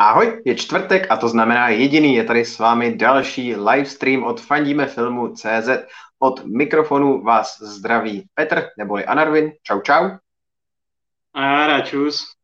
Ahoj, 0.00 0.42
je 0.44 0.54
čtvrtek 0.54 1.10
a 1.10 1.16
to 1.16 1.28
znamená 1.28 1.68
jediný, 1.68 2.14
je 2.14 2.24
tady 2.24 2.44
s 2.44 2.58
vámi 2.58 2.96
další 2.96 3.56
livestream 3.56 4.24
od 4.24 4.40
Fandíme 4.40 4.86
filmu 4.86 5.34
CZ. 5.34 5.68
Od 6.18 6.44
mikrofonu 6.44 7.22
vás 7.22 7.58
zdraví 7.62 8.28
Petr 8.34 8.66
neboli 8.78 9.04
Anarvin. 9.04 9.52
Čau, 9.62 9.80
čau. 9.80 10.10
A 11.34 11.80
čus. 11.80 12.37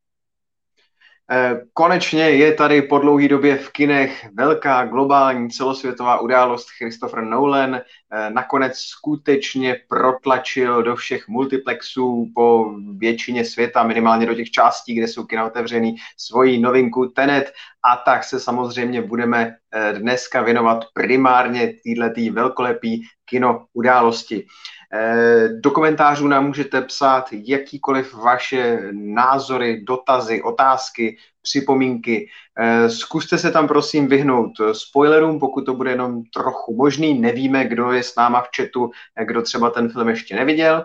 Eh, 1.30 1.60
konečně 1.72 2.30
je 2.30 2.54
tady 2.54 2.82
po 2.82 2.98
dlouhé 2.98 3.28
době 3.28 3.56
v 3.56 3.70
kinech 3.70 4.26
velká 4.34 4.84
globální 4.84 5.50
celosvětová 5.50 6.20
událost. 6.20 6.66
Christopher 6.78 7.24
Nolan 7.24 7.74
eh, 7.74 8.30
nakonec 8.30 8.76
skutečně 8.76 9.76
protlačil 9.88 10.82
do 10.82 10.96
všech 10.96 11.28
multiplexů 11.28 12.30
po 12.34 12.74
většině 12.96 13.44
světa, 13.44 13.82
minimálně 13.82 14.26
do 14.26 14.34
těch 14.34 14.50
částí, 14.50 14.94
kde 14.94 15.08
jsou 15.08 15.24
kina 15.24 15.46
otevřený, 15.46 15.96
svoji 16.16 16.60
novinku 16.60 17.06
Tenet. 17.06 17.52
A 17.84 17.96
tak 17.96 18.24
se 18.24 18.40
samozřejmě 18.40 19.02
budeme 19.02 19.56
eh, 19.74 19.92
dneska 19.92 20.42
věnovat 20.42 20.84
primárně 20.94 21.72
této 21.84 22.32
velkolepý 22.32 23.02
kino 23.24 23.66
události. 23.72 24.46
Eh, 24.94 25.48
do 25.48 25.70
komentářů 25.70 26.28
nám 26.28 26.46
můžete 26.46 26.82
psát 26.82 27.28
jakýkoliv 27.32 28.14
vaše 28.14 28.80
názory, 28.92 29.80
dotazy, 29.84 30.42
otázky, 30.42 31.16
připomínky. 31.42 32.28
Eh, 32.58 32.90
zkuste 32.90 33.38
se 33.38 33.50
tam 33.50 33.68
prosím 33.68 34.06
vyhnout 34.06 34.52
spoilerům, 34.72 35.40
pokud 35.40 35.64
to 35.64 35.74
bude 35.74 35.90
jenom 35.90 36.22
trochu 36.34 36.76
možný. 36.76 37.20
Nevíme, 37.20 37.64
kdo 37.64 37.92
je 37.92 38.02
s 38.02 38.14
náma 38.14 38.40
v 38.40 38.48
chatu, 38.56 38.90
kdo 39.24 39.42
třeba 39.42 39.70
ten 39.70 39.88
film 39.88 40.08
ještě 40.08 40.36
neviděl. 40.36 40.84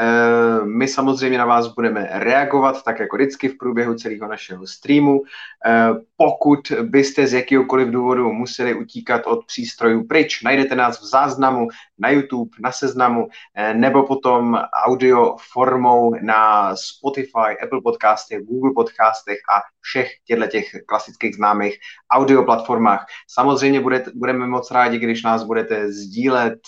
Eh, 0.00 0.64
my 0.64 0.88
samozřejmě 0.88 1.38
na 1.38 1.44
vás 1.44 1.66
budeme 1.66 2.08
reagovat, 2.12 2.82
tak 2.82 3.00
jako 3.00 3.16
vždycky 3.16 3.48
v 3.48 3.58
průběhu 3.58 3.94
celého 3.94 4.28
našeho 4.28 4.66
streamu. 4.66 5.22
Eh, 5.66 5.88
pokud 6.16 6.72
byste 6.82 7.26
z 7.26 7.32
jakéhokoliv 7.32 7.88
důvodu 7.88 8.32
museli 8.32 8.74
utíkat 8.74 9.26
od 9.26 9.46
přístrojů 9.46 10.06
pryč, 10.06 10.42
najdete 10.42 10.74
nás 10.74 11.00
v 11.00 11.04
záznamu 11.04 11.68
na 11.98 12.10
YouTube, 12.10 12.50
na 12.60 12.72
seznamu, 12.72 13.28
eh, 13.54 13.74
nebo 13.74 14.02
potom 14.06 14.60
audio 14.86 15.36
formou 15.52 16.14
na 16.22 16.76
Spotify, 16.76 17.62
Apple 17.62 17.80
podcastech, 17.82 18.42
Google 18.42 18.72
podcastech 18.74 19.38
a 19.56 19.62
všech 19.80 20.10
těchto 20.24 20.46
těch 20.46 20.64
klasických 20.86 21.36
známých 21.36 21.78
audio 22.10 22.42
platformách. 22.42 23.06
Samozřejmě 23.28 23.80
budeme 24.14 24.46
moc 24.46 24.70
rádi, 24.70 24.98
když 24.98 25.22
nás 25.22 25.42
budete 25.42 25.92
sdílet, 25.92 26.58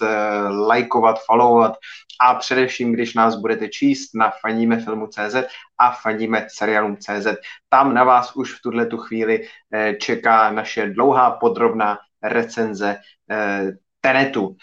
lajkovat, 0.66 1.18
followovat 1.26 1.72
a 2.20 2.34
především, 2.34 2.92
když 2.92 3.14
nás 3.18 3.36
budete 3.36 3.68
číst 3.68 4.14
na 4.14 4.32
faníme 4.40 4.80
filmu.cz 4.80 5.36
a 5.78 5.90
faníme 5.90 6.46
seriálům.cz. 6.50 7.26
Tam 7.68 7.94
na 7.94 8.04
vás 8.04 8.36
už 8.36 8.54
v 8.54 8.62
tuhle 8.62 8.86
tu 8.86 8.96
chvíli 8.96 9.46
eh, 9.72 9.94
čeká 9.94 10.50
naše 10.50 10.90
dlouhá 10.90 11.30
podrobná 11.30 11.98
recenze 12.22 12.96
eh, 13.30 13.72
Tenetu. 14.00 14.56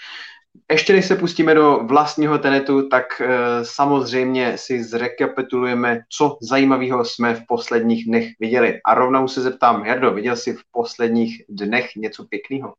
Ještě 0.72 0.94
než 0.94 1.06
se 1.06 1.16
pustíme 1.16 1.54
do 1.54 1.80
vlastního 1.84 2.38
Tenetu, 2.38 2.90
tak 2.90 3.22
e, 3.22 3.28
samozřejmě 3.66 4.58
si 4.58 4.84
zrekapitulujeme, 4.84 6.02
co 6.10 6.38
zajímavého 6.42 7.06
jsme 7.06 7.36
v 7.36 7.42
posledních 7.48 8.06
dnech 8.06 8.28
viděli. 8.40 8.80
A 8.86 8.94
rovnou 8.94 9.28
se 9.28 9.42
zeptám, 9.42 9.86
Jardo, 9.86 10.14
viděl 10.14 10.36
jsi 10.36 10.54
v 10.54 10.62
posledních 10.72 11.44
dnech 11.50 11.96
něco 11.96 12.26
pěkného? 12.26 12.74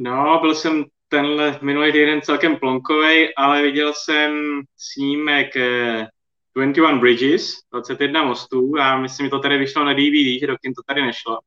No, 0.00 0.38
byl 0.40 0.54
jsem 0.54 0.84
tenhle 1.08 1.58
minulý 1.62 1.92
týden 1.92 2.22
celkem 2.22 2.56
plonkovej, 2.56 3.32
ale 3.36 3.62
viděl 3.62 3.92
jsem 3.96 4.60
snímek 4.76 5.54
21 6.54 6.90
eh, 6.90 6.98
Bridges, 6.98 7.52
21 7.72 8.24
mostů 8.24 8.72
a 8.78 8.98
myslím, 8.98 9.26
že 9.26 9.30
to 9.30 9.38
tady 9.38 9.58
vyšlo 9.58 9.84
na 9.84 9.92
DVD, 9.92 10.40
že 10.40 10.46
do 10.46 10.54
to 10.54 10.82
tady 10.86 11.02
nešlo. 11.02 11.38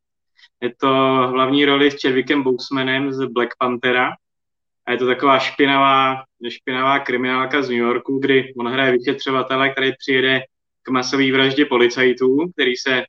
Je 0.61 0.75
to 0.75 0.88
hlavní 1.31 1.66
roli 1.66 1.91
s 1.91 2.01
Chadwickem 2.01 2.43
Bousemanem 2.43 3.13
z 3.13 3.25
Black 3.25 3.49
Panthera 3.59 4.11
a 4.85 4.91
je 4.91 4.97
to 4.97 5.05
taková 5.05 5.39
špinavá, 5.39 6.23
špinavá 6.50 7.00
kriminálka 7.00 7.61
z 7.61 7.69
New 7.69 7.78
Yorku, 7.78 8.19
kdy 8.19 8.53
on 8.57 8.67
hraje 8.67 8.91
vyšetřovatele, 8.91 9.69
který 9.69 9.91
přijede 10.00 10.41
k 10.84 10.89
masové 10.89 11.31
vraždě 11.31 11.66
policajtů, 11.66 12.51
který 12.53 12.75
se 12.75 13.03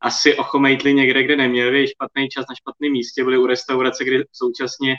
asi 0.00 0.34
ochomejtli 0.34 0.94
někde, 0.94 1.22
kde 1.22 1.36
neměli, 1.36 1.88
špatný 1.88 2.28
čas 2.28 2.44
na 2.50 2.54
špatném 2.54 2.92
místě, 2.92 3.24
byli 3.24 3.38
u 3.38 3.46
restaurace, 3.46 4.04
kde 4.04 4.24
současně 4.32 4.96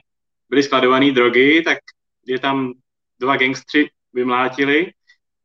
byly 0.50 0.64
skladované 0.64 1.12
drogy, 1.12 1.62
tak 1.66 1.78
je 2.26 2.40
tam 2.40 2.74
dva 3.20 3.36
gangstři 3.36 3.90
vymlátili. 4.14 4.92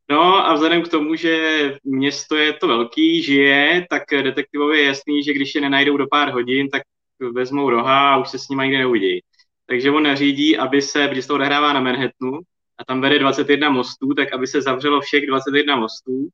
No 0.09 0.47
a 0.47 0.53
vzhledem 0.53 0.81
k 0.81 0.87
tomu, 0.87 1.15
že 1.15 1.77
město 1.83 2.35
je 2.35 2.53
to 2.53 2.67
velký, 2.67 3.23
žije, 3.23 3.87
tak 3.89 4.03
detektivovi 4.11 4.77
je 4.77 4.85
jasný, 4.85 5.23
že 5.23 5.33
když 5.33 5.55
je 5.55 5.61
nenajdou 5.61 5.97
do 5.97 6.07
pár 6.07 6.29
hodin, 6.29 6.69
tak 6.69 6.81
vezmou 7.19 7.69
roha 7.69 8.13
a 8.13 8.17
už 8.17 8.29
se 8.29 8.39
s 8.39 8.47
nimi 8.49 8.63
nikdy 8.63 8.77
neuvidí. 8.77 9.21
Takže 9.65 9.91
on 9.91 10.03
nařídí, 10.03 10.57
aby 10.57 10.81
se, 10.81 11.07
když 11.11 11.27
to 11.27 11.35
odehrává 11.35 11.73
na 11.73 11.79
Manhattanu 11.79 12.39
a 12.77 12.85
tam 12.85 13.01
vede 13.01 13.19
21 13.19 13.69
mostů, 13.69 14.13
tak 14.13 14.33
aby 14.33 14.47
se 14.47 14.61
zavřelo 14.61 15.01
všech 15.01 15.27
21 15.27 15.75
mostů 15.75 16.29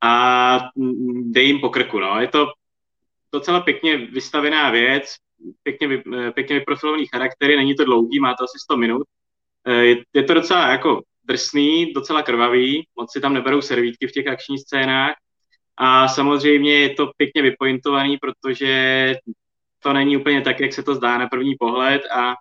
a 0.00 0.60
dej 1.22 1.46
jim 1.46 1.60
po 1.60 1.68
krku. 1.68 1.98
No. 1.98 2.20
Je 2.20 2.28
to 2.28 2.46
docela 3.32 3.60
pěkně 3.60 3.96
vystavená 3.96 4.70
věc, 4.70 5.14
pěkně, 5.62 5.88
vy, 5.88 6.02
eh, 6.16 6.32
pěkně 6.32 6.58
vyprofilovaný 6.58 7.06
charaktery, 7.06 7.56
není 7.56 7.74
to 7.74 7.84
dlouhý, 7.84 8.20
má 8.20 8.34
to 8.34 8.44
asi 8.44 8.58
100 8.58 8.76
minut. 8.76 9.06
Eh, 9.66 9.84
je, 9.84 9.96
je 10.14 10.22
to 10.22 10.34
docela 10.34 10.70
jako 10.70 11.02
drsný, 11.24 11.92
docela 11.92 12.22
krvavý, 12.22 12.86
moc 12.96 13.12
si 13.12 13.20
tam 13.20 13.34
neberou 13.34 13.60
servítky 13.60 14.06
v 14.06 14.12
těch 14.12 14.26
akčních 14.26 14.60
scénách 14.60 15.14
a 15.76 16.08
samozřejmě 16.08 16.74
je 16.74 16.94
to 16.94 17.10
pěkně 17.16 17.42
vypointovaný, 17.42 18.18
protože 18.18 19.14
to 19.78 19.92
není 19.92 20.16
úplně 20.16 20.40
tak, 20.40 20.60
jak 20.60 20.72
se 20.72 20.82
to 20.82 20.94
zdá 20.94 21.18
na 21.18 21.28
první 21.28 21.54
pohled 21.58 22.02
a 22.10 22.34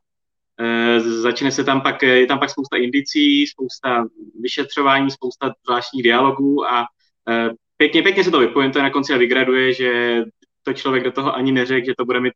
e, 0.59 0.99
začne 0.99 1.51
se 1.51 1.63
tam 1.63 1.81
pak, 1.81 2.01
je 2.01 2.25
tam 2.25 2.39
pak 2.39 2.49
spousta 2.49 2.77
indicí, 2.77 3.47
spousta 3.47 4.05
vyšetřování, 4.41 5.11
spousta 5.11 5.53
zvláštních 5.65 6.03
dialogů 6.03 6.65
a 6.65 6.85
e, 7.29 7.49
pěkně, 7.77 8.03
pěkně 8.03 8.23
se 8.23 8.31
to 8.31 8.39
vypointuje 8.39 8.83
na 8.83 8.89
konci 8.89 9.13
a 9.13 9.17
vygraduje, 9.17 9.73
že 9.73 10.23
to 10.63 10.73
člověk 10.73 11.03
do 11.03 11.11
toho 11.11 11.35
ani 11.35 11.51
neřekl, 11.51 11.85
že 11.85 11.93
to 11.97 12.05
bude 12.05 12.19
mít 12.19 12.33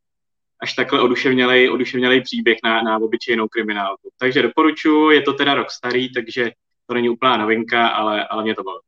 až 0.62 0.74
takhle 0.74 1.02
oduševnělej, 1.02 1.72
oduševnělej 1.72 2.22
příběh 2.22 2.58
na, 2.64 2.82
na 2.82 2.98
obyčejnou 2.98 3.48
kriminálku. 3.48 4.10
Takže 4.18 4.42
doporučuji, 4.42 5.10
je 5.10 5.22
to 5.22 5.34
teda 5.34 5.54
rok 5.54 5.72
starý, 5.72 6.14
takže 6.14 6.52
to 6.88 6.94
není 6.94 7.10
úplná 7.10 7.38
novinka, 7.38 7.88
ale, 7.88 8.28
ale 8.28 8.44
mě 8.44 8.56
to 8.56 8.64
bylo. 8.64 8.80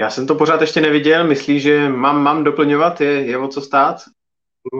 Já 0.00 0.10
jsem 0.10 0.26
to 0.26 0.34
pořád 0.34 0.60
ještě 0.60 0.80
neviděl, 0.80 1.26
myslíš, 1.26 1.62
že 1.62 1.88
mám, 1.88 2.22
mám 2.22 2.44
doplňovat, 2.44 3.00
je, 3.00 3.10
je 3.10 3.38
o 3.38 3.48
co 3.48 3.60
stát? 3.60 3.96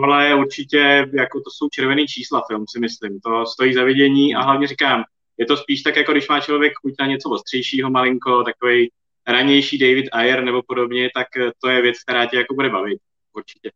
Ale 0.03 0.35
určitě, 0.35 1.09
jako 1.13 1.41
to 1.41 1.51
jsou 1.51 1.69
červený 1.69 2.07
čísla 2.07 2.43
film, 2.47 2.65
si 2.69 2.81
myslím, 2.81 3.21
to 3.21 3.47
stojí 3.47 3.75
za 3.75 3.85
vidění 3.85 4.35
a 4.35 4.43
hlavně 4.43 4.67
říkám, 4.67 5.05
je 5.39 5.47
to 5.47 5.57
spíš 5.57 5.83
tak, 5.83 5.97
jako 5.97 6.13
když 6.13 6.29
má 6.29 6.41
člověk 6.41 6.73
chuť 6.83 6.95
na 7.01 7.07
něco 7.07 7.31
ostřejšího 7.31 7.91
malinko, 7.91 8.45
takový 8.45 8.91
ranější 9.27 9.79
David 9.79 10.07
Ayer 10.13 10.45
nebo 10.45 10.63
podobně, 10.63 11.11
tak 11.15 11.27
to 11.63 11.69
je 11.69 11.83
věc, 11.83 11.97
která 12.03 12.27
tě 12.27 12.37
jako 12.37 12.55
bude 12.55 12.71
bavit, 12.71 12.99
určitě. 13.33 13.71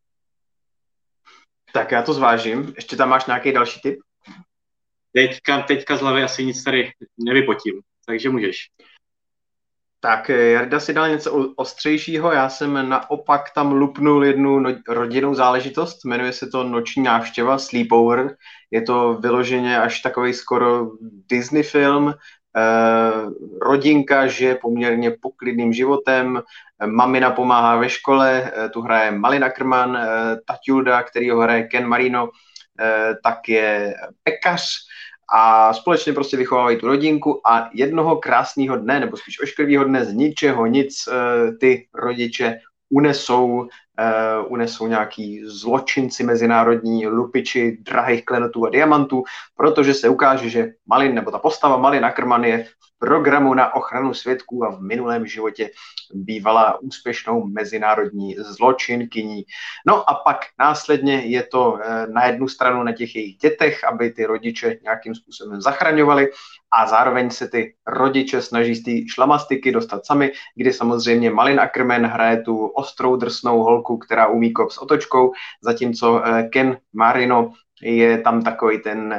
Tak 1.73 1.93
já 1.93 2.03
to 2.03 2.13
zvážím. 2.13 2.73
Ještě 2.77 2.97
tam 2.97 3.09
máš 3.09 3.27
nějaký 3.27 3.53
další 3.53 3.81
tip? 3.81 3.99
Teďka, 5.13 5.63
teďka 5.63 5.97
z 5.97 6.01
hlavy 6.01 6.23
asi 6.23 6.45
nic 6.45 6.65
tady 6.65 6.91
nevypotím, 7.19 7.81
takže 8.07 8.31
můžeš. 8.31 8.57
Tak 10.01 10.31
eh, 10.31 10.51
Jarda 10.51 10.81
si 10.81 10.93
dal 10.93 11.09
něco 11.09 11.53
ostřejšího, 11.57 12.33
já 12.33 12.49
jsem 12.49 12.89
naopak 12.89 13.51
tam 13.55 13.73
lupnul 13.73 14.25
jednu 14.25 14.59
no, 14.59 14.71
rodinnou 14.89 15.35
záležitost, 15.35 16.05
jmenuje 16.05 16.33
se 16.33 16.47
to 16.47 16.65
Noční 16.65 17.03
návštěva, 17.03 17.59
Sleepover. 17.59 18.37
Je 18.71 18.83
to 18.83 19.15
vyloženě 19.15 19.81
až 19.81 20.01
takový 20.01 20.35
skoro 20.35 20.91
Disney 21.31 21.63
film, 21.63 22.15
rodinka 23.63 24.27
žije 24.27 24.55
poměrně 24.55 25.11
poklidným 25.11 25.73
životem, 25.73 26.43
mamina 26.87 27.31
pomáhá 27.31 27.77
ve 27.77 27.89
škole, 27.89 28.53
eh, 28.55 28.69
tu 28.69 28.81
hraje 28.81 29.11
Malina 29.11 29.51
Krman, 29.51 29.97
eh, 29.97 30.37
Tatilda, 30.47 31.03
který 31.03 31.31
ho 31.31 31.41
hraje 31.41 31.63
Ken 31.63 31.87
Marino, 31.87 32.29
tak 33.23 33.49
je 33.49 33.95
pekař 34.23 34.63
a 35.33 35.73
společně 35.73 36.13
prostě 36.13 36.37
vychovávají 36.37 36.77
tu 36.77 36.87
rodinku 36.87 37.41
a 37.47 37.71
jednoho 37.75 38.17
krásného 38.17 38.77
dne, 38.77 39.01
nebo 39.01 39.17
spíš 39.17 39.43
ošklivého 39.43 39.85
dne 39.85 40.05
z 40.05 40.13
ničeho 40.13 40.67
nic 40.67 41.09
ty 41.61 41.89
rodiče 41.95 42.59
unesou, 42.91 43.69
uh, 44.01 44.53
unesou 44.53 44.87
nějaký 44.87 45.41
zločinci 45.45 46.25
mezinárodní, 46.25 47.07
lupiči 47.07 47.79
drahých 47.81 48.25
klenotů 48.25 48.67
a 48.67 48.71
diamantů, 48.71 49.23
protože 49.57 49.95
se 49.95 50.09
ukáže, 50.09 50.51
že 50.51 50.69
Malin, 50.87 51.15
nebo 51.15 51.31
ta 51.31 51.39
postava 51.39 51.77
Malin 51.77 52.05
Ackerman 52.05 52.45
je 52.45 52.65
v 52.65 52.69
programu 53.01 53.55
na 53.55 53.75
ochranu 53.75 54.15
svědků 54.15 54.65
a 54.65 54.71
v 54.71 54.81
minulém 54.81 55.27
životě 55.27 55.71
bývala 56.13 56.79
úspěšnou 56.81 57.47
mezinárodní 57.47 58.37
zločinkyní. 58.39 59.43
No 59.87 60.11
a 60.11 60.15
pak 60.15 60.37
následně 60.59 61.15
je 61.15 61.43
to 61.43 61.79
eh, 61.83 62.07
na 62.07 62.27
jednu 62.27 62.49
stranu 62.49 62.83
na 62.83 62.93
těch 62.93 63.17
jejich 63.17 63.37
dětech, 63.37 63.85
aby 63.85 64.11
ty 64.11 64.27
rodiče 64.27 64.79
nějakým 64.83 65.15
způsobem 65.15 65.61
zachraňovali 65.61 66.29
a 66.73 66.87
zároveň 66.87 67.31
se 67.31 67.49
ty 67.49 67.75
rodiče 67.87 68.43
snaží 68.43 68.75
z 68.75 68.83
té 68.85 69.13
šlamastiky 69.13 69.73
dostat 69.73 70.07
sami, 70.07 70.33
kdy 70.57 70.73
samozřejmě 70.73 71.31
Malin 71.31 71.61
Ackerman 71.61 72.07
hraje 72.07 72.43
tu 72.43 72.67
ostrou 72.67 73.17
drsnou 73.17 73.63
holku 73.63 73.90
holku, 73.91 73.99
která 73.99 74.27
umí 74.27 74.53
kop 74.53 74.71
s 74.71 74.79
otočkou, 74.79 75.33
zatímco 75.63 76.23
Ken 76.53 76.79
Marino 76.93 77.53
je 77.83 78.19
tam 78.21 78.43
takový 78.43 78.79
ten 78.79 79.15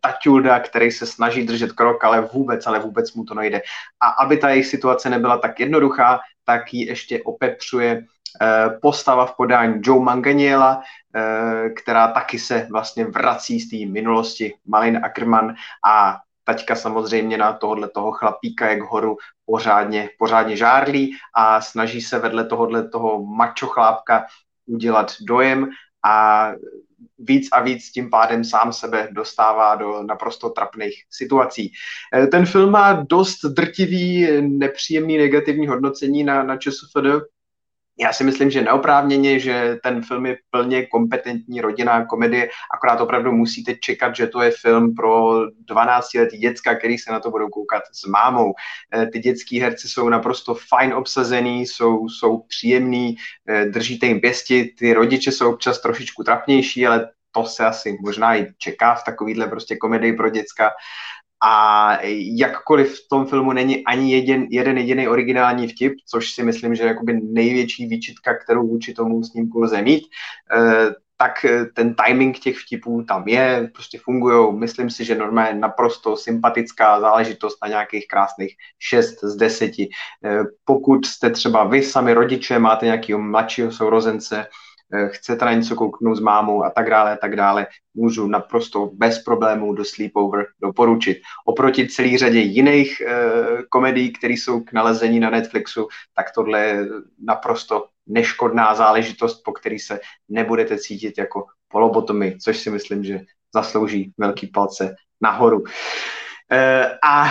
taťulda, 0.00 0.60
který 0.60 0.90
se 0.90 1.06
snaží 1.06 1.46
držet 1.46 1.72
krok, 1.72 2.04
ale 2.04 2.20
vůbec, 2.20 2.66
ale 2.66 2.78
vůbec 2.78 3.14
mu 3.14 3.24
to 3.24 3.34
nejde. 3.34 3.62
A 4.00 4.08
aby 4.08 4.36
ta 4.36 4.50
jejich 4.50 4.66
situace 4.66 5.10
nebyla 5.10 5.38
tak 5.38 5.60
jednoduchá, 5.60 6.20
tak 6.44 6.74
ji 6.74 6.86
ještě 6.86 7.22
opepřuje 7.22 8.04
Eh, 8.40 8.78
postava 8.82 9.26
v 9.26 9.36
podání 9.36 9.80
Joe 9.84 10.00
Manganiela, 10.00 10.82
eh, 11.14 11.70
která 11.70 12.08
taky 12.08 12.38
se 12.38 12.66
vlastně 12.70 13.04
vrací 13.04 13.60
z 13.60 13.70
té 13.70 13.92
minulosti, 13.92 14.54
Malin 14.66 15.00
Ackerman 15.04 15.54
a 15.84 16.16
taťka 16.44 16.76
samozřejmě 16.76 17.38
na 17.38 17.52
tohohle 17.52 17.88
toho 17.88 18.12
chlapíka 18.12 18.70
jak 18.70 18.80
horu 18.80 19.16
pořádně, 19.46 20.10
pořádně 20.18 20.56
žárlí 20.56 21.16
a 21.36 21.60
snaží 21.60 22.00
se 22.00 22.18
vedle 22.18 22.44
tohohle 22.44 22.88
toho 22.88 23.24
mačo 23.24 23.66
chlápka 23.66 24.26
udělat 24.66 25.12
dojem 25.20 25.70
a 26.04 26.48
víc 27.18 27.48
a 27.52 27.60
víc 27.60 27.90
tím 27.90 28.10
pádem 28.10 28.44
sám 28.44 28.72
sebe 28.72 29.08
dostává 29.12 29.74
do 29.74 30.02
naprosto 30.02 30.50
trapných 30.50 30.94
situací. 31.10 31.72
Eh, 32.14 32.26
ten 32.26 32.46
film 32.46 32.70
má 32.70 32.92
dost 32.92 33.44
drtivý, 33.44 34.28
nepříjemný 34.40 35.18
negativní 35.18 35.66
hodnocení 35.66 36.24
na, 36.24 36.42
na 36.42 36.56
ČSFD, 36.56 36.96
já 38.02 38.12
si 38.12 38.24
myslím, 38.24 38.50
že 38.50 38.62
neoprávněně, 38.62 39.38
že 39.38 39.78
ten 39.82 40.02
film 40.02 40.26
je 40.26 40.36
plně 40.50 40.86
kompetentní 40.86 41.60
rodinná 41.60 42.06
komedie, 42.06 42.48
akorát 42.74 43.00
opravdu 43.00 43.32
musíte 43.32 43.74
čekat, 43.74 44.16
že 44.16 44.26
to 44.26 44.42
je 44.42 44.50
film 44.50 44.94
pro 44.94 45.40
12 45.68 46.14
letý 46.14 46.38
děcka, 46.38 46.74
který 46.74 46.98
se 46.98 47.12
na 47.12 47.20
to 47.20 47.30
budou 47.30 47.48
koukat 47.48 47.82
s 47.92 48.06
mámou. 48.06 48.52
Eh, 48.94 49.06
ty 49.06 49.18
dětský 49.18 49.60
herci 49.60 49.88
jsou 49.88 50.08
naprosto 50.08 50.54
fajn 50.54 50.94
obsazený, 50.94 51.66
jsou, 51.66 52.08
jsou 52.08 52.38
příjemný, 52.38 53.16
eh, 53.48 53.64
držíte 53.64 54.06
jim 54.06 54.20
pěsti, 54.20 54.74
ty 54.78 54.92
rodiče 54.92 55.32
jsou 55.32 55.52
občas 55.52 55.80
trošičku 55.80 56.24
trapnější, 56.24 56.86
ale 56.86 57.08
to 57.32 57.44
se 57.44 57.64
asi 57.64 57.98
možná 58.00 58.36
i 58.36 58.46
čeká 58.58 58.94
v 58.94 59.04
takovýhle 59.04 59.46
prostě 59.46 59.76
komedii 59.76 60.12
pro 60.12 60.30
děcka. 60.30 60.70
A 61.44 61.98
jakkoliv 62.38 62.94
v 62.94 63.08
tom 63.08 63.26
filmu 63.26 63.52
není 63.52 63.84
ani 63.84 64.14
jeden, 64.14 64.46
jeden 64.50 64.78
jediný 64.78 65.08
originální 65.08 65.68
vtip, 65.68 65.92
což 66.06 66.30
si 66.30 66.42
myslím, 66.42 66.74
že 66.74 66.82
je 66.82 66.86
jakoby 66.86 67.20
největší 67.22 67.86
výčitka, 67.86 68.34
kterou 68.34 68.66
vůči 68.66 68.94
tomu 68.94 69.24
snímku 69.24 69.60
lze 69.60 69.82
mít, 69.82 70.04
eh, 70.56 70.94
tak 71.16 71.46
ten 71.74 71.94
timing 71.94 72.38
těch 72.38 72.58
vtipů 72.58 73.02
tam 73.02 73.28
je, 73.28 73.70
prostě 73.74 73.98
fungují. 73.98 74.58
Myslím 74.58 74.90
si, 74.90 75.04
že 75.04 75.14
normálně 75.14 75.50
je 75.50 75.54
naprosto 75.54 76.16
sympatická 76.16 77.00
záležitost 77.00 77.58
na 77.62 77.68
nějakých 77.68 78.08
krásných 78.08 78.56
6 78.78 79.24
z 79.24 79.36
10. 79.36 79.88
Eh, 80.24 80.44
pokud 80.64 81.06
jste 81.06 81.30
třeba 81.30 81.64
vy 81.64 81.82
sami 81.82 82.12
rodiče, 82.14 82.58
máte 82.58 82.86
nějakého 82.86 83.18
mladšího 83.20 83.72
sourozence, 83.72 84.46
Eh, 84.46 84.48
chcete 85.08 85.44
na 85.44 85.52
něco 85.52 85.74
kouknout 85.74 86.16
s 86.16 86.20
mámou 86.20 86.64
a 86.64 86.70
tak 86.70 86.90
dále, 86.90 87.12
a 87.12 87.16
tak 87.16 87.36
dále, 87.36 87.66
můžu 87.94 88.26
naprosto 88.26 88.90
bez 88.94 89.18
problémů 89.18 89.72
do 89.72 89.84
Sleepover 89.84 90.46
doporučit. 90.62 91.18
Oproti 91.44 91.88
celý 91.88 92.18
řadě 92.18 92.38
jiných 92.38 93.00
e, 93.00 93.14
komedií, 93.68 94.12
které 94.12 94.34
jsou 94.34 94.60
k 94.60 94.72
nalezení 94.72 95.20
na 95.20 95.30
Netflixu, 95.30 95.88
tak 96.16 96.26
tohle 96.34 96.60
je 96.60 96.86
naprosto 97.24 97.86
neškodná 98.06 98.74
záležitost, 98.74 99.42
po 99.44 99.52
který 99.52 99.78
se 99.78 100.00
nebudete 100.28 100.78
cítit 100.78 101.18
jako 101.18 101.44
polobotomy, 101.68 102.38
což 102.38 102.58
si 102.58 102.70
myslím, 102.70 103.04
že 103.04 103.20
zaslouží 103.54 104.12
velký 104.18 104.46
palce 104.46 104.94
nahoru. 105.20 105.64
E, 106.52 106.84
a 107.04 107.26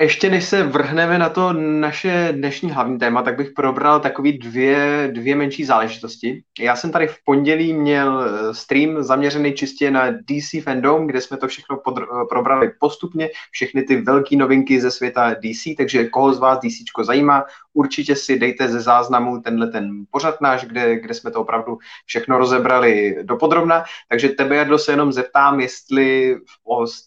ještě 0.00 0.30
než 0.30 0.44
se 0.44 0.62
vrhneme 0.62 1.18
na 1.18 1.28
to 1.28 1.52
naše 1.52 2.28
dnešní 2.32 2.70
hlavní 2.70 2.98
téma, 2.98 3.22
tak 3.22 3.36
bych 3.36 3.50
probral 3.50 4.00
takový 4.00 4.38
dvě, 4.38 5.10
dvě 5.12 5.36
menší 5.36 5.64
záležitosti. 5.64 6.42
Já 6.60 6.76
jsem 6.76 6.92
tady 6.92 7.06
v 7.06 7.16
pondělí 7.24 7.72
měl 7.72 8.22
eh, 8.22 8.54
stream 8.54 9.02
zaměřený 9.02 9.52
čistě 9.52 9.90
na 9.90 10.10
DC 10.10 10.62
Fandom, 10.62 11.06
kde 11.06 11.20
jsme 11.20 11.36
to 11.36 11.48
všechno 11.48 11.76
pod, 11.76 11.98
eh, 11.98 12.04
probrali 12.28 12.72
postupně, 12.80 13.28
všechny 13.50 13.82
ty 13.82 13.96
velké 13.96 14.36
novinky 14.36 14.80
ze 14.80 14.90
světa 14.90 15.34
DC, 15.34 15.74
takže 15.76 16.08
koho 16.08 16.34
z 16.34 16.38
vás 16.38 16.58
DC 16.58 17.04
zajímá, 17.04 17.44
určitě 17.74 18.16
si 18.16 18.38
dejte 18.38 18.68
ze 18.68 18.80
záznamu 18.80 19.40
tenhle 19.40 19.66
ten 19.66 20.04
pořad 20.10 20.40
náš, 20.40 20.64
kde, 20.64 21.00
kde 21.00 21.14
jsme 21.14 21.30
to 21.30 21.40
opravdu 21.40 21.78
všechno 22.06 22.38
rozebrali 22.38 23.16
dopodrobna. 23.22 23.84
Takže 24.08 24.28
tebe, 24.28 24.56
Jardo, 24.56 24.78
se 24.78 24.92
jenom 24.92 25.12
zeptám, 25.12 25.60
jestli 25.60 26.36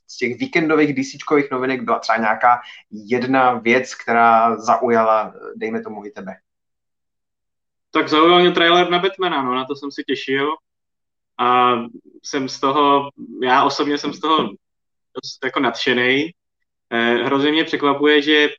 z 0.07 0.18
těch 0.18 0.38
víkendových 0.38 0.94
DC 0.94 1.50
novinek 1.51 1.81
byla 1.81 2.00
třeba 2.00 2.18
nějaká 2.18 2.60
jedna 2.92 3.54
věc, 3.54 3.96
která 3.96 4.58
zaujala, 4.58 5.34
dejme 5.56 5.82
tomu 5.82 6.06
i 6.06 6.12
tebe. 6.12 6.36
Tak 7.92 8.10
zaujal 8.10 8.40
mě 8.40 8.52
trailer 8.52 8.90
na 8.90 9.00
Batmana, 9.00 9.44
no, 9.44 9.56
na 9.56 9.66
to 9.66 9.76
jsem 9.76 9.92
si 9.92 10.04
těšil. 10.04 10.56
A 11.38 11.74
jsem 12.24 12.50
z 12.50 12.60
toho, 12.60 13.10
já 13.44 13.64
osobně 13.64 13.98
jsem 13.98 14.14
z 14.14 14.20
toho 14.20 14.38
dost 15.16 15.46
jako 15.46 15.60
nadšený. 15.60 16.32
Eh, 16.90 17.24
hrozně 17.24 17.52
mě 17.52 17.64
překvapuje, 17.64 18.22
že 18.22 18.50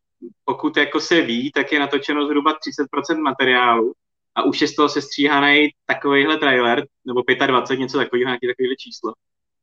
pokud 0.45 0.77
jako 0.77 1.01
se 1.01 1.23
ví, 1.23 1.53
tak 1.53 1.73
je 1.73 1.81
natočeno 1.81 2.27
zhruba 2.27 2.55
30% 2.55 3.23
materiálu 3.23 3.93
a 4.35 4.43
už 4.43 4.61
je 4.61 4.69
z 4.69 4.75
toho 4.75 4.89
sestříhaný 4.89 5.69
takovýhle 5.87 6.37
trailer, 6.37 6.87
nebo 7.05 7.23
25, 7.47 7.81
něco 7.81 7.99
takového, 7.99 8.29
nějaký 8.29 8.47
takovýhle 8.47 8.77
číslo. 8.77 9.13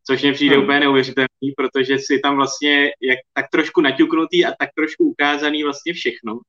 Což 0.07 0.21
mě 0.21 0.33
přijde 0.33 0.56
hmm. 0.56 0.63
úplně 0.63 0.80
neuvěřitelný, 0.80 1.51
protože 1.57 1.98
si 2.00 2.19
tam 2.19 2.36
vlastně 2.36 2.92
jak, 3.01 3.19
tak 3.33 3.45
trošku 3.51 3.81
naťuknutý 3.81 4.45
a 4.45 4.51
tak 4.59 4.69
trošku 4.75 5.03
ukázaný 5.03 5.63
vlastně 5.63 5.94
všechno. 5.94 6.39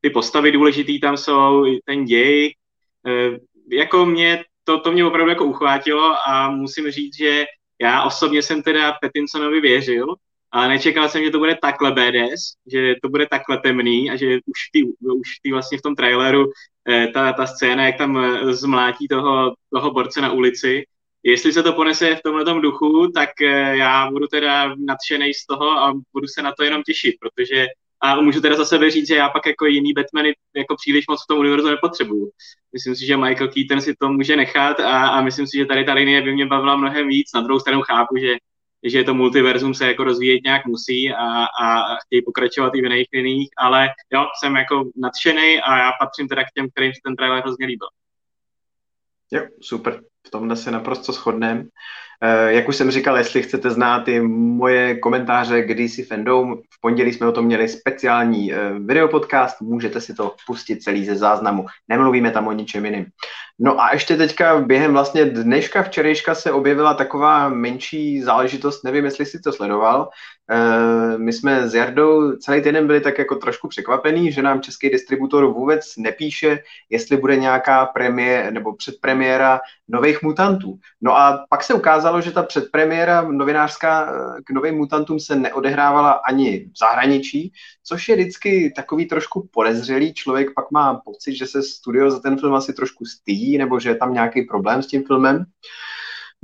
Ty 0.00 0.10
postavy 0.10 0.52
důležitý 0.52 1.00
tam 1.00 1.16
jsou, 1.16 1.64
ten 1.84 2.04
děj. 2.04 2.46
E, 2.46 3.38
jako 3.76 4.06
mě, 4.06 4.44
to, 4.64 4.80
to 4.80 4.92
mě 4.92 5.04
opravdu 5.04 5.30
jako 5.30 5.44
uchvátilo 5.44 6.14
a 6.28 6.50
musím 6.50 6.90
říct, 6.90 7.16
že 7.16 7.44
já 7.80 8.02
osobně 8.02 8.42
jsem 8.42 8.62
teda 8.62 8.92
Petinsonovi 8.92 9.60
věřil, 9.60 10.06
ale 10.52 10.68
nečekal 10.68 11.08
jsem, 11.08 11.24
že 11.24 11.30
to 11.30 11.38
bude 11.38 11.56
takhle 11.62 11.92
BDS, 11.92 12.54
že 12.72 12.94
to 13.02 13.08
bude 13.08 13.26
takhle 13.26 13.58
temný 13.58 14.10
a 14.10 14.16
že 14.16 14.26
už 14.26 14.58
ty, 14.72 14.82
už 15.00 15.28
ty 15.42 15.52
vlastně 15.52 15.78
v 15.78 15.82
tom 15.82 15.94
traileru 15.94 16.44
eh, 16.88 17.06
ta, 17.06 17.32
ta 17.32 17.46
scéna, 17.46 17.86
jak 17.86 17.98
tam 17.98 18.18
eh, 18.18 18.54
zmlátí 18.54 19.08
toho, 19.08 19.54
toho 19.72 19.90
borce 19.90 20.20
na 20.20 20.32
ulici, 20.32 20.84
jestli 21.22 21.52
se 21.52 21.62
to 21.62 21.72
ponese 21.72 22.16
v 22.16 22.22
tomhle 22.22 22.60
duchu, 22.60 23.10
tak 23.14 23.30
eh, 23.42 23.76
já 23.76 24.10
budu 24.10 24.26
teda 24.26 24.74
nadšený 24.78 25.34
z 25.34 25.46
toho 25.46 25.70
a 25.70 25.92
budu 26.12 26.26
se 26.26 26.42
na 26.42 26.52
to 26.58 26.64
jenom 26.64 26.82
těšit, 26.82 27.14
protože 27.20 27.66
a 28.04 28.20
můžu 28.20 28.40
teda 28.40 28.56
za 28.56 28.64
sebe 28.64 28.90
říct, 28.90 29.08
že 29.08 29.16
já 29.16 29.28
pak 29.28 29.46
jako 29.46 29.66
jiný 29.66 29.92
Batmany 29.92 30.34
jako 30.56 30.76
příliš 30.76 31.04
moc 31.10 31.24
v 31.24 31.26
tom 31.26 31.38
univerzu 31.38 31.68
nepotřebuju. 31.68 32.30
Myslím 32.72 32.96
si, 32.96 33.06
že 33.06 33.16
Michael 33.16 33.48
Keaton 33.48 33.80
si 33.80 33.94
to 33.94 34.08
může 34.08 34.36
nechat 34.36 34.80
a, 34.80 35.08
a 35.08 35.20
myslím 35.20 35.46
si, 35.46 35.58
že 35.58 35.66
tady 35.66 35.84
ta 35.84 35.92
linie 35.94 36.22
by 36.22 36.32
mě 36.32 36.46
bavila 36.46 36.76
mnohem 36.76 37.08
víc. 37.08 37.30
Na 37.34 37.40
druhou 37.40 37.60
stranu 37.60 37.82
chápu, 37.82 38.16
že 38.16 38.36
že 38.84 39.04
to 39.04 39.14
multiverzum 39.14 39.74
se 39.74 39.86
jako 39.86 40.04
rozvíjet 40.04 40.44
nějak 40.44 40.66
musí 40.66 41.12
a, 41.12 41.44
a 41.44 41.96
chtějí 41.96 42.22
pokračovat 42.22 42.74
i 42.74 42.80
v 42.80 42.84
jiných 42.84 43.06
liních, 43.12 43.48
ale 43.58 43.88
jo, 44.12 44.26
jsem 44.40 44.56
jako 44.56 44.90
nadšený 44.96 45.60
a 45.60 45.78
já 45.78 45.92
patřím 46.00 46.28
teda 46.28 46.44
k 46.44 46.52
těm, 46.54 46.70
kterým 46.70 46.92
se 46.92 47.00
ten 47.04 47.16
trailer 47.16 47.42
hrozně 47.42 47.66
líbil. 47.66 47.88
Jo, 49.32 49.42
super. 49.60 50.02
V 50.26 50.30
tomhle 50.30 50.56
se 50.56 50.70
naprosto 50.70 51.12
shodneme. 51.12 51.64
Eh, 52.24 52.52
jak 52.52 52.68
už 52.68 52.76
jsem 52.76 52.90
říkal, 52.90 53.16
jestli 53.16 53.42
chcete 53.42 53.70
znát 53.70 54.08
i 54.08 54.20
moje 54.20 54.98
komentáře 54.98 55.62
k 55.62 55.74
DC 55.74 56.06
Fandom, 56.08 56.56
v 56.70 56.80
pondělí 56.80 57.12
jsme 57.12 57.26
o 57.26 57.32
tom 57.32 57.44
měli 57.44 57.68
speciální 57.68 58.52
eh, 58.52 58.56
videopodcast, 58.78 59.60
můžete 59.60 60.00
si 60.00 60.14
to 60.14 60.34
pustit 60.46 60.82
celý 60.82 61.04
ze 61.04 61.16
záznamu, 61.16 61.66
nemluvíme 61.88 62.30
tam 62.30 62.46
o 62.46 62.52
ničem 62.52 62.84
jiným. 62.84 63.06
No 63.58 63.80
a 63.80 63.92
ještě 63.92 64.16
teďka 64.16 64.60
během 64.60 64.92
vlastně 64.92 65.24
dneška, 65.24 65.82
včerejška 65.82 66.34
se 66.34 66.52
objevila 66.52 66.94
taková 66.94 67.48
menší 67.48 68.22
záležitost, 68.22 68.84
nevím, 68.84 69.04
jestli 69.04 69.26
si 69.26 69.40
to 69.40 69.52
sledoval. 69.52 70.08
Eh, 70.50 71.18
my 71.18 71.32
jsme 71.32 71.68
s 71.68 71.74
Jardou 71.74 72.36
celý 72.36 72.62
týden 72.62 72.86
byli 72.86 73.00
tak 73.00 73.18
jako 73.18 73.34
trošku 73.34 73.68
překvapený, 73.68 74.32
že 74.32 74.42
nám 74.42 74.60
český 74.60 74.90
distributor 74.90 75.46
vůbec 75.46 75.96
nepíše, 75.96 76.58
jestli 76.90 77.16
bude 77.16 77.36
nějaká 77.36 77.86
premiér 77.86 78.52
nebo 78.52 78.76
předpremiéra 78.76 79.60
nových 80.12 80.22
mutantů. 80.22 80.78
No 81.00 81.16
a 81.16 81.46
pak 81.48 81.64
se 81.64 81.74
ukázalo, 81.74 82.20
že 82.20 82.30
ta 82.30 82.42
předpremiéra 82.42 83.22
novinářská 83.22 84.12
eh, 84.12 84.42
k 84.44 84.50
novým 84.50 84.74
mutantům 84.74 85.20
se 85.20 85.36
neodehrávala 85.36 86.10
ani 86.28 86.70
v 86.74 86.78
zahraničí, 86.78 87.52
což 87.84 88.08
je 88.08 88.16
vždycky 88.16 88.72
takový 88.76 89.06
trošku 89.06 89.48
podezřelý. 89.52 90.14
Člověk 90.14 90.48
pak 90.54 90.70
má 90.70 91.00
pocit, 91.04 91.34
že 91.34 91.46
se 91.46 91.62
studio 91.62 92.10
za 92.10 92.20
ten 92.20 92.38
film 92.38 92.54
asi 92.54 92.72
trošku 92.72 93.04
stýdí, 93.04 93.58
nebo 93.58 93.80
že 93.80 93.88
je 93.88 93.96
tam 93.96 94.14
nějaký 94.14 94.42
problém 94.42 94.82
s 94.82 94.86
tím 94.86 95.04
filmem. 95.06 95.44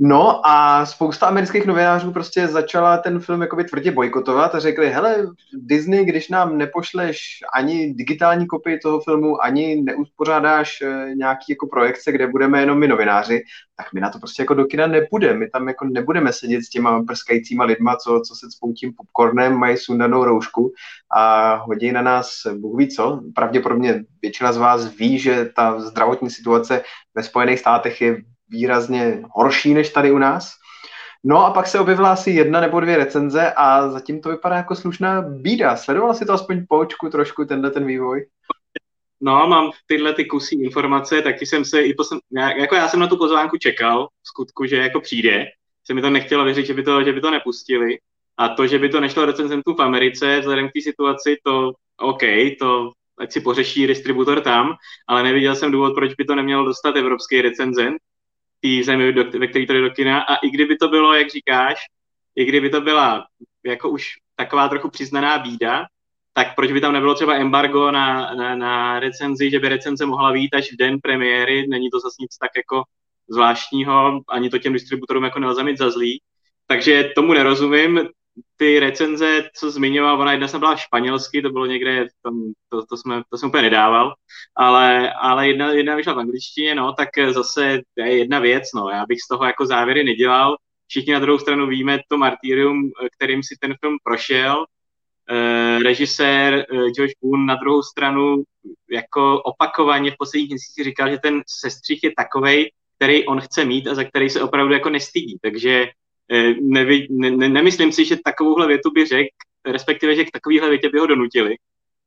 No 0.01 0.47
a 0.47 0.85
spousta 0.85 1.27
amerických 1.27 1.65
novinářů 1.65 2.11
prostě 2.11 2.47
začala 2.47 2.97
ten 2.97 3.19
film 3.19 3.41
jakoby 3.41 3.63
tvrdě 3.63 3.91
bojkotovat 3.91 4.55
a 4.55 4.59
řekli, 4.59 4.89
hele, 4.89 5.27
Disney, 5.53 6.05
když 6.05 6.29
nám 6.29 6.57
nepošleš 6.57 7.19
ani 7.53 7.93
digitální 7.93 8.47
kopii 8.47 8.79
toho 8.79 8.99
filmu, 8.99 9.43
ani 9.43 9.81
neuspořádáš 9.81 10.81
eh, 10.81 11.15
nějaký 11.15 11.45
jako 11.49 11.67
projekce, 11.67 12.11
kde 12.11 12.27
budeme 12.27 12.59
jenom 12.59 12.79
my 12.79 12.87
novináři, 12.87 13.41
tak 13.77 13.93
my 13.93 14.01
na 14.01 14.09
to 14.09 14.19
prostě 14.19 14.41
jako 14.41 14.53
do 14.53 14.65
kina 14.65 14.87
nepůjdeme. 14.87 15.39
My 15.39 15.49
tam 15.49 15.67
jako 15.67 15.85
nebudeme 15.85 16.33
sedět 16.33 16.61
s 16.61 16.69
těma 16.69 17.03
prskajícíma 17.03 17.63
lidma, 17.63 17.95
co, 17.95 18.21
co 18.27 18.35
se 18.35 18.51
spou 18.51 18.73
tím 18.73 18.93
popcornem, 18.97 19.53
mají 19.53 19.77
sundanou 19.77 20.23
roušku 20.23 20.71
a 21.15 21.55
hodí 21.55 21.91
na 21.91 22.01
nás 22.01 22.29
Bůh 22.57 22.77
ví 22.77 22.87
co. 22.87 23.21
Pravděpodobně 23.35 24.03
většina 24.21 24.51
z 24.53 24.57
vás 24.57 24.95
ví, 24.95 25.19
že 25.19 25.49
ta 25.55 25.79
zdravotní 25.79 26.29
situace 26.29 26.81
ve 27.15 27.23
Spojených 27.23 27.59
státech 27.59 28.01
je 28.01 28.21
výrazně 28.49 29.21
horší 29.31 29.73
než 29.73 29.89
tady 29.89 30.11
u 30.11 30.17
nás. 30.17 30.51
No 31.23 31.45
a 31.45 31.51
pak 31.51 31.67
se 31.67 31.79
objevila 31.79 32.11
asi 32.11 32.31
jedna 32.31 32.61
nebo 32.61 32.79
dvě 32.79 32.97
recenze 32.97 33.53
a 33.55 33.89
zatím 33.89 34.21
to 34.21 34.29
vypadá 34.29 34.55
jako 34.55 34.75
slušná 34.75 35.21
bída. 35.21 35.75
Sledoval 35.75 36.13
si 36.13 36.25
to 36.25 36.33
aspoň 36.33 36.65
po 36.69 36.77
očku 36.77 37.09
trošku, 37.09 37.45
tenhle 37.45 37.71
ten 37.71 37.85
vývoj? 37.85 38.25
No, 39.21 39.47
mám 39.47 39.71
tyhle 39.87 40.13
ty 40.13 40.25
kusy 40.25 40.55
informace, 40.55 41.21
taky 41.21 41.45
jsem 41.45 41.65
se 41.65 41.81
i 41.81 41.93
posl... 41.93 42.19
jako 42.57 42.75
já 42.75 42.87
jsem 42.87 42.99
na 42.99 43.07
tu 43.07 43.17
pozvánku 43.17 43.57
čekal, 43.57 44.07
v 44.07 44.27
skutku, 44.27 44.65
že 44.65 44.75
jako 44.75 45.01
přijde, 45.01 45.45
se 45.85 45.93
mi 45.93 46.01
to 46.01 46.09
nechtělo 46.09 46.43
věřit, 46.43 46.65
že 46.65 46.73
by 46.73 46.83
to, 46.83 47.03
že 47.03 47.13
by 47.13 47.21
to 47.21 47.31
nepustili. 47.31 47.97
A 48.37 48.49
to, 48.49 48.67
že 48.67 48.79
by 48.79 48.89
to 48.89 49.01
nešlo 49.01 49.25
recenzentů 49.25 49.73
v 49.73 49.81
Americe, 49.81 50.39
vzhledem 50.39 50.69
k 50.69 50.71
té 50.73 50.81
situaci, 50.81 51.37
to 51.43 51.71
OK, 51.97 52.21
to 52.59 52.91
ať 53.19 53.31
si 53.31 53.41
pořeší 53.41 53.87
distributor 53.87 54.41
tam, 54.41 54.73
ale 55.07 55.23
neviděl 55.23 55.55
jsem 55.55 55.71
důvod, 55.71 55.93
proč 55.95 56.13
by 56.13 56.25
to 56.25 56.35
nemělo 56.35 56.65
dostat 56.65 56.95
evropský 56.95 57.41
recenzent 57.41 57.97
té 58.61 58.83
zemi, 58.83 59.11
ve 59.11 59.47
které 59.47 59.65
to 59.65 59.73
jde 59.73 59.81
do 59.81 59.89
kina. 59.89 60.21
A 60.21 60.35
i 60.35 60.49
kdyby 60.49 60.77
to 60.77 60.87
bylo, 60.87 61.13
jak 61.13 61.29
říkáš, 61.29 61.79
i 62.35 62.45
kdyby 62.45 62.69
to 62.69 62.81
byla 62.81 63.25
jako 63.65 63.89
už 63.89 64.07
taková 64.35 64.69
trochu 64.69 64.89
přiznaná 64.89 65.37
bída, 65.37 65.85
tak 66.33 66.55
proč 66.55 66.71
by 66.71 66.81
tam 66.81 66.93
nebylo 66.93 67.15
třeba 67.15 67.35
embargo 67.35 67.91
na, 67.91 68.35
na, 68.35 68.55
na 68.55 68.99
recenzi, 68.99 69.51
že 69.51 69.59
by 69.59 69.69
recenze 69.69 70.05
mohla 70.05 70.31
být 70.33 70.53
až 70.53 70.73
v 70.73 70.77
den 70.77 70.99
premiéry, 71.01 71.67
není 71.67 71.89
to 71.89 71.99
zase 71.99 72.15
nic 72.19 72.37
tak 72.37 72.51
jako 72.57 72.83
zvláštního, 73.29 74.21
ani 74.29 74.49
to 74.49 74.57
těm 74.59 74.73
distributorům 74.73 75.23
jako 75.23 75.39
nelze 75.39 75.63
mít 75.63 75.77
za 75.77 75.89
zlý. 75.89 76.21
Takže 76.67 77.11
tomu 77.15 77.33
nerozumím. 77.33 78.09
Ty 78.57 78.79
recenze, 78.79 79.49
co 79.55 79.71
zmiňoval, 79.71 80.21
ona 80.21 80.31
jedna 80.31 80.47
jsem 80.47 80.59
byla 80.59 80.75
španělsky, 80.75 81.41
to 81.41 81.49
bylo 81.49 81.65
někde, 81.65 82.07
tam, 82.23 82.53
to, 82.69 82.85
to, 82.85 82.97
jsme, 82.97 83.21
to 83.29 83.37
jsem 83.37 83.49
úplně 83.49 83.63
nedával, 83.63 84.13
ale, 84.55 85.13
ale 85.13 85.47
jedna, 85.47 85.71
jedna 85.71 85.95
vyšla 85.95 86.13
v 86.13 86.19
angličtině, 86.19 86.75
no, 86.75 86.93
tak 86.93 87.09
zase 87.29 87.81
to 87.97 88.03
je 88.03 88.17
jedna 88.17 88.39
věc, 88.39 88.63
no, 88.75 88.89
já 88.89 89.05
bych 89.05 89.21
z 89.21 89.27
toho 89.27 89.45
jako 89.45 89.65
závěry 89.65 90.03
nedělal. 90.03 90.57
Všichni 90.87 91.13
na 91.13 91.19
druhou 91.19 91.39
stranu 91.39 91.67
víme 91.67 91.99
to 92.07 92.17
martýrium, 92.17 92.91
kterým 93.15 93.43
si 93.43 93.55
ten 93.59 93.75
film 93.81 93.97
prošel, 94.03 94.65
Uh, 95.31 95.83
režisér 95.83 96.65
uh, 96.71 96.81
Josh 96.97 97.13
Boone 97.21 97.45
na 97.45 97.55
druhou 97.55 97.81
stranu 97.81 98.43
jako 98.91 99.41
opakovaně 99.41 100.11
v 100.11 100.17
posledních 100.17 100.49
měsících 100.49 100.85
říkal, 100.85 101.09
že 101.09 101.17
ten 101.17 101.41
sestřih 101.47 102.03
je 102.03 102.11
takovej, 102.17 102.71
který 102.95 103.25
on 103.25 103.41
chce 103.41 103.65
mít 103.65 103.87
a 103.87 103.95
za 103.95 104.03
který 104.03 104.29
se 104.29 104.43
opravdu 104.43 104.73
jako 104.73 104.89
nestydí. 104.89 105.37
Takže 105.41 105.87
uh, 106.31 106.53
nevy, 106.61 107.07
ne, 107.09 107.31
ne, 107.31 107.49
nemyslím 107.49 107.91
si, 107.91 108.05
že 108.05 108.17
takovouhle 108.23 108.67
větu 108.67 108.91
by 108.91 109.05
řekl, 109.05 109.29
respektive, 109.65 110.15
že 110.15 110.25
k 110.25 110.31
takovýhle 110.31 110.69
větě 110.69 110.89
by 110.89 110.99
ho 110.99 111.07
donutili, 111.07 111.55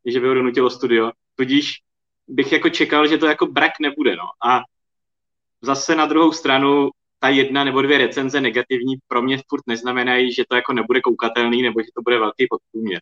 že 0.05 0.21
by 0.21 0.29
ho 0.29 0.35
donutilo 0.35 0.71
studio. 0.71 1.11
Tudíž 1.35 1.81
bych 2.29 2.53
jako 2.53 2.69
čekal, 2.69 3.07
že 3.07 3.19
to 3.19 3.27
jako 3.27 3.47
brak 3.47 3.73
nebude. 3.81 4.17
No. 4.17 4.51
A 4.51 4.63
zase 5.63 5.95
na 5.95 6.07
druhou 6.07 6.33
stranu 6.33 6.91
ta 7.19 7.29
jedna 7.29 7.65
nebo 7.65 7.83
dvě 7.83 7.99
recenze 7.99 8.41
negativní 8.41 8.97
pro 9.09 9.23
mě 9.23 9.39
furt 9.49 9.63
neznamenají, 9.67 10.33
že 10.33 10.45
to 10.49 10.57
jako 10.57 10.73
nebude 10.73 11.01
koukatelný 11.01 11.63
nebo 11.63 11.81
že 11.81 11.89
to 11.95 12.03
bude 12.03 12.19
velký 12.19 12.47
podprůměr. 12.51 13.01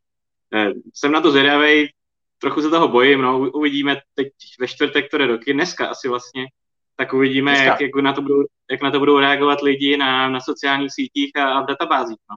Eh, 0.54 0.72
jsem 0.94 1.12
na 1.12 1.20
to 1.20 1.30
zvědavý, 1.30 1.88
trochu 2.38 2.62
se 2.62 2.70
toho 2.70 2.88
bojím, 2.88 3.22
no, 3.22 3.38
uvidíme 3.38 4.00
teď 4.14 4.28
ve 4.60 4.68
čtvrtek, 4.68 5.06
jde 5.12 5.26
do 5.26 5.38
dneska 5.52 5.86
asi 5.86 6.08
vlastně, 6.08 6.46
tak 7.00 7.12
uvidíme, 7.12 7.64
jak, 7.64 7.80
jak, 7.80 7.94
na 7.94 8.12
to 8.12 8.22
budou, 8.22 8.44
jak 8.70 8.82
na 8.82 8.90
to 8.90 8.98
budou 8.98 9.18
reagovat 9.18 9.62
lidi 9.62 9.96
na, 9.96 10.28
na 10.28 10.40
sociálních 10.40 10.92
sítích 10.92 11.36
a, 11.36 11.48
a 11.48 11.62
v 11.62 11.66
databázích. 11.66 12.18
No. 12.30 12.36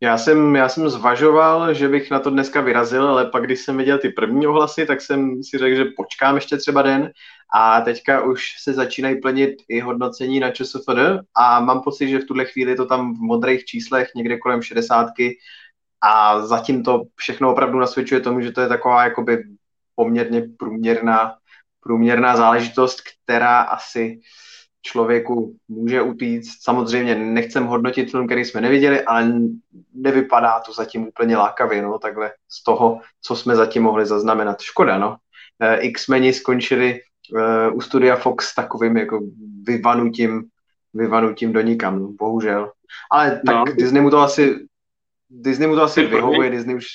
Já 0.00 0.18
jsem, 0.18 0.56
já 0.56 0.68
jsem 0.68 0.88
zvažoval, 0.88 1.74
že 1.74 1.88
bych 1.88 2.10
na 2.10 2.18
to 2.18 2.30
dneska 2.30 2.60
vyrazil, 2.60 3.08
ale 3.08 3.26
pak, 3.30 3.46
když 3.46 3.60
jsem 3.60 3.76
viděl 3.76 3.98
ty 3.98 4.08
první 4.08 4.46
ohlasy, 4.46 4.86
tak 4.86 5.00
jsem 5.00 5.42
si 5.42 5.58
řekl, 5.58 5.76
že 5.76 5.84
počkám 5.96 6.34
ještě 6.34 6.56
třeba 6.56 6.82
den 6.82 7.12
a 7.54 7.80
teďka 7.80 8.22
už 8.22 8.44
se 8.62 8.72
začínají 8.72 9.20
plnit 9.20 9.54
i 9.68 9.80
hodnocení 9.80 10.40
na 10.40 10.50
ČSFD 10.50 10.98
a 11.36 11.60
mám 11.60 11.82
pocit, 11.82 12.08
že 12.08 12.18
v 12.18 12.26
tuhle 12.26 12.44
chvíli 12.44 12.76
to 12.76 12.86
tam 12.86 13.14
v 13.14 13.18
modrých 13.18 13.64
číslech 13.64 14.08
někde 14.16 14.38
kolem 14.38 14.62
60 14.62 15.06
a 16.02 16.46
zatím 16.46 16.82
to 16.82 17.02
všechno 17.16 17.52
opravdu 17.52 17.78
nasvědčuje 17.78 18.20
tomu, 18.20 18.40
že 18.40 18.52
to 18.52 18.60
je 18.60 18.68
taková 18.68 19.04
jakoby 19.04 19.44
poměrně 19.94 20.42
průměrná, 20.58 21.34
průměrná 21.84 22.36
záležitost, 22.36 23.02
která 23.24 23.60
asi 23.60 24.20
člověku 24.82 25.56
může 25.68 26.02
utíct. 26.02 26.62
Samozřejmě 26.62 27.14
nechcem 27.14 27.66
hodnotit 27.66 28.10
film, 28.10 28.26
který 28.26 28.44
jsme 28.44 28.60
neviděli, 28.60 29.02
ale 29.02 29.32
nevypadá 29.94 30.60
to 30.60 30.72
zatím 30.72 31.08
úplně 31.08 31.36
lákavě, 31.36 31.82
no, 31.82 31.98
takhle 31.98 32.32
z 32.48 32.64
toho, 32.64 33.00
co 33.22 33.36
jsme 33.36 33.56
zatím 33.56 33.82
mohli 33.82 34.06
zaznamenat. 34.06 34.60
Škoda, 34.60 34.98
no. 34.98 35.16
Eh, 35.60 35.76
X-meni 35.76 36.32
skončili 36.32 37.00
uh, 37.32 37.76
u 37.76 37.80
studia 37.80 38.16
Fox 38.16 38.54
takovým 38.54 38.96
jako 38.96 39.20
vyvanutím, 39.62 40.44
vyvanutím 40.94 41.52
do 41.52 41.60
nikam, 41.60 41.98
no, 41.98 42.08
bohužel. 42.08 42.72
Ale 43.10 43.40
tak 43.46 43.56
no. 43.56 43.64
Disney 43.64 44.02
mu 44.02 44.10
to 44.10 44.18
asi 44.18 44.66
Disney 45.30 45.68
mu 45.68 45.74
to 45.76 45.82
asi 45.82 46.06
vyhovuje, 46.06 46.50
Disney 46.50 46.76
už... 46.76 46.86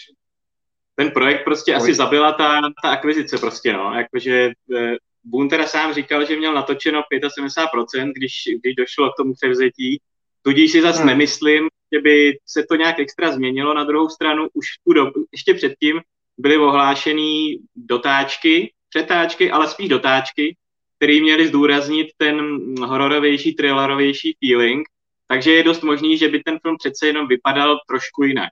Ten 1.00 1.12
projekt 1.12 1.44
prostě 1.44 1.76
asi 1.76 1.94
zabila 1.94 2.32
ta, 2.32 2.62
ta 2.84 2.90
akvizice 2.90 3.38
prostě, 3.38 3.74
no, 3.74 3.94
jakože 3.94 4.52
eh, 4.76 4.96
Boone 5.24 5.50
teda 5.50 5.68
sám 5.68 5.94
říkal, 5.94 6.26
že 6.26 6.36
měl 6.36 6.54
natočeno 6.54 7.02
75%, 7.12 8.12
když, 8.16 8.34
když 8.62 8.76
došlo 8.76 9.10
k 9.10 9.18
tomu 9.18 9.34
převzetí, 9.34 10.02
tudíž 10.42 10.72
si 10.72 10.82
zase 10.82 11.00
hmm. 11.00 11.08
nemyslím, 11.08 11.68
že 11.94 12.02
by 12.02 12.38
se 12.46 12.64
to 12.70 12.76
nějak 12.76 13.00
extra 13.00 13.32
změnilo. 13.32 13.74
Na 13.74 13.84
druhou 13.84 14.10
stranu 14.10 14.48
už 14.54 14.66
tu 14.88 14.94
dobu, 14.94 15.26
ještě 15.32 15.54
předtím 15.54 16.02
byly 16.38 16.58
ohlášené 16.58 17.56
dotáčky, 17.76 18.74
přetáčky, 18.90 19.52
ale 19.52 19.68
spíš 19.68 19.90
dotáčky, 19.90 20.56
které 20.98 21.22
měly 21.22 21.48
zdůraznit 21.48 22.08
ten 22.18 22.40
hororovější, 22.86 23.54
thrillerovější 23.54 24.38
feeling, 24.40 24.88
takže 25.28 25.52
je 25.52 25.64
dost 25.64 25.84
možný, 25.84 26.18
že 26.18 26.28
by 26.28 26.44
ten 26.44 26.60
film 26.60 26.76
přece 26.78 27.08
jenom 27.08 27.28
vypadal 27.28 27.80
trošku 27.88 28.24
jinak. 28.24 28.50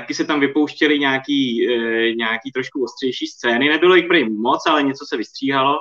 Taky 0.00 0.14
se 0.14 0.24
tam 0.24 0.40
vypouštěly 0.40 0.98
nějaký, 0.98 1.68
e, 1.68 2.14
nějaký 2.14 2.52
trošku 2.52 2.84
ostřejší 2.84 3.26
scény. 3.26 3.68
Nebylo 3.68 3.94
jich 3.94 4.06
prý 4.08 4.30
moc, 4.30 4.66
ale 4.66 4.82
něco 4.82 5.04
se 5.08 5.16
vystříhalo. 5.16 5.78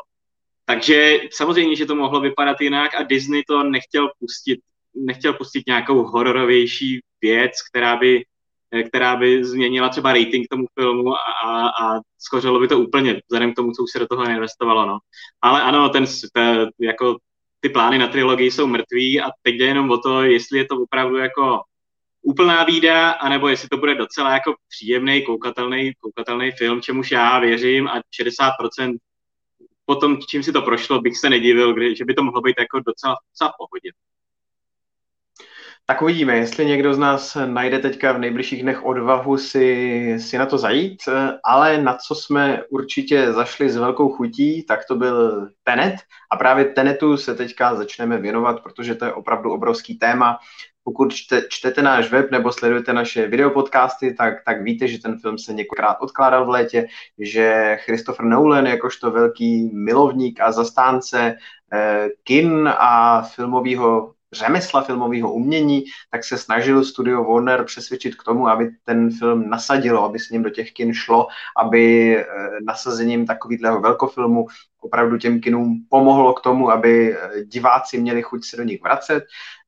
Takže 0.65 1.19
samozřejmě, 1.31 1.75
že 1.75 1.85
to 1.85 1.95
mohlo 1.95 2.21
vypadat 2.21 2.61
jinak 2.61 2.95
a 2.95 3.03
Disney 3.03 3.43
to 3.47 3.63
nechtěl 3.63 4.09
pustit, 4.19 4.59
nechtěl 4.95 5.33
pustit 5.33 5.63
nějakou 5.67 6.03
hororovější 6.03 6.99
věc, 7.21 7.51
která 7.69 7.95
by, 7.95 8.25
e, 8.71 8.83
která 8.83 9.15
by 9.15 9.45
změnila 9.45 9.89
třeba 9.89 10.13
rating 10.13 10.47
tomu 10.49 10.65
filmu 10.79 11.13
a, 11.13 11.19
a, 11.45 11.67
a 11.67 11.99
skořilo 12.17 12.59
by 12.59 12.67
to 12.67 12.79
úplně, 12.79 13.21
vzhledem 13.27 13.53
k 13.53 13.55
tomu, 13.55 13.71
co 13.71 13.83
už 13.83 13.91
se 13.91 13.99
do 13.99 14.07
toho 14.07 14.29
investovalo. 14.29 14.85
No. 14.85 14.97
Ale 15.41 15.61
ano, 15.61 15.89
ten, 15.89 16.05
ten, 16.33 16.69
jako 16.79 17.17
ty 17.59 17.69
plány 17.69 17.97
na 17.97 18.07
trilogii 18.07 18.51
jsou 18.51 18.67
mrtví 18.67 19.21
a 19.21 19.25
teď 19.41 19.55
jde 19.55 19.65
jenom 19.65 19.91
o 19.91 19.97
to, 19.97 20.23
jestli 20.23 20.57
je 20.57 20.65
to 20.65 20.75
opravdu 20.75 21.17
jako 21.17 21.61
úplná 22.29 22.65
bída, 22.65 23.11
anebo 23.11 23.47
jestli 23.47 23.69
to 23.69 23.77
bude 23.77 23.95
docela 23.95 24.33
jako 24.33 24.55
příjemný, 24.69 25.25
koukatelný, 25.25 25.93
koukatelný 25.99 26.51
film, 26.51 26.81
čemuž 26.81 27.11
já 27.11 27.39
věřím 27.39 27.87
a 27.87 28.01
60% 28.21 28.97
potom, 29.85 30.17
čím 30.27 30.43
si 30.43 30.51
to 30.51 30.61
prošlo, 30.61 31.01
bych 31.01 31.17
se 31.17 31.29
nedivil, 31.29 31.73
kdy, 31.73 31.95
že 31.95 32.05
by 32.05 32.13
to 32.13 32.23
mohlo 32.23 32.41
být 32.41 32.55
jako 32.59 32.79
docela, 32.79 33.15
docela 33.33 33.51
v 33.51 33.57
pohodě. 33.57 33.91
Tak 35.85 36.01
uvidíme, 36.01 36.37
jestli 36.37 36.65
někdo 36.65 36.93
z 36.93 36.97
nás 36.97 37.37
najde 37.45 37.79
teďka 37.79 38.11
v 38.11 38.19
nejbližších 38.19 38.61
dnech 38.61 38.85
odvahu 38.85 39.37
si, 39.37 40.17
si 40.19 40.37
na 40.37 40.45
to 40.45 40.57
zajít, 40.57 41.01
ale 41.43 41.81
na 41.81 41.97
co 41.97 42.15
jsme 42.15 42.63
určitě 42.69 43.33
zašli 43.33 43.69
s 43.69 43.77
velkou 43.77 44.09
chutí, 44.09 44.63
tak 44.63 44.85
to 44.85 44.95
byl 44.95 45.47
Tenet 45.63 45.95
a 46.31 46.37
právě 46.37 46.65
Tenetu 46.65 47.17
se 47.17 47.35
teďka 47.35 47.75
začneme 47.75 48.17
věnovat, 48.17 48.63
protože 48.63 48.95
to 48.95 49.05
je 49.05 49.13
opravdu 49.13 49.51
obrovský 49.51 49.97
téma. 49.97 50.37
Pokud 50.89 51.13
čte, 51.13 51.41
čtete 51.49 51.81
náš 51.81 52.11
web 52.11 52.31
nebo 52.31 52.51
sledujete 52.51 52.93
naše 52.93 53.27
videopodcasty, 53.27 54.13
tak, 54.13 54.33
tak 54.45 54.61
víte, 54.61 54.87
že 54.87 55.01
ten 55.01 55.19
film 55.19 55.37
se 55.37 55.53
několikrát 55.53 55.97
odkládal 56.01 56.45
v 56.45 56.49
létě, 56.49 56.87
že 57.19 57.77
Christopher 57.85 58.25
Nolan, 58.25 58.67
jakožto 58.67 59.11
velký 59.11 59.69
milovník 59.73 60.41
a 60.41 60.51
zastánce 60.51 61.35
eh, 61.73 62.07
kin 62.23 62.69
a 62.77 63.21
filmového 63.21 64.13
řemesla 64.31 64.81
filmového 64.81 65.33
umění, 65.33 65.83
tak 66.11 66.23
se 66.23 66.37
snažil 66.37 66.85
studio 66.85 67.23
Warner 67.23 67.63
přesvědčit 67.63 68.15
k 68.15 68.23
tomu, 68.23 68.47
aby 68.47 68.69
ten 68.83 69.11
film 69.11 69.49
nasadilo, 69.49 70.03
aby 70.03 70.19
s 70.19 70.29
ním 70.29 70.43
do 70.43 70.49
těch 70.49 70.71
kin 70.71 70.93
šlo, 70.93 71.27
aby 71.57 72.17
eh, 72.17 72.25
nasazením 72.65 73.25
takového 73.25 73.81
velkofilmu 73.81 74.47
opravdu 74.81 75.17
těm 75.17 75.41
kinům 75.41 75.85
pomohlo 75.89 76.33
k 76.33 76.41
tomu, 76.41 76.71
aby 76.71 77.17
eh, 77.17 77.43
diváci 77.45 77.97
měli 77.97 78.21
chuť 78.21 78.45
se 78.45 78.57
do 78.57 78.63
nich 78.63 78.81
vracet. 78.81 79.23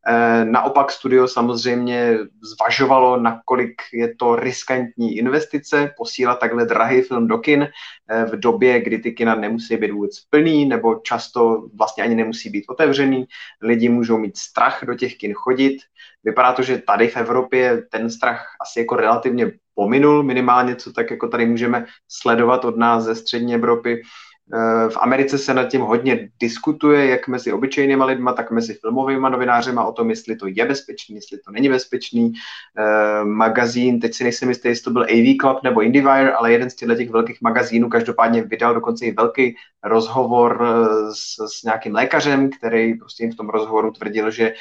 Eh, 0.07 0.45
naopak 0.45 0.91
studio 0.91 1.27
samozřejmě 1.27 2.17
zvažovalo, 2.41 3.17
nakolik 3.17 3.81
je 3.93 4.15
to 4.15 4.35
riskantní 4.35 5.17
investice, 5.17 5.93
posílat 5.97 6.39
takhle 6.39 6.65
drahý 6.65 7.01
film 7.01 7.27
do 7.27 7.37
kin 7.37 7.63
eh, 8.09 8.25
v 8.25 8.39
době, 8.39 8.81
kdy 8.81 8.97
ty 8.97 9.11
kina 9.11 9.35
nemusí 9.35 9.77
být 9.77 9.91
vůbec 9.91 10.19
plný, 10.19 10.65
nebo 10.65 10.95
často 10.95 11.67
vlastně 11.77 12.03
ani 12.03 12.15
nemusí 12.15 12.49
být 12.49 12.65
otevřený. 12.69 13.25
Lidi 13.61 13.89
můžou 13.89 14.17
mít 14.17 14.37
strach 14.37 14.83
do 14.85 14.95
těch 14.95 15.17
kin 15.17 15.33
chodit. 15.33 15.77
Vypadá 16.23 16.53
to, 16.53 16.63
že 16.63 16.77
tady 16.77 17.07
v 17.07 17.17
Evropě 17.17 17.81
ten 17.91 18.09
strach 18.09 18.45
asi 18.61 18.79
jako 18.79 18.95
relativně 18.95 19.51
pominul, 19.75 20.23
minimálně 20.23 20.75
co 20.75 20.93
tak 20.93 21.11
jako 21.11 21.27
tady 21.27 21.45
můžeme 21.45 21.85
sledovat 22.07 22.65
od 22.65 22.77
nás 22.77 23.03
ze 23.03 23.15
střední 23.15 23.55
Evropy. 23.55 24.01
Eh, 24.53 24.89
v 24.89 24.97
Americe 24.97 25.37
se 25.37 25.53
nad 25.53 25.63
tím 25.63 25.81
hodně 25.81 26.29
diskutuje, 26.39 27.07
jak 27.07 27.27
mezi 27.27 27.53
obyčejnými 27.53 28.03
lidmi, 28.03 28.29
tak 28.35 28.51
mezi 28.51 28.73
filmovými 28.73 29.29
novináři 29.29 29.71
o 29.71 29.91
tom, 29.91 30.09
jestli 30.09 30.35
to 30.35 30.47
je 30.47 30.65
bezpečný, 30.65 31.15
jestli 31.15 31.37
to 31.37 31.51
není 31.51 31.69
bezpečný. 31.69 32.33
Eh, 32.77 33.23
magazín, 33.23 33.99
teď 33.99 34.13
si 34.13 34.23
nejsem 34.23 34.49
jistý, 34.49 34.67
jestli 34.67 34.83
to 34.83 34.91
byl 34.91 35.03
AV 35.03 35.37
Club 35.41 35.63
nebo 35.63 35.81
IndieWire, 35.81 36.31
ale 36.31 36.51
jeden 36.51 36.69
z 36.69 36.75
těchto 36.75 36.95
těch 36.95 37.09
velkých 37.09 37.41
magazínů 37.41 37.89
každopádně 37.89 38.43
vydal 38.43 38.73
dokonce 38.73 39.05
i 39.05 39.11
velký 39.11 39.55
rozhovor 39.83 40.63
eh, 40.63 41.13
s, 41.13 41.59
s 41.59 41.63
nějakým 41.63 41.95
lékařem, 41.95 42.49
který 42.49 42.93
prostě 42.93 43.23
jim 43.23 43.31
v 43.31 43.35
tom 43.35 43.49
rozhovoru 43.49 43.91
tvrdil, 43.91 44.31
že 44.31 44.53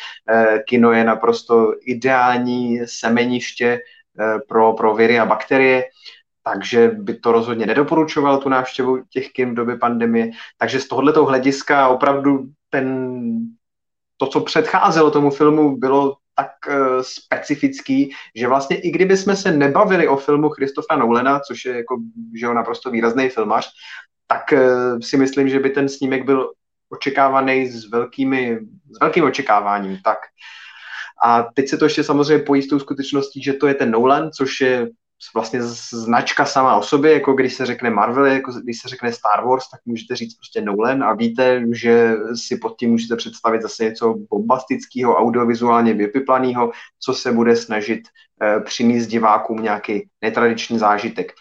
kino 0.66 0.92
je 0.92 1.04
naprosto 1.04 1.75
ideální 1.85 2.80
semeniště 2.85 3.80
pro, 4.49 4.73
pro 4.73 4.94
viry 4.94 5.18
a 5.18 5.26
bakterie 5.26 5.85
takže 6.42 6.88
by 6.88 7.14
to 7.14 7.32
rozhodně 7.32 7.66
nedoporučoval 7.66 8.38
tu 8.38 8.49
návštěvu 8.49 9.02
těch 9.11 9.28
kin 9.28 9.50
v 9.50 9.54
době 9.54 9.76
pandemie. 9.76 10.30
Takže 10.59 10.80
z 10.80 10.88
tohoto 10.88 11.25
hlediska 11.25 11.88
opravdu 11.88 12.47
ten, 12.70 13.11
to, 14.16 14.26
co 14.26 14.40
předcházelo 14.40 15.11
tomu 15.11 15.30
filmu, 15.30 15.76
bylo 15.76 16.16
tak 16.37 16.52
uh, 16.68 17.02
specifický, 17.02 18.12
že 18.35 18.49
vlastně 18.49 18.76
i 18.76 18.90
kdyby 18.90 19.16
jsme 19.16 19.37
se 19.37 19.52
nebavili 19.52 20.09
o 20.09 20.16
filmu 20.16 20.49
Christopha 20.49 20.97
Nolana, 20.97 21.40
což 21.40 21.64
je 21.64 21.76
jako, 21.76 21.97
že 22.38 22.47
je 22.47 22.54
naprosto 22.54 22.90
výrazný 22.90 23.28
filmař, 23.28 23.70
tak 24.26 24.52
uh, 24.52 24.99
si 25.00 25.16
myslím, 25.16 25.49
že 25.49 25.61
by 25.61 25.70
ten 25.70 25.88
snímek 25.88 26.25
byl 26.25 26.52
očekávaný 26.88 27.66
s, 27.66 27.90
velkými, 27.90 28.59
s 28.90 29.00
velkým 29.00 29.25
očekáváním. 29.25 29.99
Tak. 30.04 30.18
A 31.25 31.42
teď 31.42 31.68
se 31.68 31.76
to 31.76 31.85
ještě 31.85 32.04
samozřejmě 32.04 32.44
pojí 32.44 32.62
s 32.62 32.68
tou 32.68 32.78
skutečností, 32.78 33.42
že 33.42 33.52
to 33.52 33.66
je 33.66 33.75
ten 33.75 33.90
Nolan, 33.90 34.30
což 34.30 34.61
je 34.61 34.88
vlastně 35.35 35.62
značka 35.62 36.45
sama 36.45 36.77
o 36.77 36.83
sobě, 36.83 37.12
jako 37.12 37.33
když 37.33 37.55
se 37.55 37.67
řekne 37.67 37.91
Marvel, 37.91 38.25
jako 38.25 38.53
když 38.53 38.81
se 38.81 38.89
řekne 38.89 39.12
Star 39.12 39.45
Wars, 39.45 39.71
tak 39.71 39.81
můžete 39.87 40.17
říct 40.17 40.35
prostě 40.35 40.61
Nolan 40.61 41.05
a 41.05 41.15
víte, 41.15 41.62
že 41.73 42.15
si 42.35 42.57
pod 42.57 42.79
tím 42.79 42.91
můžete 42.91 43.17
představit 43.17 43.62
zase 43.62 43.85
něco 43.85 44.15
bombastického, 44.31 45.17
audiovizuálně 45.17 45.95
vypiplaného, 45.95 46.73
co 46.99 47.15
se 47.15 47.33
bude 47.33 47.57
snažit 47.57 48.00
eh, 48.43 48.61
přinést 48.61 49.07
divákům 49.07 49.62
nějaký 49.62 50.09
netradiční 50.23 50.79
zážitek. 50.79 51.33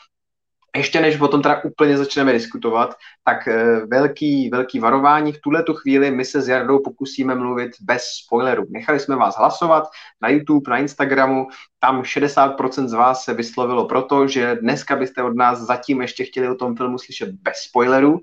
Ještě 0.76 1.02
než 1.02 1.20
o 1.20 1.28
tom 1.28 1.42
teda 1.42 1.62
úplně 1.64 1.98
začneme 1.98 2.34
diskutovat, 2.34 2.96
tak 3.24 3.48
eh, 3.48 3.86
velký, 3.86 4.50
velký 4.50 4.80
varování. 4.80 5.32
V 5.32 5.42
tuhle 5.42 5.64
tu 5.64 5.74
chvíli 5.74 6.12
my 6.12 6.26
se 6.26 6.42
s 6.42 6.48
Jardou 6.48 6.80
pokusíme 6.80 7.36
mluvit 7.36 7.72
bez 7.82 8.04
spoilerů. 8.04 8.66
Nechali 8.70 9.00
jsme 9.00 9.16
vás 9.16 9.38
hlasovat 9.38 9.84
na 10.22 10.30
YouTube, 10.30 10.72
na 10.72 10.78
Instagramu, 10.78 11.48
tam 11.80 12.02
60% 12.02 12.88
z 12.88 12.94
vás 12.94 13.24
se 13.24 13.34
vyslovilo 13.34 13.86
proto, 13.86 14.28
že 14.28 14.56
dneska 14.56 14.96
byste 14.96 15.24
od 15.24 15.36
nás 15.36 15.60
zatím 15.60 16.02
ještě 16.02 16.26
chtěli 16.26 16.50
o 16.50 16.56
tom 16.56 16.76
filmu 16.76 16.98
slyšet 16.98 17.30
bez 17.30 17.58
spoilerů, 17.58 18.20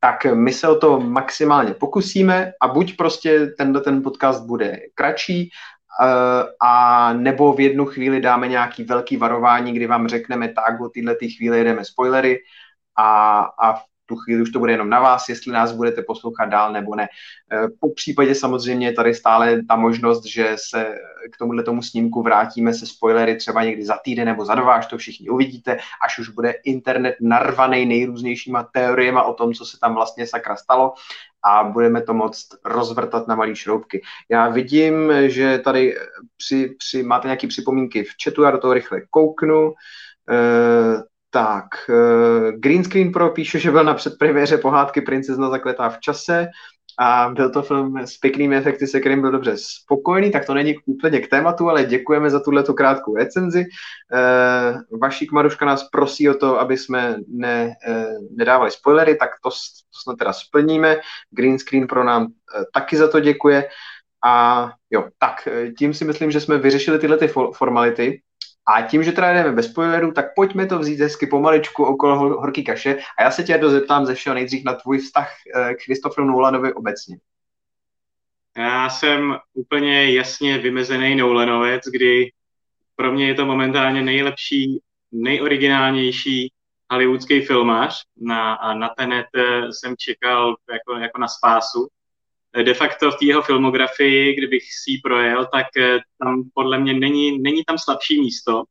tak 0.00 0.24
my 0.24 0.52
se 0.52 0.68
o 0.68 0.74
to 0.74 1.00
maximálně 1.00 1.74
pokusíme 1.74 2.52
a 2.62 2.68
buď 2.68 2.96
prostě 2.96 3.46
tenhle 3.46 3.80
ten 3.80 4.02
podcast 4.02 4.44
bude 4.44 4.78
kratší, 4.94 5.50
a 6.60 7.12
nebo 7.12 7.52
v 7.52 7.60
jednu 7.60 7.86
chvíli 7.86 8.20
dáme 8.20 8.48
nějaký 8.48 8.84
velký 8.84 9.16
varování, 9.16 9.72
kdy 9.72 9.86
vám 9.86 10.08
řekneme 10.08 10.48
tak, 10.48 10.80
o 10.80 10.88
této 10.88 11.26
chvíli 11.36 11.58
jedeme 11.58 11.84
spoilery 11.84 12.38
a, 12.96 13.38
a 13.38 13.72
v 13.72 13.82
tu 14.10 14.16
chvíli 14.16 14.42
už 14.42 14.50
to 14.50 14.58
bude 14.58 14.72
jenom 14.72 14.90
na 14.90 15.00
vás, 15.00 15.28
jestli 15.28 15.52
nás 15.52 15.72
budete 15.72 16.02
poslouchat 16.02 16.44
dál 16.44 16.72
nebo 16.72 16.94
ne. 16.94 17.08
Eh, 17.52 17.68
po 17.80 17.94
případě 17.94 18.34
samozřejmě 18.34 18.86
je 18.86 18.92
tady 18.92 19.14
stále 19.14 19.62
ta 19.68 19.76
možnost, 19.76 20.26
že 20.26 20.56
se 20.58 20.98
k 21.32 21.36
tomuhle 21.38 21.62
tomu 21.62 21.82
snímku 21.82 22.22
vrátíme 22.22 22.74
se 22.74 22.86
spoilery 22.86 23.36
třeba 23.36 23.64
někdy 23.64 23.84
za 23.84 23.96
týden 24.04 24.26
nebo 24.26 24.44
za 24.44 24.54
dva, 24.54 24.74
až 24.74 24.86
to 24.86 24.98
všichni 24.98 25.28
uvidíte, 25.28 25.78
až 26.04 26.18
už 26.18 26.28
bude 26.28 26.54
internet 26.64 27.16
narvaný 27.20 27.86
nejrůznějšíma 27.86 28.68
teoriemi 28.74 29.20
o 29.26 29.32
tom, 29.32 29.54
co 29.54 29.64
se 29.64 29.78
tam 29.78 29.94
vlastně 29.94 30.26
sakra 30.26 30.56
stalo 30.56 30.94
a 31.44 31.64
budeme 31.64 32.02
to 32.02 32.14
moct 32.14 32.48
rozvrtat 32.64 33.28
na 33.28 33.34
malé 33.34 33.56
šroubky. 33.56 34.02
Já 34.28 34.48
vidím, 34.48 35.12
že 35.26 35.58
tady 35.58 35.96
při, 36.36 36.74
při, 36.78 37.02
máte 37.02 37.28
nějaké 37.28 37.46
připomínky 37.46 38.04
v 38.04 38.10
chatu, 38.24 38.42
já 38.42 38.50
do 38.50 38.58
toho 38.58 38.74
rychle 38.74 39.00
kouknu. 39.10 39.72
E, 40.30 41.02
tak, 41.30 41.66
e, 41.90 42.52
Green 42.52 42.84
Screen 42.84 43.12
Pro 43.12 43.30
píše, 43.30 43.58
že 43.58 43.70
byl 43.70 43.84
na 43.84 43.94
předpremiéře 43.94 44.58
pohádky 44.58 45.00
Princezna 45.00 45.50
zakletá 45.50 45.88
v 45.88 46.00
čase 46.00 46.48
a 47.02 47.30
byl 47.34 47.50
to 47.50 47.62
film 47.62 47.98
s 47.98 48.18
pěknými 48.18 48.56
efekty, 48.56 48.86
se 48.86 49.00
kterým 49.00 49.20
byl 49.20 49.30
dobře 49.30 49.52
spokojený, 49.56 50.30
tak 50.30 50.46
to 50.46 50.54
není 50.54 50.74
úplně 50.84 51.20
k 51.20 51.28
tématu, 51.28 51.68
ale 51.68 51.84
děkujeme 51.84 52.30
za 52.30 52.40
tuhle 52.40 52.64
krátkou 52.76 53.16
recenzi. 53.16 53.60
E, 53.60 54.98
Vašík 54.98 55.32
Maruška 55.32 55.66
nás 55.66 55.88
prosí 55.88 56.30
o 56.30 56.34
to, 56.34 56.60
aby 56.60 56.78
jsme 56.78 57.16
ne, 57.28 57.74
e, 57.86 58.06
nedávali 58.36 58.70
spoilery, 58.70 59.16
tak 59.16 59.30
to, 59.42 59.50
to 59.50 59.98
snad 60.02 60.18
teda 60.18 60.32
splníme. 60.32 60.96
Green 61.30 61.58
Screen 61.58 61.86
pro 61.86 62.04
nám 62.04 62.24
e, 62.24 62.28
taky 62.74 62.96
za 62.96 63.08
to 63.08 63.20
děkuje. 63.20 63.68
A 64.24 64.66
jo, 64.90 65.08
tak 65.18 65.48
tím 65.78 65.94
si 65.94 66.04
myslím, 66.04 66.30
že 66.30 66.40
jsme 66.40 66.58
vyřešili 66.58 66.98
tyhle 66.98 67.16
ty 67.18 67.28
formality. 67.54 68.20
A 68.66 68.82
tím, 68.82 69.02
že 69.02 69.12
teda 69.12 69.32
jdeme 69.32 69.52
bez 69.52 69.66
spoilerů, 69.66 70.12
tak 70.12 70.34
pojďme 70.34 70.66
to 70.66 70.78
vzít 70.78 71.00
hezky 71.00 71.26
pomaličku 71.26 71.84
okolo 71.84 72.16
horký 72.16 72.64
kaše. 72.64 72.98
A 73.18 73.22
já 73.22 73.30
se 73.30 73.42
tě 73.42 73.58
dozeptám 73.58 74.06
ze 74.06 74.14
všeho 74.14 74.34
nejdřív 74.34 74.64
na 74.64 74.74
tvůj 74.74 74.98
vztah 74.98 75.28
eh, 75.54 75.74
k 75.74 75.82
Christopheru 75.82 76.26
Nolanovi 76.26 76.74
obecně. 76.74 77.18
Já 78.56 78.88
jsem 78.88 79.36
úplně 79.54 80.12
jasně 80.12 80.58
vymezený 80.58 81.16
Nolanovec, 81.16 81.82
kdy 81.92 82.32
pro 82.96 83.12
mě 83.12 83.28
je 83.28 83.34
to 83.34 83.46
momentálně 83.46 84.02
nejlepší, 84.02 84.80
nejoriginálnější 85.12 86.52
hollywoodský 86.90 87.40
filmář 87.40 88.04
na, 88.16 88.54
a 88.54 88.74
na 88.74 88.88
Tenet 88.88 89.26
eh, 89.36 89.72
jsem 89.72 89.94
čekal 89.98 90.56
jako, 90.72 91.02
jako 91.02 91.18
na 91.20 91.28
spásu 91.28 91.88
de 92.56 92.74
facto 92.74 93.10
v 93.10 93.16
té 93.16 93.24
jeho 93.24 93.42
filmografii, 93.42 94.34
kdybych 94.34 94.62
si 94.62 94.90
ji 94.90 94.98
projel, 94.98 95.46
tak 95.52 95.66
eh, 95.76 95.98
tam 96.18 96.42
podle 96.54 96.78
mě 96.78 96.94
není, 96.94 97.38
není 97.38 97.64
tam 97.64 97.78
slabší 97.78 98.20
místo. 98.20 98.64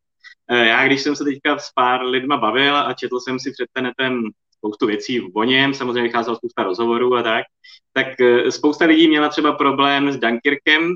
Eh, 0.50 0.68
já, 0.68 0.88
když 0.88 1.02
jsem 1.02 1.16
se 1.16 1.24
teďka 1.24 1.58
s 1.58 1.72
pár 1.76 2.04
lidma 2.04 2.38
bavil 2.38 2.78
a 2.78 2.94
četl 2.94 3.20
jsem 3.20 3.40
si 3.40 3.52
před 3.52 3.68
tenetem 3.74 4.24
spoustu 4.58 4.88
věcí 4.88 5.22
o 5.34 5.44
něm, 5.44 5.74
samozřejmě 5.74 6.02
vycházel 6.02 6.36
spousta 6.36 6.64
rozhovorů 6.64 7.16
a 7.16 7.24
tak, 7.24 7.46
tak 7.94 8.22
eh, 8.22 8.52
spousta 8.52 8.86
lidí 8.86 9.08
měla 9.08 9.30
třeba 9.30 9.52
problém 9.52 10.12
s 10.12 10.18
Dunkirkem, 10.18 10.92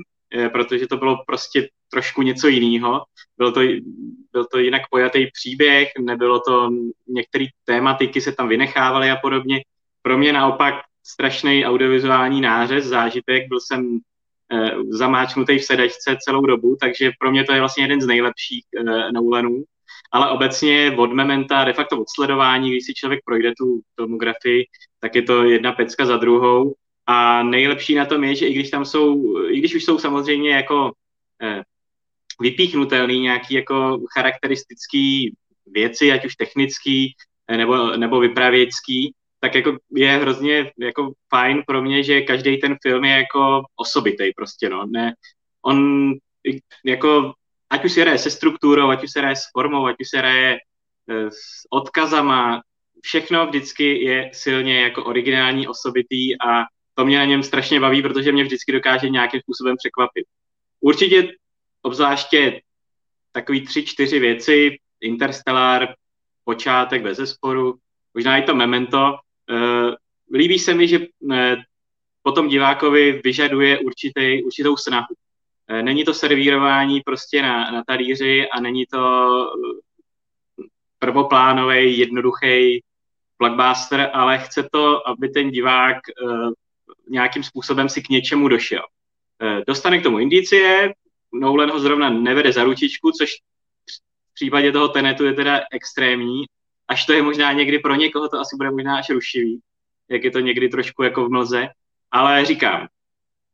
protože 0.52 0.86
to 0.86 0.96
bylo 0.96 1.22
prostě 1.26 1.68
trošku 1.90 2.22
něco 2.22 2.48
jiného. 2.48 3.02
Byl 3.38 3.52
to, 3.52 3.60
byl 4.32 4.44
to 4.52 4.58
jinak 4.58 4.82
pojatý 4.90 5.26
příběh, 5.32 5.88
nebylo 5.98 6.40
to, 6.40 6.70
některé 7.08 7.44
tématiky 7.64 8.20
se 8.20 8.32
tam 8.32 8.48
vynechávaly 8.48 9.10
a 9.10 9.16
podobně. 9.16 9.62
Pro 10.02 10.18
mě 10.18 10.32
naopak 10.32 10.74
strašný 11.04 11.64
audiovizuální 11.64 12.40
nářez, 12.40 12.84
zážitek, 12.84 13.48
byl 13.48 13.58
jsem 13.60 13.98
eh, 14.52 14.70
zamáčnutý 14.88 15.58
v 15.58 15.64
sedačce 15.64 16.16
celou 16.20 16.46
dobu, 16.46 16.76
takže 16.80 17.10
pro 17.20 17.30
mě 17.30 17.44
to 17.44 17.52
je 17.52 17.60
vlastně 17.60 17.84
jeden 17.84 18.00
z 18.00 18.06
nejlepších 18.06 18.64
eh, 18.76 19.12
Nolanů. 19.12 19.64
Ale 20.12 20.30
obecně 20.30 20.94
od 20.96 21.12
mementa, 21.12 21.64
de 21.64 21.72
facto 21.72 22.00
od 22.00 22.06
sledování, 22.14 22.70
když 22.70 22.86
si 22.86 22.94
člověk 22.94 23.20
projde 23.24 23.52
tu 23.58 23.80
filmografii, 23.96 24.64
tak 25.00 25.14
je 25.14 25.22
to 25.22 25.44
jedna 25.44 25.72
pecka 25.72 26.06
za 26.06 26.16
druhou. 26.16 26.74
A 27.06 27.42
nejlepší 27.42 27.94
na 27.94 28.04
tom 28.04 28.24
je, 28.24 28.34
že 28.34 28.46
i 28.46 28.54
když 28.54 28.70
tam 28.70 28.84
jsou, 28.84 29.38
i 29.48 29.58
když 29.58 29.74
už 29.74 29.84
jsou 29.84 29.98
samozřejmě 29.98 30.50
jako 30.50 30.92
eh, 31.42 31.62
vypíchnutelný 32.40 33.20
nějaký 33.20 33.54
jako 33.54 33.98
charakteristický 34.14 35.34
věci, 35.66 36.12
ať 36.12 36.24
už 36.24 36.36
technický 36.36 37.14
nebo, 37.56 37.96
nebo 37.96 38.20
vypravěčský, 38.20 39.14
tak 39.44 39.54
jako 39.54 39.76
je 39.90 40.10
hrozně 40.16 40.72
jako 40.78 41.12
fajn 41.28 41.62
pro 41.66 41.82
mě, 41.82 42.02
že 42.02 42.20
každý 42.20 42.56
ten 42.56 42.76
film 42.82 43.04
je 43.04 43.10
jako 43.10 43.62
osobitý 43.76 44.32
prostě, 44.36 44.68
no. 44.68 44.86
Ne, 44.86 45.14
on 45.62 46.10
jako, 46.84 47.32
ať 47.70 47.84
už 47.84 47.92
se 47.92 48.00
hraje 48.00 48.18
se 48.18 48.30
strukturou, 48.30 48.88
ať 48.88 49.04
už 49.04 49.10
se 49.10 49.20
hraje 49.20 49.36
s 49.36 49.42
formou, 49.52 49.86
ať 49.86 49.96
už 50.00 50.08
se 50.08 50.18
hraje 50.18 50.58
eh, 51.10 51.30
s 51.30 51.66
odkazama, 51.70 52.62
všechno 53.02 53.46
vždycky 53.46 54.04
je 54.04 54.30
silně 54.32 54.80
jako 54.80 55.04
originální, 55.04 55.68
osobitý 55.68 56.40
a 56.40 56.64
to 56.94 57.04
mě 57.04 57.18
na 57.18 57.24
něm 57.24 57.42
strašně 57.42 57.80
baví, 57.80 58.02
protože 58.02 58.32
mě 58.32 58.44
vždycky 58.44 58.72
dokáže 58.72 59.08
nějakým 59.08 59.40
způsobem 59.40 59.76
překvapit. 59.76 60.26
Určitě 60.80 61.28
obzvláště 61.82 62.60
takový 63.32 63.66
tři, 63.66 63.84
čtyři 63.84 64.18
věci, 64.18 64.76
Interstellar, 65.00 65.94
počátek 66.44 67.02
bez 67.02 67.16
zesporu, 67.16 67.74
možná 68.14 68.38
i 68.38 68.42
to 68.42 68.54
Memento, 68.54 69.16
líbí 70.34 70.58
se 70.58 70.74
mi, 70.74 70.88
že 70.88 70.98
uh, 70.98 71.36
potom 72.24 72.48
divákovi 72.48 73.20
vyžaduje 73.24 73.78
určitý, 73.78 74.44
určitou 74.44 74.76
snahu. 74.76 75.14
Eh, 75.68 75.82
není 75.82 76.04
to 76.04 76.14
servírování 76.14 77.00
prostě 77.00 77.42
na, 77.42 77.70
na 77.70 77.84
talíři 77.86 78.48
a 78.48 78.60
není 78.60 78.86
to 78.86 79.00
eh, 79.46 80.64
prvoplánový, 80.98 81.98
jednoduchý 81.98 82.82
blockbuster, 83.38 84.10
ale 84.12 84.38
chce 84.38 84.68
to, 84.72 85.08
aby 85.08 85.28
ten 85.28 85.50
divák 85.50 85.96
nějakým 87.10 87.42
způsobem 87.42 87.88
si 87.88 88.02
k 88.02 88.08
něčemu 88.08 88.48
došel. 88.48 88.82
Dostane 89.66 89.98
k 89.98 90.02
tomu 90.02 90.18
indicie, 90.18 90.94
Nolan 91.32 91.70
ho 91.70 91.80
zrovna 91.80 92.10
nevede 92.10 92.52
za 92.52 92.64
ručičku, 92.64 93.10
což 93.10 93.30
v 94.30 94.34
případě 94.34 94.72
toho 94.72 94.88
Tenetu 94.88 95.24
je 95.24 95.32
teda 95.32 95.60
extrémní, 95.72 96.44
až 96.88 97.06
to 97.06 97.12
je 97.12 97.22
možná 97.22 97.52
někdy 97.52 97.78
pro 97.78 97.94
někoho, 97.94 98.28
to 98.28 98.40
asi 98.40 98.56
bude 98.56 98.70
možná 98.70 98.98
až 98.98 99.10
rušivý, 99.10 99.60
jak 100.08 100.24
je 100.24 100.30
to 100.30 100.40
někdy 100.40 100.68
trošku 100.68 101.02
jako 101.02 101.24
v 101.24 101.30
mlze, 101.30 101.68
ale 102.10 102.44
říkám, 102.44 102.88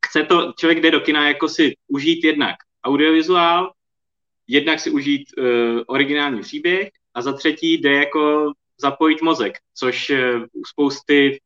chce 0.07 0.23
to, 0.23 0.53
člověk 0.59 0.81
jde 0.81 0.91
do 0.91 1.01
kina 1.01 1.29
jako 1.29 1.49
si 1.49 1.77
užít 1.89 2.25
jednak 2.25 2.57
audiovizuál, 2.85 3.73
jednak 4.47 4.81
si 4.81 4.91
užít 4.91 5.23
uh, 5.39 5.45
originální 5.87 6.41
příběh 6.41 6.89
a 7.15 7.23
za 7.23 7.33
třetí 7.33 7.75
jde 7.75 7.93
jako 7.93 8.53
zapojit 8.81 9.23
mozek, 9.23 9.59
což 9.75 10.11
uh, 10.11 10.45
spousty 10.67 11.41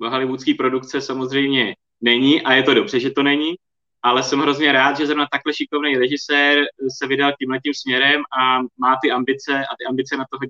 hollywoodské 0.00 0.54
produkce 0.54 1.00
samozřejmě 1.00 1.74
není 2.00 2.42
a 2.42 2.52
je 2.52 2.62
to 2.62 2.74
dobře, 2.74 3.00
že 3.00 3.10
to 3.10 3.22
není, 3.22 3.54
ale 4.02 4.22
jsem 4.22 4.40
hrozně 4.40 4.72
rád, 4.72 4.96
že 4.96 5.06
zrovna 5.06 5.26
takhle 5.32 5.54
šikovný 5.54 5.96
režisér 5.96 6.64
se 6.98 7.06
vydal 7.06 7.32
tímhle 7.38 7.60
tím 7.60 7.74
směrem 7.74 8.22
a 8.38 8.60
má 8.60 8.96
ty 9.02 9.10
ambice 9.10 9.52
a 9.58 9.76
ty 9.78 9.84
ambice 9.88 10.16
na 10.16 10.24
toho, 10.30 10.40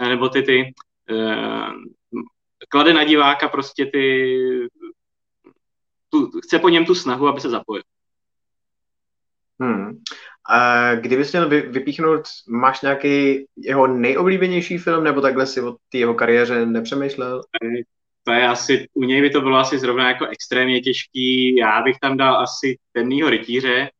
nebo 0.00 0.28
ty, 0.28 0.42
ty 0.42 0.74
uh, 1.10 1.72
klade 2.68 2.92
na 2.92 3.04
diváka 3.04 3.48
prostě 3.48 3.86
ty 3.86 4.28
tu, 6.10 6.30
chce 6.40 6.58
po 6.58 6.68
něm 6.68 6.84
tu 6.84 6.94
snahu, 6.94 7.28
aby 7.28 7.40
se 7.40 7.50
zapojil. 7.50 7.82
Hmm. 9.60 9.98
A 10.50 10.94
kdybys 10.94 11.32
měl 11.32 11.48
vypíchnout, 11.48 12.20
máš 12.48 12.80
nějaký 12.80 13.44
jeho 13.56 13.86
nejoblíbenější 13.86 14.78
film, 14.78 15.04
nebo 15.04 15.20
takhle 15.20 15.46
si 15.46 15.60
o 15.60 15.76
té 15.88 15.98
jeho 15.98 16.14
kariéře 16.14 16.66
nepřemýšlel? 16.66 17.42
To 18.24 18.32
je 18.32 18.48
asi, 18.48 18.88
u 18.94 19.04
něj 19.04 19.20
by 19.20 19.30
to 19.30 19.40
bylo 19.40 19.56
asi 19.56 19.78
zrovna 19.78 20.08
jako 20.08 20.26
extrémně 20.26 20.80
těžký. 20.80 21.56
Já 21.56 21.82
bych 21.82 21.98
tam 21.98 22.16
dal 22.16 22.36
asi 22.36 22.78
Temnýho 22.92 23.30
rytíře, 23.30 23.90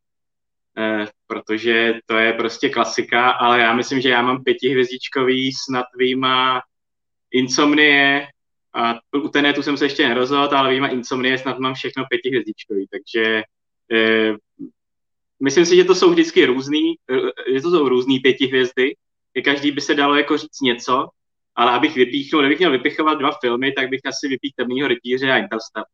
eh, 0.79 1.07
protože 1.29 1.95
to 2.07 2.17
je 2.17 2.33
prostě 2.33 2.69
klasika, 2.69 3.31
ale 3.31 3.61
já 3.61 3.75
myslím, 3.75 4.01
že 4.01 4.09
já 4.09 4.23
mám 4.23 4.45
pětihvězdičkový 4.45 5.53
snad 5.53 5.87
výjima 5.99 6.63
Insomnie, 7.31 8.27
a 8.75 8.95
u 9.25 9.29
Tenetu 9.29 9.63
jsem 9.63 9.77
se 9.77 9.85
ještě 9.85 10.09
nerozhodl, 10.09 10.57
ale 10.57 10.71
vím, 10.71 10.85
Insomnie 10.85 11.39
snad 11.39 11.59
mám 11.59 11.75
všechno 11.75 12.05
pětihvězdičkový, 12.11 12.87
takže 12.91 13.43
e, 13.93 14.35
myslím 15.43 15.67
si, 15.67 15.77
že 15.77 15.85
to 15.85 15.95
jsou 15.95 16.11
vždycky 16.11 16.47
různý, 16.47 16.95
eh, 17.11 17.55
že 17.55 17.61
to 17.61 17.71
jsou 17.71 17.89
různý 17.89 18.19
pětihvězdy, 18.19 18.97
že 19.37 19.43
každý 19.43 19.71
by 19.71 19.81
se 19.81 19.95
dalo 19.95 20.17
jako 20.17 20.37
říct 20.37 20.61
něco, 20.61 21.09
ale 21.55 21.73
abych 21.73 21.95
vypíchnul, 21.95 22.43
kdybych 22.43 22.59
měl 22.59 22.71
vypichovat 22.71 23.19
dva 23.19 23.31
filmy, 23.41 23.73
tak 23.73 23.89
bych 23.89 24.01
asi 24.07 24.29
vypíchl 24.29 24.55
Temnýho 24.57 24.89
rytíře 24.89 25.33
a 25.33 25.37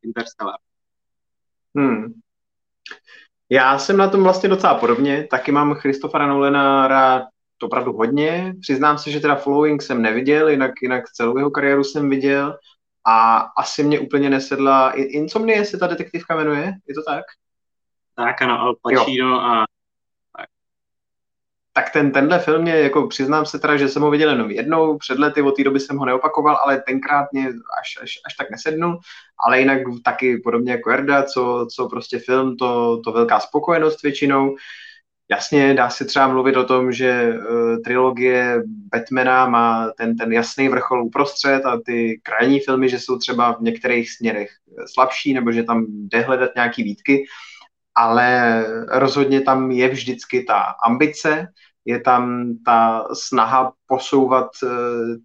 Interstellar. 0.02 0.56
Hmm. 1.76 2.14
Já 3.50 3.78
jsem 3.78 3.96
na 3.96 4.08
tom 4.08 4.22
vlastně 4.22 4.48
docela 4.48 4.74
podobně, 4.74 5.26
taky 5.30 5.52
mám 5.52 5.74
Christophera 5.74 6.26
Nolana 6.26 6.88
rád 6.88 7.22
opravdu 7.62 7.92
hodně. 7.92 8.54
Přiznám 8.60 8.98
se, 8.98 9.10
že 9.10 9.20
teda 9.20 9.34
Following 9.34 9.82
jsem 9.82 10.02
neviděl, 10.02 10.48
jinak, 10.48 10.70
jinak 10.82 11.04
celou 11.08 11.38
jeho 11.38 11.50
kariéru 11.50 11.84
jsem 11.84 12.10
viděl 12.10 12.58
a 13.06 13.38
asi 13.58 13.82
mě 13.82 14.00
úplně 14.00 14.30
nesedla. 14.30 14.92
Insomnie 14.92 15.64
se 15.64 15.78
ta 15.78 15.86
detektivka 15.86 16.36
jmenuje, 16.36 16.72
je 16.88 16.94
to 16.94 17.02
tak? 17.08 17.24
Tak 18.16 18.42
ano, 18.42 18.60
Al 18.60 18.74
Pacino 18.82 19.28
jo. 19.28 19.40
a 19.40 19.64
tak 21.76 21.90
ten, 21.90 22.12
tenhle 22.12 22.38
film 22.38 22.62
mě, 22.62 22.72
jako 22.72 23.06
přiznám 23.06 23.46
se 23.46 23.58
teda, 23.58 23.76
že 23.76 23.88
jsem 23.88 24.02
ho 24.02 24.10
viděl 24.10 24.30
jenom 24.30 24.50
jednou, 24.50 24.98
před 24.98 25.18
lety, 25.18 25.42
od 25.42 25.56
té 25.56 25.64
doby 25.64 25.80
jsem 25.80 25.96
ho 25.96 26.04
neopakoval, 26.04 26.56
ale 26.56 26.82
tenkrát 26.86 27.26
mě 27.32 27.48
až, 27.48 27.98
až, 28.02 28.10
až 28.26 28.34
tak 28.34 28.50
nesednul, 28.50 28.98
ale 29.46 29.60
jinak 29.60 29.78
taky 30.04 30.38
podobně 30.38 30.72
jako 30.72 30.90
Erda, 30.90 31.22
co, 31.22 31.66
co 31.74 31.88
prostě 31.88 32.18
film, 32.18 32.56
to, 32.56 33.00
to 33.04 33.12
velká 33.12 33.40
spokojenost 33.40 34.02
většinou. 34.02 34.56
Jasně, 35.30 35.74
dá 35.74 35.90
se 35.90 36.04
třeba 36.04 36.28
mluvit 36.28 36.56
o 36.56 36.64
tom, 36.64 36.92
že 36.92 37.34
uh, 37.34 37.82
trilogie 37.82 38.62
Batmana 38.66 39.46
má 39.48 39.90
ten, 39.96 40.16
ten 40.16 40.32
jasný 40.32 40.68
vrchol 40.68 41.04
uprostřed 41.04 41.66
a 41.66 41.80
ty 41.86 42.20
krajní 42.22 42.60
filmy, 42.60 42.88
že 42.88 42.98
jsou 43.00 43.18
třeba 43.18 43.52
v 43.52 43.60
některých 43.60 44.10
směrech 44.10 44.50
slabší, 44.94 45.34
nebo 45.34 45.52
že 45.52 45.62
tam 45.62 45.86
jde 45.88 46.20
hledat 46.20 46.50
nějaký 46.54 46.82
výtky, 46.82 47.24
ale 47.96 48.64
rozhodně 48.88 49.40
tam 49.40 49.70
je 49.70 49.88
vždycky 49.88 50.42
ta 50.42 50.64
ambice, 50.86 51.46
je 51.84 52.00
tam 52.00 52.54
ta 52.64 53.08
snaha 53.12 53.72
posouvat 53.86 54.48
uh, 54.62 54.70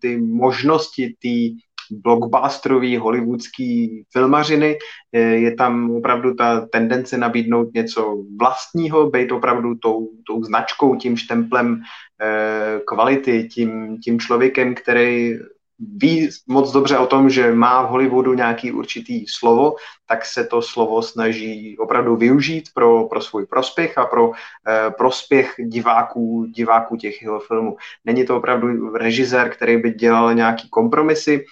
ty 0.02 0.18
možnosti, 0.18 1.16
ty 1.20 1.56
blockbusterový 1.92 2.98
hollywoodský 2.98 4.04
filmařiny. 4.12 4.78
Je 5.14 5.56
tam 5.56 5.92
opravdu 5.92 6.34
ta 6.34 6.66
tendence 6.66 7.18
nabídnout 7.18 7.74
něco 7.74 8.24
vlastního, 8.40 9.10
být 9.10 9.32
opravdu 9.32 9.76
tou, 9.76 10.10
tou 10.28 10.44
značkou, 10.44 10.96
tím 10.96 11.18
štemplem 11.18 11.82
eh, 12.22 12.80
kvality, 12.88 13.44
tím, 13.44 13.98
tím 13.98 14.20
člověkem, 14.20 14.76
který 14.76 15.34
ví 15.80 16.30
moc 16.48 16.72
dobře 16.72 16.98
o 16.98 17.08
tom, 17.08 17.30
že 17.30 17.52
má 17.52 17.82
v 17.82 17.90
Hollywoodu 17.90 18.34
nějaký 18.34 18.72
určitý 18.72 19.28
slovo, 19.28 19.76
tak 20.08 20.26
se 20.26 20.44
to 20.44 20.62
slovo 20.62 21.02
snaží 21.02 21.78
opravdu 21.78 22.16
využít 22.16 22.70
pro, 22.74 23.04
pro 23.04 23.22
svůj 23.22 23.46
prospěch 23.46 23.98
a 23.98 24.06
pro 24.06 24.32
eh, 24.68 24.92
prospěch 24.98 25.56
diváků, 25.58 26.46
diváků 26.46 26.98
těch 26.98 27.22
jeho 27.22 27.40
filmů. 27.40 27.78
Není 28.06 28.26
to 28.26 28.38
opravdu 28.38 28.94
režisér, 28.94 29.50
který 29.50 29.78
by 29.78 29.92
dělal 29.92 30.34
nějaký 30.34 30.70
kompromisy, 30.70 31.46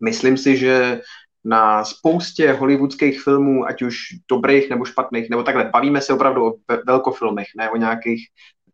Myslím 0.00 0.36
si, 0.36 0.56
že 0.56 1.00
na 1.44 1.84
spoustě 1.84 2.52
hollywoodských 2.52 3.22
filmů, 3.22 3.66
ať 3.66 3.82
už 3.82 3.96
dobrých 4.28 4.70
nebo 4.70 4.84
špatných, 4.84 5.30
nebo 5.30 5.42
takhle, 5.42 5.64
bavíme 5.64 6.00
se 6.00 6.12
opravdu 6.12 6.46
o 6.46 6.54
velkofilmech, 6.86 7.46
ne 7.56 7.70
o 7.70 7.76
nějakých 7.76 8.26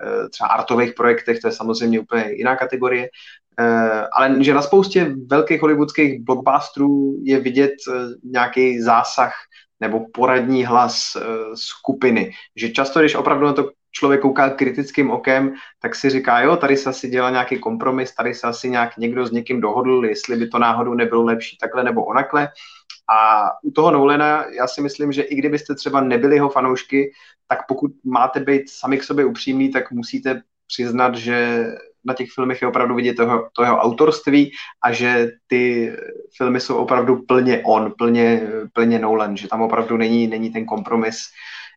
eh, 0.02 0.28
třeba 0.28 0.48
artových 0.48 0.94
projektech, 0.94 1.40
to 1.40 1.48
je 1.48 1.52
samozřejmě 1.52 2.00
úplně 2.00 2.24
jiná 2.32 2.56
kategorie, 2.56 3.08
ale 4.12 4.44
že 4.44 4.54
na 4.54 4.62
spoustě 4.62 5.14
velkých 5.26 5.60
hollywoodských 5.60 6.22
blockbusterů 6.22 7.16
je 7.22 7.40
vidět 7.40 7.72
eh, 7.88 7.92
nějaký 8.24 8.82
zásah 8.82 9.32
nebo 9.80 10.06
poradní 10.12 10.64
hlas 10.64 11.16
skupiny. 11.54 12.32
Že 12.56 12.70
často, 12.70 13.00
když 13.00 13.14
opravdu 13.14 13.46
na 13.46 13.52
to 13.52 13.70
člověk 13.96 14.20
kouká 14.20 14.50
kritickým 14.50 15.10
okem, 15.10 15.54
tak 15.82 15.94
si 15.94 16.10
říká, 16.10 16.40
jo, 16.40 16.56
tady 16.56 16.76
se 16.76 16.90
asi 16.90 17.08
dělal 17.08 17.30
nějaký 17.30 17.58
kompromis, 17.58 18.14
tady 18.14 18.34
se 18.34 18.46
asi 18.46 18.70
nějak 18.70 18.96
někdo 18.96 19.26
s 19.26 19.30
někým 19.30 19.60
dohodl, 19.60 20.04
jestli 20.04 20.36
by 20.36 20.48
to 20.48 20.58
náhodou 20.58 20.94
nebylo 20.94 21.22
lepší 21.24 21.58
takhle 21.58 21.84
nebo 21.84 22.04
onakle. 22.04 22.48
A 23.08 23.48
u 23.62 23.70
toho 23.70 23.90
Nolana 23.90 24.44
já 24.58 24.66
si 24.66 24.80
myslím, 24.80 25.12
že 25.12 25.22
i 25.22 25.34
kdybyste 25.34 25.74
třeba 25.74 26.00
nebyli 26.00 26.36
jeho 26.36 26.48
fanoušky, 26.48 27.12
tak 27.48 27.58
pokud 27.68 27.90
máte 28.04 28.40
být 28.40 28.70
sami 28.70 28.98
k 28.98 29.04
sobě 29.04 29.24
upřímní, 29.24 29.70
tak 29.70 29.90
musíte 29.90 30.42
přiznat, 30.66 31.14
že 31.14 31.66
na 32.06 32.14
těch 32.14 32.30
filmech 32.34 32.62
je 32.62 32.68
opravdu 32.68 32.94
vidět 32.94 33.14
toho, 33.14 33.48
to 33.52 33.62
jeho 33.62 33.76
autorství 33.76 34.52
a 34.82 34.92
že 34.92 35.30
ty 35.46 35.92
filmy 36.36 36.60
jsou 36.60 36.76
opravdu 36.76 37.22
plně 37.28 37.62
on, 37.66 37.92
plně, 37.98 38.42
plně 38.72 38.98
Nolan, 38.98 39.36
že 39.36 39.48
tam 39.48 39.62
opravdu 39.62 39.96
není, 39.96 40.26
není 40.26 40.50
ten 40.50 40.64
kompromis, 40.64 41.16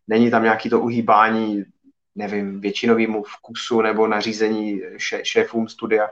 není 0.08 0.30
tam 0.30 0.42
nějaký 0.42 0.70
to 0.70 0.80
uhýbání 0.80 1.64
nevím, 2.14 2.60
většinovému 2.60 3.22
vkusu 3.22 3.80
nebo 3.82 4.06
nařízení 4.06 4.80
šé, 4.96 5.20
šéfům 5.24 5.68
studia, 5.68 6.08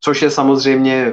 což 0.00 0.22
je 0.22 0.30
samozřejmě 0.30 1.12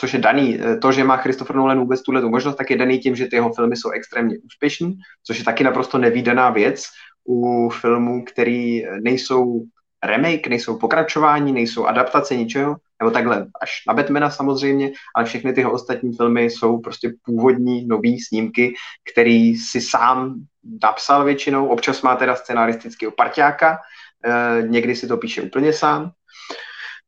což 0.00 0.14
je 0.14 0.18
daný, 0.18 0.58
to, 0.82 0.92
že 0.92 1.04
má 1.04 1.16
Christopher 1.16 1.56
Nolan 1.56 1.78
vůbec 1.78 2.02
tuhle 2.02 2.20
tu 2.20 2.28
možnost, 2.28 2.56
tak 2.56 2.70
je 2.70 2.76
daný 2.76 2.98
tím, 2.98 3.16
že 3.16 3.26
ty 3.26 3.36
jeho 3.36 3.52
filmy 3.52 3.76
jsou 3.76 3.90
extrémně 3.90 4.38
úspěšní, 4.38 4.98
což 5.26 5.38
je 5.38 5.44
taky 5.44 5.64
naprosto 5.64 5.98
nevýdaná 5.98 6.50
věc 6.50 6.84
u 7.28 7.70
filmů, 7.70 8.24
který 8.24 8.84
nejsou 9.00 9.64
remake, 10.04 10.46
nejsou 10.46 10.78
pokračování, 10.78 11.52
nejsou 11.52 11.86
adaptace 11.86 12.36
ničeho, 12.36 12.76
nebo 13.02 13.10
takhle 13.10 13.46
až 13.60 13.82
na 13.88 13.94
Batmana 13.94 14.30
samozřejmě, 14.30 14.90
ale 15.16 15.24
všechny 15.24 15.52
tyho 15.52 15.72
ostatní 15.72 16.12
filmy 16.12 16.44
jsou 16.44 16.78
prostě 16.78 17.12
původní 17.24 17.86
nový 17.86 18.20
snímky, 18.20 18.74
který 19.12 19.56
si 19.56 19.80
sám 19.80 20.34
napsal 20.82 21.24
většinou, 21.24 21.66
občas 21.68 22.02
má 22.02 22.16
teda 22.16 22.36
scenaristického 22.36 23.12
parťáka, 23.12 23.78
eh, 24.24 24.62
někdy 24.62 24.96
si 24.96 25.06
to 25.08 25.16
píše 25.16 25.42
úplně 25.42 25.72
sám. 25.72 26.10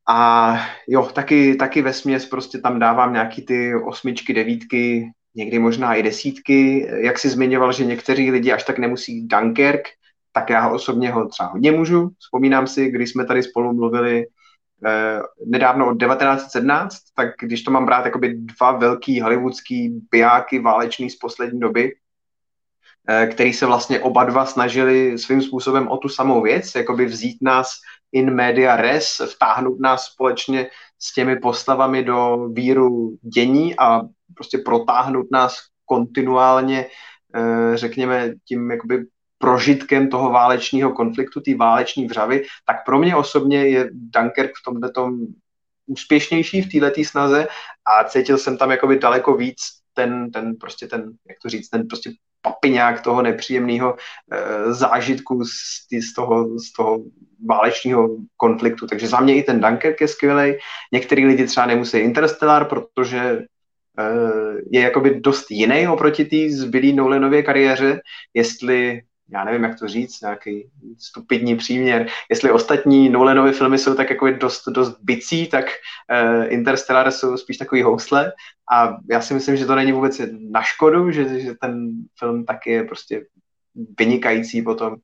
A 0.09 0.59
jo, 0.89 1.03
taky, 1.03 1.55
taky 1.55 1.83
ve 1.83 1.93
směs 1.93 2.27
prostě 2.27 2.59
tam 2.59 2.79
dávám 2.79 3.13
nějaký 3.13 3.43
ty 3.43 3.75
osmičky, 3.75 4.35
devítky, 4.35 5.11
někdy 5.35 5.59
možná 5.59 5.95
i 5.95 6.03
desítky. 6.03 6.89
Jak 7.05 7.19
si 7.19 7.29
zmiňoval, 7.29 7.73
že 7.73 7.85
někteří 7.85 8.31
lidi 8.31 8.53
až 8.53 8.65
tak 8.65 8.79
nemusí 8.79 9.27
Dunkirk, 9.27 9.89
tak 10.33 10.51
já 10.51 10.69
osobně 10.69 11.11
ho 11.11 11.29
třeba 11.29 11.49
hodně 11.49 11.73
můžu. 11.73 12.11
Vzpomínám 12.19 12.67
si, 12.67 12.91
když 12.91 13.11
jsme 13.11 13.25
tady 13.25 13.43
spolu 13.43 13.73
mluvili 13.73 14.27
eh, 14.87 15.21
nedávno 15.47 15.91
od 15.91 16.01
1917, 16.01 16.97
tak 17.15 17.29
když 17.41 17.63
to 17.63 17.71
mám 17.71 17.87
brát 17.87 18.05
jakoby 18.05 18.35
dva 18.35 18.73
velký 18.73 19.21
hollywoodský 19.21 20.01
bijáky 20.11 20.59
válečný 20.59 21.11
z 21.11 21.17
poslední 21.17 21.61
doby, 21.61 21.95
eh, 23.09 23.27
který 23.27 23.53
se 23.53 23.67
vlastně 23.67 24.01
oba 24.01 24.25
dva 24.25 24.47
snažili 24.47 25.19
svým 25.19 25.43
způsobem 25.43 25.89
o 25.89 25.97
tu 25.97 26.09
samou 26.09 26.43
věc, 26.43 26.75
jakoby 26.75 27.05
vzít 27.07 27.39
nás 27.43 27.71
in 28.13 28.35
media 28.35 28.77
res, 28.77 29.21
vtáhnout 29.35 29.81
nás 29.81 30.05
společně 30.05 30.71
s 30.99 31.15
těmi 31.15 31.37
postavami 31.37 32.03
do 32.05 32.49
víru 32.53 33.19
dění 33.35 33.79
a 33.79 34.01
prostě 34.35 34.59
protáhnout 34.59 35.27
nás 35.31 35.57
kontinuálně, 35.85 36.87
eh, 37.35 37.77
řekněme, 37.77 38.35
tím 38.45 38.71
jakoby 38.71 39.05
prožitkem 39.41 40.09
toho 40.09 40.31
válečního 40.31 40.93
konfliktu, 40.93 41.41
té 41.41 41.55
váleční 41.55 42.07
vřavy, 42.07 42.45
tak 42.67 42.85
pro 42.85 42.99
mě 42.99 43.17
osobně 43.17 43.69
je 43.69 43.91
Dunkirk 43.93 44.51
v 44.51 44.65
tomhle 44.65 44.91
úspěšnější 45.87 46.63
v 46.63 46.81
této 46.81 47.05
snaze 47.05 47.49
a 47.87 48.05
cítil 48.05 48.39
jsem 48.39 48.57
tam 48.57 48.71
jakoby 48.71 48.99
daleko 48.99 49.37
víc 49.37 49.59
ten, 49.95 50.31
ten 50.31 50.57
prostě 50.57 50.87
ten, 50.87 51.13
jak 51.29 51.39
to 51.43 51.49
říct, 51.49 51.69
ten 51.69 51.89
prostě 51.89 52.11
papiňák 52.43 53.03
toho 53.03 53.23
nepříjemného 53.23 53.97
e, 53.97 54.73
zážitku 54.73 55.45
z, 55.45 55.87
tý, 55.89 56.01
z, 56.01 56.15
toho, 56.15 56.59
z 56.59 56.73
toho 56.73 56.99
válečního 57.49 58.09
konfliktu. 58.37 58.87
Takže 58.87 59.09
za 59.09 59.21
mě 59.21 59.37
i 59.37 59.43
ten 59.43 59.61
Dunkirk 59.61 60.01
je 60.01 60.09
skvělý. 60.09 60.55
Některý 60.93 61.27
lidi 61.27 61.47
třeba 61.47 61.67
nemusí 61.67 61.99
Interstellar, 61.99 62.65
protože 62.65 63.19
e, 63.19 63.45
je 64.71 64.81
jakoby 64.81 65.21
dost 65.21 65.51
jiný 65.51 65.89
oproti 65.89 66.25
té 66.25 66.57
zbylý 66.57 66.93
Nolanově 66.93 67.43
kariéře, 67.43 68.01
jestli 68.35 69.03
já 69.33 69.45
nevím, 69.45 69.65
jak 69.65 69.79
to 69.79 69.89
říct, 69.89 70.21
nějaký 70.21 70.71
stupidní 70.99 71.57
příměr. 71.57 72.07
Jestli 72.31 72.51
ostatní 72.51 73.09
Nolanovy 73.09 73.53
filmy 73.53 73.79
jsou 73.79 73.95
tak 73.95 74.11
jako 74.11 74.31
dost, 74.31 74.69
dost 74.69 74.97
bicí, 75.03 75.47
tak 75.47 75.65
uh, 75.65 76.53
Interstellar 76.53 77.11
jsou 77.11 77.37
spíš 77.37 77.57
takový 77.57 77.83
housle 77.83 78.33
a 78.73 78.97
já 79.11 79.21
si 79.21 79.35
myslím, 79.35 79.57
že 79.57 79.67
to 79.67 79.75
není 79.75 79.93
vůbec 79.93 80.21
na 80.51 80.63
škodu, 80.63 81.11
že, 81.11 81.41
že 81.41 81.55
ten 81.61 81.91
film 82.19 82.45
taky 82.45 82.71
je 82.71 82.85
prostě 82.85 83.23
vynikající 83.99 84.63
potom 84.63 84.97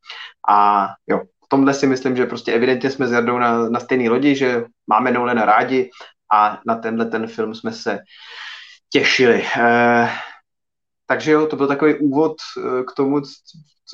a 0.51 0.89
jo, 1.07 1.19
v 1.19 1.49
tomhle 1.49 1.75
si 1.75 1.87
myslím, 1.87 2.17
že 2.17 2.27
prostě 2.27 2.53
evidentně 2.53 2.91
jsme 2.91 3.09
s 3.09 3.13
Jardou 3.13 3.39
na, 3.39 3.69
na 3.69 3.81
stejné 3.81 4.11
lodi, 4.11 4.35
že 4.35 4.65
máme 4.87 5.11
Nolana 5.11 5.45
rádi 5.45 5.91
a 6.33 6.61
na 6.67 6.75
tenhle 6.75 7.07
ten 7.07 7.27
film 7.27 7.55
jsme 7.55 7.73
se 7.73 7.99
těšili. 8.93 9.45
Uh, 9.57 10.09
takže 11.07 11.33
jo, 11.33 11.47
to 11.47 11.57
byl 11.57 11.67
takový 11.67 11.95
úvod 11.95 12.37
eh, 12.59 12.83
k 12.83 12.93
tomu, 12.93 13.23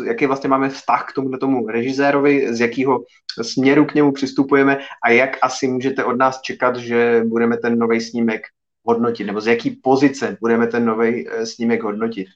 jaký 0.07 0.27
vlastně 0.27 0.51
máme 0.51 0.69
vztah 0.69 1.07
k 1.09 1.13
tomuto 1.13 1.39
tomu 1.39 1.69
režisérovi, 1.69 2.55
z 2.55 2.61
jakého 2.61 3.05
směru 3.43 3.85
k 3.85 3.95
němu 3.95 4.13
přistupujeme 4.13 4.79
a 5.05 5.11
jak 5.11 5.39
asi 5.43 5.69
můžete 5.69 6.05
od 6.05 6.17
nás 6.17 6.41
čekat, 6.41 6.77
že 6.77 7.23
budeme 7.27 7.57
ten 7.57 7.79
nový 7.79 8.01
snímek 8.01 8.43
hodnotit, 8.85 9.25
nebo 9.25 9.41
z 9.41 9.47
jaký 9.47 9.71
pozice 9.71 10.37
budeme 10.41 10.67
ten 10.67 10.85
nový 10.85 11.29
eh, 11.29 11.47
snímek 11.47 11.83
hodnotit. 11.83 12.27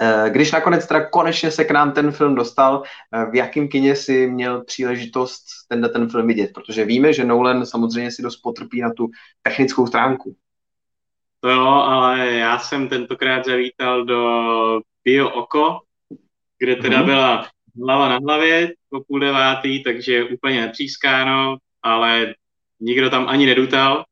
Eh, 0.00 0.30
když 0.30 0.52
nakonec 0.52 0.86
teda 0.86 1.08
konečně 1.08 1.50
se 1.50 1.64
k 1.64 1.70
nám 1.70 1.92
ten 1.92 2.10
film 2.12 2.34
dostal, 2.34 2.82
v 3.30 3.34
jakém 3.34 3.68
kině 3.68 3.96
si 3.96 4.26
měl 4.26 4.64
příležitost 4.64 5.44
tenhle 5.68 5.88
ten 5.88 6.08
film 6.08 6.26
vidět? 6.26 6.50
Protože 6.54 6.84
víme, 6.84 7.12
že 7.12 7.24
Nolan 7.24 7.66
samozřejmě 7.66 8.10
si 8.10 8.22
dost 8.22 8.36
potrpí 8.36 8.80
na 8.80 8.92
tu 8.92 9.08
technickou 9.42 9.86
stránku. 9.86 10.36
To 11.40 11.48
jo, 11.48 11.66
ale 11.66 12.26
já 12.26 12.58
jsem 12.58 12.88
tentokrát 12.88 13.44
zavítal 13.44 14.04
do 14.04 14.80
Bio 15.04 15.30
Oko, 15.30 15.80
kde 16.58 16.76
teda 16.76 17.00
mm-hmm. 17.00 17.04
byla 17.04 17.46
hlava 17.82 18.08
na 18.08 18.18
hlavě 18.18 18.74
po 18.90 19.04
půl 19.04 19.20
devátý, 19.20 19.82
takže 19.82 20.24
úplně 20.24 20.60
nepřískáno, 20.60 21.56
ale 21.82 22.34
nikdo 22.80 23.10
tam 23.10 23.28
ani 23.28 23.46
nedutal. 23.46 24.04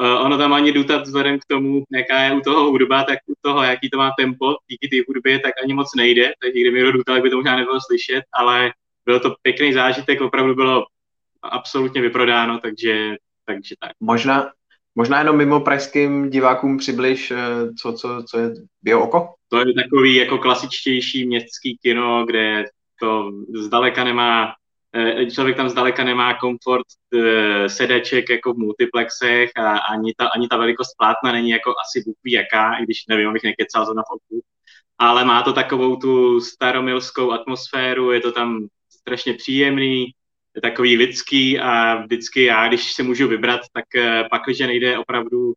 Uh, 0.00 0.26
ono 0.26 0.38
tam 0.38 0.52
ani 0.52 0.72
dutat 0.72 1.02
vzhledem 1.02 1.38
k 1.38 1.44
tomu, 1.44 1.84
jaká 1.92 2.22
je 2.22 2.32
u 2.32 2.40
toho 2.40 2.70
hudba, 2.70 3.04
tak 3.04 3.18
u 3.26 3.34
toho, 3.40 3.62
jaký 3.62 3.90
to 3.90 3.98
má 3.98 4.10
tempo, 4.18 4.56
díky 4.68 4.88
té 4.88 4.96
hudbě, 5.08 5.38
tak 5.38 5.52
ani 5.62 5.74
moc 5.74 5.94
nejde, 5.96 6.32
takže 6.42 6.60
kdyby 6.60 6.76
někdo 6.76 6.92
dutal, 6.92 7.22
by 7.22 7.30
to 7.30 7.36
možná 7.36 7.56
nebylo 7.56 7.78
slyšet, 7.80 8.24
ale 8.32 8.72
byl 9.04 9.20
to 9.20 9.34
pěkný 9.42 9.72
zážitek, 9.72 10.20
opravdu 10.20 10.54
bylo 10.54 10.86
absolutně 11.42 12.00
vyprodáno, 12.00 12.58
takže, 12.58 13.16
takže 13.44 13.74
tak. 13.80 13.92
Možná, 14.00 14.52
Možná 14.94 15.18
jenom 15.18 15.36
mimo 15.36 15.60
pražským 15.60 16.30
divákům 16.30 16.78
přibliž, 16.78 17.30
eh, 17.30 17.36
co, 17.82 17.92
co, 17.92 18.22
co 18.30 18.38
je 18.38 18.50
Bio 18.82 19.00
oko? 19.00 19.34
To 19.48 19.58
je 19.58 19.74
takový 19.82 20.14
jako 20.14 20.38
klasičtější 20.38 21.26
městský 21.26 21.78
kino, 21.82 22.26
kde 22.26 22.64
to 23.00 23.30
zdaleka 23.54 24.04
nemá, 24.04 24.52
eh, 24.94 25.30
člověk 25.30 25.56
tam 25.56 25.68
zdaleka 25.68 26.04
nemá 26.04 26.34
komfort 26.34 26.86
eh, 27.14 27.68
sedeček 27.68 28.30
jako 28.30 28.54
v 28.54 28.58
multiplexech 28.58 29.50
a 29.56 29.78
ani 29.78 30.14
ta, 30.16 30.26
ani 30.26 30.48
ta 30.48 30.56
velikost 30.56 30.94
plátna 30.98 31.32
není 31.32 31.50
jako 31.50 31.70
asi 31.70 32.02
Bůh 32.06 32.16
ví 32.24 32.32
jaká, 32.32 32.74
i 32.74 32.84
když 32.84 33.06
nevím, 33.08 33.28
abych 33.28 33.42
nekecal 33.42 33.86
za 33.86 33.94
na 33.94 34.02
foku. 34.08 34.42
Ale 34.98 35.24
má 35.24 35.42
to 35.42 35.52
takovou 35.52 35.96
tu 35.96 36.40
staromilskou 36.40 37.32
atmosféru, 37.32 38.12
je 38.12 38.20
to 38.20 38.32
tam 38.32 38.66
strašně 38.90 39.34
příjemný, 39.34 40.06
takový 40.62 40.96
lidský 40.96 41.60
a 41.60 41.96
vždycky 41.96 42.44
já, 42.44 42.68
když 42.68 42.92
se 42.92 43.02
můžu 43.02 43.28
vybrat, 43.28 43.60
tak 43.72 43.84
eh, 43.96 44.24
pak, 44.30 44.42
že 44.48 44.66
nejde 44.66 44.98
opravdu 44.98 45.52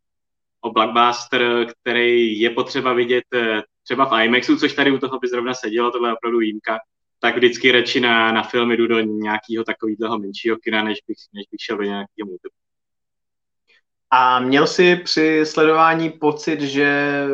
o 0.62 0.72
blockbuster, 0.72 1.68
který 1.82 2.40
je 2.40 2.50
potřeba 2.50 2.94
vidět 2.94 3.24
eh, 3.34 3.62
třeba 3.84 4.06
v 4.06 4.24
IMAXu, 4.24 4.58
což 4.58 4.74
tady 4.74 4.92
u 4.92 4.98
toho 4.98 5.20
by 5.20 5.28
zrovna 5.28 5.54
sedělo, 5.54 5.92
tohle 5.92 6.10
je 6.10 6.14
opravdu 6.14 6.40
jímka, 6.40 6.80
tak 7.20 7.36
vždycky 7.36 7.72
radši 7.72 8.00
na, 8.00 8.32
na 8.32 8.44
filmy 8.44 8.78
jdu 8.78 8.88
do 8.88 9.00
nějakého 9.00 9.64
takového 9.64 10.20
menšího 10.20 10.58
kina, 10.58 10.84
než 10.84 11.00
bych, 11.08 11.18
než 11.34 11.46
bych 11.52 11.62
šel 11.62 11.78
do 11.78 11.84
nějakého 11.84 12.26
multiplu. 12.26 12.58
A 14.10 14.40
měl 14.40 14.68
jsi 14.68 14.96
při 14.96 15.42
sledování 15.46 16.10
pocit, 16.10 16.62
že 16.62 17.28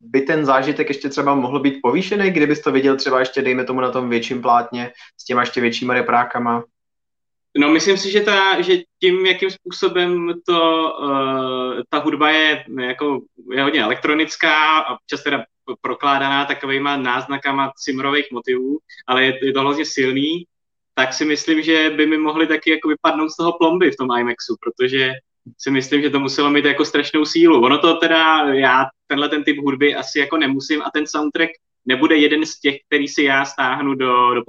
by 0.00 0.20
ten 0.20 0.44
zážitek 0.44 0.88
ještě 0.88 1.08
třeba 1.08 1.34
mohl 1.34 1.60
být 1.60 1.78
povýšený, 1.82 2.30
kdybys 2.30 2.60
to 2.60 2.72
viděl 2.72 2.96
třeba 2.96 3.20
ještě, 3.20 3.42
dejme 3.42 3.64
tomu, 3.64 3.80
na 3.80 3.90
tom 3.90 4.08
větším 4.08 4.42
plátně 4.42 4.92
s 5.16 5.24
těma 5.24 5.40
ještě 5.40 5.60
většíma 5.60 5.94
reprákama? 5.94 6.64
No, 7.58 7.68
myslím 7.68 7.96
si, 7.96 8.10
že, 8.10 8.20
ta, 8.20 8.60
že 8.60 8.76
tím, 9.00 9.26
jakým 9.26 9.50
způsobem 9.50 10.34
to, 10.46 10.92
uh, 11.02 11.82
ta 11.88 11.98
hudba 11.98 12.30
je, 12.30 12.64
jako, 12.80 13.20
je 13.52 13.62
hodně 13.62 13.82
elektronická 13.82 14.78
a 14.78 14.94
občas 14.94 15.22
teda 15.22 15.44
prokládaná 15.80 16.44
takovýma 16.44 16.96
náznakama 16.96 17.72
cimrových 17.76 18.26
motivů, 18.32 18.78
ale 19.06 19.24
je, 19.24 19.46
je 19.46 19.52
to 19.52 19.60
hrozně 19.60 19.84
silný, 19.84 20.44
tak 20.94 21.12
si 21.12 21.24
myslím, 21.24 21.62
že 21.62 21.90
by 21.90 22.06
mi 22.06 22.18
mohli 22.18 22.46
taky 22.46 22.70
jako 22.70 22.88
vypadnout 22.88 23.30
z 23.30 23.36
toho 23.36 23.52
plomby 23.58 23.90
v 23.90 23.96
tom 23.96 24.08
IMAXu, 24.18 24.56
protože 24.60 25.12
si 25.58 25.70
myslím, 25.70 26.02
že 26.02 26.10
to 26.10 26.20
muselo 26.20 26.50
mít 26.50 26.64
jako 26.64 26.84
strašnou 26.84 27.24
sílu. 27.24 27.62
Ono 27.62 27.78
to 27.78 27.94
teda, 27.94 28.54
já 28.54 28.86
tenhle 29.06 29.28
ten 29.28 29.44
typ 29.44 29.58
hudby 29.58 29.94
asi 29.94 30.18
jako 30.18 30.36
nemusím 30.36 30.82
a 30.82 30.90
ten 30.90 31.06
soundtrack 31.06 31.50
nebude 31.86 32.16
jeden 32.16 32.46
z 32.46 32.60
těch, 32.60 32.76
který 32.86 33.08
si 33.08 33.22
já 33.22 33.44
stáhnu 33.44 33.94
do, 33.94 34.34
do, 34.34 34.42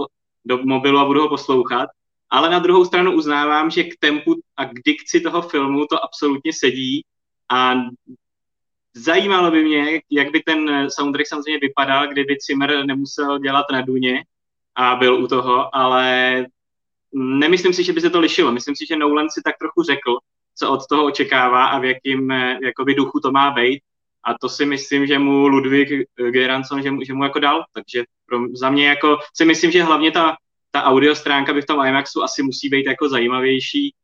do 0.45 0.57
mobilu 0.57 0.99
a 0.99 1.05
budu 1.05 1.21
ho 1.21 1.29
poslouchat, 1.29 1.89
ale 2.31 2.49
na 2.49 2.59
druhou 2.59 2.85
stranu 2.85 3.11
uznávám, 3.11 3.69
že 3.69 3.83
k 3.83 3.99
tempu 3.99 4.35
a 4.57 4.65
k 4.65 4.73
dikci 4.85 5.21
toho 5.21 5.41
filmu 5.41 5.85
to 5.85 6.03
absolutně 6.03 6.51
sedí 6.53 7.01
a 7.51 7.73
zajímalo 8.93 9.51
by 9.51 9.63
mě, 9.63 10.01
jak 10.09 10.31
by 10.31 10.39
ten 10.45 10.89
soundtrack 10.89 11.27
samozřejmě 11.27 11.59
vypadal, 11.59 12.07
kdyby 12.07 12.37
Zimmer 12.47 12.85
nemusel 12.85 13.39
dělat 13.39 13.65
na 13.71 13.81
duně 13.81 14.23
a 14.75 14.95
byl 14.95 15.23
u 15.23 15.27
toho, 15.27 15.75
ale 15.75 16.45
nemyslím 17.13 17.73
si, 17.73 17.83
že 17.83 17.93
by 17.93 18.01
se 18.01 18.09
to 18.09 18.19
lišilo. 18.19 18.51
Myslím 18.51 18.75
si, 18.75 18.85
že 18.85 18.95
Nolan 18.95 19.29
si 19.29 19.41
tak 19.45 19.55
trochu 19.57 19.83
řekl, 19.83 20.17
co 20.55 20.71
od 20.71 20.87
toho 20.89 21.05
očekává 21.05 21.65
a 21.65 21.79
v 21.79 21.85
jakým 21.85 22.31
jakoby 22.63 22.95
duchu 22.95 23.19
to 23.19 23.31
má 23.31 23.51
být. 23.51 23.81
A 24.23 24.37
to 24.37 24.49
si 24.49 24.65
myslím, 24.65 25.07
že 25.07 25.19
mu 25.19 25.47
Ludvík 25.47 25.89
Geranson, 26.29 26.81
že 26.81 26.91
mu, 26.91 27.03
že 27.03 27.13
mu 27.13 27.23
jako 27.23 27.39
dal. 27.39 27.63
Takže 27.73 28.03
pro, 28.25 28.39
za 28.53 28.69
mě 28.69 28.87
jako 28.87 29.17
si 29.33 29.45
myslím, 29.45 29.71
že 29.71 29.83
hlavně 29.83 30.11
ta 30.11 30.37
ta 30.71 30.83
audio 30.83 31.15
stránka 31.15 31.53
by 31.53 31.61
v 31.61 31.65
tom 31.65 31.85
IMAXu 31.85 32.23
asi 32.23 32.43
musí 32.43 32.69
být 32.69 32.85
jako 32.85 33.09
zajímavější, 33.09 33.95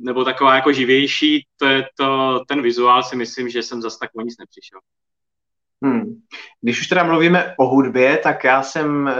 nebo 0.00 0.24
taková 0.24 0.54
jako 0.54 0.72
živější, 0.72 1.46
to 1.56 1.66
je 1.66 1.84
to, 1.96 2.40
ten 2.48 2.62
vizuál 2.62 3.02
si 3.02 3.16
myslím, 3.16 3.48
že 3.48 3.62
jsem 3.62 3.82
zase 3.82 3.98
tak 4.00 4.10
o 4.16 4.20
nic 4.20 4.38
nepřišel. 4.38 4.80
Hmm. 5.84 6.22
Když 6.60 6.80
už 6.80 6.86
teda 6.86 7.04
mluvíme 7.04 7.54
o 7.58 7.66
hudbě, 7.66 8.18
tak 8.22 8.44
já 8.44 8.62
jsem 8.62 9.08
e, 9.08 9.14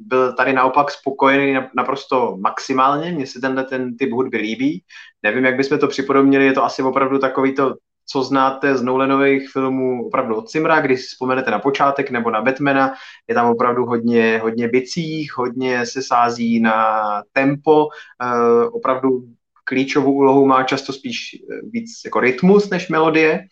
byl 0.00 0.32
tady 0.32 0.52
naopak 0.52 0.90
spokojený 0.90 1.58
naprosto 1.76 2.36
maximálně, 2.40 3.12
mně 3.12 3.26
se 3.26 3.40
tenhle 3.40 3.64
ten 3.64 3.96
typ 3.96 4.10
hudby 4.12 4.36
líbí. 4.36 4.84
Nevím, 5.22 5.44
jak 5.44 5.56
bychom 5.56 5.78
to 5.78 5.88
připodobnili, 5.88 6.44
je 6.44 6.52
to 6.52 6.64
asi 6.64 6.82
opravdu 6.82 7.18
takový 7.18 7.54
to 7.54 7.74
co 8.06 8.22
znáte 8.22 8.76
z 8.76 8.82
Nolanových 8.82 9.50
filmů 9.50 10.06
opravdu 10.06 10.36
od 10.36 10.50
Simra, 10.50 10.80
když 10.80 11.00
si 11.00 11.06
vzpomenete 11.06 11.50
na 11.50 11.58
počátek 11.58 12.10
nebo 12.10 12.30
na 12.30 12.42
Batmana, 12.42 12.94
je 13.28 13.34
tam 13.34 13.50
opravdu 13.50 13.86
hodně, 13.86 14.38
hodně 14.38 14.68
bicích, 14.68 15.36
hodně 15.36 15.86
se 15.86 16.02
sází 16.02 16.60
na 16.60 17.04
tempo, 17.32 17.86
uh, 17.86 18.70
opravdu 18.72 19.22
klíčovou 19.64 20.12
úlohu 20.12 20.46
má 20.46 20.62
často 20.62 20.92
spíš 20.92 21.34
eh, 21.34 21.60
víc 21.70 22.00
jako 22.04 22.20
rytmus 22.20 22.70
než 22.70 22.88
melodie. 22.88 23.46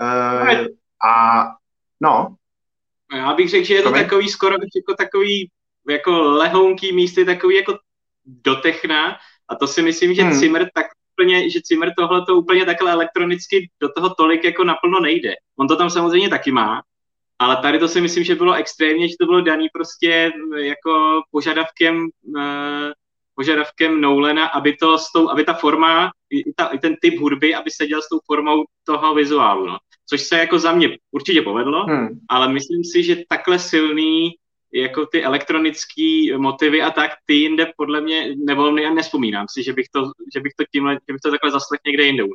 Uh, 0.00 0.66
a 1.08 1.44
no. 2.00 2.36
Já 3.14 3.34
bych 3.34 3.50
řekl, 3.50 3.64
že 3.64 3.74
je 3.74 3.82
to 3.82 3.88
Promiň? 3.88 4.04
takový 4.04 4.28
skoro 4.28 4.54
jako 4.54 4.94
takový 4.98 5.50
jako 5.88 6.10
lehounký 6.10 6.92
místy, 6.92 7.24
takový 7.24 7.56
jako 7.56 7.78
dotechna 8.24 9.16
a 9.48 9.54
to 9.54 9.66
si 9.66 9.82
myslím, 9.82 10.14
že 10.14 10.22
hmm. 10.22 10.32
Zimmer 10.32 10.70
tak 10.74 10.86
úplně, 11.18 11.50
že 11.50 11.60
Zimmer 11.66 11.92
tohle 11.96 12.26
to 12.26 12.36
úplně 12.36 12.64
takhle 12.64 12.92
elektronicky 12.92 13.70
do 13.80 13.88
toho 13.88 14.14
tolik 14.14 14.44
jako 14.44 14.64
naplno 14.64 15.00
nejde. 15.00 15.34
On 15.58 15.68
to 15.68 15.76
tam 15.76 15.90
samozřejmě 15.90 16.28
taky 16.28 16.52
má, 16.52 16.82
ale 17.38 17.56
tady 17.56 17.78
to 17.78 17.88
si 17.88 18.00
myslím, 18.00 18.24
že 18.24 18.34
bylo 18.34 18.54
extrémně, 18.54 19.08
že 19.08 19.14
to 19.20 19.26
bylo 19.26 19.40
daný 19.40 19.66
prostě 19.72 20.32
jako 20.56 21.22
požadavkem 21.30 22.08
uh, 22.36 22.92
požadavkem 23.34 24.00
Nolana, 24.00 24.46
aby, 24.46 24.76
to 24.76 24.98
s 24.98 25.12
tou, 25.12 25.30
aby 25.30 25.44
ta 25.44 25.54
forma, 25.54 26.10
i, 26.30 26.52
ta, 26.52 26.66
i 26.66 26.78
ten 26.78 26.96
typ 27.00 27.20
hudby, 27.20 27.54
aby 27.54 27.70
se 27.70 27.86
dělal 27.86 28.02
s 28.02 28.08
tou 28.08 28.18
formou 28.26 28.64
toho 28.84 29.14
vizuálu. 29.14 29.66
No. 29.66 29.78
Což 30.08 30.20
se 30.20 30.38
jako 30.38 30.58
za 30.58 30.72
mě 30.72 30.98
určitě 31.10 31.42
povedlo, 31.42 31.84
hmm. 31.84 32.08
ale 32.28 32.52
myslím 32.52 32.84
si, 32.84 33.02
že 33.02 33.22
takhle 33.28 33.58
silný 33.58 34.34
jako 34.72 35.06
ty 35.06 35.24
elektronické 35.24 36.36
motivy 36.36 36.82
a 36.82 36.90
tak, 36.90 37.10
ty 37.26 37.34
jinde 37.34 37.72
podle 37.76 38.00
mě, 38.00 38.34
nebo 38.46 38.76
já 38.76 38.94
nespomínám 38.94 39.46
si, 39.50 39.62
že 39.62 39.72
bych 39.72 39.86
to, 39.92 40.00
že 40.34 40.40
bych 40.40 40.52
to 40.56 40.64
tímhle, 40.72 40.94
že 40.94 41.12
bych 41.12 41.20
to 41.20 41.30
takhle 41.30 41.50
zaslech 41.50 41.80
někde 41.86 42.04
jinde 42.04 42.24
u 42.24 42.28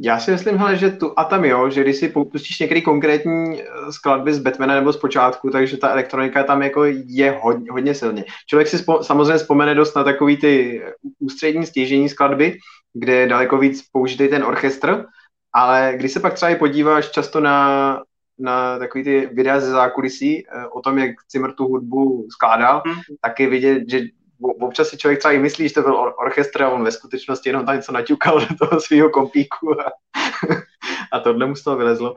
já 0.00 0.18
si 0.18 0.30
myslím, 0.30 0.56
hele, 0.56 0.76
že 0.76 0.90
tu 0.90 1.12
a 1.16 1.24
tam 1.24 1.44
jo, 1.44 1.70
že 1.70 1.82
když 1.82 1.96
si 1.96 2.08
pustíš 2.08 2.58
některé 2.58 2.80
konkrétní 2.80 3.62
eh, 3.62 3.92
skladby 3.92 4.34
z 4.34 4.38
Batmana 4.38 4.74
nebo 4.74 4.92
z 4.92 4.96
počátku, 4.96 5.50
takže 5.50 5.76
ta 5.76 5.88
elektronika 5.88 6.42
tam 6.42 6.62
jako 6.62 6.84
je 6.84 7.38
hodně, 7.42 7.70
hodně 7.70 7.94
silně. 7.94 8.24
Člověk 8.46 8.68
si 8.68 8.78
spo, 8.78 9.02
samozřejmě 9.02 9.38
vzpomene 9.38 9.74
dost 9.74 9.94
na 9.94 10.04
takový 10.04 10.36
ty 10.36 10.82
ústřední 11.18 11.66
stěžení 11.66 12.08
skladby, 12.08 12.58
kde 12.94 13.12
je 13.12 13.26
daleko 13.26 13.58
víc 13.58 13.82
použitý 13.92 14.28
ten 14.28 14.44
orchestr, 14.44 15.04
ale 15.52 15.92
když 15.96 16.12
se 16.12 16.20
pak 16.20 16.34
třeba 16.34 16.50
i 16.50 16.56
podíváš 16.56 17.10
často 17.10 17.40
na, 17.40 18.02
na 18.38 18.78
takový 18.78 19.04
ty 19.04 19.30
videa 19.32 19.60
ze 19.60 19.70
zákulisí 19.70 20.46
eh, 20.46 20.66
o 20.66 20.80
tom, 20.80 20.98
jak 20.98 21.10
Zimmer 21.32 21.52
tu 21.52 21.64
hudbu 21.64 22.26
skládal, 22.30 22.82
hmm. 22.86 22.96
tak 23.20 23.40
je 23.40 23.48
vidět, 23.48 23.82
že 23.88 24.00
občas 24.40 24.88
si 24.88 24.98
člověk 24.98 25.18
třeba 25.18 25.32
i 25.32 25.38
myslí, 25.38 25.68
že 25.68 25.74
to 25.74 25.82
byl 25.82 25.94
or- 25.94 26.14
orchestr 26.18 26.62
a 26.62 26.70
on 26.70 26.84
ve 26.84 26.92
skutečnosti 26.92 27.48
jenom 27.48 27.66
tam 27.66 27.76
něco 27.76 27.92
naťukal 27.92 28.40
do 28.40 28.66
toho 28.66 28.80
svého 28.80 29.10
kompíku 29.10 29.80
a, 29.80 29.84
a 31.12 31.20
tohle 31.20 31.46
mu 31.46 31.54
z 31.54 31.64
toho 31.64 31.76
vylezlo. 31.76 32.14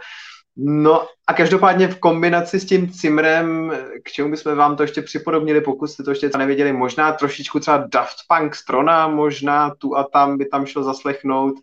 No 0.58 1.08
a 1.28 1.34
každopádně 1.34 1.88
v 1.88 2.00
kombinaci 2.00 2.60
s 2.60 2.66
tím 2.66 2.92
Cimrem, 2.92 3.74
k 4.04 4.12
čemu 4.12 4.32
bychom 4.32 4.56
vám 4.56 4.76
to 4.76 4.84
ještě 4.84 5.02
připodobnili, 5.02 5.62
pokud 5.62 5.88
jste 5.88 6.04
to 6.04 6.12
ještě 6.12 6.30
nevěděli, 6.38 6.74
možná 6.74 7.12
trošičku 7.12 7.60
třeba 7.60 7.78
Daft 7.78 8.16
Punk 8.28 8.56
strona, 8.56 9.08
možná 9.08 9.76
tu 9.78 9.98
a 9.98 10.04
tam 10.04 10.38
by 10.38 10.46
tam 10.46 10.66
šlo 10.66 10.84
zaslechnout, 10.84 11.56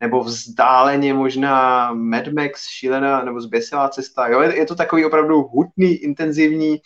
nebo 0.00 0.24
vzdáleně 0.24 1.14
možná 1.14 1.92
Mad 1.92 2.28
Max, 2.28 2.68
šílená 2.68 3.24
nebo 3.24 3.40
zběsilá 3.40 3.88
cesta. 3.88 4.28
Jo, 4.28 4.40
je, 4.40 4.56
je 4.56 4.66
to 4.66 4.74
takový 4.74 5.04
opravdu 5.04 5.42
hutný, 5.42 5.94
intenzivní, 5.94 6.80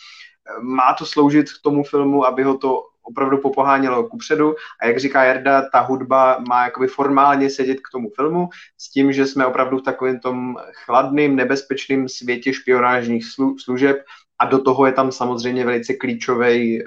má 0.62 0.94
to 0.98 1.06
sloužit 1.06 1.52
k 1.52 1.62
tomu 1.62 1.84
filmu, 1.84 2.26
aby 2.26 2.42
ho 2.42 2.58
to 2.58 2.82
opravdu 3.02 3.38
popohánělo 3.38 4.08
kupředu 4.08 4.54
a 4.82 4.86
jak 4.86 4.98
říká 4.98 5.24
Jarda, 5.24 5.68
ta 5.72 5.80
hudba 5.80 6.38
má 6.48 6.64
jakoby 6.64 6.86
formálně 6.86 7.50
sedět 7.50 7.80
k 7.80 7.90
tomu 7.92 8.10
filmu 8.16 8.48
s 8.78 8.90
tím, 8.90 9.12
že 9.12 9.26
jsme 9.26 9.46
opravdu 9.46 9.78
v 9.78 9.82
takovém 9.82 10.20
tom 10.20 10.56
chladným, 10.84 11.36
nebezpečném 11.36 12.08
světě 12.08 12.52
špionážních 12.52 13.24
služeb 13.64 13.96
a 14.38 14.46
do 14.46 14.62
toho 14.62 14.86
je 14.86 14.92
tam 14.92 15.12
samozřejmě 15.12 15.64
velice 15.64 15.94
klíčový 15.94 16.82
eh, 16.82 16.86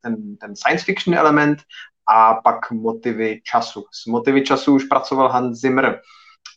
ten, 0.00 0.36
ten 0.36 0.56
science 0.56 0.84
fiction 0.84 1.18
element 1.18 1.58
a 2.08 2.34
pak 2.34 2.70
motivy 2.70 3.40
času. 3.44 3.84
S 3.92 4.06
motivy 4.06 4.42
času 4.44 4.74
už 4.74 4.84
pracoval 4.84 5.28
Hans 5.28 5.58
Zimmer 5.58 6.00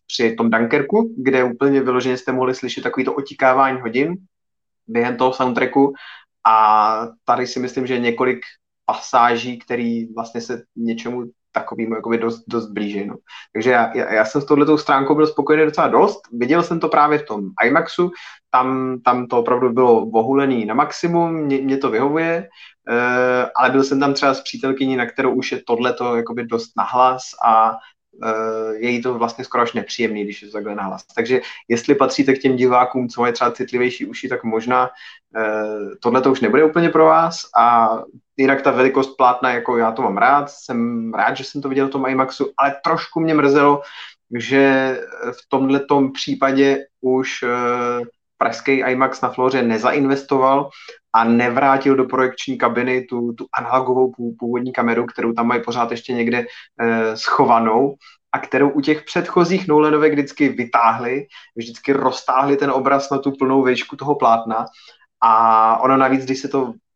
při 0.07 0.35
tom 0.35 0.49
Dunkerku, 0.49 1.15
kde 1.17 1.43
úplně 1.43 1.81
vyloženě 1.81 2.17
jste 2.17 2.31
mohli 2.31 2.55
slyšet 2.55 2.81
takovýto 2.81 3.13
otíkávání 3.13 3.81
hodin 3.81 4.15
během 4.87 5.17
toho 5.17 5.33
soundtracku 5.33 5.93
a 6.47 7.07
tady 7.23 7.47
si 7.47 7.59
myslím, 7.59 7.87
že 7.87 7.99
několik 7.99 8.39
pasáží, 8.85 9.59
který 9.59 10.13
vlastně 10.13 10.41
se 10.41 10.63
něčemu 10.75 11.23
takovým 11.59 11.91
jakoby 11.91 12.17
dost, 12.17 12.43
dost 12.47 12.67
blíží. 12.67 13.05
No. 13.05 13.15
Takže 13.53 13.71
já, 13.71 13.97
já, 13.97 14.25
jsem 14.25 14.41
s 14.41 14.45
touhletou 14.45 14.77
stránkou 14.77 15.15
byl 15.15 15.27
spokojený 15.27 15.65
docela 15.65 15.87
dost. 15.87 16.19
Viděl 16.31 16.63
jsem 16.63 16.79
to 16.79 16.89
právě 16.89 17.19
v 17.19 17.25
tom 17.25 17.49
IMAXu, 17.65 18.11
tam, 18.51 18.99
tam 19.05 19.27
to 19.27 19.39
opravdu 19.39 19.73
bylo 19.73 20.05
ohulený 20.05 20.65
na 20.65 20.73
maximum, 20.73 21.33
mě, 21.33 21.57
mě 21.57 21.77
to 21.77 21.89
vyhovuje, 21.89 22.49
uh, 22.89 23.49
ale 23.55 23.69
byl 23.69 23.83
jsem 23.83 23.99
tam 23.99 24.13
třeba 24.13 24.33
s 24.33 24.41
přítelkyní, 24.41 24.95
na 24.95 25.05
kterou 25.05 25.33
už 25.33 25.51
je 25.51 25.61
tohleto 25.67 26.15
jakoby 26.15 26.43
dost 26.43 26.71
nahlas 26.77 27.23
a 27.45 27.71
uh, 27.71 28.71
je 28.75 28.89
jí 28.89 29.01
to 29.01 29.13
vlastně 29.13 29.43
skoro 29.45 29.63
až 29.63 29.73
nepříjemný, 29.73 30.23
když 30.23 30.41
je 30.41 30.47
to 30.47 30.53
takhle 30.53 30.75
nahlas. 30.75 31.05
Takže 31.15 31.41
jestli 31.67 31.95
patříte 31.95 32.33
k 32.33 32.41
těm 32.41 32.55
divákům, 32.55 33.09
co 33.09 33.21
mají 33.21 33.33
třeba 33.33 33.51
citlivější 33.51 34.05
uši, 34.05 34.29
tak 34.29 34.43
možná 34.43 34.89
uh, 35.35 35.93
tohle 35.99 36.21
to 36.21 36.31
už 36.31 36.41
nebude 36.41 36.63
úplně 36.63 36.89
pro 36.89 37.05
vás 37.05 37.41
a 37.57 37.97
jinak 38.37 38.61
ta 38.61 38.71
velikost 38.71 39.17
plátna, 39.17 39.51
jako 39.51 39.77
já 39.77 39.91
to 39.91 40.01
mám 40.01 40.17
rád, 40.17 40.49
jsem 40.49 41.13
rád, 41.13 41.37
že 41.37 41.43
jsem 41.43 41.61
to 41.61 41.69
viděl 41.69 41.87
v 41.87 41.91
tom 41.91 42.05
IMAXu, 42.05 42.51
ale 42.57 42.75
trošku 42.83 43.19
mě 43.19 43.33
mrzelo, 43.33 43.81
že 44.39 44.97
v 45.31 45.49
tomhle 45.49 45.81
případě 46.13 46.85
už 47.01 47.43
uh, 47.43 47.49
pražský 48.37 48.71
IMAX 48.71 49.21
na 49.21 49.29
Floře 49.29 49.61
nezainvestoval 49.61 50.69
a 51.13 51.23
nevrátil 51.23 51.95
do 51.95 52.05
projekční 52.05 52.57
kabiny 52.57 53.01
tu, 53.01 53.33
tu 53.33 53.45
analogovou 53.57 54.13
původní 54.39 54.73
kameru, 54.73 55.05
kterou 55.05 55.33
tam 55.33 55.47
mají 55.47 55.63
pořád 55.63 55.91
ještě 55.91 56.13
někde 56.13 56.45
eh, 56.81 57.17
schovanou 57.17 57.95
a 58.31 58.39
kterou 58.39 58.69
u 58.69 58.81
těch 58.81 59.03
předchozích 59.03 59.67
Nolanovek 59.67 60.13
vždycky 60.13 60.49
vytáhli, 60.49 61.27
vždycky 61.55 61.93
roztáhli 61.93 62.57
ten 62.57 62.71
obraz 62.71 63.09
na 63.09 63.17
tu 63.17 63.31
plnou 63.31 63.63
výšku 63.63 63.95
toho 63.95 64.15
plátna. 64.15 64.65
A 65.21 65.79
ono 65.79 65.97
navíc, 65.97 66.25
když 66.25 66.39
se 66.39 66.47
to 66.47 66.73
eh, 66.73 66.86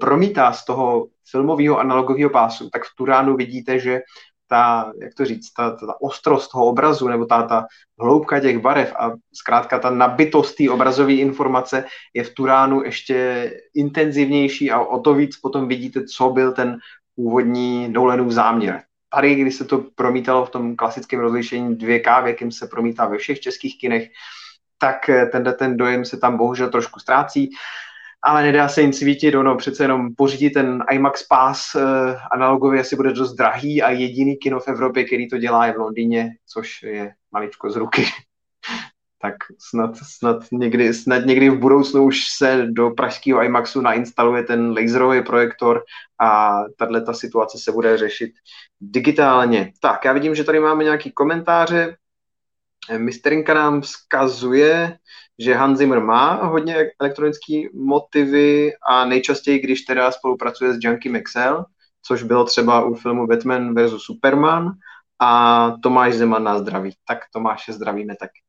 promítá 0.00 0.52
z 0.52 0.64
toho 0.64 1.06
filmového 1.30 1.78
analogového 1.78 2.30
pásu, 2.30 2.70
tak 2.72 2.84
v 2.84 2.94
Turánu 2.96 3.36
vidíte, 3.36 3.78
že 3.78 4.00
ta, 4.48 4.92
jak 5.02 5.14
to 5.14 5.24
říct, 5.24 5.52
ta, 5.52 5.70
ta, 5.70 6.00
ostrost 6.00 6.50
toho 6.52 6.66
obrazu 6.66 7.08
nebo 7.08 7.26
ta, 7.26 7.42
ta 7.42 7.66
hloubka 8.00 8.40
těch 8.40 8.58
barev 8.58 8.94
a 8.98 9.12
zkrátka 9.34 9.78
ta 9.78 9.90
nabitost 9.90 10.54
té 10.54 10.70
obrazové 10.70 11.12
informace 11.12 11.84
je 12.14 12.24
v 12.24 12.34
Turánu 12.34 12.84
ještě 12.84 13.50
intenzivnější 13.74 14.70
a 14.70 14.80
o 14.80 15.00
to 15.00 15.14
víc 15.14 15.36
potom 15.36 15.68
vidíte, 15.68 16.04
co 16.04 16.30
byl 16.30 16.52
ten 16.52 16.78
původní 17.16 17.88
Nolanův 17.88 18.32
záměr. 18.32 18.82
Tady, 19.14 19.34
když 19.34 19.54
se 19.54 19.64
to 19.64 19.84
promítalo 19.94 20.44
v 20.44 20.50
tom 20.50 20.76
klasickém 20.76 21.20
rozlišení 21.20 21.76
2K, 21.76 22.24
v 22.24 22.26
jakém 22.26 22.52
se 22.52 22.66
promítá 22.66 23.06
ve 23.06 23.18
všech 23.18 23.40
českých 23.40 23.78
kinech, 23.78 24.08
tak 24.78 25.10
ten, 25.32 25.54
ten 25.58 25.76
dojem 25.76 26.04
se 26.04 26.16
tam 26.16 26.36
bohužel 26.36 26.68
trošku 26.70 27.00
ztrácí 27.00 27.50
ale 28.22 28.42
nedá 28.42 28.68
se 28.68 28.82
nic 28.82 28.98
svítit, 28.98 29.34
ono 29.34 29.56
přece 29.56 29.84
jenom 29.84 30.14
pořídit 30.14 30.50
ten 30.50 30.84
IMAX 30.90 31.26
Pass 31.26 31.74
uh, 31.74 31.82
analogově 32.32 32.80
asi 32.80 32.96
bude 32.96 33.12
dost 33.12 33.34
drahý 33.34 33.82
a 33.82 33.90
jediný 33.90 34.36
kino 34.36 34.60
v 34.60 34.68
Evropě, 34.68 35.04
který 35.04 35.28
to 35.28 35.38
dělá, 35.38 35.66
je 35.66 35.72
v 35.72 35.76
Londýně, 35.76 36.30
což 36.46 36.82
je 36.82 37.12
maličko 37.32 37.70
z 37.70 37.76
ruky. 37.76 38.04
tak 39.22 39.34
snad, 39.58 39.96
snad, 39.96 40.36
někdy, 40.52 40.94
snad 40.94 41.26
někdy 41.26 41.50
v 41.50 41.58
budoucnu 41.58 42.02
už 42.02 42.24
se 42.36 42.66
do 42.70 42.90
pražského 42.90 43.42
IMAXu 43.42 43.80
nainstaluje 43.80 44.42
ten 44.42 44.70
laserový 44.78 45.22
projektor 45.22 45.84
a 46.20 46.58
tahle 46.76 47.00
ta 47.00 47.12
situace 47.12 47.58
se 47.58 47.72
bude 47.72 47.98
řešit 47.98 48.32
digitálně. 48.80 49.72
Tak, 49.80 50.04
já 50.04 50.12
vidím, 50.12 50.34
že 50.34 50.44
tady 50.44 50.60
máme 50.60 50.84
nějaký 50.84 51.12
komentáře. 51.12 51.96
Misterinka 52.96 53.54
nám 53.54 53.80
vzkazuje, 53.80 54.98
že 55.38 55.54
Hans 55.54 55.78
Zimmer 55.78 56.00
má 56.00 56.34
hodně 56.34 56.90
elektronické 57.00 57.62
motivy 57.74 58.72
a 58.88 59.04
nejčastěji, 59.04 59.58
když 59.58 59.82
teda 59.82 60.10
spolupracuje 60.10 60.74
s 60.74 60.78
Junkie 60.80 61.12
Maxell, 61.12 61.64
což 62.02 62.22
bylo 62.22 62.44
třeba 62.44 62.84
u 62.84 62.94
filmu 62.94 63.26
Batman 63.26 63.74
vs. 63.74 63.92
Superman 63.96 64.72
a 65.20 65.72
Tomáš 65.82 66.14
Zeman 66.14 66.44
na 66.44 66.58
zdraví. 66.58 66.94
Tak 67.08 67.18
Tomáše 67.32 67.72
zdravíme 67.72 68.16
taky. 68.16 68.40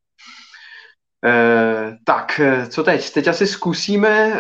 Eh, 1.26 1.98
tak, 2.06 2.42
co 2.70 2.84
teď? 2.84 3.14
Teď 3.14 3.28
asi 3.28 3.48
zkusíme 3.48 4.34
eh, 4.34 4.40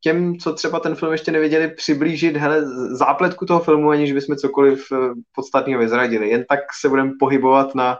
těm, 0.00 0.38
co 0.38 0.52
třeba 0.52 0.80
ten 0.80 0.94
film 0.94 1.12
ještě 1.12 1.32
neviděli, 1.32 1.68
přiblížit 1.68 2.36
hele, 2.36 2.62
zápletku 2.96 3.46
toho 3.46 3.60
filmu, 3.60 3.90
aniž 3.90 4.12
bychom 4.12 4.36
cokoliv 4.36 4.86
eh, 4.92 4.96
podstatného 5.34 5.80
vyzradili. 5.80 6.28
Jen 6.28 6.44
tak 6.48 6.60
se 6.80 6.88
budeme 6.88 7.12
pohybovat 7.20 7.74
na 7.74 7.92
eh, 7.92 7.96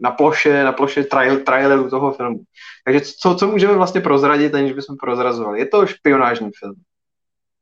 na 0.00 0.10
ploše, 0.10 0.64
na 0.64 0.72
ploše 0.72 1.04
trail, 1.04 1.38
traileru 1.38 1.90
toho 1.90 2.12
filmu. 2.12 2.40
Takže 2.84 3.00
co, 3.00 3.34
co 3.34 3.48
můžeme 3.48 3.74
vlastně 3.74 4.00
prozradit, 4.00 4.54
aniž 4.54 4.72
bychom 4.72 4.96
prozrazovali? 4.96 5.58
Je 5.58 5.66
to 5.66 5.86
špionážní 5.86 6.50
film. 6.58 6.74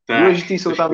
Tak, 0.07 0.21
důležitý 0.21 0.59
jsou 0.59 0.73
tam, 0.73 0.91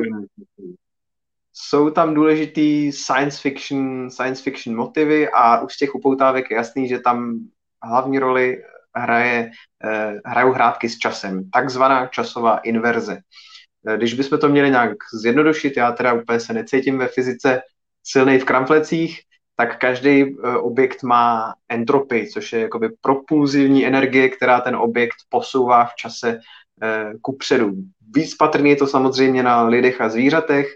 jsou 1.53 1.91
tam 1.91 2.15
důležitý 2.15 2.93
science 2.93 3.41
fiction, 3.41 4.11
science 4.11 4.43
fiction 4.43 4.77
motivy 4.77 5.29
a 5.29 5.61
už 5.61 5.75
z 5.75 5.77
těch 5.77 5.95
upoutávek 5.95 6.51
je 6.51 6.57
jasný, 6.57 6.89
že 6.89 6.99
tam 6.99 7.39
hlavní 7.83 8.19
roli 8.19 8.63
hraje, 8.97 9.51
eh, 9.85 10.21
hrajou 10.25 10.53
hrátky 10.53 10.89
s 10.89 10.99
časem, 10.99 11.51
takzvaná 11.51 12.07
časová 12.07 12.59
inverze. 12.59 13.19
Eh, 13.87 13.97
když 13.97 14.15
bychom 14.15 14.39
to 14.39 14.49
měli 14.49 14.71
nějak 14.71 14.97
zjednodušit, 15.15 15.77
já 15.77 15.93
teda 15.93 16.13
úplně 16.13 16.41
se 16.41 16.53
necítím 16.53 16.99
ve 16.99 17.09
fyzice 17.09 17.63
silnej 18.03 18.39
v 18.39 18.45
kramflecích, 18.45 19.21
tak 19.57 19.79
každý 19.79 20.23
eh, 20.23 20.57
objekt 20.57 21.03
má 21.03 21.55
entropii, 21.69 22.29
což 22.29 22.53
je 22.53 22.61
jakoby 22.61 22.89
propulzivní 23.01 23.87
energie, 23.87 24.29
která 24.29 24.61
ten 24.61 24.77
objekt 24.77 25.17
posouvá 25.29 25.85
v 25.85 25.95
čase 25.95 26.41
eh, 26.83 27.13
ku 27.23 27.37
předu. 27.37 27.73
Víc 28.15 28.35
patrný 28.35 28.71
je 28.71 28.77
to 28.77 28.87
samozřejmě 28.87 29.43
na 29.43 29.63
lidech 29.63 30.01
a 30.01 30.09
zvířatech, 30.09 30.67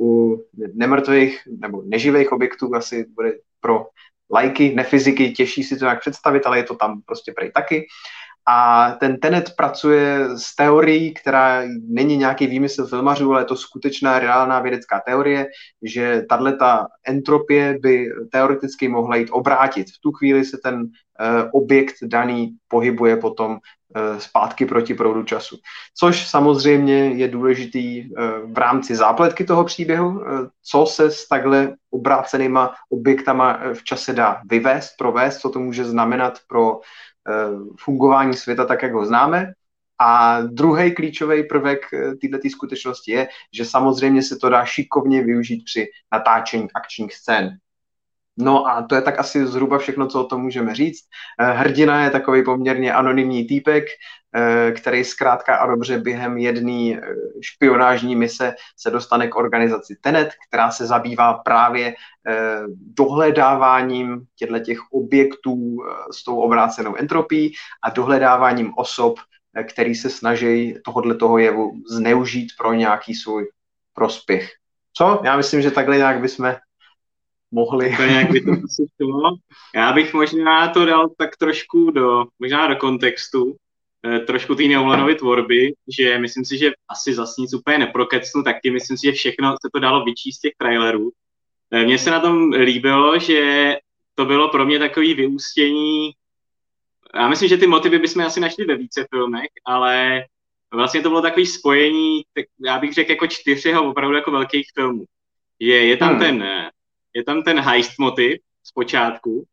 u 0.00 0.42
nemrtvých 0.74 1.42
nebo 1.60 1.82
neživých 1.82 2.32
objektů 2.32 2.74
asi 2.74 3.06
bude 3.14 3.32
pro 3.60 3.86
lajky, 4.30 4.74
nefyziky, 4.74 5.32
těžší 5.32 5.62
si 5.64 5.76
to 5.76 5.84
nějak 5.84 6.00
představit, 6.00 6.46
ale 6.46 6.58
je 6.58 6.64
to 6.64 6.74
tam 6.74 7.00
prostě 7.06 7.32
prej 7.32 7.50
taky. 7.52 7.86
A 8.46 8.90
ten 9.00 9.16
Tenet 9.16 9.56
pracuje 9.56 10.28
s 10.36 10.56
teorií, 10.56 11.14
která 11.14 11.62
není 11.88 12.16
nějaký 12.16 12.46
výmysl 12.46 12.86
filmařů, 12.86 13.32
ale 13.32 13.40
je 13.40 13.44
to 13.44 13.56
skutečná 13.56 14.18
reálná 14.18 14.60
vědecká 14.60 15.02
teorie, 15.06 15.46
že 15.82 16.22
tato 16.28 16.86
entropie 17.04 17.78
by 17.82 18.08
teoreticky 18.32 18.88
mohla 18.88 19.16
jít 19.16 19.28
obrátit. 19.30 19.86
V 19.90 20.00
tu 20.00 20.12
chvíli 20.12 20.44
se 20.44 20.58
ten 20.62 20.80
uh, 20.80 20.88
objekt 21.52 21.94
daný 22.02 22.56
pohybuje 22.68 23.16
potom 23.16 23.52
uh, 23.52 24.18
zpátky 24.18 24.66
proti 24.66 24.94
proudu 24.94 25.22
času. 25.22 25.56
Což 25.96 26.28
samozřejmě 26.28 27.08
je 27.08 27.28
důležitý 27.28 28.10
uh, 28.10 28.52
v 28.52 28.58
rámci 28.58 28.96
zápletky 28.96 29.44
toho 29.44 29.64
příběhu, 29.64 30.22
co 30.62 30.86
se 30.86 31.10
s 31.10 31.28
takhle 31.28 31.74
obrácenýma 31.90 32.74
objektama 32.90 33.60
v 33.74 33.84
čase 33.84 34.12
dá 34.12 34.40
vyvést, 34.50 34.96
provést, 34.98 35.38
co 35.38 35.50
to 35.50 35.58
může 35.58 35.84
znamenat 35.84 36.38
pro 36.48 36.80
Eh, 36.80 37.13
fungování 37.78 38.34
světa 38.34 38.64
tak, 38.64 38.82
jak 38.82 38.92
ho 38.92 39.06
známe. 39.06 39.52
A 39.98 40.40
druhý 40.40 40.94
klíčový 40.94 41.44
prvek 41.44 41.80
eh, 41.94 42.14
této 42.14 42.48
skutečnosti 42.50 43.12
je, 43.12 43.28
že 43.52 43.64
samozřejmě 43.64 44.22
se 44.22 44.36
to 44.36 44.48
dá 44.48 44.64
šikovně 44.64 45.22
využít 45.22 45.64
při 45.64 45.86
natáčení 46.12 46.68
akčních 46.74 47.14
scén. 47.14 47.58
No 48.36 48.66
a 48.66 48.82
to 48.82 48.94
je 48.94 49.02
tak 49.02 49.18
asi 49.18 49.46
zhruba 49.46 49.78
všechno, 49.78 50.06
co 50.06 50.20
o 50.20 50.26
tom 50.26 50.42
můžeme 50.42 50.74
říct. 50.74 51.04
Eh, 51.40 51.52
hrdina 51.52 52.04
je 52.04 52.10
takový 52.10 52.44
poměrně 52.44 52.94
anonymní 52.94 53.44
týpek, 53.44 53.84
eh, 54.34 54.72
který 54.72 55.04
zkrátka 55.04 55.56
a 55.56 55.66
dobře 55.66 55.98
během 55.98 56.38
jedné 56.38 56.98
eh, 56.98 57.00
špionážní 57.40 58.16
mise 58.16 58.54
se 58.76 58.90
dostane 58.90 59.28
k 59.28 59.36
organizaci 59.36 59.96
Tenet, 60.00 60.32
která 60.48 60.70
se 60.70 60.86
zabývá 60.86 61.34
právě 61.34 61.94
dohledáváním 62.96 64.24
těchto 64.36 64.58
těch 64.58 64.78
objektů 64.92 65.76
s 66.10 66.24
tou 66.24 66.36
obrácenou 66.36 66.94
entropií 66.94 67.52
a 67.82 67.90
dohledáváním 67.90 68.72
osob, 68.76 69.18
který 69.68 69.94
se 69.94 70.10
snaží 70.10 70.74
tohohle 70.84 71.14
toho 71.14 71.38
jevu 71.38 71.72
zneužít 71.90 72.48
pro 72.58 72.72
nějaký 72.72 73.14
svůj 73.14 73.48
prospěch. 73.94 74.50
Co? 74.92 75.20
Já 75.24 75.36
myslím, 75.36 75.62
že 75.62 75.70
takhle 75.70 75.96
nějak 75.96 76.20
bychom 76.20 76.54
mohli. 77.54 77.96
To 77.96 78.02
nějak 78.02 78.30
by 78.30 78.40
to 78.40 78.50
asi 78.64 78.86
Já 79.74 79.92
bych 79.92 80.14
možná 80.14 80.68
to 80.68 80.84
dal 80.84 81.08
tak 81.18 81.36
trošku 81.36 81.90
do, 81.90 82.24
možná 82.38 82.66
do 82.66 82.76
kontextu, 82.76 83.56
eh, 84.06 84.20
trošku 84.20 84.54
té 84.54 84.62
Neolanovy 84.62 85.14
tvorby, 85.14 85.74
že 85.98 86.18
myslím 86.18 86.44
si, 86.44 86.58
že 86.58 86.70
asi 86.88 87.14
zase 87.14 87.34
nic 87.38 87.54
úplně 87.54 87.78
neprokecnu, 87.78 88.42
taky 88.42 88.70
myslím 88.70 88.96
si, 88.96 89.06
že 89.06 89.12
všechno 89.12 89.52
se 89.52 89.68
to 89.72 89.80
dalo 89.80 90.04
vyčíst 90.04 90.38
z 90.38 90.40
těch 90.40 90.52
trailerů. 90.58 91.10
Eh, 91.70 91.84
mně 91.84 91.98
se 91.98 92.10
na 92.10 92.20
tom 92.20 92.50
líbilo, 92.52 93.18
že 93.18 93.76
to 94.14 94.24
bylo 94.24 94.48
pro 94.48 94.66
mě 94.66 94.78
takový 94.78 95.14
vyústění, 95.14 96.10
já 97.14 97.28
myslím, 97.28 97.48
že 97.48 97.56
ty 97.56 97.66
motivy 97.66 97.98
bychom 97.98 98.22
asi 98.22 98.40
našli 98.40 98.64
ve 98.64 98.76
více 98.76 99.06
filmech, 99.10 99.48
ale 99.64 100.24
vlastně 100.72 101.02
to 101.02 101.08
bylo 101.08 101.22
takový 101.22 101.46
spojení, 101.46 102.22
tak 102.34 102.44
já 102.66 102.78
bych 102.78 102.94
řekl 102.94 103.10
jako 103.10 103.26
čtyřeho 103.26 103.90
opravdu 103.90 104.16
jako 104.16 104.30
velkých 104.30 104.66
filmů. 104.74 105.04
Je, 105.58 105.86
je 105.86 105.96
tam 105.96 106.08
hmm. 106.08 106.18
ten 106.18 106.42
eh, 106.42 106.70
je 107.14 107.24
tam 107.24 107.42
ten 107.42 107.60
heist 107.60 107.98
motiv 107.98 108.38
z 108.62 108.72
počátku, 108.72 109.44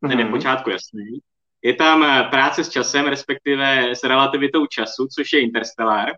ten 0.00 0.10
mm-hmm. 0.10 0.18
je 0.18 0.24
mhm. 0.24 0.34
počátku 0.34 0.70
jasný. 0.70 1.18
Je 1.62 1.74
tam 1.74 2.04
eh, 2.04 2.28
práce 2.30 2.64
s 2.64 2.68
časem, 2.68 3.06
respektive 3.06 3.90
s 3.94 4.04
relativitou 4.04 4.66
času, 4.66 5.06
což 5.06 5.32
je 5.32 5.40
Interstellar. 5.40 6.12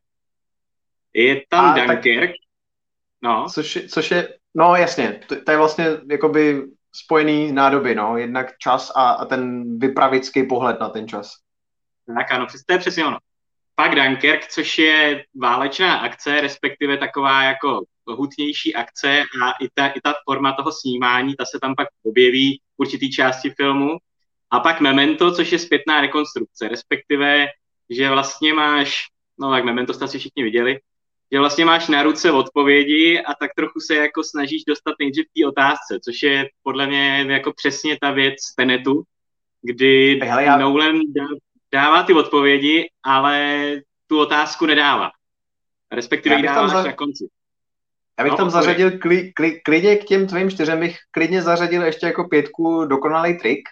Je 1.14 1.42
tam 1.48 1.64
A, 1.64 1.74
Dunkirk. 1.74 2.30
Tak, 2.30 2.36
no. 3.22 3.46
Což, 3.48 3.78
což 3.88 4.10
je, 4.10 4.38
no 4.54 4.76
jasně, 4.76 5.20
to, 5.26 5.44
to 5.44 5.50
je 5.50 5.56
vlastně 5.56 5.86
jakoby 6.10 6.62
spojený 6.94 7.52
nádoby, 7.52 7.94
no, 7.94 8.16
jednak 8.16 8.58
čas 8.58 8.92
a, 8.96 9.10
a 9.10 9.24
ten 9.24 9.78
vypravický 9.78 10.46
pohled 10.46 10.80
na 10.80 10.88
ten 10.88 11.08
čas. 11.08 11.32
Tak 12.18 12.32
ano, 12.32 12.46
to 12.66 12.72
je 12.72 12.78
přesně 12.78 13.04
ono. 13.04 13.18
Pak 13.74 13.94
Dunkirk, 13.94 14.46
což 14.46 14.78
je 14.78 15.24
válečná 15.40 15.96
akce, 15.96 16.40
respektive 16.40 16.96
taková 16.96 17.42
jako 17.42 17.82
hutnější 18.14 18.74
akce 18.74 19.22
a 19.42 19.50
i 19.50 19.68
ta, 19.74 19.86
i 19.86 20.00
ta 20.00 20.14
forma 20.24 20.52
toho 20.52 20.72
snímání, 20.72 21.34
ta 21.36 21.44
se 21.44 21.58
tam 21.60 21.74
pak 21.74 21.88
objeví 22.02 22.60
v 22.76 22.80
určitý 22.82 23.12
části 23.12 23.50
filmu. 23.50 23.96
A 24.50 24.60
pak 24.60 24.80
Memento, 24.80 25.32
což 25.32 25.52
je 25.52 25.58
zpětná 25.58 26.00
rekonstrukce, 26.00 26.68
respektive, 26.68 27.46
že 27.90 28.10
vlastně 28.10 28.54
máš, 28.54 29.06
no 29.40 29.50
tak 29.50 29.64
Memento 29.64 29.94
jste 29.94 30.08
si 30.08 30.18
všichni 30.18 30.42
viděli, 30.42 30.78
že 31.32 31.38
vlastně 31.38 31.64
máš 31.64 31.88
na 31.88 32.02
ruce 32.02 32.32
odpovědi 32.32 33.20
a 33.20 33.34
tak 33.34 33.50
trochu 33.56 33.80
se 33.80 33.94
jako 33.94 34.24
snažíš 34.24 34.64
dostat 34.64 34.94
nejdřív 35.00 35.24
té 35.36 35.46
otázce, 35.46 35.98
což 36.04 36.22
je 36.22 36.48
podle 36.62 36.86
mě 36.86 37.26
jako 37.28 37.52
přesně 37.52 37.98
ta 38.00 38.10
věc 38.10 38.36
Tenetu, 38.56 39.02
kdy 39.62 40.20
Hele, 40.22 40.44
já... 40.44 40.56
Nolan 40.56 41.00
dává 41.72 42.02
ty 42.02 42.12
odpovědi, 42.12 42.90
ale 43.02 43.74
tu 44.06 44.18
otázku 44.18 44.66
nedává. 44.66 45.10
Respektive 45.92 46.36
ji 46.36 46.42
dává 46.42 46.68
za... 46.68 46.82
na 46.82 46.92
konci. 46.92 47.28
Já 48.18 48.24
bych 48.24 48.30
no, 48.30 48.36
tam 48.36 48.50
zařadil 48.50 48.98
kli, 48.98 49.32
kli, 49.32 49.60
klidně 49.64 49.96
k 49.96 50.04
těm 50.04 50.26
tvým 50.26 50.50
čtyřem, 50.50 50.80
bych 50.80 50.96
klidně 51.10 51.42
zařadil 51.42 51.82
ještě 51.82 52.06
jako 52.06 52.24
pětku 52.24 52.84
dokonalý 52.84 53.38
trik, 53.38 53.68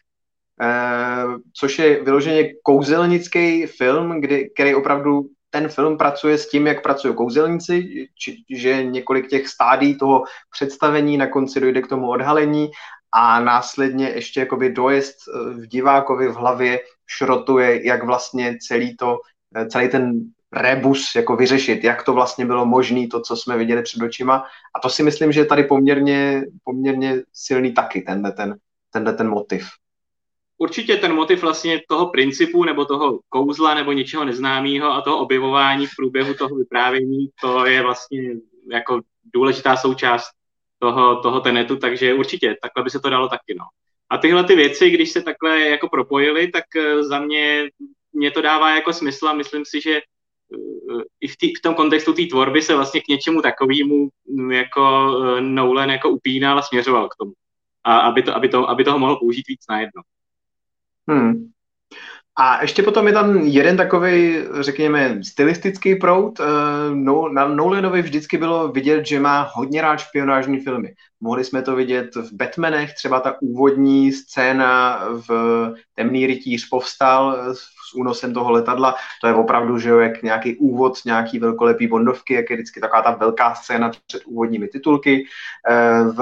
eh, 0.63 1.25
což 1.53 1.79
je 1.79 2.05
vyloženě 2.05 2.55
kouzelnický 2.63 3.67
film, 3.67 4.21
kdy, 4.21 4.51
který 4.55 4.75
opravdu 4.75 5.27
ten 5.51 5.69
film 5.69 5.99
pracuje 5.99 6.39
s 6.39 6.49
tím, 6.49 6.67
jak 6.67 6.83
pracují 6.83 7.15
kouzelníci, 7.15 8.09
či, 8.19 8.37
že 8.51 8.85
několik 8.85 9.29
těch 9.29 9.49
stádí 9.49 9.99
toho 9.99 10.25
představení 10.51 11.17
na 11.17 11.27
konci 11.27 11.61
dojde 11.61 11.83
k 11.83 11.87
tomu 11.87 12.09
odhalení 12.11 12.71
a 13.13 13.41
následně 13.41 14.09
ještě 14.09 14.41
jakoby 14.41 14.73
dojezd 14.73 15.17
eh, 15.29 15.55
v 15.55 15.67
divákovi 15.67 16.29
v 16.29 16.35
hlavě 16.35 16.81
šrotuje, 17.07 17.87
jak 17.87 18.05
vlastně 18.05 18.59
celý 18.61 18.97
to, 18.97 19.19
eh, 19.57 19.67
celý 19.67 19.89
ten 19.89 20.13
rebus 20.55 21.15
jako 21.15 21.37
vyřešit, 21.37 21.85
jak 21.85 22.03
to 22.03 22.13
vlastně 22.13 22.47
bylo 22.47 22.67
možné, 22.67 23.07
to, 23.09 23.21
co 23.21 23.37
jsme 23.37 23.59
viděli 23.59 23.83
před 23.83 24.03
očima. 24.03 24.45
A 24.75 24.81
to 24.81 24.91
si 24.91 25.03
myslím, 25.03 25.33
že 25.33 25.41
je 25.41 25.47
tady 25.47 25.65
poměrně, 25.65 26.43
poměrně 26.65 27.23
silný 27.33 27.73
taky, 27.73 28.03
tenhle 28.03 28.33
ten, 28.33 28.57
tenhle 28.91 29.13
ten 29.13 29.29
motiv. 29.29 29.67
Určitě 30.59 30.97
ten 30.97 31.15
motiv 31.15 31.43
vlastně 31.43 31.81
toho 31.89 32.07
principu 32.07 32.65
nebo 32.65 32.85
toho 32.85 33.21
kouzla 33.29 33.75
nebo 33.75 33.93
něčeho 33.93 34.25
neznámého 34.25 34.93
a 34.93 35.01
toho 35.01 35.19
objevování 35.19 35.87
v 35.87 35.97
průběhu 35.97 36.35
toho 36.35 36.57
vyprávění, 36.57 37.29
to 37.41 37.67
je 37.67 37.83
vlastně 37.83 38.21
jako 38.71 39.01
důležitá 39.35 39.77
součást 39.77 40.27
toho, 40.79 41.23
toho 41.23 41.41
tenetu, 41.41 41.77
takže 41.77 42.15
určitě 42.15 42.57
takhle 42.63 42.85
by 42.85 42.91
se 42.91 43.01
to 43.01 43.11
dalo 43.11 43.29
taky. 43.29 43.55
No. 43.59 43.65
A 44.11 44.19
tyhle 44.19 44.45
ty 44.45 44.57
věci, 44.57 44.91
když 44.91 45.11
se 45.11 45.23
takhle 45.23 45.61
jako 45.61 45.89
propojily, 45.89 46.49
tak 46.49 46.65
eh, 46.77 47.05
za 47.05 47.19
mě 47.19 47.69
mě 48.15 48.31
to 48.31 48.43
dává 48.43 48.75
jako 48.75 48.93
smysl 48.93 49.29
a 49.29 49.33
myslím 49.33 49.65
si, 49.65 49.81
že 49.81 50.01
i 51.21 51.29
v, 51.29 51.37
tý, 51.37 51.55
v 51.55 51.63
tom 51.63 51.75
kontextu 51.75 52.13
té 52.13 52.23
tvorby 52.31 52.63
se 52.63 52.75
vlastně 52.75 53.01
k 53.01 53.09
něčemu 53.09 53.43
takovému 53.43 54.09
mm, 54.29 54.53
jako 54.53 55.13
eh, 55.25 55.41
Nolan 55.41 55.91
jako 55.91 56.11
upínal 56.11 56.59
a 56.59 56.63
směřoval 56.63 57.09
k 57.09 57.17
tomu. 57.17 57.33
A 57.85 57.99
aby, 57.99 58.23
to, 58.23 58.37
aby, 58.37 58.49
to, 58.49 58.71
aby 58.71 58.85
toho 58.85 58.99
mohl 58.99 59.17
použít 59.17 59.49
víc 59.49 59.61
najednou. 59.71 60.03
Hmm. 61.09 61.51
A 62.37 62.63
ještě 62.63 62.83
potom 62.83 63.07
je 63.07 63.13
tam 63.13 63.37
jeden 63.37 63.77
takový, 63.77 64.37
řekněme, 64.61 65.25
stylistický 65.25 65.95
proud. 65.95 66.41
Eh, 66.41 66.45
no, 66.95 67.29
na 67.29 67.49
Nolanovi 67.49 68.03
vždycky 68.03 68.39
bylo 68.39 68.69
vidět, 68.69 69.07
že 69.07 69.21
má 69.21 69.51
hodně 69.53 69.83
rád 69.83 69.97
špionážní 69.97 70.61
filmy. 70.61 70.95
Mohli 71.21 71.45
jsme 71.45 71.63
to 71.63 71.77
vidět 71.77 72.17
v 72.17 72.33
Batmanech, 72.33 72.95
třeba 72.95 73.21
ta 73.21 73.37
úvodní 73.43 74.13
scéna 74.13 75.01
v 75.29 75.29
Temný 75.95 76.27
rytíř 76.27 76.69
povstal 76.69 77.55
s 77.55 77.67
únosem 77.95 78.35
toho 78.35 78.51
letadla. 78.51 78.95
To 79.21 79.27
je 79.27 79.35
opravdu, 79.35 79.79
že 79.79 79.89
jo, 79.89 79.99
jak 79.99 80.23
nějaký 80.23 80.57
úvod, 80.57 80.99
nějaký 81.05 81.39
velkolepý 81.39 81.87
bondovky, 81.87 82.35
jak 82.35 82.51
je 82.51 82.57
vždycky 82.57 82.81
taková 82.81 83.03
ta 83.03 83.11
velká 83.11 83.55
scéna 83.55 83.91
před 84.07 84.23
úvodními 84.25 84.69
titulky. 84.69 85.25
Eh, 85.71 86.05
v 86.05 86.19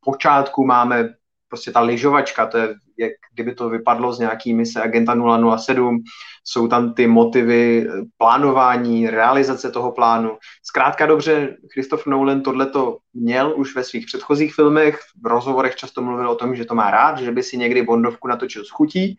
počátku 0.00 0.66
máme 0.66 1.14
prostě 1.48 1.72
ta 1.72 1.80
lyžovačka, 1.80 2.46
to 2.46 2.58
je 2.58 2.74
jak 3.02 3.12
kdyby 3.34 3.54
to 3.54 3.68
vypadlo 3.68 4.12
z 4.12 4.18
nějaký 4.18 4.54
mise 4.54 4.82
Agenta 4.82 5.14
007, 5.56 6.02
jsou 6.44 6.68
tam 6.68 6.94
ty 6.94 7.06
motivy 7.06 7.88
plánování, 8.16 9.10
realizace 9.10 9.70
toho 9.70 9.92
plánu. 9.92 10.38
Zkrátka 10.62 11.06
dobře, 11.06 11.56
Christopher 11.72 12.08
Nolan 12.08 12.40
tohleto 12.40 12.98
měl 13.14 13.54
už 13.56 13.76
ve 13.76 13.84
svých 13.84 14.06
předchozích 14.06 14.54
filmech, 14.54 15.00
v 15.22 15.26
rozhovorech 15.26 15.76
často 15.76 16.02
mluvil 16.02 16.30
o 16.30 16.34
tom, 16.34 16.56
že 16.56 16.64
to 16.64 16.74
má 16.74 16.90
rád, 16.90 17.18
že 17.18 17.32
by 17.32 17.42
si 17.42 17.56
někdy 17.56 17.82
Bondovku 17.82 18.28
natočil 18.28 18.64
s 18.64 18.70
chutí 18.70 19.16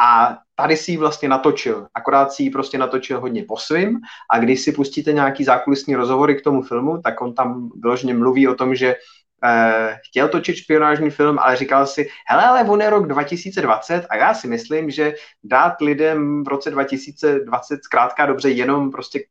a 0.00 0.38
tady 0.54 0.76
si 0.76 0.90
ji 0.90 0.96
vlastně 0.96 1.28
natočil, 1.28 1.86
akorát 1.94 2.32
si 2.32 2.42
ji 2.42 2.50
prostě 2.50 2.78
natočil 2.78 3.20
hodně 3.20 3.44
po 3.48 3.56
svým 3.56 4.00
a 4.30 4.38
když 4.38 4.60
si 4.60 4.72
pustíte 4.72 5.12
nějaký 5.12 5.44
zákulisní 5.44 5.96
rozhovory 5.96 6.34
k 6.34 6.44
tomu 6.44 6.62
filmu, 6.62 7.00
tak 7.04 7.20
on 7.20 7.34
tam 7.34 7.70
vyloženě 7.82 8.14
mluví 8.14 8.48
o 8.48 8.54
tom, 8.54 8.74
že 8.74 8.94
eh, 9.44 9.98
chtěl 10.08 10.28
točit 10.28 10.56
špionážní 10.56 11.10
film, 11.10 11.38
ale 11.38 11.56
říkal 11.56 11.86
si, 11.86 12.08
hele, 12.26 12.44
ale 12.44 12.64
on 12.64 12.80
je 12.80 12.90
rok 12.90 13.06
2020 13.06 14.06
a 14.10 14.16
já 14.16 14.34
si 14.34 14.48
myslím, 14.48 14.90
že 14.90 15.14
dát 15.44 15.80
lidem 15.80 16.44
v 16.44 16.48
roce 16.48 16.70
2020 16.70 17.84
zkrátka 17.84 18.26
dobře 18.26 18.50
jenom 18.50 18.90
prostě 18.90 19.24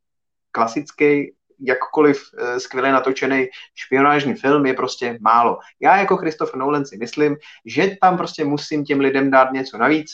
klasický 0.52 1.34
jakkoliv 1.62 2.22
uh, 2.34 2.58
skvěle 2.58 2.92
natočený 2.92 3.48
špionážní 3.76 4.34
film 4.34 4.66
je 4.66 4.74
prostě 4.74 5.18
málo. 5.22 5.60
Já 5.80 5.98
jako 5.98 6.18
Christopher 6.18 6.56
Nolan 6.56 6.86
si 6.86 6.98
myslím, 6.98 7.38
že 7.66 7.98
tam 8.02 8.18
prostě 8.18 8.46
musím 8.46 8.86
těm 8.86 9.00
lidem 9.00 9.32
dát 9.32 9.52
něco 9.52 9.78
navíc 9.78 10.12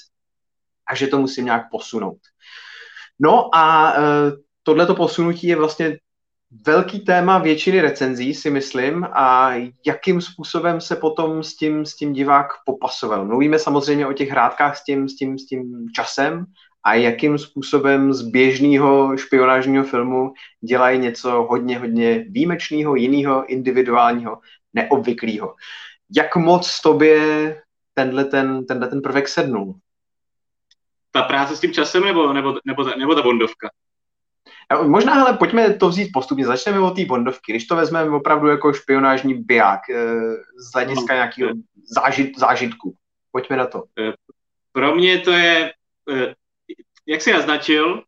a 0.87 0.95
že 0.95 1.07
to 1.07 1.19
musím 1.19 1.45
nějak 1.45 1.69
posunout. 1.71 2.19
No 3.19 3.55
a 3.55 3.93
uh, 3.93 4.03
tohleto 4.63 4.95
posunutí 4.95 5.47
je 5.47 5.55
vlastně 5.55 5.97
velký 6.51 6.99
téma 6.99 7.37
většiny 7.37 7.81
recenzí, 7.81 8.33
si 8.33 8.49
myslím, 8.49 9.07
a 9.13 9.51
jakým 9.85 10.21
způsobem 10.21 10.81
se 10.81 10.95
potom 10.95 11.43
s 11.43 11.55
tím, 11.55 11.85
s 11.85 11.95
tím 11.95 12.13
divák 12.13 12.47
popasoval. 12.65 13.25
Mluvíme 13.25 13.59
samozřejmě 13.59 14.07
o 14.07 14.13
těch 14.13 14.29
hrádkách 14.29 14.77
s 14.77 14.83
tím, 14.83 15.09
s 15.09 15.15
tím, 15.15 15.39
s 15.39 15.45
tím 15.45 15.87
časem 15.95 16.45
a 16.83 16.93
jakým 16.93 17.37
způsobem 17.37 18.13
z 18.13 18.21
běžného 18.21 19.17
špionážního 19.17 19.83
filmu 19.83 20.33
dělají 20.61 20.99
něco 20.99 21.47
hodně, 21.49 21.79
hodně 21.79 22.25
výjimečného, 22.29 22.95
jiného, 22.95 23.45
individuálního, 23.45 24.37
neobvyklého. 24.73 25.55
Jak 26.15 26.35
moc 26.35 26.81
tobě 26.81 27.21
tenhle 27.93 28.25
ten, 28.25 28.65
tenhle 28.65 28.87
ten 28.87 29.01
prvek 29.01 29.27
sednul? 29.27 29.75
Ta 31.11 31.21
práce 31.21 31.55
s 31.55 31.59
tím 31.59 31.73
časem 31.73 32.03
nebo, 32.03 32.33
nebo, 32.33 32.55
nebo, 32.65 32.83
nebo 32.83 33.15
ta 33.15 33.21
bondovka? 33.21 33.69
Možná, 34.83 35.23
ale 35.23 35.37
pojďme 35.37 35.73
to 35.73 35.89
vzít 35.89 36.09
postupně. 36.13 36.45
Začneme 36.45 36.79
od 36.79 36.95
té 36.95 37.05
bondovky. 37.05 37.51
Když 37.51 37.67
to 37.67 37.75
vezmeme 37.75 38.15
opravdu 38.15 38.47
jako 38.47 38.73
špionážní 38.73 39.33
biják 39.33 39.89
eh, 39.89 39.95
z 40.57 40.73
hlediska 40.73 41.13
no, 41.13 41.15
nějakého 41.15 41.51
zážit, 41.85 42.39
zážitku. 42.39 42.95
Pojďme 43.31 43.57
na 43.57 43.67
to. 43.67 43.83
Eh, 43.99 44.13
pro 44.71 44.95
mě 44.95 45.19
to 45.19 45.31
je, 45.31 45.73
eh, 46.11 46.33
jak 47.05 47.21
jsi 47.21 47.33
naznačil, 47.33 48.03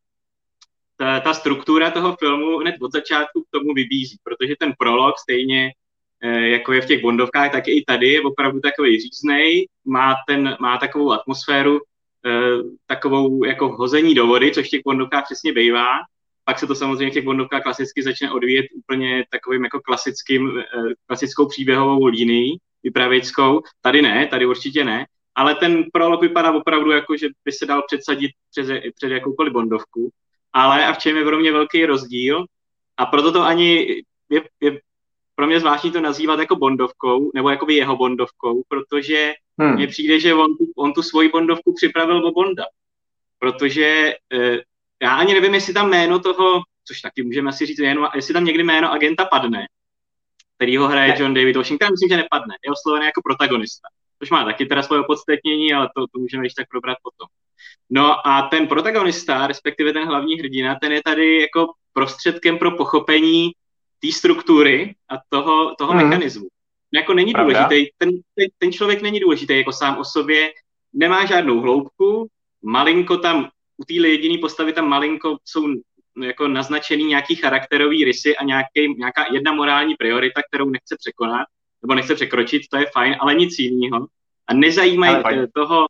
ta, 0.98 1.20
ta 1.20 1.34
struktura 1.34 1.92
toho 1.92 2.16
filmu 2.16 2.58
hned 2.58 2.76
od 2.82 2.92
začátku 2.92 3.42
k 3.42 3.52
tomu 3.52 3.74
vybízí, 3.74 4.18
protože 4.24 4.56
ten 4.60 4.74
prolog 4.80 5.18
stejně 5.18 5.72
jako 6.24 6.74
je 6.74 6.82
v 6.82 6.86
těch 6.86 7.02
bondovkách, 7.02 7.52
tak 7.52 7.68
i 7.68 7.84
tady 7.88 8.08
je 8.08 8.22
opravdu 8.22 8.60
takový 8.60 9.02
říznej, 9.02 9.68
má, 9.86 10.16
ten, 10.28 10.58
má 10.60 10.78
takovou 10.78 11.12
atmosféru, 11.12 11.80
takovou 12.86 13.44
jako 13.44 13.68
hození 13.68 14.16
do 14.16 14.28
vody, 14.28 14.52
což 14.52 14.68
v 14.68 14.70
těch 14.70 14.82
bondovkách 14.86 15.24
přesně 15.24 15.54
bývá, 15.54 15.88
pak 16.50 16.60
se 16.60 16.68
to 16.68 16.76
samozřejmě 16.76 17.12
v 17.12 17.14
těch 17.14 17.26
bondovkách 17.26 17.64
klasicky 17.64 18.04
začne 18.04 18.32
odvíjet 18.32 18.66
úplně 18.76 19.26
takovým 19.30 19.64
jako 19.64 19.80
klasickým, 19.82 20.60
eh, 20.60 20.64
klasickou 21.06 21.48
příběhovou 21.48 22.06
linií, 22.06 22.58
vypravěckou. 22.84 23.62
Tady 23.82 24.02
ne, 24.02 24.28
tady 24.28 24.46
určitě 24.46 24.84
ne, 24.84 25.06
ale 25.36 25.56
ten 25.56 25.84
prolog 25.94 26.22
vypadá 26.22 26.52
opravdu 26.52 26.92
jako, 26.92 27.18
že 27.18 27.28
by 27.46 27.52
se 27.52 27.66
dal 27.66 27.82
předsadit 27.88 28.32
přes, 28.52 28.68
před 28.96 29.12
jakoukoliv 29.12 29.54
bondovku. 29.54 30.10
Ale 30.54 30.86
a 30.86 30.94
v 30.94 30.98
čem 30.98 31.18
je 31.18 31.24
pro 31.24 31.40
mě 31.40 31.52
velký 31.52 31.86
rozdíl, 31.86 32.46
a 32.98 33.06
proto 33.06 33.32
to 33.32 33.42
ani 33.42 34.04
je, 34.30 34.42
je 34.62 34.80
pro 35.36 35.48
mě 35.48 35.60
zvláštní 35.60 35.92
to 35.92 36.02
nazývat 36.02 36.40
jako 36.40 36.56
bondovkou, 36.56 37.32
nebo 37.34 37.50
jako 37.50 37.70
jeho 37.70 37.96
bondovkou, 37.98 38.64
protože 38.68 39.34
hmm. 39.60 39.76
mně 39.76 39.88
přijde, 39.88 40.20
že 40.20 40.34
on, 40.34 40.50
on 40.78 40.94
tu 40.94 41.02
svoji 41.02 41.30
bondovku 41.30 41.74
připravil 41.74 42.26
o 42.26 42.32
Bonda. 42.32 42.66
Protože 43.40 44.14
eh, 44.34 44.58
já 45.02 45.16
ani 45.16 45.34
nevím, 45.34 45.54
jestli 45.54 45.74
tam 45.74 45.90
jméno 45.90 46.20
toho, 46.20 46.62
což 46.86 47.02
taky 47.02 47.24
můžeme 47.24 47.54
si 47.54 47.66
říct, 47.66 47.80
jméno, 47.80 48.10
jestli 48.16 48.34
tam 48.34 48.46
někdy 48.46 48.64
jméno 48.64 48.92
agenta 48.92 49.26
padne, 49.26 49.68
který 50.56 50.78
ho 50.78 50.88
hraje 50.88 51.16
John 51.20 51.34
David 51.34 51.56
Washington, 51.56 51.92
myslím, 51.92 52.10
že 52.10 52.18
nepadne. 52.18 52.56
Je 52.66 52.72
oslovený 52.72 53.06
jako 53.06 53.22
protagonista. 53.24 53.88
Což 54.20 54.30
má 54.30 54.46
taky 54.46 54.66
teda 54.66 54.84
svoje 54.84 55.04
podstatnění, 55.04 55.74
ale 55.74 55.90
to, 55.96 56.08
to 56.08 56.20
můžeme 56.20 56.46
ještě 56.46 56.62
tak 56.62 56.70
probrat 56.70 56.98
potom. 57.04 57.28
No 57.90 58.28
a 58.28 58.42
ten 58.42 58.68
protagonista, 58.68 59.48
respektive 59.48 59.94
ten 59.94 60.08
hlavní 60.08 60.36
hrdina, 60.40 60.76
ten 60.82 60.92
je 60.92 61.02
tady 61.06 61.42
jako 61.42 61.74
prostředkem 61.94 62.58
pro 62.58 62.72
pochopení 62.72 63.52
té 64.00 64.12
struktury 64.12 64.96
a 65.10 65.16
toho, 65.30 65.76
toho 65.76 65.94
mm. 65.94 66.00
mechanismu. 66.04 66.48
Jako 66.94 67.14
není 67.14 67.32
Pravda? 67.32 67.64
důležitý, 67.64 67.92
ten, 67.98 68.10
ten 68.58 68.72
člověk 68.72 69.02
není 69.02 69.20
důležitý 69.20 69.58
jako 69.58 69.72
sám 69.72 69.98
o 69.98 70.06
sobě, 70.06 70.52
nemá 70.94 71.26
žádnou 71.26 71.62
hloubku, 71.62 72.28
malinko 72.62 73.18
tam 73.18 73.50
u 73.80 73.86
téhle 73.86 74.08
jediné 74.08 74.38
postavy 74.42 74.74
tam 74.74 74.88
malinko 74.88 75.38
jsou 75.46 75.68
jako 76.24 76.48
naznačený 76.48 77.04
nějaký 77.04 77.36
charakterový 77.36 78.06
rysy 78.06 78.38
a 78.38 78.44
nějaký, 78.44 78.96
nějaká 78.98 79.34
jedna 79.34 79.54
morální 79.54 79.96
priorita, 79.96 80.42
kterou 80.48 80.70
nechce 80.70 80.96
překonat, 81.00 81.48
nebo 81.82 81.96
nechce 81.96 82.16
překročit, 82.16 82.62
to 82.72 82.78
je 82.78 82.86
fajn, 82.94 83.16
ale 83.20 83.36
nic 83.36 83.60
jiného. 83.60 84.08
A 84.48 84.54
nezajímají 84.54 85.16
ale 85.16 85.48
toho... 85.48 85.86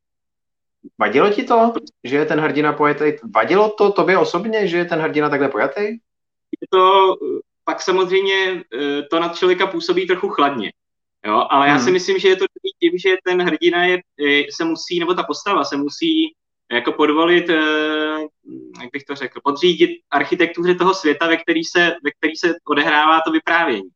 Vadilo 0.98 1.30
ti 1.30 1.44
to, 1.44 1.74
že 2.04 2.16
je 2.16 2.26
ten 2.26 2.40
hrdina 2.40 2.74
pojetý? 2.74 3.14
Vadilo 3.36 3.70
to 3.70 3.92
tobě 3.92 4.18
osobně, 4.18 4.68
že 4.68 4.78
je 4.78 4.86
ten 4.86 5.00
hrdina 5.00 5.30
takhle 5.30 5.50
pojatý? 5.50 5.82
Je 5.82 6.68
to, 6.70 7.16
pak 7.64 7.82
samozřejmě 7.82 8.64
eh, 8.74 9.02
to 9.02 9.20
na 9.20 9.30
člověka 9.30 9.68
působí 9.68 10.08
trochu 10.08 10.30
chladně. 10.30 10.72
Jo, 11.26 11.48
ale 11.50 11.68
hmm. 11.68 11.76
já 11.76 11.84
si 11.84 11.92
myslím, 11.92 12.20
že 12.20 12.28
je 12.28 12.36
to 12.36 12.46
tím, 12.80 12.98
že 12.98 13.16
ten 13.24 13.42
hrdina 13.42 13.86
je, 13.86 14.00
se 14.56 14.66
musí, 14.66 15.00
nebo 15.00 15.14
ta 15.14 15.24
postava 15.24 15.64
se 15.64 15.78
musí 15.78 16.34
jako 16.72 16.91
podvolit, 16.91 17.49
eh, 17.49 18.20
jak 18.82 18.91
bych 18.93 19.03
to 19.03 19.15
řekl, 19.15 19.39
podřídit 19.43 19.89
architektuře 20.11 20.76
toho 20.76 20.93
světa, 20.93 21.28
ve 21.28 21.38
který 21.38 21.63
se, 21.63 21.95
ve 22.03 22.11
který 22.11 22.36
se 22.36 22.55
odehrává 22.67 23.22
to 23.22 23.32
vyprávění. 23.32 23.89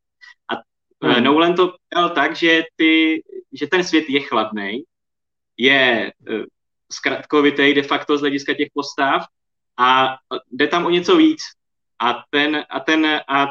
A 0.50 0.56
eh, 1.04 1.14
hmm. 1.14 1.24
Nolan 1.24 1.56
to 1.56 1.74
dělal 1.94 2.10
tak, 2.10 2.36
že, 2.36 2.64
ty, 2.76 3.24
že 3.52 3.68
ten 3.68 3.84
svět 3.84 4.10
je 4.10 4.20
chladný, 4.20 4.84
je 5.58 6.12
eh, 6.30 6.44
zkratkovitý 6.92 7.74
de 7.74 7.84
facto 7.84 8.18
z 8.18 8.20
hlediska 8.20 8.54
těch 8.54 8.68
postav 8.74 9.26
a 9.78 10.18
jde 10.52 10.68
tam 10.68 10.86
o 10.86 10.90
něco 10.90 11.18
víc. 11.18 11.42
A 12.00 12.24
ten, 12.30 12.66
a 12.70 12.80
ten, 12.80 13.22
a 13.28 13.48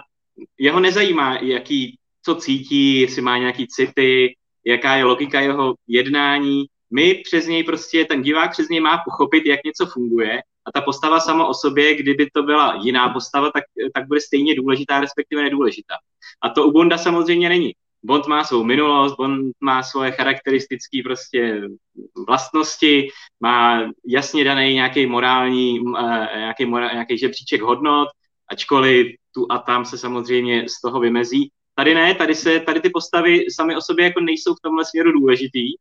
jeho 0.59 0.81
nezajímá, 0.81 1.39
jaký, 1.43 1.99
co 2.23 2.35
cítí, 2.35 3.01
jestli 3.01 3.23
má 3.23 3.39
nějaký 3.39 3.67
city, 3.69 4.37
jaká 4.65 4.95
je 4.95 5.05
logika 5.05 5.41
jeho 5.41 5.75
jednání, 5.87 6.65
my 6.93 7.15
přes 7.15 7.47
něj 7.47 7.65
prostě, 7.65 8.05
ten 8.05 8.23
divák 8.23 8.51
přes 8.51 8.69
něj 8.69 8.81
má 8.81 9.03
pochopit, 9.05 9.47
jak 9.47 9.61
něco 9.65 9.87
funguje 9.87 10.43
a 10.65 10.73
ta 10.73 10.81
postava 10.81 11.21
sama 11.21 11.47
o 11.47 11.55
sobě, 11.55 11.95
kdyby 11.95 12.31
to 12.35 12.43
byla 12.43 12.81
jiná 12.83 13.09
postava, 13.09 13.51
tak, 13.51 13.65
tak 13.95 14.07
bude 14.07 14.21
stejně 14.21 14.55
důležitá, 14.55 15.01
respektive 15.01 15.43
nedůležitá. 15.43 15.95
A 16.43 16.49
to 16.49 16.67
u 16.67 16.73
Bonda 16.73 16.99
samozřejmě 16.99 17.49
není. 17.49 17.73
Bond 18.05 18.27
má 18.27 18.45
svou 18.45 18.65
minulost, 18.65 19.17
Bond 19.17 19.55
má 19.61 19.83
svoje 19.83 20.13
charakteristické 20.13 21.03
prostě 21.05 21.63
vlastnosti, 22.27 23.09
má 23.41 23.83
jasně 24.07 24.45
daný 24.45 24.75
nějaký 24.75 25.07
morální, 25.07 25.81
eh, 25.99 26.39
nějaký, 26.39 26.67
nějaký 26.67 27.19
žebříček 27.19 27.63
hodnot, 27.63 28.09
ačkoliv 28.51 29.07
tu 29.35 29.47
a 29.51 29.59
tam 29.59 29.85
se 29.85 29.99
samozřejmě 29.99 30.69
z 30.69 30.81
toho 30.81 31.01
vymezí. 31.01 31.51
Tady 31.75 31.95
ne, 31.95 32.15
tady, 32.15 32.35
se, 32.35 32.61
tady 32.61 32.81
ty 32.81 32.91
postavy 32.91 33.45
sami 33.51 33.77
o 33.77 33.81
sobě 33.81 34.05
jako 34.05 34.21
nejsou 34.21 34.55
v 34.55 34.61
tomhle 34.63 34.85
směru 34.85 35.13
důležitý, 35.13 35.75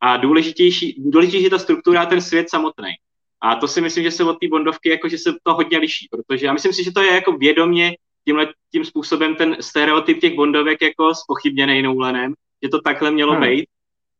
a 0.00 0.16
důležitější, 0.16 0.94
důležitější 0.98 1.44
je 1.44 1.50
ta 1.50 1.58
struktura 1.58 2.02
a 2.02 2.06
ten 2.06 2.20
svět 2.20 2.50
samotný. 2.50 2.94
A 3.40 3.56
to 3.56 3.68
si 3.68 3.80
myslím, 3.80 4.04
že 4.04 4.10
se 4.10 4.24
od 4.24 4.38
té 4.40 4.48
Bondovky 4.48 4.88
jako, 4.88 5.08
že 5.08 5.18
se 5.18 5.34
to 5.42 5.54
hodně 5.54 5.78
liší, 5.78 6.08
protože 6.10 6.46
já 6.46 6.52
myslím 6.52 6.72
si, 6.72 6.84
že 6.84 6.92
to 6.92 7.00
je 7.00 7.14
jako 7.14 7.32
vědomě 7.32 7.96
tímhle 8.24 8.48
tím 8.72 8.84
způsobem 8.84 9.36
ten 9.36 9.56
stereotyp 9.60 10.20
těch 10.20 10.34
Bondovek 10.34 10.82
jako 10.82 11.14
spochybněný 11.14 11.82
Nolanem, 11.82 12.34
že 12.62 12.68
to 12.68 12.80
takhle 12.80 13.10
mělo 13.10 13.32
hmm. 13.32 13.42
být, 13.42 13.66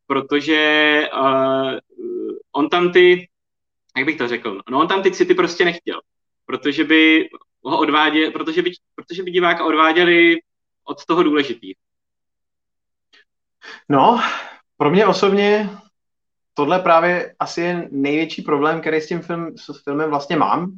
protože 0.07 1.03
uh, 1.15 1.79
on 2.53 2.69
tam 2.69 2.93
ty, 2.93 3.29
jak 3.97 4.07
bych 4.07 4.19
to 4.19 4.29
řekl, 4.29 4.61
no 4.71 4.81
on 4.81 4.89
tam 4.89 5.03
ty 5.03 5.11
city 5.11 5.35
prostě 5.35 5.65
nechtěl, 5.65 6.01
protože 6.47 6.85
by 6.85 7.29
ho 7.65 7.79
odváděl, 7.79 8.31
protože 8.31 8.63
by, 8.63 8.73
protože 8.95 9.23
by 9.23 9.31
diváka 9.31 9.65
odváděli 9.65 10.37
od 10.85 11.05
toho 11.05 11.23
důležitý. 11.23 11.73
No, 13.89 14.21
pro 14.77 14.91
mě 14.91 15.07
osobně 15.07 15.71
tohle 16.55 16.79
právě 16.79 17.35
asi 17.39 17.61
je 17.61 17.89
největší 17.91 18.43
problém, 18.43 18.81
který 18.81 19.01
s 19.01 19.09
tím 19.09 19.21
film, 19.21 19.57
s 19.57 19.83
filmem 19.85 20.11
vlastně 20.11 20.37
mám. 20.37 20.71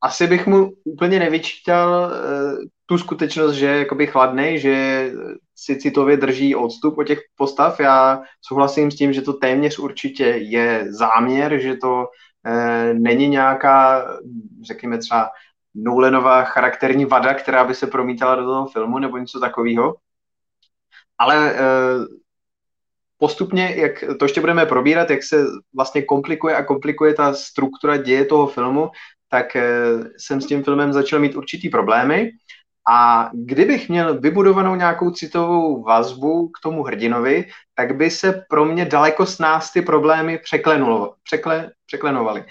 Asi 0.00 0.26
bych 0.26 0.46
mu 0.46 0.72
úplně 0.84 1.18
nevyčítal 1.18 2.10
uh, 2.10 2.58
tu 2.86 2.98
skutečnost, 2.98 3.54
že 3.54 3.66
je 3.66 3.78
jakoby 3.78 4.06
chladnej, 4.06 4.58
že 4.58 5.10
si 5.56 5.76
citově 5.76 6.16
drží 6.16 6.54
odstup 6.54 6.98
od 6.98 7.04
těch 7.04 7.20
postav. 7.36 7.80
Já 7.80 8.22
souhlasím 8.42 8.90
s 8.90 8.96
tím, 8.96 9.12
že 9.12 9.22
to 9.22 9.32
téměř 9.32 9.78
určitě 9.78 10.24
je 10.24 10.92
záměr, 10.92 11.58
že 11.58 11.76
to 11.76 11.94
uh, 11.96 12.98
není 12.98 13.28
nějaká, 13.28 14.06
řekněme 14.62 14.98
třeba, 14.98 15.30
Nolanová 15.74 16.44
charakterní 16.44 17.04
vada, 17.04 17.34
která 17.34 17.64
by 17.64 17.74
se 17.74 17.86
promítala 17.86 18.34
do 18.34 18.44
toho 18.44 18.66
filmu 18.66 18.98
nebo 18.98 19.18
něco 19.18 19.40
takového. 19.40 19.94
Ale 21.18 21.52
uh, 21.52 22.04
postupně, 23.24 23.74
jak 23.76 24.04
to 24.18 24.24
ještě 24.24 24.40
budeme 24.40 24.66
probírat, 24.66 25.10
jak 25.10 25.22
se 25.22 25.44
vlastně 25.74 26.02
komplikuje 26.02 26.56
a 26.56 26.62
komplikuje 26.62 27.14
ta 27.14 27.32
struktura 27.32 27.96
děje 27.96 28.24
toho 28.24 28.46
filmu, 28.46 28.90
tak 29.28 29.56
eh, 29.56 29.64
jsem 30.18 30.40
s 30.40 30.46
tím 30.46 30.64
filmem 30.64 30.92
začal 30.92 31.20
mít 31.20 31.36
určitý 31.36 31.68
problémy. 31.68 32.30
A 32.88 33.30
kdybych 33.32 33.88
měl 33.88 34.20
vybudovanou 34.20 34.74
nějakou 34.74 35.10
citovou 35.10 35.82
vazbu 35.82 36.48
k 36.48 36.60
tomu 36.62 36.82
hrdinovi, 36.82 37.48
tak 37.74 37.96
by 37.96 38.10
se 38.10 38.44
pro 38.48 38.64
mě 38.64 38.84
daleko 38.84 39.26
s 39.26 39.38
nás 39.38 39.72
ty 39.72 39.82
problémy 39.82 40.38
překle, 41.24 41.72
překlenovaly. 41.86 42.44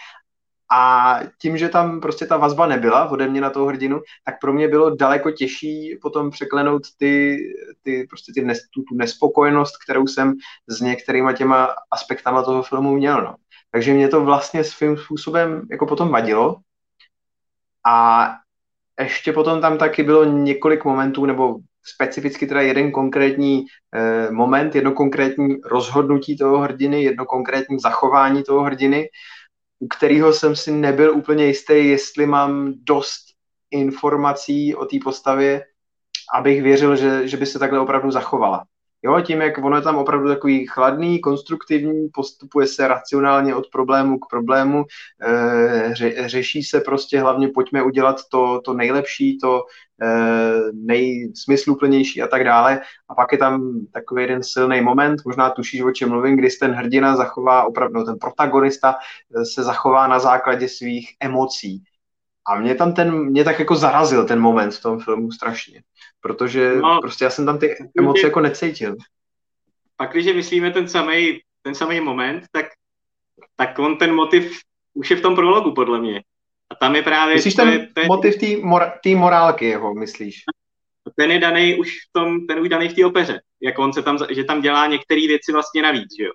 A 0.76 1.20
tím, 1.42 1.58
že 1.58 1.70
tam 1.70 2.02
prostě 2.02 2.26
ta 2.26 2.38
vazba 2.38 2.68
nebyla 2.68 3.10
ode 3.10 3.28
mě 3.28 3.42
na 3.42 3.50
toho 3.50 3.66
hrdinu, 3.66 4.02
tak 4.26 4.40
pro 4.42 4.54
mě 4.54 4.68
bylo 4.68 4.96
daleko 4.96 5.32
těžší 5.32 6.00
potom 6.02 6.32
překlenout 6.32 6.82
ty, 6.98 7.38
ty 7.84 8.08
prostě 8.10 8.32
ty 8.36 8.42
nes, 8.42 8.60
tu, 8.74 8.82
tu 8.82 8.96
nespokojenost, 8.96 9.74
kterou 9.84 10.08
jsem 10.08 10.34
s 10.68 10.82
některýma 10.82 11.34
těma 11.34 11.70
aspektama 11.92 12.44
toho 12.44 12.64
filmu 12.64 12.96
měl. 12.96 13.22
No. 13.22 13.36
Takže 13.72 13.94
mě 13.94 14.08
to 14.08 14.24
vlastně 14.24 14.64
svým 14.64 14.98
způsobem 14.98 15.62
jako 15.72 15.86
potom 15.86 16.10
vadilo. 16.10 16.56
A 17.86 18.28
ještě 19.00 19.34
potom 19.34 19.62
tam 19.62 19.78
taky 19.78 20.04
bylo 20.04 20.24
několik 20.24 20.86
momentů, 20.86 21.26
nebo 21.26 21.56
specificky 21.84 22.48
teda 22.48 22.62
jeden 22.62 22.92
konkrétní 22.92 23.66
eh, 23.96 24.32
moment, 24.32 24.76
jedno 24.76 24.92
konkrétní 24.92 25.58
rozhodnutí 25.66 26.38
toho 26.38 26.58
hrdiny, 26.58 27.04
jedno 27.04 27.26
konkrétní 27.26 27.80
zachování 27.80 28.44
toho 28.44 28.64
hrdiny, 28.64 29.10
u 29.84 29.88
kterého 29.88 30.34
jsem 30.34 30.56
si 30.56 30.72
nebyl 30.72 31.18
úplně 31.18 31.46
jistý, 31.46 31.90
jestli 31.90 32.26
mám 32.26 32.74
dost 32.76 33.24
informací 33.72 34.76
o 34.76 34.86
té 34.86 34.98
postavě, 35.04 35.66
abych 36.36 36.64
věřil, 36.64 36.96
že, 36.96 37.28
že 37.28 37.38
by 37.38 37.46
se 37.46 37.60
takhle 37.60 37.80
opravdu 37.80 38.12
zachovala. 38.12 38.66
Jo, 39.06 39.22
tím, 39.22 39.42
jak 39.42 39.58
ono 39.58 39.76
je 39.76 39.82
tam 39.82 39.98
opravdu 39.98 40.28
takový 40.28 40.68
chladný, 40.68 41.20
konstruktivní, 41.20 42.10
postupuje 42.14 42.68
se 42.68 42.88
racionálně 42.88 43.56
od 43.56 43.68
problému 43.72 44.20
k 44.20 44.30
problému, 44.30 44.86
e, 45.22 45.96
ře, 45.96 46.30
řeší 46.30 46.64
se 46.64 46.80
prostě 46.80 47.20
hlavně 47.20 47.48
pojďme 47.48 47.84
udělat 47.84 48.22
to, 48.32 48.62
to 48.66 48.74
nejlepší, 48.74 49.38
to 49.38 49.62
e, 50.02 50.08
nejsmysluplnější 50.74 52.22
a 52.22 52.28
tak 52.28 52.44
dále. 52.44 52.82
A 53.10 53.16
pak 53.16 53.32
je 53.32 53.38
tam 53.38 53.80
takový 53.94 54.22
jeden 54.22 54.44
silný 54.44 54.82
moment, 54.82 55.22
možná 55.26 55.50
tušíš, 55.50 55.82
o 55.82 55.92
čem 55.92 56.10
mluvím, 56.10 56.36
kdy 56.36 56.50
ten 56.60 56.72
hrdina 56.72 57.16
zachová 57.16 57.64
opravdu, 57.64 58.00
no, 58.00 58.06
ten 58.06 58.20
protagonista 58.20 58.96
e, 58.96 59.46
se 59.46 59.64
zachová 59.64 60.08
na 60.08 60.20
základě 60.20 60.70
svých 60.70 61.10
emocí. 61.20 61.84
A 62.48 62.60
mě 62.60 62.76
tam 62.76 62.94
ten, 62.94 63.24
mě 63.24 63.44
tak 63.44 63.60
jako 63.60 63.76
zarazil 63.76 64.26
ten 64.26 64.40
moment 64.40 64.72
v 64.72 64.82
tom 64.82 65.00
filmu 65.00 65.32
strašně 65.32 65.82
protože 66.24 66.76
no, 66.76 67.02
prostě 67.02 67.24
já 67.24 67.30
jsem 67.30 67.46
tam 67.46 67.60
ty 67.60 67.76
emoce 67.98 68.22
jako 68.22 68.40
necítil. 68.40 68.96
Pak, 69.98 70.12
když 70.12 70.26
myslíme 70.26 70.72
ten 70.72 70.88
samý 70.88 71.40
ten 71.62 71.76
samý 71.76 72.00
moment, 72.00 72.44
tak, 72.52 72.66
tak 73.56 73.80
on 73.80 73.98
ten 73.98 74.16
motiv 74.16 74.60
už 74.94 75.12
je 75.12 75.18
v 75.18 75.22
tom 75.22 75.36
prologu, 75.36 75.74
podle 75.74 76.00
mě. 76.00 76.24
A 76.70 76.76
tam 76.76 76.96
je 76.96 77.02
právě... 77.02 77.36
Myslíš 77.36 77.54
ten 77.54 77.70
je, 77.70 77.88
to 77.94 78.00
je, 78.00 78.08
motiv 78.08 78.36
té 78.36 78.48
mor, 78.62 78.92
morálky 79.16 79.66
jeho, 79.66 79.94
myslíš? 79.94 80.44
Ten 81.16 81.32
je 81.32 81.40
daný 81.40 81.80
už 81.80 81.90
v 81.90 82.12
tom, 82.12 82.48
ten 82.48 82.60
už 82.60 82.70
daný 82.70 82.90
v 82.90 82.94
té 82.94 83.06
opeře. 83.06 83.42
Jak 83.62 83.80
on 83.80 83.94
se 83.94 84.02
tam, 84.02 84.18
že 84.30 84.44
tam 84.44 84.62
dělá 84.62 84.88
některé 84.88 85.28
věci 85.28 85.52
vlastně 85.52 85.82
navíc, 85.82 86.08
že 86.20 86.24
jo? 86.24 86.32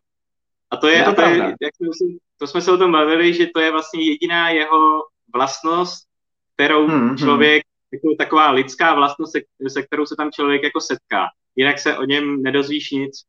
A 0.70 0.76
to 0.76 0.88
je, 0.88 0.96
je 0.96 1.02
to, 1.04 1.10
a 1.10 1.14
to, 1.14 1.22
je 1.22 1.36
jak 1.38 1.76
jsme 1.76 2.16
to 2.38 2.46
jsme 2.46 2.60
se 2.60 2.72
o 2.72 2.78
tom 2.78 2.92
bavili, 2.92 3.34
že 3.34 3.46
to 3.54 3.60
je 3.60 3.72
vlastně 3.72 4.04
jediná 4.04 4.50
jeho 4.50 5.02
vlastnost, 5.34 6.08
kterou 6.54 6.86
hmm, 6.86 7.08
hmm. 7.08 7.16
člověk 7.16 7.62
jako 7.92 8.14
taková 8.18 8.50
lidská 8.50 8.94
vlastnost, 8.94 9.32
se, 9.32 9.40
se 9.68 9.82
kterou 9.82 10.06
se 10.06 10.16
tam 10.16 10.30
člověk 10.32 10.62
jako 10.62 10.80
setká. 10.80 11.26
Jinak 11.56 11.78
se 11.78 11.98
o 11.98 12.04
něm 12.04 12.42
nedozvíš 12.42 12.90
nic. 12.90 13.22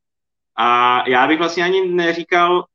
A 0.56 1.04
já 1.10 1.28
bych 1.28 1.38
vlastně 1.38 1.64
ani 1.64 1.88
neříkal, 1.88 2.66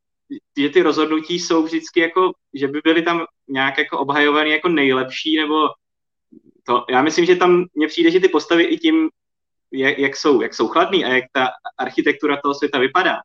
že 0.58 0.68
ty 0.68 0.82
rozhodnutí 0.82 1.38
jsou 1.38 1.62
vždycky 1.62 2.00
jako, 2.00 2.32
že 2.54 2.68
by 2.68 2.80
byly 2.84 3.02
tam 3.02 3.24
nějak 3.48 3.78
jako 3.78 3.98
obhajované 3.98 4.48
jako 4.48 4.68
nejlepší, 4.68 5.36
nebo 5.36 5.68
to, 6.66 6.84
já 6.90 7.02
myslím, 7.02 7.24
že 7.24 7.36
tam 7.36 7.64
mně 7.74 7.86
přijde, 7.86 8.10
že 8.10 8.20
ty 8.20 8.28
postavy 8.28 8.64
i 8.64 8.78
tím, 8.78 9.08
jak, 9.72 9.98
jak, 9.98 10.16
jsou, 10.16 10.42
jak 10.42 10.54
jsou 10.54 10.68
chladný 10.68 11.04
a 11.04 11.08
jak 11.08 11.24
ta 11.32 11.48
architektura 11.78 12.40
toho 12.42 12.54
světa 12.54 12.78
vypadá, 12.78 13.16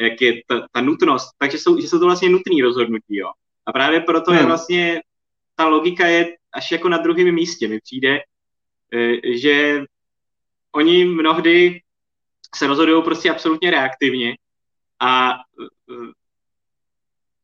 jak 0.00 0.20
je 0.20 0.42
ta, 0.46 0.66
ta 0.72 0.80
nutnost, 0.80 1.30
takže 1.38 1.58
jsou, 1.58 1.80
že 1.80 1.88
jsou 1.88 1.98
to 1.98 2.04
vlastně 2.04 2.28
nutné 2.28 2.62
rozhodnutí, 2.62 3.16
jo. 3.16 3.30
A 3.66 3.72
právě 3.72 4.00
proto 4.00 4.30
hmm. 4.30 4.40
je 4.40 4.46
vlastně, 4.46 5.00
ta 5.56 5.68
logika 5.68 6.06
je 6.06 6.36
až 6.52 6.72
jako 6.72 6.88
na 6.88 6.98
druhém 6.98 7.34
místě 7.34 7.68
mi 7.68 7.80
přijde, 7.80 8.20
e, 8.92 9.38
že 9.38 9.82
oni 10.72 11.04
mnohdy 11.04 11.80
se 12.54 12.66
rozhodují 12.66 13.02
prostě 13.02 13.30
absolutně 13.30 13.70
reaktivně 13.70 14.36
a 15.00 15.32
e, 15.32 15.36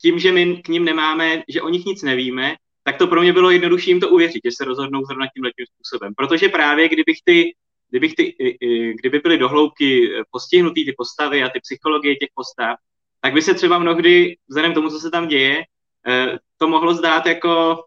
tím, 0.00 0.18
že 0.18 0.32
my 0.32 0.56
k 0.56 0.68
ním 0.68 0.84
nemáme, 0.84 1.42
že 1.48 1.62
o 1.62 1.68
nich 1.68 1.84
nic 1.84 2.02
nevíme, 2.02 2.56
tak 2.82 2.96
to 2.98 3.06
pro 3.06 3.20
mě 3.22 3.32
bylo 3.32 3.50
jednodušší 3.50 3.90
jim 3.90 4.00
to 4.00 4.08
uvěřit, 4.08 4.40
že 4.44 4.50
se 4.56 4.64
rozhodnou 4.64 5.04
zrovna 5.04 5.26
tím 5.34 5.44
letním 5.44 5.66
způsobem. 5.66 6.14
Protože 6.16 6.48
právě 6.48 6.88
kdybych 6.88 7.18
ty, 7.24 7.54
kdybych 7.90 8.14
ty, 8.14 8.34
kdyby 8.98 9.18
byly 9.18 9.38
dohloubky 9.38 10.10
postihnutý 10.30 10.84
ty 10.84 10.94
postavy 10.98 11.42
a 11.42 11.48
ty 11.48 11.60
psychologie 11.60 12.16
těch 12.16 12.28
postav, 12.34 12.76
tak 13.20 13.32
by 13.32 13.42
se 13.42 13.54
třeba 13.54 13.78
mnohdy, 13.78 14.36
vzhledem 14.48 14.74
tomu, 14.74 14.90
co 14.90 14.98
se 14.98 15.10
tam 15.10 15.28
děje, 15.28 15.64
e, 16.06 16.38
to 16.56 16.68
mohlo 16.68 16.94
zdát 16.94 17.26
jako 17.26 17.82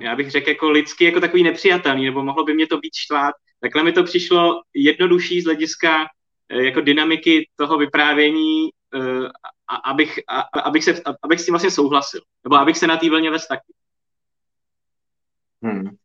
já 0.00 0.16
bych 0.16 0.30
řekl 0.30 0.48
jako 0.48 0.70
lidsky 0.70 1.04
jako 1.04 1.20
takový 1.20 1.42
nepřijatelný, 1.42 2.04
nebo 2.04 2.22
mohlo 2.22 2.44
by 2.44 2.54
mě 2.54 2.66
to 2.66 2.78
být 2.78 2.94
štvát. 2.94 3.34
Takhle 3.60 3.82
mi 3.82 3.92
to 3.92 4.04
přišlo 4.04 4.62
jednodušší 4.74 5.40
z 5.40 5.44
hlediska 5.44 6.04
eh, 6.48 6.64
jako 6.64 6.80
dynamiky 6.80 7.48
toho 7.56 7.78
vyprávění, 7.78 8.68
eh, 8.94 9.28
abych, 9.84 10.18
abych, 10.64 10.84
se, 10.84 11.02
abych 11.22 11.40
s 11.40 11.44
tím 11.44 11.52
vlastně 11.52 11.70
souhlasil. 11.70 12.20
Nebo 12.44 12.56
abych 12.56 12.78
se 12.78 12.86
na 12.86 12.96
té 12.96 13.10
vlně 13.10 13.30
vez 13.30 13.46
taky. 13.46 13.72
Hmm. 15.62 15.96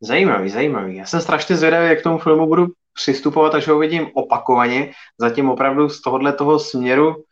Zajímavý, 0.00 0.50
zajímavý. 0.50 0.96
Já 0.96 1.06
jsem 1.06 1.20
strašně 1.20 1.56
zvědavý, 1.56 1.88
jak 1.88 2.00
k 2.00 2.02
tomu 2.02 2.18
filmu 2.18 2.46
budu 2.46 2.66
přistupovat, 2.94 3.54
až 3.54 3.68
ho 3.68 3.78
vidím 3.78 4.10
opakovaně. 4.14 4.92
Zatím 5.18 5.50
opravdu 5.50 5.88
z 5.88 6.00
tohohle 6.00 6.32
toho 6.32 6.58
směru 6.58 7.24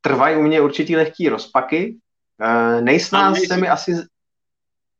trvají 0.00 0.36
u 0.36 0.42
mě 0.42 0.60
určitý 0.60 0.96
lehký 0.96 1.28
rozpaky. 1.28 1.96
E, 2.40 2.80
nejsnáz 2.80 3.38
se 3.48 3.56
mi 3.56 3.68
asi 3.68 3.92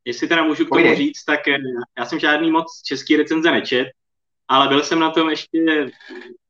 Jestli 0.05 0.29
teda 0.29 0.45
můžu 0.45 0.65
k 0.65 0.69
tomu 0.69 0.83
Pojde. 0.83 0.97
říct, 0.97 1.25
tak 1.25 1.49
eh, 1.49 1.59
já 1.99 2.05
jsem 2.05 2.19
žádný 2.19 2.51
moc 2.51 2.83
český 2.87 3.17
recenze 3.17 3.51
nečet, 3.51 3.89
ale 4.49 4.69
byl 4.69 4.83
jsem 4.83 4.99
na 4.99 5.11
tom 5.11 5.31
ještě 5.31 5.91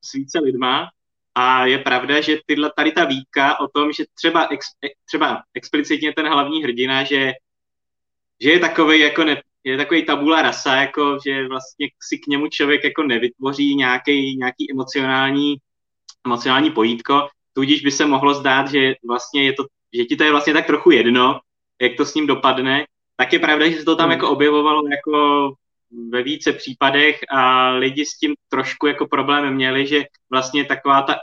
s 0.05 0.13
více 0.13 0.39
lidma 0.39 0.89
a 1.35 1.67
je 1.67 1.79
pravda, 1.79 2.21
že 2.21 2.39
tyhle, 2.47 2.73
tady 2.77 2.93
ta 2.93 3.05
výtka 3.05 3.61
o 3.61 3.69
tom, 3.69 3.93
že 3.93 4.05
třeba, 4.15 4.49
ex, 4.51 4.67
e, 4.85 4.89
třeba 5.05 5.43
explicitně 5.55 6.13
ten 6.13 6.27
hlavní 6.29 6.63
hrdina, 6.63 7.05
že, 7.05 7.33
že 8.41 8.51
je 8.51 8.59
takový 8.59 9.01
jako 9.01 9.25
ne, 9.25 9.43
je 9.65 9.77
takový 9.77 10.07
tabula 10.07 10.43
rasa, 10.43 10.75
jako 10.75 11.19
že 11.27 11.49
vlastně 11.49 11.89
si 12.03 12.19
k 12.19 12.27
němu 12.27 12.49
člověk 12.49 12.85
jako 12.85 13.03
nevytvoří 13.03 13.75
nějaký, 13.75 14.37
nějaký 14.37 14.71
emocionální, 14.71 15.57
emocionální 16.27 16.71
pojítko, 16.71 17.29
tudíž 17.53 17.83
by 17.83 17.91
se 17.91 18.07
mohlo 18.07 18.35
zdát, 18.35 18.71
že 18.71 18.95
vlastně 19.09 19.45
je 19.45 19.53
to, 19.53 19.65
že 19.93 20.05
ti 20.05 20.17
to 20.17 20.25
je 20.25 20.31
vlastně 20.31 20.53
tak 20.53 20.67
trochu 20.67 20.91
jedno, 20.91 21.41
jak 21.83 21.97
to 21.97 22.05
s 22.05 22.15
ním 22.15 22.27
dopadne, 22.27 22.87
tak 23.17 23.33
je 23.33 23.39
pravda, 23.39 23.71
že 23.71 23.79
se 23.79 23.85
to 23.85 23.97
tam 23.97 24.05
hmm. 24.05 24.12
jako 24.12 24.31
objevovalo 24.31 24.83
jako 24.89 25.53
ve 26.11 26.23
více 26.23 26.53
případech 26.53 27.21
a 27.31 27.71
lidi 27.71 28.05
s 28.07 28.19
tím 28.19 28.35
trošku 28.49 28.87
jako 28.87 29.07
problém 29.07 29.55
měli, 29.55 29.87
že 29.87 30.05
vlastně 30.31 30.65
taková 30.65 31.03
ta 31.03 31.15
e, 31.15 31.19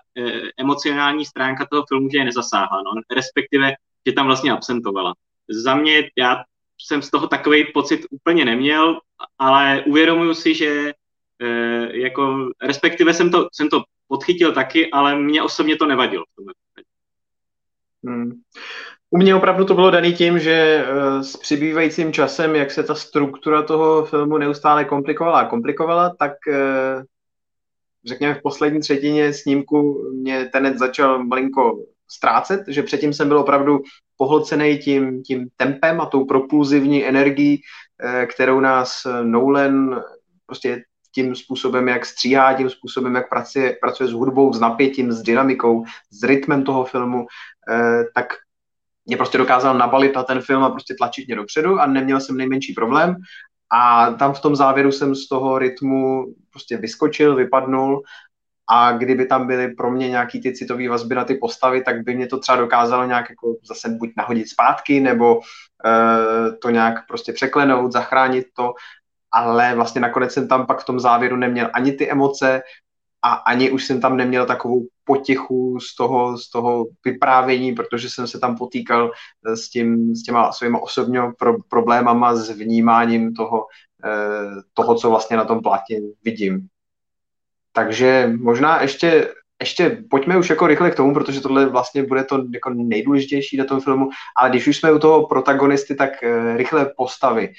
emocionální 0.58 1.26
stránka 1.26 1.66
toho 1.72 1.84
filmu, 1.88 2.10
že 2.12 2.18
je 2.18 2.26
nezasáhla, 2.26 2.82
no, 2.82 3.02
respektive, 3.16 3.74
že 4.06 4.14
tam 4.14 4.26
vlastně 4.26 4.52
absentovala. 4.52 5.14
Za 5.50 5.76
mě, 5.76 6.10
já 6.18 6.44
jsem 6.78 7.02
z 7.02 7.12
toho 7.12 7.28
takový 7.28 7.66
pocit 7.74 8.06
úplně 8.12 8.46
neměl, 8.46 9.00
ale 9.40 9.84
uvědomuju 9.88 10.34
si, 10.34 10.56
že 10.56 10.94
e, 11.40 11.98
jako, 11.98 12.50
respektive 12.62 13.14
jsem 13.14 13.32
to, 13.32 13.48
jsem 13.54 13.70
to 13.70 13.84
podchytil 14.08 14.54
taky, 14.54 14.92
ale 14.92 15.16
mě 15.20 15.44
osobně 15.44 15.76
to 15.76 15.86
nevadilo. 15.86 16.24
Hmm. 18.04 18.42
U 19.14 19.18
mě 19.18 19.36
opravdu 19.36 19.66
to 19.66 19.74
bylo 19.74 19.92
daný 19.92 20.14
tím, 20.14 20.40
že 20.40 20.86
eh, 20.88 21.24
s 21.24 21.38
přibývajícím 21.38 22.14
časem, 22.14 22.56
jak 22.56 22.72
se 22.72 22.84
ta 22.84 22.96
struktura 22.96 23.62
toho 23.62 24.06
filmu 24.06 24.38
neustále 24.38 24.86
komplikovala 24.86 25.40
a 25.40 25.48
komplikovala, 25.48 26.16
tak 26.20 26.32
eh, 26.48 27.04
řekněme 28.06 28.34
v 28.34 28.42
poslední 28.42 28.80
třetině 28.80 29.34
snímku 29.34 30.12
mě 30.14 30.46
Tenet 30.46 30.78
začal 30.78 31.24
malinko 31.24 31.80
ztrácet, 32.08 32.62
že 32.68 32.84
předtím 32.84 33.14
jsem 33.14 33.28
byl 33.28 33.40
opravdu 33.40 33.80
pohlcený 34.18 34.78
tím, 34.78 35.24
tím 35.24 35.48
tempem 35.58 36.02
a 36.02 36.06
tou 36.06 36.26
propulzivní 36.26 37.06
energií, 37.06 37.62
eh, 38.04 38.26
kterou 38.26 38.60
nás 38.60 39.08
Nolan 39.24 40.04
prostě 40.46 40.84
tím 41.16 41.36
způsobem, 41.36 41.88
jak 41.88 42.06
stříhá, 42.06 42.54
tím 42.54 42.70
způsobem, 42.70 43.16
jak 43.16 43.30
pracuje, 43.30 43.78
pracuje 43.82 44.10
s 44.10 44.14
hudbou, 44.14 44.54
s 44.54 44.60
napětím, 44.60 45.12
s 45.12 45.22
dynamikou, 45.22 45.86
s 46.12 46.24
rytmem 46.24 46.64
toho 46.64 46.86
filmu, 46.86 47.26
tak 48.16 48.28
mě 49.06 49.18
prostě 49.18 49.38
dokázal 49.38 49.78
nabalit 49.78 50.16
na 50.16 50.24
ten 50.24 50.42
film 50.42 50.64
a 50.64 50.70
prostě 50.70 50.96
tlačit 50.98 51.28
mě 51.28 51.36
dopředu 51.36 51.80
a 51.80 51.86
neměl 51.86 52.20
jsem 52.20 52.38
nejmenší 52.38 52.74
problém. 52.74 53.16
A 53.74 54.12
tam 54.12 54.34
v 54.34 54.40
tom 54.40 54.56
závěru 54.56 54.92
jsem 54.92 55.16
z 55.16 55.28
toho 55.28 55.60
rytmu 55.60 56.26
prostě 56.52 56.78
vyskočil, 56.78 57.36
vypadnul 57.36 58.04
a 58.70 58.92
kdyby 58.92 59.26
tam 59.26 59.48
byly 59.48 59.68
pro 59.68 59.92
mě 59.92 60.10
nějaký 60.10 60.42
ty 60.42 60.54
citové 60.54 60.90
vazby 60.90 61.16
na 61.16 61.26
ty 61.26 61.36
postavy, 61.36 61.84
tak 61.84 62.04
by 62.04 62.16
mě 62.16 62.28
to 62.28 62.40
třeba 62.40 62.56
dokázalo 62.56 63.06
nějak 63.06 63.30
jako 63.30 63.56
zase 63.68 63.90
buď 63.90 64.10
nahodit 64.18 64.50
zpátky, 64.50 65.00
nebo 65.00 65.36
uh, 65.36 66.56
to 66.62 66.70
nějak 66.70 67.08
prostě 67.08 67.34
překlenout, 67.34 67.92
zachránit 67.92 68.46
to, 68.54 68.74
ale 69.32 69.76
vlastně 69.76 70.02
nakonec 70.02 70.34
jsem 70.34 70.48
tam 70.48 70.66
pak 70.66 70.82
v 70.82 70.86
tom 70.86 71.00
závěru 71.00 71.36
neměl 71.36 71.70
ani 71.74 71.92
ty 71.92 72.12
emoce 72.12 72.62
a 73.22 73.34
ani 73.34 73.72
už 73.72 73.86
jsem 73.86 74.02
tam 74.02 74.18
neměl 74.18 74.46
takovou 74.46 74.88
potichu 75.04 75.80
z 75.80 75.96
toho, 75.96 76.38
z 76.38 76.50
toho 76.50 76.86
vyprávění, 77.06 77.74
protože 77.74 78.10
jsem 78.10 78.28
se 78.28 78.40
tam 78.40 78.58
potýkal 78.58 79.12
s, 79.46 79.70
tím, 79.70 80.16
s 80.16 80.24
těma 80.24 80.52
svýma 80.52 80.80
osobními 80.80 81.28
pro, 81.40 81.54
problémama 81.70 82.36
s 82.36 82.50
vnímáním 82.50 83.34
toho, 83.34 83.66
toho, 84.74 84.96
co 84.96 85.10
vlastně 85.10 85.38
na 85.38 85.46
tom 85.46 85.62
plátě 85.62 86.02
vidím. 86.24 86.68
Takže 87.74 88.32
možná 88.40 88.82
ještě 88.82 89.34
ještě 89.62 90.04
pojďme 90.10 90.38
už 90.38 90.50
jako 90.50 90.68
rychle 90.68 90.92
k 90.92 90.96
tomu, 90.96 91.14
protože 91.14 91.42
tohle 91.42 91.66
vlastně 91.66 92.04
bude 92.04 92.24
to 92.24 92.44
jako 92.54 92.70
nejdůležitější 92.70 93.58
na 93.58 93.66
tom 93.66 93.82
filmu, 93.82 94.10
ale 94.38 94.50
když 94.50 94.68
už 94.68 94.78
jsme 94.78 94.92
u 94.92 95.00
toho 95.00 95.28
protagonisty, 95.28 95.96
tak 95.96 96.10
uh, 96.24 96.58
rychle 96.58 96.94
postavy. 96.98 97.54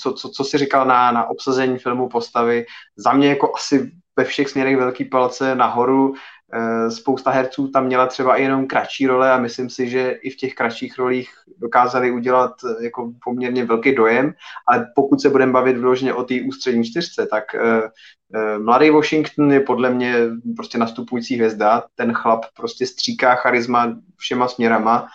Co, 0.00 0.12
co, 0.12 0.28
co 0.28 0.44
jsi 0.44 0.58
říkal 0.58 0.86
na, 0.86 1.12
na 1.12 1.30
obsazení 1.30 1.78
filmu 1.78 2.08
postavy? 2.08 2.66
Za 2.96 3.12
mě 3.12 3.28
jako 3.28 3.52
asi 3.54 3.90
ve 4.16 4.24
všech 4.24 4.48
směrech 4.48 4.76
velký 4.76 5.04
palce 5.04 5.54
nahoru. 5.54 6.14
Eh, 6.52 6.90
spousta 6.90 7.30
herců 7.30 7.68
tam 7.68 7.86
měla 7.86 8.06
třeba 8.06 8.36
i 8.36 8.42
jenom 8.42 8.66
kratší 8.66 9.06
role 9.06 9.32
a 9.32 9.38
myslím 9.38 9.70
si, 9.70 9.88
že 9.88 10.10
i 10.10 10.30
v 10.30 10.36
těch 10.36 10.54
kratších 10.54 10.98
rolích 10.98 11.30
dokázali 11.58 12.10
udělat 12.10 12.52
eh, 12.64 12.84
jako 12.84 13.12
poměrně 13.24 13.64
velký 13.64 13.94
dojem, 13.94 14.34
ale 14.68 14.86
pokud 14.94 15.20
se 15.20 15.30
budeme 15.30 15.52
bavit 15.52 15.78
vložně 15.78 16.14
o 16.14 16.22
té 16.24 16.34
ústřední 16.48 16.84
čtyřce, 16.84 17.26
tak 17.30 17.44
uh, 17.54 18.64
mladý 18.64 18.90
Washington 18.90 19.52
je 19.52 19.60
podle 19.60 19.90
mě 19.90 20.14
prostě 20.56 20.78
nastupující 20.78 21.34
hvězda, 21.34 21.84
ten 21.94 22.12
chlap 22.12 22.44
prostě 22.56 22.86
stříká 22.86 23.34
charisma 23.34 23.96
všema 24.16 24.48
směrama, 24.48 25.06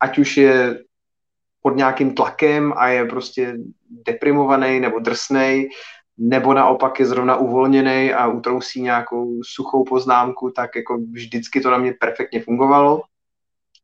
ať 0.00 0.18
už 0.18 0.36
je 0.36 0.78
pod 1.62 1.76
nějakým 1.76 2.14
tlakem 2.14 2.72
a 2.76 2.88
je 2.88 3.04
prostě 3.04 3.56
deprimovaný 4.06 4.80
nebo 4.80 4.98
drsnej, 4.98 5.68
nebo 6.18 6.54
naopak 6.54 7.00
je 7.00 7.06
zrovna 7.06 7.36
uvolněný 7.36 8.12
a 8.12 8.26
utrousí 8.26 8.82
nějakou 8.82 9.40
suchou 9.44 9.84
poznámku, 9.84 10.50
tak 10.50 10.76
jako 10.76 10.98
vždycky 11.12 11.60
to 11.60 11.70
na 11.70 11.78
mě 11.78 11.94
perfektně 12.00 12.42
fungovalo. 12.42 13.02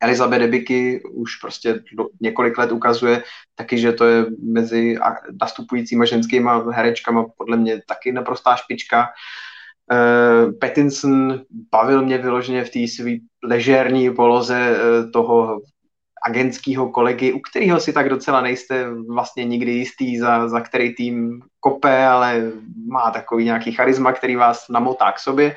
Elizabeth 0.01 0.41
Debicki 0.41 1.03
už 1.03 1.37
prostě 1.37 1.81
několik 2.20 2.59
let 2.59 2.72
ukazuje 2.72 3.22
taky, 3.55 3.79
že 3.79 3.93
to 3.93 4.05
je 4.05 4.26
mezi 4.43 4.97
nastupujícíma 5.41 6.05
ženskýma 6.05 6.72
herečkama 6.72 7.26
podle 7.39 7.57
mě 7.57 7.81
taky 7.87 8.12
naprostá 8.12 8.57
špička. 8.57 9.07
Uh, 9.93 10.53
Pattinson 10.59 11.41
bavil 11.72 12.03
mě 12.03 12.18
vyloženě 12.18 12.64
v 12.64 12.70
té 12.70 12.89
své 12.89 13.11
ležérní 13.43 14.14
poloze 14.14 14.76
uh, 14.76 15.11
toho 15.11 15.61
agentského 16.26 16.90
kolegy, 16.90 17.32
u 17.32 17.40
kterého 17.40 17.80
si 17.80 17.92
tak 17.92 18.08
docela 18.08 18.40
nejste 18.40 18.90
vlastně 19.08 19.44
nikdy 19.44 19.70
jistý, 19.70 20.18
za, 20.18 20.48
za 20.48 20.60
který 20.60 20.94
tým 20.94 21.42
kope, 21.60 22.06
ale 22.06 22.52
má 22.86 23.10
takový 23.10 23.44
nějaký 23.44 23.72
charisma, 23.72 24.12
který 24.12 24.36
vás 24.36 24.68
namotá 24.68 25.12
k 25.12 25.18
sobě. 25.18 25.56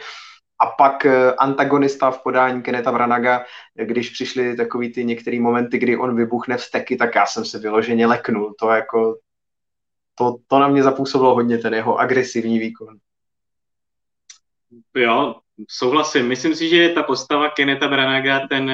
A 0.60 0.66
pak 0.66 1.06
eh, 1.06 1.34
antagonista 1.34 2.12
v 2.12 2.24
podání 2.24 2.62
Keneta 2.62 2.92
Branaga, 2.92 3.46
když 3.76 4.10
přišly 4.10 4.56
takový 4.56 4.94
ty 4.94 5.06
některé 5.06 5.40
momenty, 5.40 5.78
kdy 5.78 5.98
on 5.98 6.16
vybuchne 6.16 6.58
v 6.58 6.64
steky, 6.64 6.98
tak 6.98 7.16
já 7.16 7.26
jsem 7.26 7.46
se 7.46 7.60
vyloženě 7.60 8.08
leknul. 8.08 8.54
To 8.60 8.70
jako, 8.70 9.18
to, 10.16 10.38
to 10.48 10.60
na 10.60 10.68
mě 10.68 10.84
zapůsobilo 10.84 11.36
hodně, 11.36 11.58
ten 11.58 11.74
jeho 11.74 11.98
agresivní 11.98 12.60
výkon. 12.60 12.98
Jo, 14.96 15.41
souhlasím. 15.70 16.28
Myslím 16.28 16.56
si, 16.56 16.70
že 16.70 16.90
ta 16.90 17.04
postava 17.04 17.50
Keneta 17.50 17.88
Branaga, 17.88 18.48
ten, 18.48 18.72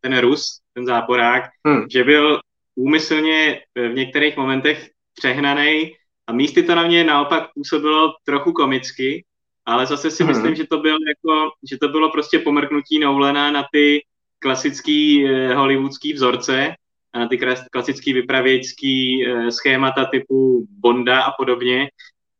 ten 0.00 0.18
Rus, 0.18 0.60
ten 0.74 0.86
záporák, 0.86 1.44
hmm. 1.66 1.86
že 1.90 2.04
byl 2.04 2.40
úmyslně 2.74 3.60
v 3.76 3.94
některých 3.94 4.36
momentech 4.36 4.90
přehnaný 5.14 5.92
a 6.26 6.32
místy 6.32 6.62
to 6.62 6.74
na 6.74 6.86
mě 6.86 7.04
naopak 7.04 7.50
působilo 7.54 8.14
trochu 8.24 8.52
komicky, 8.52 9.24
ale 9.66 9.86
zase 9.86 10.10
si 10.10 10.22
hmm. 10.22 10.32
myslím, 10.32 10.54
že 10.54 10.66
to, 10.66 10.78
byl 10.78 10.96
jako, 11.08 11.50
že 11.70 11.78
to 11.78 11.88
bylo 11.88 12.10
prostě 12.10 12.38
pomrknutí 12.38 12.98
Nolana 12.98 13.50
na 13.50 13.64
ty 13.72 14.00
klasický 14.38 15.26
eh, 15.26 15.54
hollywoodský 15.54 16.12
vzorce 16.12 16.74
a 17.12 17.18
na 17.18 17.28
ty 17.28 17.38
klasický 17.70 18.12
vypravěčský 18.12 19.26
eh, 19.26 19.50
schémata 19.50 20.04
typu 20.04 20.66
Bonda 20.70 21.22
a 21.22 21.32
podobně, 21.38 21.88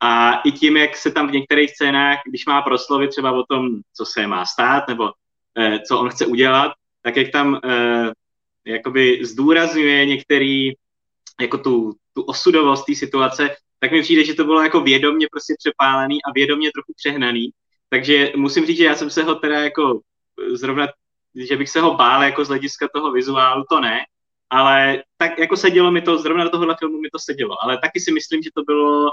a 0.01 0.41
i 0.41 0.53
tím, 0.53 0.77
jak 0.77 0.97
se 0.97 1.11
tam 1.11 1.29
v 1.29 1.33
některých 1.33 1.71
scénách, 1.71 2.19
když 2.27 2.47
má 2.47 2.63
proslovy 2.63 3.09
třeba 3.09 3.33
o 3.33 3.45
tom, 3.49 3.69
co 3.97 4.05
se 4.05 4.27
má 4.27 4.47
stát, 4.47 4.89
nebo 4.89 5.13
eh, 5.59 5.81
co 5.89 5.99
on 5.99 6.11
chce 6.11 6.27
udělat, 6.27 6.73
tak 7.03 7.17
jak 7.17 7.31
tam 7.31 7.61
eh, 7.65 8.13
jakoby 8.67 9.21
zdůrazňuje 9.23 10.07
některý, 10.07 10.73
jako 11.41 11.59
tu, 11.59 11.93
tu 12.15 12.23
osudovost 12.23 12.87
té 12.87 12.95
situace, 12.95 13.57
tak 13.79 13.93
mi 13.93 14.03
přijde, 14.03 14.25
že 14.25 14.35
to 14.35 14.45
bylo 14.45 14.63
jako 14.63 14.81
vědomně 14.81 15.27
prostě 15.31 15.55
přepálený 15.59 16.25
a 16.25 16.33
vědomně 16.35 16.71
trochu 16.75 16.93
přehnaný. 16.97 17.51
Takže 17.89 18.33
musím 18.37 18.67
říct, 18.67 18.77
že 18.77 18.85
já 18.85 18.95
jsem 18.95 19.11
se 19.11 19.23
ho 19.23 19.35
teda 19.35 19.61
jako 19.61 20.01
zrovna, 20.53 20.87
že 21.35 21.57
bych 21.57 21.69
se 21.69 21.81
ho 21.81 21.95
bál 21.95 22.23
jako 22.23 22.45
z 22.45 22.49
hlediska 22.49 22.89
toho 22.95 23.13
vizuálu, 23.13 23.65
to 23.71 23.81
ne, 23.81 24.01
ale 24.51 25.03
tak 25.17 25.39
jako 25.39 25.57
sedělo 25.57 25.91
mi 25.91 26.03
to, 26.03 26.19
zrovna 26.19 26.45
do 26.45 26.51
tohohle 26.51 26.77
filmu 26.79 27.01
mi 27.01 27.11
to 27.11 27.19
sedělo, 27.19 27.65
ale 27.65 27.79
taky 27.79 28.01
si 28.01 28.13
myslím, 28.13 28.43
že 28.43 28.51
to 28.55 28.63
bylo 28.63 29.11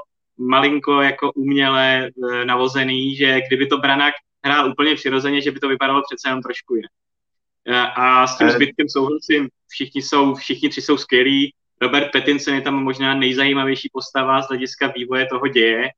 malinko 0.50 1.02
jako 1.02 1.32
uměle 1.32 2.08
e, 2.08 2.46
navozený, 2.46 3.16
že 3.16 3.42
kdyby 3.48 3.68
to 3.68 3.78
Branák 3.78 4.14
hrál 4.44 4.72
úplně 4.72 4.96
přirozeně, 4.96 5.42
že 5.42 5.52
by 5.52 5.60
to 5.60 5.68
vypadalo 5.68 6.02
přece 6.10 6.30
jenom 6.30 6.42
trošku 6.42 6.76
jinak. 6.76 6.92
E, 7.68 7.92
a 7.96 8.28
s 8.28 8.38
tím 8.38 8.48
eh. 8.48 8.52
zbytkem 8.52 8.90
souhlasím, 8.90 9.50
všichni, 9.68 10.02
jsou, 10.02 10.36
všichni 10.36 10.70
tři 10.70 10.82
jsou 10.82 10.98
skvělí, 10.98 11.54
Robert 11.82 12.12
Pattinson 12.12 12.54
je 12.54 12.62
tam 12.62 12.84
možná 12.84 13.14
nejzajímavější 13.14 13.90
postava 13.94 14.42
z 14.42 14.48
hlediska 14.48 14.88
vývoje 14.96 15.26
toho 15.26 15.48
děje, 15.48 15.90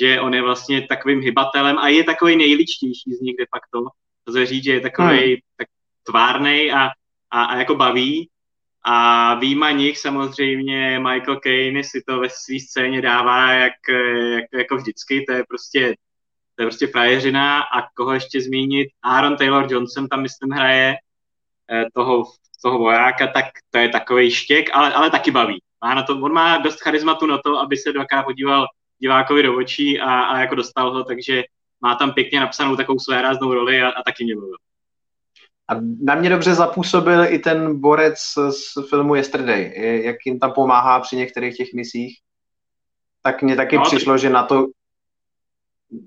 že 0.00 0.20
on 0.20 0.34
je 0.34 0.42
vlastně 0.42 0.86
takovým 0.86 1.20
hybatelem 1.20 1.78
a 1.78 1.88
je 1.88 2.04
takový 2.04 2.36
nejličtější 2.36 3.14
z 3.14 3.20
nich 3.20 3.36
de 3.36 3.44
facto. 3.50 3.84
Lze 4.28 4.46
říct, 4.46 4.64
že 4.64 4.72
je 4.72 4.80
takový 4.80 5.18
hmm. 5.18 5.36
tak 5.56 5.68
tvárnej 6.02 6.72
a, 6.72 6.88
a, 7.30 7.44
a 7.44 7.56
jako 7.56 7.74
baví, 7.74 8.28
a 8.84 9.34
výjima 9.34 9.70
nich 9.70 9.98
samozřejmě 9.98 10.98
Michael 10.98 11.40
Caine 11.40 11.84
si 11.84 12.02
to 12.06 12.20
ve 12.20 12.28
své 12.28 12.60
scéně 12.60 13.02
dává 13.02 13.52
jak, 13.52 13.72
jak, 14.34 14.44
jako 14.52 14.76
vždycky, 14.76 15.24
to 15.28 15.32
je 15.32 15.44
prostě 15.48 15.94
to 16.60 16.62
je 16.62 16.66
prostě 16.66 16.86
frajeřina 16.86 17.60
a 17.62 17.88
koho 17.94 18.12
ještě 18.12 18.40
zmínit, 18.40 18.88
Aaron 19.02 19.36
Taylor 19.36 19.72
Johnson 19.72 20.08
tam 20.08 20.22
myslím 20.22 20.50
hraje 20.50 20.96
eh, 21.72 21.84
toho, 21.94 22.24
toho 22.62 22.78
vojáka, 22.78 23.26
tak 23.26 23.44
to 23.70 23.78
je 23.78 23.88
takový 23.88 24.30
štěk, 24.30 24.70
ale, 24.72 24.92
ale 24.92 25.10
taky 25.10 25.30
baví. 25.30 25.62
Má 25.84 25.94
na 25.94 26.02
to, 26.02 26.12
on 26.12 26.32
má 26.32 26.58
dost 26.58 26.80
charizmatu 26.80 27.26
na 27.26 27.38
to, 27.44 27.58
aby 27.58 27.76
se 27.76 27.92
dvakrát 27.92 28.22
podíval 28.22 28.66
divákovi 28.98 29.42
do 29.42 29.56
očí 29.56 30.00
a, 30.00 30.20
a 30.20 30.38
jako 30.38 30.54
dostal 30.54 30.92
ho, 30.92 31.04
takže 31.04 31.44
má 31.80 31.94
tam 31.94 32.12
pěkně 32.12 32.40
napsanou 32.40 32.76
takovou 32.76 32.98
své 32.98 33.22
ráznou 33.22 33.54
roli 33.54 33.82
a, 33.82 33.88
a 33.88 34.02
taky 34.02 34.24
mě 34.24 34.36
bavil. 34.36 34.56
A 35.70 35.74
na 36.02 36.14
mě 36.14 36.30
dobře 36.30 36.54
zapůsobil 36.54 37.24
i 37.24 37.38
ten 37.38 37.80
borec 37.80 38.18
z 38.50 38.88
filmu 38.88 39.14
Yesterday, 39.14 39.72
jak 40.04 40.16
jim 40.26 40.38
tam 40.38 40.52
pomáhá 40.52 41.00
při 41.00 41.16
některých 41.16 41.56
těch 41.56 41.68
misích. 41.74 42.18
Tak 43.22 43.42
mně 43.42 43.56
taky 43.56 43.76
no, 43.76 43.82
přišlo, 43.82 44.18
že 44.18 44.30
na 44.30 44.42
to, 44.42 44.66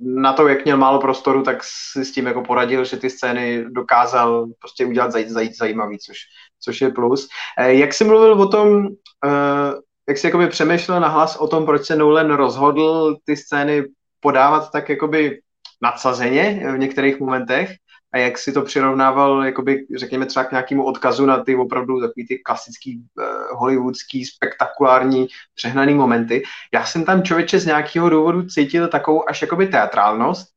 na 0.01 0.34
to, 0.34 0.47
jak 0.47 0.66
měl 0.66 0.78
málo 0.78 0.99
prostoru, 0.99 1.43
tak 1.43 1.57
si 1.64 2.05
s 2.05 2.11
tím 2.11 2.26
jako 2.26 2.41
poradil, 2.41 2.86
že 2.86 2.97
ty 2.97 3.09
scény 3.09 3.66
dokázal 3.70 4.47
prostě 4.59 4.86
udělat 4.86 5.11
zaj, 5.11 5.30
zaj, 5.30 5.53
zajímavý, 5.53 5.99
což, 5.99 6.18
což 6.59 6.82
je 6.82 6.89
plus. 6.89 7.28
Eh, 7.57 7.74
jak 7.74 7.93
jsi 7.93 8.03
mluvil 8.03 8.34
o 8.34 8.47
tom, 8.47 8.88
eh, 9.26 9.74
jak 10.07 10.18
jsi 10.18 10.28
jakoby 10.28 10.47
přemýšlel 10.47 10.99
na 10.99 11.07
hlas 11.07 11.36
o 11.36 11.47
tom, 11.47 11.66
proč 11.66 11.86
se 11.86 11.95
Nolan 11.95 12.32
rozhodl 12.32 13.18
ty 13.26 13.38
scény 13.38 13.84
podávat 14.20 14.72
tak 14.72 14.89
jakoby 14.89 15.39
nadsazeně 15.82 16.64
v 16.76 16.78
některých 16.78 17.20
momentech, 17.20 17.72
a 18.14 18.18
jak 18.18 18.38
si 18.38 18.51
to 18.51 18.61
přirovnával, 18.61 19.45
jakoby, 19.45 19.86
řekněme 19.95 20.26
třeba 20.26 20.43
k 20.43 20.51
nějakému 20.51 20.86
odkazu 20.86 21.26
na 21.26 21.43
ty 21.43 21.55
opravdu 21.55 22.01
takový 22.01 22.28
ty 22.28 22.38
klasický 22.38 22.97
uh, 22.97 23.59
hollywoodský, 23.59 24.26
spektakulární, 24.26 25.28
přehnaný 25.55 25.93
momenty. 25.93 26.43
Já 26.74 26.86
jsem 26.86 27.05
tam 27.05 27.24
člověče 27.24 27.59
z 27.59 27.66
nějakého 27.66 28.09
důvodu 28.09 28.43
cítil 28.43 28.88
takovou 28.88 29.30
až 29.30 29.41
jakoby 29.41 29.68
teatrálnost 29.68 30.47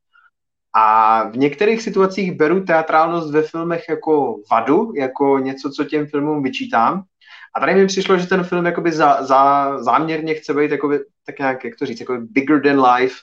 a 0.75 1.23
v 1.29 1.37
některých 1.37 1.81
situacích 1.81 2.31
beru 2.31 2.63
teatrálnost 2.63 3.31
ve 3.31 3.41
filmech 3.41 3.83
jako 3.89 4.35
vadu, 4.51 4.93
jako 4.95 5.39
něco, 5.39 5.69
co 5.69 5.83
těm 5.83 6.07
filmům 6.07 6.43
vyčítám. 6.43 7.03
A 7.55 7.59
tady 7.59 7.75
mi 7.75 7.87
přišlo, 7.87 8.17
že 8.17 8.27
ten 8.27 8.43
film 8.43 8.65
jakoby 8.65 8.91
za, 8.91 9.23
za, 9.23 9.73
záměrně 9.83 10.33
chce 10.33 10.53
být 10.53 10.71
jakoby, 10.71 10.99
tak 11.25 11.39
nějak, 11.39 11.63
jak 11.65 11.75
to 11.79 11.85
říct, 11.85 11.99
jako 11.99 12.17
bigger 12.21 12.61
than 12.61 12.85
life, 12.85 13.15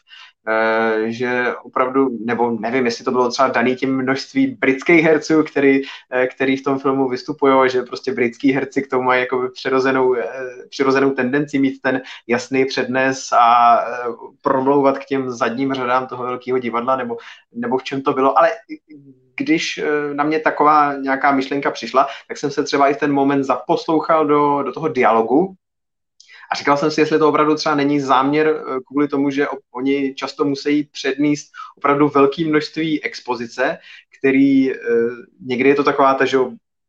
že 1.05 1.55
opravdu, 1.63 2.19
nebo 2.25 2.51
nevím, 2.51 2.85
jestli 2.85 3.05
to 3.05 3.11
bylo 3.11 3.31
třeba 3.31 3.49
daný 3.49 3.77
tím 3.77 3.97
množství 3.97 4.47
britských 4.47 5.05
herců, 5.05 5.43
který, 5.43 5.81
eh, 6.13 6.27
který 6.27 6.57
v 6.57 6.63
tom 6.63 6.79
filmu 6.79 7.09
vystupují, 7.09 7.71
že 7.71 7.83
prostě 7.83 8.13
britský 8.13 8.53
herci 8.53 8.83
k 8.83 8.91
tomu 8.91 9.03
mají 9.03 9.21
jako 9.21 9.49
přirozenou, 9.53 10.15
eh, 10.15 10.25
přirozenou 10.69 11.11
tendenci 11.11 11.59
mít 11.59 11.83
ten 11.83 12.03
jasný 12.27 12.65
přednes 12.65 13.33
a 13.33 13.79
promlouvat 14.43 14.99
k 14.99 15.05
těm 15.05 15.31
zadním 15.31 15.75
řadám 15.75 16.07
toho 16.07 16.25
velkého 16.25 16.59
divadla, 16.59 16.97
nebo, 16.97 17.17
nebo 17.53 17.79
v 17.79 17.85
čem 17.85 18.03
to 18.03 18.13
bylo, 18.13 18.39
ale 18.39 18.51
když 19.37 19.81
na 20.13 20.25
mě 20.25 20.41
taková 20.41 20.95
nějaká 20.95 21.33
myšlenka 21.33 21.71
přišla, 21.71 22.07
tak 22.29 22.37
jsem 22.37 22.51
se 22.51 22.65
třeba 22.65 22.89
i 22.89 22.95
ten 22.95 23.13
moment 23.13 23.45
zaposlouchal 23.45 24.27
do, 24.27 24.63
do 24.63 24.73
toho 24.73 24.89
dialogu 24.89 25.55
A 26.53 26.55
říkal 26.57 26.77
jsem 26.77 26.91
si, 26.91 27.01
jestli 27.01 27.19
to 27.19 27.29
opravdu 27.29 27.55
třeba 27.55 27.75
není 27.75 28.01
záměr 28.01 28.47
eh, 28.47 28.79
kvůli 28.87 29.09
tomu, 29.09 29.31
že 29.31 29.47
oni 29.75 30.15
často 30.15 30.45
musí 30.45 30.85
předníst 30.85 31.53
opravdu 31.77 32.09
velké 32.09 32.45
množství 32.45 33.05
expozice, 33.05 33.79
který 34.19 34.73
eh, 34.73 34.77
někdy 35.47 35.69
je 35.69 35.75
to 35.75 35.85
taková 35.85 36.15
ta, 36.15 36.25
že 36.25 36.39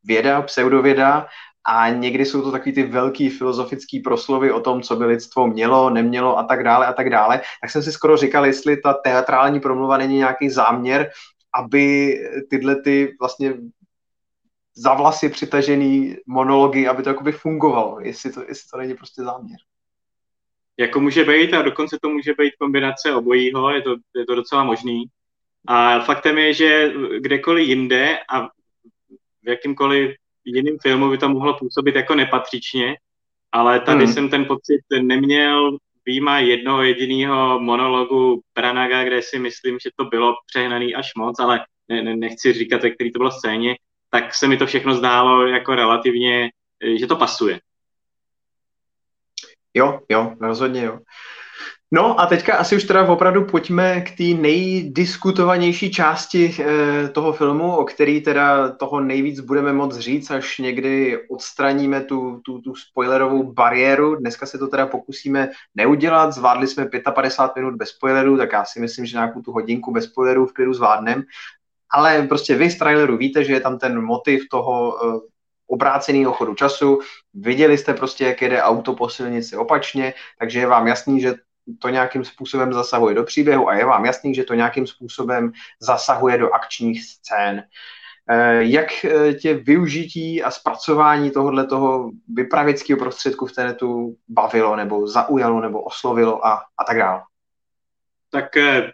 věda, 0.03 0.41
pseudověda, 0.41 1.27
a 1.67 1.89
někdy 1.89 2.25
jsou 2.25 2.41
to 2.41 2.51
takový 2.51 2.71
ty 2.71 2.83
velký 2.83 3.29
filozofický 3.29 3.99
proslovy 3.99 4.51
o 4.51 4.59
tom, 4.59 4.81
co 4.81 4.95
by 4.95 5.05
lidstvo 5.05 5.47
mělo, 5.47 5.89
nemělo 5.89 6.37
a 6.37 6.43
tak 6.43 6.63
dále 6.63 6.85
a 6.85 6.93
tak 6.93 7.09
dále. 7.09 7.41
Tak 7.61 7.71
jsem 7.71 7.83
si 7.83 7.91
skoro 7.91 8.17
říkal, 8.17 8.45
jestli 8.45 8.77
ta 8.77 8.93
teatrální 8.93 9.59
promluva 9.59 9.97
není 9.97 10.17
nějaký 10.17 10.49
záměr, 10.49 11.09
aby 11.55 12.15
tyhle 12.49 12.75
ty 12.75 13.15
vlastně 13.19 13.53
za 14.75 14.93
vlasy 14.93 15.29
přitažený 15.29 16.15
monology, 16.27 16.87
aby 16.87 17.03
to 17.03 17.09
jakoby 17.09 17.31
fungovalo, 17.31 17.99
jestli 17.99 18.31
to, 18.33 18.43
jestli 18.47 18.69
to 18.69 18.77
není 18.77 18.93
prostě 18.93 19.21
záměr. 19.21 19.57
Jako 20.77 20.99
může 20.99 21.23
být 21.23 21.53
a 21.53 21.61
dokonce 21.61 21.97
to 22.01 22.09
může 22.09 22.33
být 22.33 22.53
kombinace 22.59 23.13
obojího, 23.13 23.71
je 23.71 23.81
to, 23.81 23.95
je 24.15 24.25
to 24.25 24.35
docela 24.35 24.63
možný. 24.63 25.05
A 25.67 25.99
faktem 25.99 26.37
je, 26.37 26.53
že 26.53 26.93
kdekoliv 27.19 27.67
jinde 27.67 28.19
a 28.29 28.47
v 29.43 29.47
jakýmkoliv 29.47 30.15
jiným 30.45 30.77
filmu 30.81 31.09
by 31.09 31.17
to 31.17 31.29
mohlo 31.29 31.57
působit 31.57 31.95
jako 31.95 32.15
nepatřičně, 32.15 32.95
ale 33.51 33.79
tady 33.79 34.05
hmm. 34.05 34.13
jsem 34.13 34.29
ten 34.29 34.45
pocit 34.45 34.81
neměl 35.01 35.77
výjima 36.05 36.39
jednoho 36.39 36.83
jediného 36.83 37.59
monologu 37.59 38.41
Branaga, 38.55 39.03
kde 39.03 39.21
si 39.21 39.39
myslím, 39.39 39.79
že 39.79 39.89
to 39.95 40.05
bylo 40.05 40.33
přehnaný 40.47 40.95
až 40.95 41.11
moc, 41.17 41.39
ale 41.39 41.65
ne, 41.89 42.03
ne, 42.03 42.15
nechci 42.15 42.53
říkat, 42.53 42.83
ve 42.83 42.89
který 42.89 43.11
to 43.11 43.19
bylo 43.19 43.31
scéně, 43.31 43.75
tak 44.15 44.33
se 44.33 44.47
mi 44.47 44.57
to 44.57 44.65
všechno 44.65 44.95
zdálo 44.95 45.47
jako 45.47 45.75
relativně, 45.75 46.49
že 46.99 47.07
to 47.07 47.15
pasuje. 47.15 47.59
Jo, 49.73 49.99
jo, 50.09 50.35
rozhodně 50.41 50.83
jo. 50.83 50.99
No 51.91 52.19
a 52.19 52.25
teďka 52.25 52.55
asi 52.55 52.75
už 52.75 52.83
teda 52.83 53.07
opravdu 53.07 53.45
pojďme 53.45 54.01
k 54.01 54.17
té 54.17 54.23
nejdiskutovanější 54.23 55.91
části 55.91 56.55
e, 56.59 57.07
toho 57.07 57.33
filmu, 57.33 57.75
o 57.75 57.85
který 57.85 58.21
teda 58.21 58.69
toho 58.69 58.99
nejvíc 58.99 59.39
budeme 59.39 59.73
moc 59.73 59.97
říct, 59.97 60.31
až 60.31 60.57
někdy 60.57 61.19
odstraníme 61.29 62.01
tu, 62.01 62.41
tu, 62.45 62.61
tu 62.61 62.75
spoilerovou 62.75 63.53
bariéru. 63.53 64.15
Dneska 64.15 64.45
se 64.45 64.57
to 64.57 64.67
teda 64.67 64.85
pokusíme 64.87 65.49
neudělat, 65.75 66.31
zvládli 66.31 66.67
jsme 66.67 66.89
55 67.15 67.61
minut 67.61 67.77
bez 67.77 67.89
spoilerů, 67.89 68.37
tak 68.37 68.53
já 68.53 68.65
si 68.65 68.79
myslím, 68.79 69.05
že 69.05 69.17
nějakou 69.17 69.41
tu 69.41 69.51
hodinku 69.51 69.91
bez 69.91 70.05
spoilerů 70.05 70.45
v 70.45 70.53
klidu 70.53 70.73
zvládnem. 70.73 71.23
Ale 71.91 72.27
prostě 72.27 72.55
vy 72.55 72.69
z 72.69 72.77
traileru 72.77 73.17
víte, 73.17 73.43
že 73.43 73.53
je 73.53 73.61
tam 73.61 73.79
ten 73.79 74.01
motiv 74.01 74.43
toho 74.51 74.97
e, 74.97 75.19
obráceného 75.67 76.33
chodu 76.33 76.55
času, 76.55 76.99
viděli 77.33 77.77
jste 77.77 77.93
prostě, 77.93 78.25
jak 78.25 78.41
jede 78.41 78.61
auto 78.61 78.93
po 78.93 79.09
silnici 79.09 79.57
opačně, 79.57 80.13
takže 80.39 80.59
je 80.59 80.67
vám 80.67 80.87
jasný, 80.87 81.21
že 81.21 81.35
to 81.79 81.89
nějakým 81.89 82.25
způsobem 82.25 82.73
zasahuje 82.73 83.15
do 83.15 83.23
příběhu 83.23 83.69
a 83.69 83.75
je 83.75 83.85
vám 83.85 84.05
jasný, 84.05 84.35
že 84.35 84.43
to 84.43 84.53
nějakým 84.53 84.87
způsobem 84.87 85.51
zasahuje 85.81 86.37
do 86.37 86.53
akčních 86.53 87.03
scén. 87.03 87.63
Eh, 88.29 88.63
jak 88.63 89.05
eh, 89.05 89.33
tě 89.33 89.53
využití 89.53 90.43
a 90.43 90.51
zpracování 90.51 91.31
tohohle 91.31 91.67
toho 91.67 92.11
vypravěckého 92.27 92.99
prostředku 92.99 93.45
v 93.45 93.51
této 93.51 94.09
bavilo, 94.27 94.75
nebo 94.75 95.07
zaujalo, 95.07 95.61
nebo 95.61 95.81
oslovilo 95.81 96.45
a, 96.45 96.53
a 96.77 96.83
tak 96.87 96.97
dále? 96.97 97.21
Tak 98.29 98.57
eh, 98.57 98.91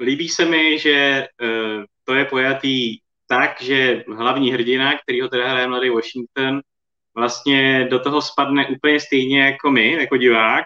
líbí 0.00 0.28
se 0.28 0.44
mi, 0.44 0.78
že 0.78 1.26
to 2.08 2.14
je 2.14 2.24
pojatý 2.24 2.98
tak, 3.26 3.62
že 3.62 4.04
hlavní 4.16 4.52
hrdina, 4.52 4.98
který 4.98 5.20
ho 5.20 5.28
teda 5.28 5.48
hraje 5.48 5.68
mladý 5.68 5.90
Washington, 5.90 6.60
vlastně 7.14 7.88
do 7.90 7.98
toho 7.98 8.22
spadne 8.22 8.66
úplně 8.68 9.00
stejně 9.00 9.40
jako 9.40 9.70
my, 9.70 9.92
jako 9.92 10.16
divák, 10.16 10.64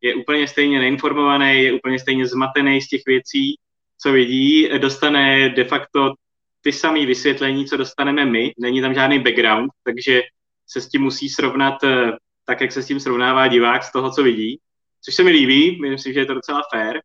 je 0.00 0.14
úplně 0.14 0.48
stejně 0.48 0.78
neinformovaný, 0.78 1.62
je 1.62 1.72
úplně 1.72 1.98
stejně 1.98 2.26
zmatený 2.26 2.80
z 2.80 2.88
těch 2.88 3.02
věcí, 3.06 3.54
co 3.98 4.12
vidí, 4.12 4.68
dostane 4.78 5.48
de 5.48 5.64
facto 5.64 6.12
ty 6.60 6.72
samé 6.72 7.06
vysvětlení, 7.06 7.66
co 7.66 7.76
dostaneme 7.76 8.24
my, 8.24 8.52
není 8.58 8.80
tam 8.80 8.94
žádný 8.94 9.18
background, 9.18 9.70
takže 9.84 10.22
se 10.66 10.80
s 10.80 10.88
tím 10.88 11.02
musí 11.02 11.28
srovnat 11.28 11.84
eh, 11.84 12.12
tak, 12.44 12.60
jak 12.60 12.72
se 12.72 12.82
s 12.82 12.86
tím 12.86 13.00
srovnává 13.00 13.48
divák 13.48 13.84
z 13.84 13.92
toho, 13.92 14.10
co 14.10 14.22
vidí, 14.22 14.60
což 15.04 15.14
se 15.14 15.22
mi 15.22 15.30
líbí, 15.30 15.80
myslím, 15.80 16.12
že 16.12 16.20
je 16.20 16.26
to 16.26 16.34
docela 16.34 16.62
fair. 16.74 17.00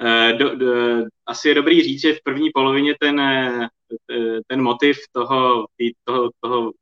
Eh, 0.00 0.32
do, 0.32 0.56
do, 0.56 0.74
asi 1.26 1.48
je 1.48 1.54
dobrý 1.54 1.82
říct, 1.82 2.00
že 2.00 2.14
v 2.14 2.22
první 2.22 2.50
polovině 2.54 2.94
ten, 3.00 3.20
eh, 3.20 3.68
ten 4.46 4.62
motiv 4.62 4.96
toho, 5.12 5.66
toho, 6.04 6.30
toho 6.40 6.72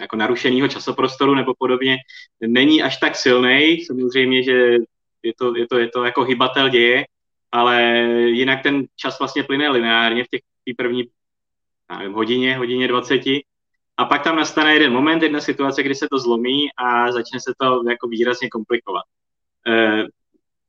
jako 0.00 0.16
narušeného 0.16 0.68
časoprostoru 0.68 1.34
nebo 1.34 1.54
podobně 1.58 1.96
není 2.40 2.82
až 2.82 2.96
tak 2.96 3.16
silný. 3.16 3.84
Samozřejmě, 3.84 4.42
že 4.42 4.76
je 5.22 5.32
to, 5.38 5.56
je 5.56 5.66
to, 5.66 5.78
je 5.78 5.88
to 5.88 6.04
jako 6.04 6.24
hybatel 6.24 6.68
děje, 6.68 7.04
ale 7.52 7.82
jinak 8.26 8.62
ten 8.62 8.86
čas 8.96 9.18
vlastně 9.18 9.42
plyne 9.42 9.68
lineárně 9.68 10.24
v 10.24 10.28
těch 10.28 10.40
první 10.76 11.04
nevím, 11.98 12.12
hodině, 12.12 12.56
hodině 12.56 12.88
20 12.88 13.20
a 13.96 14.04
pak 14.04 14.22
tam 14.24 14.36
nastane 14.36 14.74
jeden 14.74 14.92
moment, 14.92 15.22
jedna 15.22 15.40
situace, 15.40 15.82
kdy 15.82 15.94
se 15.94 16.06
to 16.10 16.18
zlomí 16.18 16.68
a 16.76 17.12
začne 17.12 17.40
se 17.40 17.52
to 17.60 17.82
jako 17.90 18.08
výrazně 18.08 18.48
komplikovat. 18.48 19.04
Eh, 19.66 20.04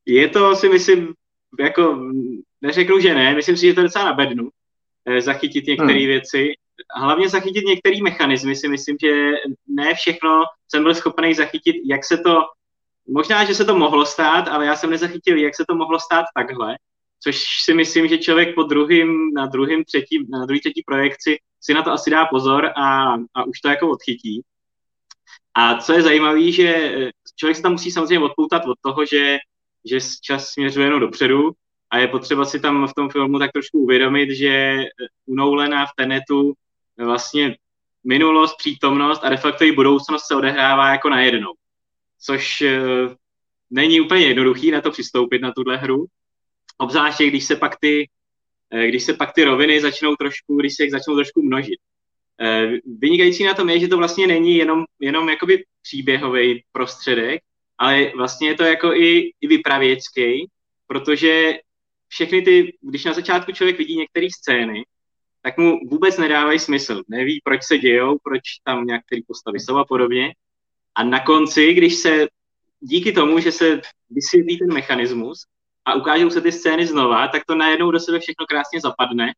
je 0.06 0.28
to 0.28 0.56
si 0.56 0.70
myslím, 0.70 1.14
jako 1.60 2.12
neřeknu, 2.62 3.00
že 3.00 3.14
ne, 3.14 3.36
myslím 3.36 3.58
si, 3.58 3.68
že 3.68 3.74
to 3.74 3.80
je 3.80 3.84
docela 3.84 4.06
na 4.06 4.14
bednu, 4.14 4.50
eh, 5.06 5.22
zachytit 5.22 5.68
některé 5.68 6.00
hmm. 6.00 6.08
věci, 6.08 6.54
hlavně 6.96 7.30
zachytit 7.30 7.66
některé 7.66 8.02
mechanismy 8.04 8.56
si 8.56 8.68
myslím, 8.68 8.98
že 9.02 9.32
ne 9.68 9.94
všechno 9.94 10.44
jsem 10.68 10.84
byl 10.84 10.96
schopný 10.96 11.34
zachytit, 11.34 11.76
jak 11.86 12.06
se 12.06 12.18
to, 12.18 12.42
možná, 13.08 13.46
že 13.46 13.56
se 13.56 13.66
to 13.66 13.76
mohlo 13.76 14.06
stát, 14.06 14.48
ale 14.48 14.66
já 14.66 14.76
jsem 14.76 14.90
nezachytil, 14.90 15.38
jak 15.38 15.56
se 15.56 15.66
to 15.68 15.76
mohlo 15.76 16.00
stát 16.00 16.26
takhle, 16.36 16.78
což 17.24 17.46
si 17.64 17.74
myslím, 17.74 18.08
že 18.08 18.18
člověk 18.18 18.56
po 18.56 18.64
druhým, 18.64 19.34
na 19.34 19.46
druhým, 19.46 19.84
třetím, 19.84 20.26
na 20.30 20.46
druhý, 20.46 20.60
třetí 20.60 20.84
projekci 20.86 21.38
si 21.62 21.74
na 21.74 21.84
to 21.84 21.92
asi 21.92 22.10
dá 22.10 22.26
pozor 22.26 22.66
a, 22.66 23.14
a 23.34 23.44
už 23.44 23.60
to 23.60 23.70
jako 23.70 23.90
odchytí. 23.90 24.42
A 25.54 25.76
co 25.76 25.94
je 25.94 26.02
zajímavé, 26.02 26.52
že 26.52 26.96
člověk 27.36 27.58
se 27.58 27.62
tam 27.62 27.72
musí 27.72 27.92
samozřejmě 27.92 28.20
odpoutat 28.20 28.66
od 28.66 28.78
toho, 28.82 29.06
že, 29.06 29.38
že 29.86 30.00
čas 30.22 30.48
směřuje 30.48 30.88
jenom 30.88 31.00
dopředu 31.00 31.52
a 31.90 31.98
je 31.98 32.08
potřeba 32.08 32.46
si 32.46 32.60
tam 32.60 32.88
v 32.88 32.94
tom 32.94 33.10
filmu 33.10 33.40
tak 33.40 33.52
trošku 33.52 33.80
uvědomit, 33.80 34.32
že 34.32 34.84
u 35.26 35.36
Nolana 35.36 35.86
v 35.86 35.90
Tenetu 35.96 36.54
vlastně 36.98 37.58
minulost, 38.04 38.56
přítomnost 38.58 39.24
a 39.24 39.30
de 39.30 39.38
facto 39.38 39.64
i 39.64 39.72
budoucnost 39.72 40.28
se 40.28 40.36
odehrává 40.36 40.92
jako 40.92 41.10
najednou. 41.10 41.54
Což 42.22 42.62
e, 42.62 42.82
není 43.70 44.02
úplně 44.02 44.26
jednoduchý 44.26 44.72
na 44.72 44.82
to 44.82 44.92
přistoupit, 44.92 45.42
na 45.42 45.52
tuhle 45.52 45.78
hru. 45.78 46.06
Obzvláště, 46.78 47.28
když 47.28 47.46
se 47.46 47.56
pak 47.56 47.80
ty, 47.80 48.10
když 48.88 49.04
se 49.04 49.14
pak 49.14 49.34
ty 49.34 49.44
roviny 49.44 49.82
začnou 49.82 50.16
trošku, 50.16 50.58
když 50.60 50.76
se 50.76 50.90
začnou 50.90 51.16
trošku 51.16 51.42
množit. 51.42 51.80
Vynikající 53.00 53.44
na 53.44 53.54
tom 53.54 53.70
je, 53.70 53.80
že 53.80 53.88
to 53.88 53.98
vlastně 53.98 54.28
není 54.28 54.56
jenom, 54.56 54.84
jenom 55.00 55.30
jakoby 55.30 55.64
příběhový 55.82 56.64
prostředek, 56.72 57.42
ale 57.80 58.12
vlastně 58.16 58.48
je 58.48 58.56
to 58.56 58.64
jako 58.64 58.94
i, 58.94 59.32
i 59.42 59.48
vypravěcký, 59.48 60.50
protože 60.88 61.54
všechny 62.08 62.42
ty, 62.42 62.78
když 62.82 63.06
na 63.06 63.14
začátku 63.14 63.52
člověk 63.52 63.78
vidí 63.78 63.98
některé 63.98 64.28
scény, 64.40 64.86
tak 65.42 65.58
mu 65.58 65.80
vůbec 65.90 66.18
nedávají 66.18 66.60
smysl. 66.60 67.02
Neví, 67.08 67.42
proč 67.44 67.64
se 67.64 67.78
dějou, 67.78 68.18
proč 68.24 68.42
tam 68.64 68.86
některé 68.86 69.22
postavy 69.28 69.60
jsou 69.60 69.78
a 69.78 69.86
podobně. 69.86 70.34
A 70.96 71.04
na 71.04 71.20
konci, 71.20 71.74
když 71.74 71.96
se 71.96 72.28
díky 72.80 73.12
tomu, 73.12 73.40
že 73.40 73.52
se 73.52 73.82
vysvětlí 74.10 74.60
ten 74.60 74.74
mechanismus 74.74 75.46
a 75.86 75.96
ukážou 75.96 76.30
se 76.30 76.42
ty 76.42 76.52
scény 76.52 76.88
znova, 76.88 77.28
tak 77.28 77.46
to 77.46 77.56
najednou 77.56 77.92
do 77.92 78.00
sebe 78.00 78.20
všechno 78.20 78.46
krásně 78.46 78.82
zapadne 78.82 79.34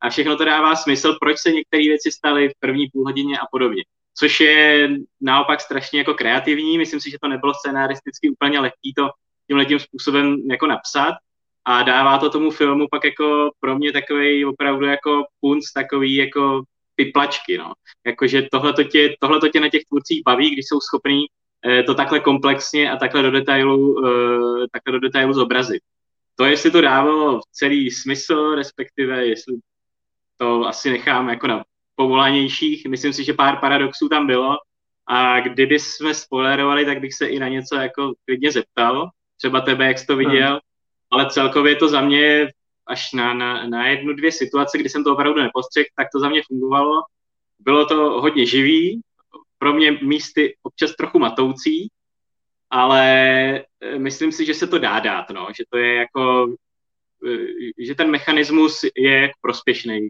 a 0.00 0.10
všechno 0.10 0.36
to 0.36 0.44
dává 0.44 0.76
smysl, 0.76 1.16
proč 1.20 1.38
se 1.38 1.52
některé 1.52 1.82
věci 1.82 2.12
staly 2.12 2.48
v 2.48 2.60
první 2.60 2.88
půl 2.92 3.04
hodině 3.04 3.38
a 3.38 3.46
podobně. 3.50 3.82
Což 4.18 4.40
je 4.40 4.88
naopak 5.20 5.60
strašně 5.60 5.98
jako 5.98 6.14
kreativní, 6.14 6.78
myslím 6.78 7.00
si, 7.00 7.10
že 7.10 7.16
to 7.22 7.28
nebylo 7.28 7.54
scénaristicky 7.54 8.30
úplně 8.30 8.60
lehký 8.60 8.94
to 8.96 9.10
tímhle 9.46 9.64
tím 9.64 9.78
způsobem 9.78 10.36
jako 10.50 10.66
napsat, 10.66 11.14
a 11.68 11.82
dává 11.82 12.18
to 12.18 12.30
tomu 12.30 12.50
filmu 12.50 12.86
pak 12.90 13.04
jako 13.04 13.50
pro 13.60 13.78
mě 13.78 13.92
takový 13.92 14.44
opravdu 14.44 14.86
jako 14.86 15.24
punc, 15.40 15.72
takový 15.72 16.14
jako 16.14 16.62
piplačky, 16.94 17.58
no. 17.58 17.72
Jakože 18.06 18.42
tohle 18.52 18.72
to 18.72 18.84
tě, 18.84 19.16
tě 19.52 19.60
na 19.60 19.68
těch 19.68 19.82
tvůrcích 19.88 20.22
baví, 20.24 20.50
když 20.50 20.64
jsou 20.68 20.80
schopní 20.80 21.24
eh, 21.66 21.82
to 21.82 21.94
takhle 21.94 22.20
komplexně 22.20 22.90
a 22.90 22.96
takhle 22.96 23.22
do 23.22 23.30
detailu, 23.30 24.06
eh, 24.06 24.66
takhle 24.72 24.92
do 24.92 25.00
detailu 25.00 25.32
zobrazit. 25.32 25.82
To, 26.36 26.44
jestli 26.44 26.70
to 26.70 26.80
dávalo 26.80 27.40
celý 27.52 27.90
smysl, 27.90 28.54
respektive 28.54 29.26
jestli 29.26 29.56
to 30.36 30.66
asi 30.66 30.90
nechám 30.90 31.28
jako 31.28 31.46
na 31.46 31.64
povolanějších, 31.96 32.86
myslím 32.86 33.12
si, 33.12 33.24
že 33.24 33.32
pár 33.32 33.60
paradoxů 33.60 34.08
tam 34.08 34.26
bylo. 34.26 34.56
A 35.08 35.40
kdyby 35.40 35.78
jsme 35.78 36.14
spoilerovali, 36.14 36.84
tak 36.84 37.00
bych 37.00 37.14
se 37.14 37.26
i 37.26 37.38
na 37.38 37.48
něco 37.48 37.76
jako 37.76 38.12
klidně 38.24 38.52
zeptal, 38.52 39.10
třeba 39.36 39.60
tebe, 39.60 39.86
jak 39.86 39.98
jsi 39.98 40.06
to 40.06 40.16
viděl, 40.16 40.50
hmm. 40.50 40.58
Ale 41.10 41.30
celkově 41.30 41.76
to 41.76 41.88
za 41.88 42.00
mě 42.00 42.48
až 42.86 43.12
na, 43.12 43.34
na, 43.34 43.66
na 43.66 43.88
jednu, 43.88 44.12
dvě 44.12 44.32
situace, 44.32 44.78
kdy 44.78 44.88
jsem 44.88 45.04
to 45.04 45.12
opravdu 45.12 45.42
nepostřehl, 45.42 45.86
tak 45.96 46.08
to 46.14 46.20
za 46.20 46.28
mě 46.28 46.42
fungovalo. 46.46 47.02
Bylo 47.58 47.86
to 47.86 47.96
hodně 47.96 48.46
živý, 48.46 49.00
pro 49.58 49.72
mě 49.72 49.92
místy 49.92 50.56
občas 50.62 50.96
trochu 50.96 51.18
matoucí, 51.18 51.88
ale 52.70 53.04
eh, 53.80 53.98
myslím 53.98 54.32
si, 54.32 54.46
že 54.46 54.54
se 54.54 54.66
to 54.66 54.78
dá 54.78 55.00
dát, 55.00 55.30
no, 55.30 55.48
že 55.56 55.64
to 55.70 55.78
je 55.78 55.94
jako, 55.94 56.54
eh, 57.26 57.84
že 57.86 57.94
ten 57.94 58.10
mechanismus 58.10 58.80
je 58.96 59.30
prospěšný 59.40 60.08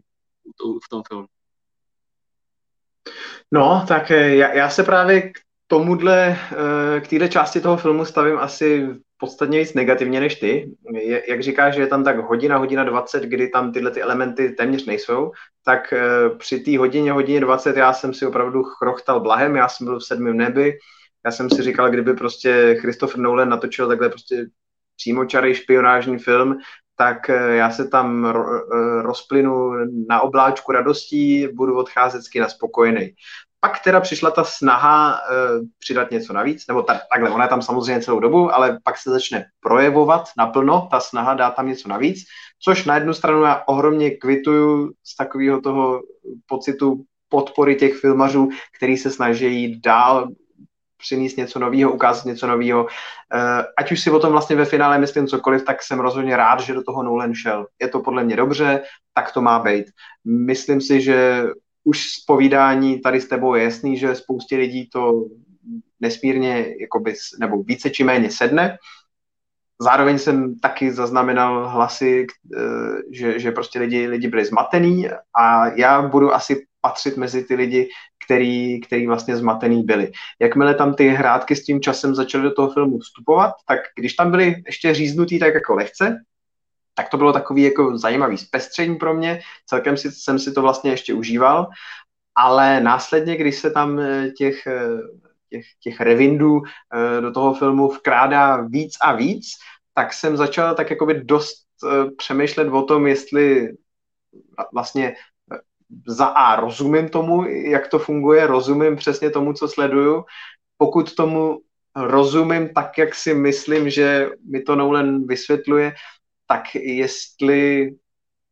v 0.85 0.89
tom 0.89 1.01
filmu. 1.07 1.27
No, 3.51 3.85
tak 3.87 4.09
já, 4.09 4.53
já 4.53 4.69
se 4.69 4.83
právě 4.83 5.21
k 5.21 5.33
tomuhle, 5.67 6.37
k 7.01 7.07
této 7.07 7.27
části 7.27 7.61
toho 7.61 7.77
filmu 7.77 8.05
stavím 8.05 8.37
asi 8.37 8.87
podstatně 9.17 9.59
víc 9.59 9.73
negativně 9.73 10.19
než 10.19 10.35
ty. 10.35 10.71
Je, 10.93 11.23
jak 11.29 11.43
říkáš, 11.43 11.75
že 11.75 11.81
je 11.81 11.87
tam 11.87 12.03
tak 12.03 12.17
hodina, 12.17 12.57
hodina 12.57 12.83
20, 12.83 13.23
kdy 13.23 13.47
tam 13.47 13.71
tyhle 13.71 13.91
ty 13.91 14.01
elementy 14.01 14.49
téměř 14.49 14.85
nejsou, 14.85 15.31
tak 15.65 15.93
uh, 15.93 16.37
při 16.37 16.59
té 16.59 16.77
hodině, 16.77 17.11
hodině 17.11 17.39
20 17.39 17.77
já 17.77 17.93
jsem 17.93 18.13
si 18.13 18.25
opravdu 18.25 18.63
chrochtal 18.63 19.19
blahem, 19.19 19.55
já 19.55 19.67
jsem 19.67 19.85
byl 19.85 19.99
v 19.99 20.03
sedmém 20.03 20.37
nebi, 20.37 20.77
já 21.25 21.31
jsem 21.31 21.49
si 21.49 21.61
říkal, 21.61 21.89
kdyby 21.89 22.13
prostě 22.13 22.77
Christopher 22.79 23.19
Nolan 23.19 23.49
natočil 23.49 23.87
takhle 23.87 24.09
prostě 24.09 24.45
přímočarý 24.95 25.55
špionážní 25.55 26.17
film, 26.17 26.57
tak 26.97 27.29
uh, 27.29 27.35
já 27.35 27.71
se 27.71 27.87
tam 27.87 28.23
uh, 28.23 28.31
rozplynu 29.01 29.71
na 30.09 30.21
obláčku 30.21 30.71
radostí, 30.71 31.47
budu 31.53 31.77
odcházet 31.77 32.21
z 32.21 32.29
spokojený. 32.47 33.13
Pak 33.59 33.83
teda 33.83 33.99
přišla 33.99 34.31
ta 34.31 34.43
snaha 34.43 35.11
uh, 35.11 35.65
přidat 35.79 36.11
něco 36.11 36.33
navíc, 36.33 36.67
nebo 36.67 36.83
ta, 36.83 36.99
takhle, 37.11 37.29
ona 37.29 37.43
je 37.43 37.49
tam 37.49 37.61
samozřejmě 37.61 38.01
celou 38.01 38.19
dobu, 38.19 38.55
ale 38.55 38.79
pak 38.83 38.97
se 38.97 39.09
začne 39.09 39.45
projevovat 39.59 40.29
naplno 40.37 40.87
ta 40.91 40.99
snaha 40.99 41.33
dát 41.33 41.55
tam 41.55 41.67
něco 41.67 41.89
navíc, 41.89 42.19
což 42.63 42.85
na 42.85 42.95
jednu 42.95 43.13
stranu 43.13 43.41
já 43.41 43.63
ohromně 43.67 44.11
kvituju 44.11 44.91
z 45.03 45.15
takového 45.15 45.61
toho 45.61 46.01
pocitu 46.47 47.03
podpory 47.29 47.75
těch 47.75 47.95
filmařů, 47.95 48.49
který 48.77 48.97
se 48.97 49.11
snaží 49.11 49.81
dál 49.81 50.27
přinést 50.97 51.37
něco 51.37 51.59
nového, 51.59 51.91
ukázat 51.91 52.25
něco 52.25 52.47
nového. 52.47 52.83
Uh, 52.83 52.89
ať 53.77 53.91
už 53.91 54.01
si 54.01 54.11
o 54.11 54.19
tom 54.19 54.31
vlastně 54.31 54.55
ve 54.55 54.65
finále 54.65 54.97
myslím 54.97 55.27
cokoliv, 55.27 55.65
tak 55.65 55.83
jsem 55.83 55.99
rozhodně 55.99 56.37
rád, 56.37 56.59
že 56.59 56.73
do 56.73 56.83
toho 56.83 57.03
Nolan 57.03 57.33
šel. 57.33 57.67
Je 57.81 57.87
to 57.87 57.99
podle 57.99 58.23
mě 58.23 58.35
dobře, 58.35 58.81
tak 59.13 59.31
to 59.31 59.41
má 59.41 59.59
být. 59.59 59.85
Myslím 60.25 60.81
si, 60.81 61.01
že 61.01 61.43
už 61.83 62.03
z 62.03 62.25
povídání 62.25 62.99
tady 62.99 63.21
s 63.21 63.27
tebou 63.27 63.55
je 63.55 63.63
jasný, 63.63 63.97
že 63.97 64.15
spoustě 64.15 64.57
lidí 64.57 64.89
to 64.89 65.25
nesmírně, 65.99 66.75
jakoby, 66.81 67.13
nebo 67.39 67.63
více 67.63 67.89
či 67.89 68.03
méně 68.03 68.31
sedne. 68.31 68.77
Zároveň 69.81 70.17
jsem 70.17 70.59
taky 70.59 70.91
zaznamenal 70.91 71.69
hlasy, 71.69 72.27
eh, 72.57 72.61
že, 73.11 73.39
že 73.39 73.51
prostě 73.51 73.79
lidi, 73.79 74.07
lidi 74.07 74.27
byli 74.27 74.45
zmatený 74.45 75.07
a 75.39 75.67
já 75.67 76.01
budu 76.01 76.33
asi 76.33 76.65
patřit 76.87 77.17
mezi 77.17 77.43
ty 77.43 77.55
lidi, 77.55 77.89
který, 78.25 78.81
který 78.81 79.07
vlastně 79.07 79.37
zmatený 79.37 79.83
byli. 79.83 80.11
Jakmile 80.39 80.75
tam 80.75 80.93
ty 80.93 81.09
hrátky 81.09 81.55
s 81.55 81.63
tím 81.63 81.81
časem 81.81 82.15
začaly 82.15 82.43
do 82.43 82.51
toho 82.51 82.71
filmu 82.71 82.99
vstupovat, 82.99 83.53
tak 83.67 83.79
když 83.95 84.13
tam 84.13 84.31
byly 84.31 84.63
ještě 84.65 84.93
říznutý 84.93 85.39
tak 85.39 85.53
jako 85.53 85.75
lehce, 85.75 86.23
tak 86.95 87.09
to 87.09 87.17
bylo 87.17 87.33
takový 87.33 87.63
jako 87.63 87.97
zajímavý 87.97 88.37
zpestření 88.37 88.95
pro 88.95 89.13
mě, 89.13 89.39
celkem 89.65 89.97
si, 89.97 90.11
jsem 90.11 90.39
si 90.39 90.53
to 90.53 90.61
vlastně 90.61 90.91
ještě 90.91 91.13
užíval, 91.13 91.67
ale 92.35 92.79
následně, 92.79 93.37
když 93.37 93.55
se 93.55 93.71
tam 93.71 93.99
eh, 93.99 94.31
těch, 94.31 94.67
eh, 94.67 94.87
těch, 95.49 95.65
těch 95.83 96.01
revindů 96.01 96.61
eh, 96.63 97.21
do 97.21 97.31
toho 97.31 97.53
filmu 97.53 97.87
vkrádá 97.87 98.61
víc 98.61 98.97
a 99.01 99.13
víc, 99.13 99.45
tak 99.93 100.13
jsem 100.13 100.37
začal 100.37 100.75
tak 100.75 100.89
jakoby 100.89 101.23
dost 101.23 101.67
přemýšlet 102.17 102.67
o 102.67 102.81
tom, 102.81 103.07
jestli 103.07 103.73
vlastně 104.73 105.15
za 106.07 106.25
A 106.25 106.55
rozumím 106.55 107.09
tomu, 107.09 107.45
jak 107.45 107.87
to 107.87 107.99
funguje, 107.99 108.47
rozumím 108.47 108.95
přesně 108.95 109.29
tomu, 109.29 109.53
co 109.53 109.67
sleduju. 109.67 110.23
Pokud 110.77 111.15
tomu 111.15 111.59
rozumím 111.95 112.69
tak, 112.69 112.97
jak 112.97 113.15
si 113.15 113.33
myslím, 113.33 113.89
že 113.89 114.29
mi 114.51 114.61
to 114.61 114.75
Nolan 114.75 115.27
vysvětluje, 115.27 115.93
tak 116.47 116.75
jestli 116.75 117.91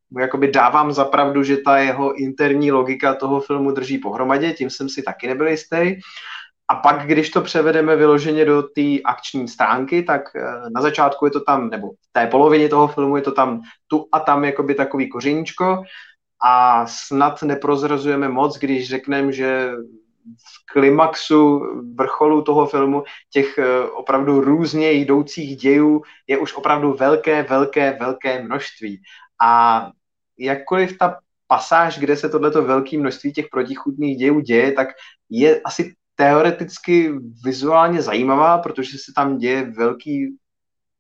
mu 0.09 0.19
jakoby 0.19 0.51
dávám 0.51 0.91
za 0.91 1.05
pravdu, 1.05 1.43
že 1.43 1.57
ta 1.57 1.77
jeho 1.77 2.13
interní 2.13 2.71
logika 2.71 3.13
toho 3.13 3.41
filmu 3.41 3.71
drží 3.71 3.97
pohromadě, 3.97 4.53
tím 4.53 4.69
jsem 4.69 4.89
si 4.89 5.03
taky 5.03 5.27
nebyl 5.27 5.47
jistý. 5.47 5.95
A 6.67 6.75
pak, 6.75 7.07
když 7.07 7.29
to 7.29 7.41
převedeme 7.41 7.95
vyloženě 7.95 8.45
do 8.45 8.63
té 8.63 9.01
akční 9.05 9.47
stránky, 9.47 10.03
tak 10.03 10.21
eh, 10.35 10.41
na 10.75 10.81
začátku 10.81 11.25
je 11.25 11.31
to 11.31 11.39
tam, 11.39 11.69
nebo 11.69 11.89
v 11.89 12.09
té 12.11 12.27
polovině 12.27 12.69
toho 12.69 12.87
filmu 12.87 13.15
je 13.15 13.21
to 13.21 13.31
tam 13.31 13.61
tu 13.87 14.07
a 14.11 14.19
tam 14.19 14.45
jakoby 14.45 14.75
takový 14.75 15.09
kořeníčko 15.09 15.83
a 16.43 16.85
snad 16.87 17.43
neprozrazujeme 17.43 18.29
moc, 18.29 18.57
když 18.57 18.89
řekneme, 18.89 19.31
že 19.31 19.71
v 20.33 20.73
klimaxu 20.73 21.61
vrcholu 21.95 22.41
toho 22.41 22.65
filmu 22.65 23.03
těch 23.29 23.57
eh, 23.57 23.79
opravdu 23.83 24.41
různě 24.41 24.91
jdoucích 24.91 25.57
dějů 25.57 26.01
je 26.27 26.37
už 26.37 26.53
opravdu 26.53 26.93
velké, 26.93 27.43
velké, 27.43 27.97
velké 27.99 28.43
množství. 28.43 29.01
A 29.41 29.81
jakkoliv 30.39 30.97
ta 30.97 31.19
pasáž, 31.47 31.99
kde 31.99 32.17
se 32.17 32.29
tohleto 32.29 32.63
velké 32.63 32.97
množství 32.97 33.33
těch 33.33 33.45
protichudných 33.51 34.17
dějů 34.17 34.39
děje, 34.39 34.71
tak 34.71 34.87
je 35.29 35.61
asi 35.61 35.93
teoreticky 36.15 37.11
vizuálně 37.43 38.01
zajímavá, 38.01 38.57
protože 38.57 38.97
se 38.97 39.13
tam 39.15 39.37
děje 39.37 39.71
velký 39.71 40.37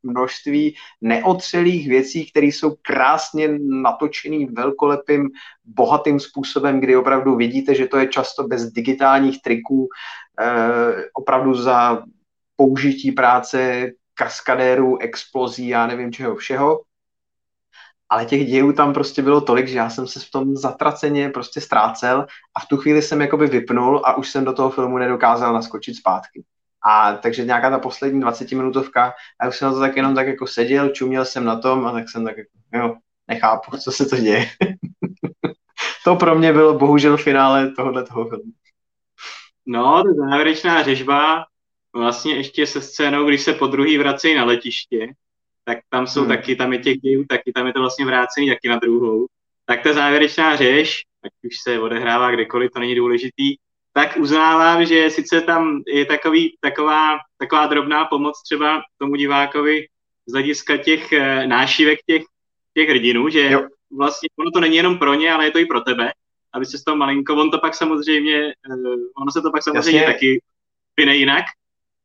množství 0.05 0.75
neotřelých 1.01 1.87
věcí, 1.87 2.31
které 2.31 2.47
jsou 2.47 2.75
krásně 2.81 3.49
natočený 3.59 4.45
velkolepým, 4.45 5.29
bohatým 5.65 6.19
způsobem, 6.19 6.79
kdy 6.79 6.95
opravdu 6.95 7.35
vidíte, 7.35 7.75
že 7.75 7.87
to 7.87 7.97
je 7.97 8.07
často 8.07 8.47
bez 8.47 8.71
digitálních 8.71 9.41
triků, 9.41 9.87
eh, 10.39 11.03
opravdu 11.13 11.53
za 11.53 12.03
použití 12.55 13.11
práce 13.11 13.91
kaskadérů, 14.13 14.97
explozí, 15.01 15.67
já 15.67 15.87
nevím 15.87 16.11
čeho 16.11 16.35
všeho. 16.35 16.81
Ale 18.09 18.25
těch 18.25 18.47
dějů 18.47 18.73
tam 18.73 18.93
prostě 18.93 19.21
bylo 19.21 19.41
tolik, 19.41 19.67
že 19.67 19.77
já 19.77 19.89
jsem 19.89 20.07
se 20.07 20.19
v 20.19 20.31
tom 20.31 20.55
zatraceně 20.55 21.29
prostě 21.29 21.61
ztrácel 21.61 22.25
a 22.55 22.59
v 22.59 22.65
tu 22.65 22.77
chvíli 22.77 23.01
jsem 23.01 23.21
jakoby 23.21 23.47
vypnul 23.47 24.01
a 24.05 24.17
už 24.17 24.29
jsem 24.29 24.45
do 24.45 24.53
toho 24.53 24.69
filmu 24.69 24.97
nedokázal 24.97 25.53
naskočit 25.53 25.95
zpátky. 25.95 26.43
A 26.85 27.13
takže 27.13 27.45
nějaká 27.45 27.69
ta 27.69 27.79
poslední 27.79 28.21
20 28.21 28.51
minutovka, 28.51 29.13
a 29.39 29.45
já 29.45 29.49
už 29.49 29.57
jsem 29.57 29.67
na 29.67 29.73
to 29.73 29.79
tak 29.79 29.95
jenom 29.95 30.15
tak 30.15 30.27
jako 30.27 30.47
seděl, 30.47 30.89
čuměl 30.89 31.25
jsem 31.25 31.45
na 31.45 31.59
tom 31.59 31.85
a 31.85 31.91
tak 31.91 32.09
jsem 32.09 32.25
tak 32.25 32.37
jako, 32.37 32.49
jo, 32.73 32.95
nechápu, 33.27 33.77
co 33.77 33.91
se 33.91 34.05
to 34.05 34.17
děje. 34.17 34.45
to 36.03 36.15
pro 36.15 36.35
mě 36.35 36.53
bylo 36.53 36.79
bohužel 36.79 37.17
finále 37.17 37.71
tohohle 37.71 38.03
toho 38.03 38.29
filmu. 38.29 38.51
No, 39.65 40.03
to 40.03 40.29
závěrečná 40.29 40.83
řežba, 40.83 41.45
vlastně 41.93 42.35
ještě 42.35 42.67
se 42.67 42.81
scénou, 42.81 43.25
když 43.25 43.41
se 43.41 43.53
po 43.53 43.67
druhý 43.67 43.97
vracejí 43.97 44.35
na 44.35 44.45
letiště, 44.45 45.07
tak 45.63 45.77
tam 45.89 46.07
jsou 46.07 46.19
hmm. 46.19 46.29
taky, 46.29 46.55
tam 46.55 46.73
je 46.73 46.79
těch 46.79 46.97
dějů, 46.97 47.25
taky 47.29 47.51
tam 47.53 47.67
je 47.67 47.73
to 47.73 47.79
vlastně 47.79 48.05
vrácený 48.05 48.49
taky 48.49 48.69
na 48.69 48.79
druhou. 48.79 49.27
Tak 49.65 49.83
ta 49.83 49.93
závěrečná 49.93 50.55
řež, 50.55 51.03
ať 51.23 51.31
už 51.43 51.53
se 51.63 51.79
odehrává 51.79 52.31
kdekoliv, 52.31 52.71
to 52.71 52.79
není 52.79 52.95
důležitý, 52.95 53.55
tak 53.97 54.17
uznávám, 54.17 54.85
že 54.85 55.09
sice 55.09 55.41
tam 55.41 55.81
je 55.87 56.05
takový, 56.05 56.57
taková, 56.59 57.17
taková 57.37 57.67
drobná 57.67 58.05
pomoc 58.05 58.41
třeba 58.43 58.81
tomu 58.97 59.15
divákovi 59.15 59.87
z 60.25 60.33
hlediska 60.33 60.77
těch 60.77 61.11
e, 61.11 61.47
nášivek 61.47 61.99
těch, 62.05 62.23
těch 62.73 62.89
hrdinů, 62.89 63.29
že 63.29 63.51
jo. 63.51 63.67
vlastně 63.97 64.29
ono 64.39 64.51
to 64.51 64.59
není 64.59 64.75
jenom 64.75 64.97
pro 64.97 65.13
ně, 65.13 65.33
ale 65.33 65.45
je 65.45 65.51
to 65.51 65.59
i 65.59 65.65
pro 65.65 65.81
tebe, 65.81 66.11
aby 66.53 66.65
se 66.65 66.77
z 66.77 66.83
toho 66.83 66.97
malinko, 66.97 67.35
on 67.35 67.51
to 67.51 67.59
pak 67.59 67.75
samozřejmě, 67.75 68.37
e, 68.47 68.53
ono 69.21 69.31
se 69.31 69.41
to 69.41 69.51
pak 69.51 69.63
samozřejmě 69.63 69.99
Jasně. 69.99 70.13
taky 70.13 70.41
vyne 70.97 71.15
jinak 71.15 71.45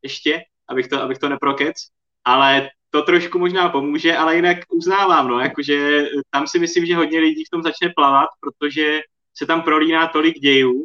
ještě, 0.03 0.43
abych 0.69 0.89
to, 0.89 1.03
abych 1.03 1.19
to 1.19 1.29
neprokec, 1.29 1.77
ale 2.25 2.71
to 2.91 3.03
trošku 3.03 3.39
možná 3.39 3.69
pomůže, 3.69 4.17
ale 4.17 4.37
jinak 4.37 4.59
uznávám, 4.69 5.29
no, 5.29 5.41
jakože 5.41 6.07
tam 6.31 6.47
si 6.47 6.59
myslím, 6.59 6.87
že 6.87 6.97
hodně 6.97 7.21
lidí 7.21 7.45
v 7.45 7.51
tom 7.51 7.63
začne 7.63 7.93
plavat, 7.97 8.29
protože 8.41 9.01
se 9.35 9.47
tam 9.47 9.63
prolíná 9.63 10.07
tolik 10.07 10.39
dějů, 10.39 10.85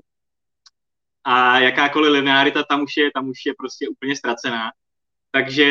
a 1.26 1.60
jakákoliv 1.60 2.12
linearita 2.12 2.64
tam 2.64 2.84
už 2.84 2.98
je, 2.98 3.12
tam 3.14 3.30
už 3.30 3.46
je 3.46 3.54
prostě 3.58 3.90
úplně 3.90 4.16
ztracená. 4.16 4.72
Takže 5.32 5.68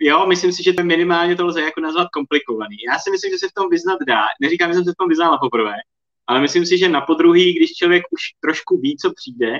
jo, 0.00 0.26
myslím 0.26 0.52
si, 0.52 0.62
že 0.62 0.72
to 0.72 0.84
minimálně 0.84 1.36
to 1.36 1.46
lze 1.46 1.62
jako 1.62 1.80
nazvat 1.80 2.08
komplikovaný. 2.08 2.76
Já 2.92 2.98
si 2.98 3.10
myslím, 3.10 3.32
že 3.32 3.38
se 3.38 3.48
v 3.48 3.52
tom 3.52 3.68
vyznat 3.70 3.98
dá. 4.06 4.22
Neříkám, 4.40 4.70
že 4.70 4.74
jsem 4.74 4.84
se 4.84 4.92
v 4.92 4.98
tom 4.98 5.08
vyznal 5.08 5.38
poprvé, 5.38 5.74
ale 6.26 6.40
myslím 6.40 6.66
si, 6.66 6.78
že 6.78 6.88
na 6.88 7.00
podruhý, 7.00 7.54
když 7.54 7.72
člověk 7.72 8.02
už 8.10 8.22
trošku 8.40 8.80
ví, 8.80 8.96
co 8.96 9.12
přijde, 9.14 9.58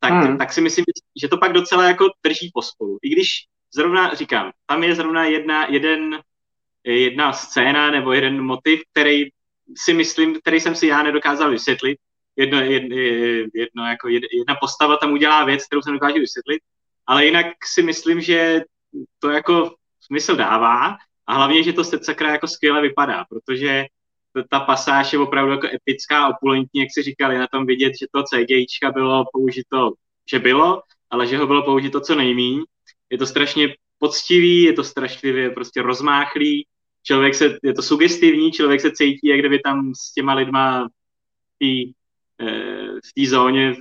tak, 0.00 0.12
hmm. 0.12 0.38
tak 0.38 0.52
si 0.52 0.60
myslím, 0.60 0.84
že 1.22 1.28
to 1.28 1.36
pak 1.36 1.52
docela 1.52 1.84
jako 1.84 2.06
drží 2.22 2.50
pospolu. 2.54 2.98
I 3.02 3.08
když 3.08 3.28
zrovna, 3.74 4.14
říkám, 4.14 4.52
tam 4.66 4.84
je 4.84 4.94
zrovna 4.94 5.24
jedna, 5.24 5.66
jeden, 5.66 6.20
jedna 6.84 7.32
scéna 7.32 7.90
nebo 7.90 8.12
jeden 8.12 8.42
motiv, 8.42 8.80
který 8.92 9.24
si 9.76 9.94
myslím, 9.94 10.40
který 10.40 10.60
jsem 10.60 10.74
si 10.74 10.86
já 10.86 11.02
nedokázal 11.02 11.50
vysvětlit, 11.50 11.98
jedno, 12.36 12.60
jedno, 12.60 12.96
jedno 13.54 13.86
jako 13.86 14.08
jedna 14.08 14.56
postava 14.60 14.96
tam 14.96 15.12
udělá 15.12 15.44
věc, 15.44 15.66
kterou 15.66 15.82
se 15.82 15.90
dokáže 15.90 16.20
vysvětlit, 16.20 16.62
ale 17.06 17.24
jinak 17.24 17.46
si 17.64 17.82
myslím, 17.82 18.20
že 18.20 18.60
to 19.18 19.30
jako 19.30 19.74
smysl 20.00 20.36
dává 20.36 20.96
a 21.26 21.34
hlavně, 21.34 21.62
že 21.62 21.72
to 21.72 21.84
sakra 21.84 22.30
jako 22.30 22.48
skvěle 22.48 22.82
vypadá, 22.82 23.24
protože 23.24 23.84
ta 24.50 24.60
pasáž 24.60 25.12
je 25.12 25.18
opravdu 25.18 25.52
jako 25.52 25.66
epická, 25.66 26.28
opulentní, 26.28 26.80
jak 26.80 26.88
si 26.92 27.02
říkali, 27.02 27.38
na 27.38 27.46
tom 27.46 27.66
vidět, 27.66 27.92
že 28.00 28.06
to 28.14 28.22
CGIčka 28.22 28.90
bylo 28.90 29.24
použito, 29.32 29.92
že 30.30 30.38
bylo, 30.38 30.82
ale 31.10 31.26
že 31.26 31.38
ho 31.38 31.46
bylo 31.46 31.62
použito 31.62 32.00
co 32.00 32.14
nejmíň. 32.14 32.62
je 33.10 33.18
to 33.18 33.26
strašně 33.26 33.74
poctivý, 33.98 34.62
je 34.62 34.72
to 34.72 34.84
strašlivě 34.84 35.50
prostě 35.50 35.82
rozmáchlý, 35.82 36.66
člověk 37.02 37.34
se, 37.34 37.58
je 37.62 37.74
to 37.74 37.82
sugestivní, 37.82 38.52
člověk 38.52 38.80
se 38.80 38.92
cítí, 38.92 39.28
jak 39.28 39.38
kdyby 39.38 39.58
tam 39.58 39.92
s 39.94 40.12
těma 40.12 40.34
lidma 40.34 40.88
v 43.04 43.12
té 43.14 43.30
zóně 43.30 43.74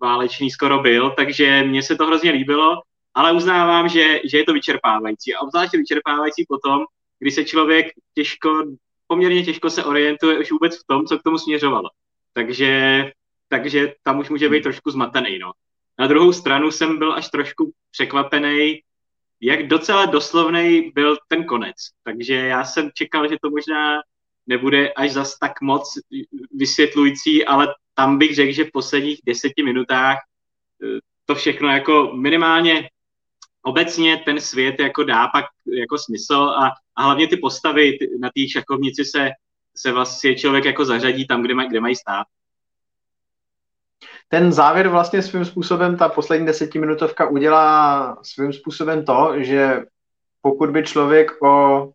váleční 0.00 0.50
skoro 0.50 0.78
byl, 0.78 1.10
takže 1.10 1.62
mně 1.62 1.82
se 1.82 1.96
to 1.96 2.06
hrozně 2.06 2.30
líbilo, 2.30 2.82
ale 3.14 3.32
uznávám, 3.32 3.88
že, 3.88 4.20
že 4.24 4.38
je 4.38 4.44
to 4.44 4.52
vyčerpávající. 4.52 5.34
A 5.34 5.40
obzvláště 5.40 5.78
vyčerpávající 5.78 6.44
potom, 6.48 6.84
kdy 7.18 7.30
se 7.30 7.44
člověk 7.44 7.86
těžko, 8.14 8.64
poměrně 9.06 9.44
těžko 9.44 9.70
se 9.70 9.84
orientuje 9.84 10.38
už 10.38 10.50
vůbec 10.50 10.76
v 10.76 10.86
tom, 10.86 11.06
co 11.06 11.18
k 11.18 11.22
tomu 11.22 11.38
směřovalo. 11.38 11.90
Takže, 12.32 13.12
takže 13.48 13.94
tam 14.02 14.18
už 14.18 14.30
může 14.30 14.48
být 14.48 14.62
trošku 14.62 14.90
zmatený. 14.90 15.38
No. 15.38 15.52
Na 15.98 16.06
druhou 16.06 16.32
stranu 16.32 16.70
jsem 16.70 16.98
byl 16.98 17.12
až 17.12 17.28
trošku 17.28 17.72
překvapený, 17.90 18.80
jak 19.40 19.66
docela 19.66 20.06
doslovný 20.06 20.92
byl 20.94 21.16
ten 21.28 21.44
konec. 21.44 21.76
Takže 22.02 22.34
já 22.34 22.64
jsem 22.64 22.90
čekal, 22.94 23.28
že 23.28 23.36
to 23.42 23.50
možná 23.50 24.00
nebude 24.46 24.92
až 24.92 25.12
zas 25.12 25.38
tak 25.38 25.60
moc 25.60 25.98
vysvětlující, 26.54 27.44
ale 27.44 27.74
tam 27.94 28.18
bych 28.18 28.34
řekl, 28.34 28.52
že 28.52 28.64
v 28.64 28.72
posledních 28.72 29.20
deseti 29.26 29.62
minutách 29.62 30.18
eh, 30.84 30.98
to 31.26 31.34
všechno 31.34 31.68
jako 31.68 32.12
minimálně 32.14 32.88
obecně 33.62 34.22
ten 34.24 34.40
svět 34.40 34.80
jako 34.80 35.04
dá 35.04 35.28
pak 35.28 35.44
jako 35.78 35.98
smysl 35.98 36.34
a, 36.34 36.70
a 36.96 37.02
hlavně 37.02 37.28
ty 37.28 37.36
postavy 37.36 37.98
na 38.20 38.28
té 38.28 38.48
šachovnici 38.48 39.04
se, 39.04 39.30
se 39.76 39.92
vlastně 39.92 40.36
člověk 40.36 40.64
jako 40.64 40.84
zařadí 40.84 41.26
tam, 41.26 41.42
kde, 41.42 41.54
maj, 41.54 41.68
kde 41.68 41.80
mají 41.80 41.96
stát. 41.96 42.26
Ten 44.28 44.52
závěr 44.52 44.88
vlastně 44.88 45.22
svým 45.22 45.44
způsobem, 45.44 45.96
ta 45.96 46.08
poslední 46.08 46.46
desetiminutovka 46.46 47.28
udělá 47.28 48.16
svým 48.22 48.52
způsobem 48.52 49.04
to, 49.04 49.32
že 49.36 49.82
pokud 50.40 50.70
by 50.70 50.82
člověk 50.82 51.42
o 51.42 51.88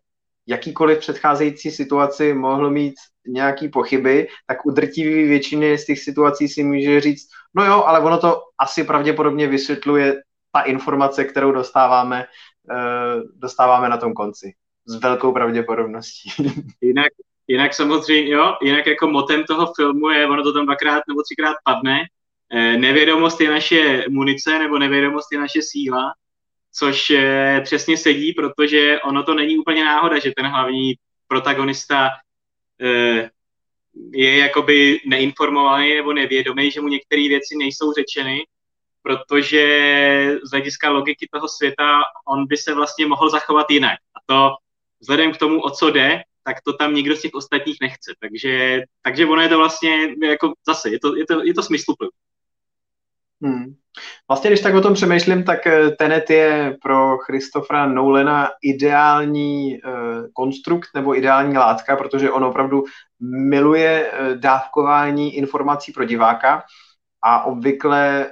jakýkoliv 0.50 0.98
předcházející 0.98 1.70
situaci 1.70 2.34
mohl 2.34 2.70
mít 2.70 2.94
nějaký 3.26 3.68
pochyby, 3.68 4.28
tak 4.46 4.66
u 4.66 4.70
drtivé 4.70 5.28
většiny 5.28 5.78
z 5.78 5.86
těch 5.86 5.98
situací 5.98 6.48
si 6.48 6.64
může 6.64 7.00
říct, 7.00 7.28
no 7.54 7.64
jo, 7.64 7.82
ale 7.86 8.00
ono 8.00 8.18
to 8.18 8.42
asi 8.58 8.84
pravděpodobně 8.84 9.46
vysvětluje 9.46 10.22
ta 10.52 10.60
informace, 10.60 11.24
kterou 11.24 11.52
dostáváme, 11.52 12.26
uh, 12.70 13.22
dostáváme 13.34 13.88
na 13.88 13.96
tom 13.96 14.12
konci. 14.12 14.52
S 14.86 15.00
velkou 15.00 15.32
pravděpodobností. 15.32 16.30
Jinak, 16.80 17.12
jinak 17.46 17.74
samozřejmě, 17.74 18.32
jo, 18.32 18.54
jinak 18.62 18.86
jako 18.86 19.06
motem 19.06 19.44
toho 19.44 19.72
filmu 19.76 20.10
je, 20.10 20.26
ono 20.26 20.42
to 20.42 20.52
tam 20.52 20.66
dvakrát 20.66 21.02
nebo 21.08 21.22
třikrát 21.22 21.56
padne, 21.64 22.00
eh, 22.52 22.76
nevědomost 22.76 23.40
je 23.40 23.50
naše 23.50 24.04
munice, 24.08 24.58
nebo 24.58 24.78
nevědomost 24.78 25.32
je 25.32 25.38
naše 25.38 25.60
síla, 25.62 26.12
což 26.72 27.10
eh, 27.10 27.60
přesně 27.64 27.96
sedí, 27.96 28.32
protože 28.32 29.00
ono 29.00 29.22
to 29.22 29.34
není 29.34 29.58
úplně 29.58 29.84
náhoda, 29.84 30.18
že 30.18 30.32
ten 30.36 30.46
hlavní 30.46 30.94
protagonista 31.28 32.10
eh, 32.80 33.30
je 34.12 34.38
jakoby 34.38 35.00
neinformovaný 35.06 35.94
nebo 35.94 36.12
nevědomý, 36.12 36.70
že 36.70 36.80
mu 36.80 36.88
některé 36.88 37.28
věci 37.28 37.56
nejsou 37.56 37.92
řečeny, 37.92 38.46
protože 39.02 40.38
z 40.42 40.50
hlediska 40.50 40.90
logiky 40.90 41.28
toho 41.32 41.48
světa 41.48 42.00
on 42.28 42.46
by 42.46 42.56
se 42.56 42.74
vlastně 42.74 43.06
mohl 43.06 43.30
zachovat 43.30 43.70
jinak. 43.70 43.98
A 44.14 44.18
to 44.26 44.50
vzhledem 45.00 45.32
k 45.32 45.36
tomu, 45.36 45.60
o 45.60 45.70
co 45.70 45.90
jde, 45.90 46.22
tak 46.42 46.56
to 46.64 46.72
tam 46.72 46.94
nikdo 46.94 47.16
z 47.16 47.22
těch 47.22 47.34
ostatních 47.34 47.76
nechce. 47.80 48.14
Takže, 48.20 48.82
takže 49.02 49.26
ono 49.26 49.42
je 49.42 49.48
to 49.48 49.58
vlastně 49.58 50.14
jako 50.22 50.52
zase, 50.66 50.90
je 50.90 51.00
to, 51.00 51.16
je 51.16 51.26
to, 51.26 51.44
je 51.44 51.54
to 51.54 51.62
smysluplné. 51.62 52.10
Hmm. 53.42 53.76
Vlastně, 54.28 54.50
když 54.50 54.60
tak 54.60 54.74
o 54.74 54.80
tom 54.80 54.94
přemýšlím, 54.94 55.44
tak 55.44 55.66
eh, 55.66 55.90
Tenet 55.90 56.30
je 56.30 56.76
pro 56.82 57.18
Christophera 57.18 57.86
Nolana 57.86 58.48
ideální 58.62 59.80
uh, 59.82 60.26
konstrukt 60.32 60.88
nebo 60.94 61.16
ideální 61.16 61.56
látka, 61.56 61.96
protože 61.96 62.30
on 62.30 62.44
opravdu 62.44 62.84
miluje 63.20 64.12
uh, 64.12 64.34
dávkování 64.34 65.36
informací 65.36 65.92
pro 65.92 66.04
diváka 66.04 66.62
a 67.22 67.44
obvykle 67.44 68.30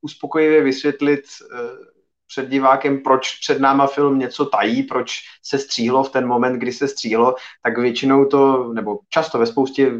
uspokojivě 0.00 0.62
vysvětlit 0.62 1.20
před 2.26 2.48
divákem, 2.48 3.02
proč 3.02 3.38
před 3.38 3.60
náma 3.60 3.86
film 3.86 4.18
něco 4.18 4.46
tají, 4.46 4.82
proč 4.82 5.18
se 5.42 5.58
stříhlo 5.58 6.04
v 6.04 6.10
ten 6.10 6.26
moment, 6.26 6.58
kdy 6.58 6.72
se 6.72 6.88
stříhlo, 6.88 7.34
tak 7.62 7.78
většinou 7.78 8.24
to, 8.24 8.72
nebo 8.72 8.98
často 9.08 9.38
ve 9.38 9.46
spoustě 9.46 9.92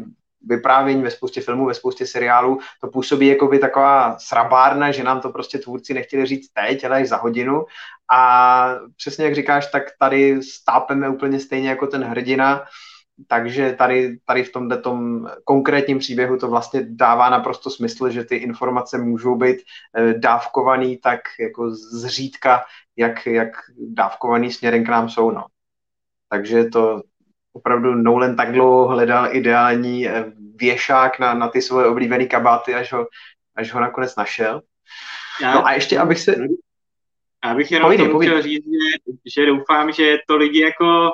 vyprávění, 0.47 1.03
ve 1.03 1.11
spoustě 1.11 1.41
filmů, 1.41 1.65
ve 1.65 1.73
spoustě 1.73 2.07
seriálů, 2.07 2.59
to 2.81 2.87
působí 2.87 3.27
jako 3.27 3.47
by 3.47 3.59
taková 3.59 4.19
srabárna, 4.19 4.91
že 4.91 5.03
nám 5.03 5.21
to 5.21 5.29
prostě 5.29 5.57
tvůrci 5.57 5.93
nechtěli 5.93 6.25
říct 6.25 6.49
teď, 6.53 6.83
ale 6.83 7.01
až 7.01 7.07
za 7.07 7.17
hodinu. 7.17 7.65
A 8.11 8.75
přesně 8.95 9.25
jak 9.25 9.35
říkáš, 9.35 9.67
tak 9.71 9.83
tady 9.99 10.43
stápeme 10.43 11.09
úplně 11.09 11.39
stejně 11.39 11.69
jako 11.69 11.87
ten 11.87 12.03
hrdina, 12.03 12.63
takže 13.27 13.73
tady, 13.73 14.19
tady 14.25 14.43
v 14.43 14.51
tomhle 14.51 14.77
tom 14.77 15.29
konkrétním 15.43 15.99
příběhu 15.99 16.37
to 16.37 16.47
vlastně 16.47 16.81
dává 16.89 17.29
naprosto 17.29 17.69
smysl, 17.69 18.09
že 18.09 18.23
ty 18.23 18.35
informace 18.35 18.97
můžou 18.97 19.35
být 19.35 19.57
eh, 19.97 20.13
dávkovaný 20.13 20.97
tak 20.97 21.19
jako 21.39 21.71
zřídka, 21.71 22.63
jak, 22.97 23.25
jak 23.25 23.49
dávkovaný 23.77 24.51
směrem 24.51 24.85
k 24.85 24.89
nám 24.89 25.09
jsou. 25.09 25.31
No. 25.31 25.45
Takže 26.29 26.63
to, 26.63 27.01
opravdu 27.57 27.95
Nolan 27.95 28.35
tak 28.35 28.51
dlouho 28.51 28.87
hledal 28.87 29.35
ideální 29.35 30.07
eh, 30.07 30.25
věšák 30.55 31.19
na, 31.19 31.33
na 31.33 31.47
ty 31.47 31.61
svoje 31.61 31.87
oblíbené 31.87 32.25
kabáty, 32.25 32.73
až 32.73 32.93
ho, 32.93 33.07
až 33.55 33.73
ho 33.73 33.79
nakonec 33.79 34.15
našel. 34.15 34.61
Já, 35.41 35.55
no 35.55 35.65
a 35.65 35.73
ještě, 35.73 35.99
abych 35.99 36.19
se... 36.19 36.35
Já 37.45 37.55
bych 37.55 37.71
jenom 37.71 37.87
povídej, 37.87 38.07
tomu 38.07 38.19
chtěl 38.19 38.41
říct, 38.41 38.63
že, 38.63 39.13
že 39.35 39.45
doufám, 39.45 39.91
že 39.91 40.17
to 40.27 40.37
lidi 40.37 40.61
jako, 40.61 41.11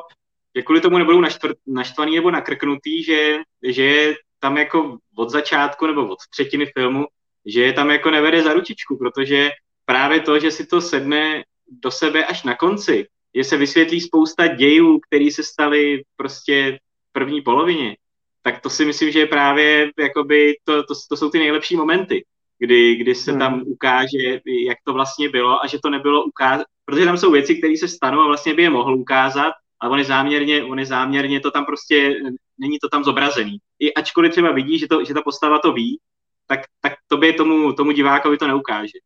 že 0.56 0.62
kvůli 0.62 0.82
tomu 0.82 0.98
nebudou 0.98 1.22
naštvr, 1.22 1.54
naštvaný 1.68 2.16
nebo 2.16 2.32
nakrknutý, 2.32 3.04
že, 3.04 3.38
že 3.64 3.84
je 3.84 4.16
tam 4.40 4.58
jako 4.58 4.98
od 5.18 5.30
začátku 5.30 5.88
nebo 5.88 6.08
od 6.08 6.20
třetiny 6.30 6.66
filmu, 6.66 7.06
že 7.46 7.62
je 7.62 7.74
tam 7.74 7.92
jako 7.92 8.12
nevede 8.12 8.44
za 8.44 8.54
ručičku, 8.54 8.98
protože 8.98 9.50
právě 9.86 10.20
to, 10.20 10.40
že 10.40 10.52
si 10.52 10.66
to 10.66 10.82
sedne 10.82 11.44
do 11.68 11.92
sebe 11.92 12.26
až 12.26 12.44
na 12.44 12.56
konci, 12.56 13.08
že 13.36 13.44
se 13.44 13.58
vysvětlí 13.58 14.02
spousta 14.02 14.48
dějů, 14.48 15.00
které 15.00 15.32
se 15.32 15.44
staly 15.44 16.04
prostě 16.16 16.80
v 17.10 17.14
první 17.14 17.42
polovině, 17.42 17.98
tak 18.42 18.62
to 18.62 18.70
si 18.70 18.86
myslím, 18.86 19.12
že 19.12 19.20
je 19.20 19.28
právě 19.28 19.92
jakoby, 20.00 20.56
to, 20.64 20.84
to, 20.84 20.94
to 21.10 21.18
jsou 21.18 21.30
ty 21.30 21.40
nejlepší 21.40 21.76
momenty, 21.76 22.26
kdy, 22.60 22.96
kdy 22.96 23.16
se 23.16 23.32
hmm. 23.32 23.40
tam 23.40 23.64
ukáže, 23.66 24.42
jak 24.68 24.78
to 24.86 24.94
vlastně 24.94 25.30
bylo 25.30 25.64
a 25.64 25.68
že 25.68 25.80
to 25.84 25.90
nebylo 25.90 26.24
ukázat, 26.24 26.66
protože 26.86 27.06
tam 27.06 27.18
jsou 27.18 27.32
věci, 27.32 27.56
které 27.56 27.78
se 27.78 27.88
stanou 27.88 28.20
a 28.20 28.28
vlastně 28.28 28.54
by 28.54 28.62
je 28.62 28.70
mohl 28.70 28.96
ukázat, 28.96 29.54
ale 29.80 29.92
on 29.92 30.00
je 30.00 30.06
záměrně, 30.06 30.64
on 30.64 30.80
je 30.80 30.86
záměrně 30.86 31.40
to 31.40 31.52
tam 31.52 31.66
prostě, 31.66 32.16
není 32.58 32.80
to 32.80 32.90
tam 32.90 33.04
zobrazený. 33.04 33.58
I 33.80 33.94
ačkoliv 33.94 34.32
třeba 34.32 34.52
vidí, 34.52 34.80
že, 34.80 34.88
to, 34.88 35.06
že 35.06 35.14
ta 35.14 35.22
postava 35.22 35.60
to 35.60 35.74
ví, 35.74 36.00
tak, 36.48 36.60
tak 36.82 36.94
to 37.08 37.18
by 37.18 37.34
tomu, 37.34 37.74
tomu 37.74 37.92
divákovi 37.92 38.38
to 38.38 38.48
neukáže. 38.48 39.00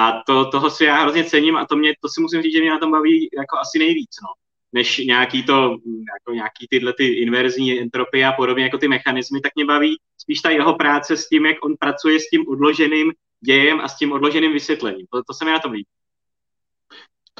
A 0.00 0.22
to, 0.26 0.50
toho 0.50 0.70
si 0.70 0.84
já 0.84 1.02
hrozně 1.02 1.24
cením 1.24 1.56
a 1.56 1.66
to, 1.66 1.76
mě, 1.76 1.92
to 2.00 2.08
si 2.08 2.20
musím 2.20 2.42
říct, 2.42 2.52
že 2.52 2.60
mě 2.60 2.70
na 2.70 2.78
tom 2.78 2.90
baví 2.90 3.28
jako 3.38 3.58
asi 3.58 3.78
nejvíc, 3.78 4.10
no. 4.22 4.28
Než 4.72 4.98
nějaký 4.98 5.42
to, 5.42 5.76
jako 6.20 6.34
nějaký 6.34 6.66
tyhle 6.70 6.92
ty 6.92 7.06
inverzní 7.06 7.80
entropie 7.80 8.26
a 8.26 8.32
podobně, 8.32 8.64
jako 8.64 8.78
ty 8.78 8.88
mechanismy, 8.88 9.40
tak 9.40 9.52
mě 9.54 9.64
baví 9.64 9.96
spíš 10.18 10.40
ta 10.40 10.50
jeho 10.50 10.74
práce 10.74 11.16
s 11.16 11.28
tím, 11.28 11.46
jak 11.46 11.64
on 11.64 11.74
pracuje 11.80 12.20
s 12.20 12.28
tím 12.28 12.48
odloženým 12.48 13.12
dějem 13.44 13.80
a 13.80 13.88
s 13.88 13.98
tím 13.98 14.12
odloženým 14.12 14.52
vysvětlením. 14.52 15.06
To, 15.12 15.22
to 15.26 15.34
se 15.34 15.44
mi 15.44 15.50
na 15.50 15.58
tom 15.58 15.72
líbí. 15.72 15.86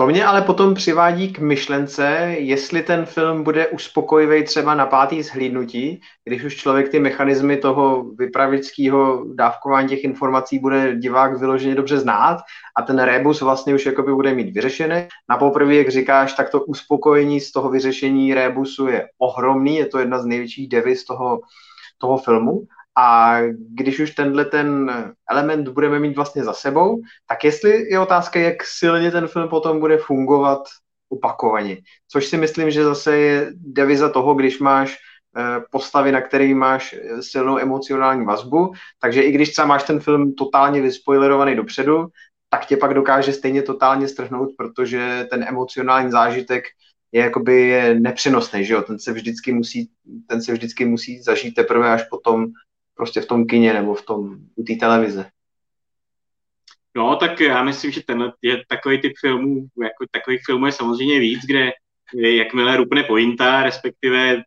To 0.01 0.07
mě 0.07 0.25
ale 0.25 0.43
potom 0.43 0.75
přivádí 0.75 1.33
k 1.33 1.39
myšlence, 1.39 2.35
jestli 2.39 2.83
ten 2.83 3.07
film 3.07 3.45
bude 3.45 3.67
uspokojivý 3.67 4.45
třeba 4.45 4.75
na 4.75 4.87
pátý 4.87 5.23
zhlídnutí, 5.23 6.01
když 6.25 6.45
už 6.45 6.57
člověk 6.57 6.89
ty 6.89 7.01
mechanismy 7.01 7.57
toho 7.57 8.05
vypravického 8.19 9.25
dávkování 9.35 9.89
těch 9.89 10.05
informací 10.05 10.59
bude 10.59 10.97
divák 10.97 11.39
vyloženě 11.39 11.75
dobře 11.75 11.99
znát 11.99 12.39
a 12.77 12.83
ten 12.83 12.99
rebus 12.99 13.41
vlastně 13.41 13.75
už 13.75 13.87
jakoby 13.87 14.15
bude 14.15 14.35
mít 14.35 14.55
vyřešený. 14.55 15.09
Na 15.31 15.37
poprvé, 15.37 15.75
jak 15.75 15.89
říkáš, 15.89 16.33
tak 16.33 16.51
to 16.51 16.65
uspokojení 16.65 17.41
z 17.41 17.53
toho 17.53 17.71
vyřešení 17.71 18.35
rebusu 18.35 18.89
je 18.89 19.09
ohromný, 19.19 19.77
je 19.77 19.87
to 19.87 19.99
jedna 19.99 20.19
z 20.19 20.27
největších 20.27 20.69
devis 20.69 21.05
toho, 21.05 21.41
toho 21.99 22.19
filmu 22.19 22.67
a 22.99 23.39
když 23.75 24.01
už 24.01 24.11
tenhle 24.11 24.45
ten 24.45 24.91
element 25.31 25.69
budeme 25.69 25.99
mít 25.99 26.17
vlastně 26.17 26.45
za 26.45 26.53
sebou, 26.53 27.01
tak 27.29 27.45
jestli 27.45 27.91
je 27.91 28.01
otázka, 28.01 28.41
jak 28.41 28.65
silně 28.65 29.11
ten 29.11 29.27
film 29.27 29.49
potom 29.49 29.81
bude 29.81 29.99
fungovat 29.99 30.61
opakovaně. 31.09 31.77
Což 32.09 32.27
si 32.27 32.37
myslím, 32.37 32.71
že 32.71 32.85
zase 32.85 33.17
je 33.17 33.53
deviza 33.55 34.09
toho, 34.09 34.35
když 34.35 34.59
máš 34.59 34.97
eh, 35.37 35.61
postavy, 35.71 36.13
na 36.13 36.21
který 36.21 36.55
máš 36.55 36.95
silnou 37.21 37.59
emocionální 37.59 38.25
vazbu, 38.25 38.73
takže 39.01 39.23
i 39.23 39.33
když 39.33 39.53
třeba 39.53 39.67
máš 39.67 39.83
ten 39.83 40.01
film 40.01 40.35
totálně 40.35 40.83
vyspoilerovaný 40.83 41.57
dopředu, 41.57 42.07
tak 42.49 42.67
tě 42.67 42.77
pak 42.77 42.95
dokáže 42.95 43.33
stejně 43.33 43.63
totálně 43.63 44.09
strhnout, 44.09 44.51
protože 44.57 45.27
ten 45.31 45.43
emocionální 45.49 46.11
zážitek 46.11 46.65
je 47.13 47.23
jakoby 47.23 47.81
nepřenosný, 47.99 48.65
že 48.65 48.75
jo? 48.75 48.83
Ten 48.83 48.99
se 48.99 49.13
vždycky 49.13 49.53
musí, 49.53 49.91
ten 50.27 50.43
se 50.43 50.53
vždycky 50.53 50.85
musí 50.85 51.23
zažít 51.23 51.55
teprve 51.55 51.93
až 51.93 52.03
potom 52.11 52.47
prostě 53.01 53.21
v 53.21 53.27
tom 53.27 53.47
kině 53.47 53.73
nebo 53.73 53.95
v 53.95 54.05
tom, 54.05 54.37
u 54.57 54.63
té 54.63 54.75
televize. 54.75 55.31
No, 56.97 57.17
tak 57.17 57.41
já 57.41 57.63
myslím, 57.63 57.91
že 57.91 58.03
ten 58.07 58.33
je 58.43 58.63
takový 58.69 59.01
typ 59.01 59.13
filmů, 59.21 59.67
jako 59.83 60.05
takových 60.11 60.41
filmů 60.47 60.67
je 60.67 60.73
samozřejmě 60.73 61.21
víc, 61.21 61.41
kde 61.47 61.73
jakmile 62.15 62.77
rupne 62.77 63.03
pointa, 63.03 63.63
respektive 63.63 64.43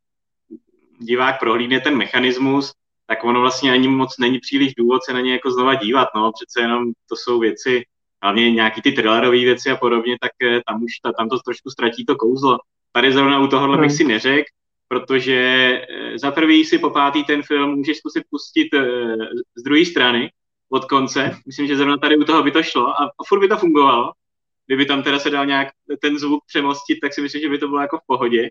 divák 0.99 1.39
prohlídne 1.39 1.79
ten 1.79 1.97
mechanismus, 1.97 2.73
tak 3.07 3.23
ono 3.23 3.41
vlastně 3.41 3.71
ani 3.71 3.87
moc 3.87 4.17
není 4.19 4.39
příliš 4.39 4.73
důvod 4.77 5.03
se 5.03 5.13
na 5.13 5.21
ně 5.21 5.31
jako 5.31 5.51
znova 5.51 5.75
dívat, 5.75 6.07
no, 6.15 6.31
přece 6.31 6.61
jenom 6.61 6.83
to 7.09 7.15
jsou 7.15 7.39
věci, 7.39 7.83
hlavně 8.23 8.51
nějaký 8.51 8.81
ty 8.81 8.91
thrillerové 8.91 9.37
věci 9.37 9.71
a 9.71 9.75
podobně, 9.75 10.17
tak 10.21 10.31
eh, 10.43 10.61
tam 10.67 10.83
už 10.83 10.91
ta, 11.03 11.11
tam 11.11 11.29
to 11.29 11.39
trošku 11.39 11.69
ztratí 11.69 12.05
to 12.05 12.15
kouzlo. 12.15 12.57
Tady 12.91 13.13
zrovna 13.13 13.39
u 13.39 13.47
tohohle 13.47 13.77
bych 13.77 13.89
hmm. 13.89 13.97
si 13.97 14.03
neřekl, 14.03 14.49
protože 14.93 15.37
eh, 15.89 16.19
za 16.19 16.31
prvý 16.31 16.65
si 16.65 16.79
po 16.79 16.89
pátý 16.89 17.23
ten 17.23 17.43
film 17.43 17.75
můžeš 17.75 17.97
zkusit 17.97 18.23
pustit 18.29 18.73
eh, 18.73 19.15
z 19.55 19.63
druhé 19.63 19.85
strany, 19.85 20.31
od 20.73 20.85
konce. 20.85 21.31
Myslím, 21.45 21.67
že 21.67 21.77
zrovna 21.77 21.97
tady 21.97 22.17
u 22.17 22.23
toho 22.23 22.43
by 22.43 22.51
to 22.51 22.63
šlo 22.63 22.87
a, 22.89 23.09
furt 23.27 23.39
by 23.39 23.47
to 23.47 23.57
fungovalo. 23.57 24.11
Kdyby 24.65 24.85
tam 24.85 25.03
teda 25.03 25.19
se 25.19 25.29
dal 25.29 25.45
nějak 25.45 25.67
ten 26.01 26.17
zvuk 26.17 26.43
přemostit, 26.47 26.99
tak 27.01 27.13
si 27.13 27.21
myslím, 27.21 27.41
že 27.41 27.49
by 27.49 27.57
to 27.57 27.67
bylo 27.67 27.81
jako 27.81 27.97
v 27.97 28.07
pohodě. 28.07 28.49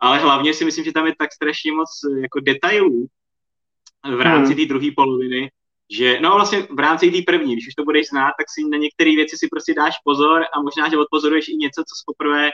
Ale 0.00 0.18
hlavně 0.18 0.54
si 0.54 0.64
myslím, 0.64 0.84
že 0.84 0.92
tam 0.92 1.06
je 1.06 1.14
tak 1.18 1.32
strašně 1.32 1.72
moc 1.72 1.88
jako 2.22 2.40
detailů 2.40 3.06
v 4.16 4.20
rámci 4.20 4.52
hmm. 4.52 4.62
té 4.62 4.68
druhé 4.68 4.88
poloviny, 4.96 5.50
že, 5.90 6.20
no 6.20 6.34
vlastně 6.34 6.66
v 6.70 6.78
rámci 6.78 7.10
té 7.10 7.18
první, 7.26 7.52
když 7.52 7.68
už 7.68 7.74
to 7.74 7.84
budeš 7.84 8.08
znát, 8.08 8.32
tak 8.38 8.46
si 8.48 8.68
na 8.68 8.78
některé 8.78 9.10
věci 9.16 9.36
si 9.38 9.48
prostě 9.48 9.74
dáš 9.74 9.94
pozor 10.04 10.42
a 10.42 10.62
možná, 10.62 10.88
že 10.88 10.98
odpozoruješ 10.98 11.48
i 11.48 11.56
něco, 11.56 11.80
co 11.80 11.94
jsi 11.94 12.02
poprvé 12.06 12.50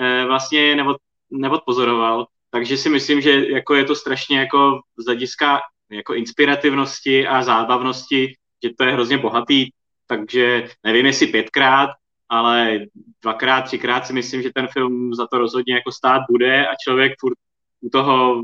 eh, 0.00 0.24
vlastně 0.26 0.76
neod, 0.76 0.96
neodpozoroval. 1.30 2.26
Takže 2.54 2.76
si 2.76 2.88
myslím, 2.88 3.20
že 3.20 3.48
jako 3.48 3.74
je 3.74 3.84
to 3.84 3.94
strašně 3.94 4.38
jako 4.38 4.80
z 4.96 5.04
hlediska 5.04 5.60
jako 5.90 6.14
inspirativnosti 6.14 7.26
a 7.26 7.42
zábavnosti, 7.42 8.34
že 8.64 8.70
to 8.78 8.84
je 8.84 8.92
hrozně 8.92 9.18
bohatý, 9.18 9.70
takže 10.06 10.68
nevím, 10.84 11.06
jestli 11.06 11.26
pětkrát, 11.26 11.90
ale 12.28 12.80
dvakrát, 13.22 13.62
třikrát 13.62 14.06
si 14.06 14.12
myslím, 14.12 14.42
že 14.42 14.52
ten 14.54 14.68
film 14.68 15.14
za 15.14 15.26
to 15.26 15.38
rozhodně 15.38 15.74
jako 15.74 15.92
stát 15.92 16.22
bude 16.30 16.66
a 16.66 16.70
člověk 16.84 17.12
furt 17.20 17.38
u 17.80 17.88
toho 17.88 18.42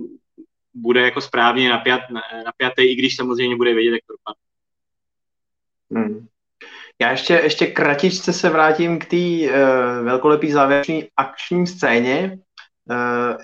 bude 0.75 1.01
jako 1.01 1.21
správně 1.21 1.71
napjat, 1.71 2.01
napjatý, 2.45 2.93
i 2.93 2.95
když 2.95 3.17
samozřejmě 3.17 3.57
bude 3.57 3.75
vědět, 3.75 3.91
jak 3.91 4.03
to 4.07 4.13
dopadne. 4.13 4.43
Hmm. 5.91 6.27
Já 7.01 7.11
ještě, 7.11 7.35
ještě 7.35 7.67
kratičce 7.67 8.33
se 8.33 8.51
vrátím 8.51 8.99
k 8.99 9.05
té 9.05 9.17
uh, 9.17 10.05
velkolepý 10.05 10.53
závěrečné 10.53 11.01
akční 11.17 11.67
scéně. 11.67 12.39
Uh, 12.91 13.37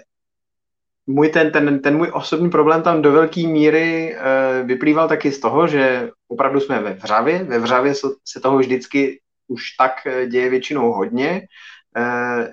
můj 1.07 1.29
ten, 1.29 1.51
ten, 1.51 1.81
ten 1.81 1.97
můj 1.97 2.11
osobní 2.13 2.51
problém 2.51 2.83
tam 2.83 3.03
do 3.03 3.13
velké 3.13 3.47
míry 3.47 4.17
uh, 4.17 4.67
vyplýval 4.67 5.09
taky 5.09 5.33
z 5.33 5.41
toho, 5.41 5.69
že 5.69 6.11
opravdu 6.29 6.61
jsme 6.61 6.81
ve 6.81 6.93
Vřavě. 6.93 7.45
Ve 7.45 7.59
Vřavě 7.59 7.95
se, 7.95 8.07
se 8.25 8.41
toho 8.41 8.59
vždycky 8.59 9.21
už 9.49 9.63
tak 9.79 9.93
děje 10.29 10.51
většinou 10.51 10.93
hodně. 10.93 11.43
Uh, 11.97 12.47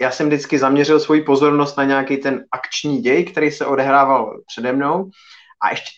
já 0.00 0.10
jsem 0.10 0.26
vždycky 0.26 0.58
zaměřil 0.58 1.00
svoji 1.00 1.22
pozornost 1.22 1.76
na 1.76 1.84
nějaký 1.84 2.16
ten 2.16 2.44
akční 2.52 2.98
děj, 2.98 3.24
který 3.24 3.50
se 3.50 3.66
odehrával 3.66 4.40
přede 4.46 4.72
mnou 4.72 5.10
a 5.62 5.70
ještě 5.70 5.90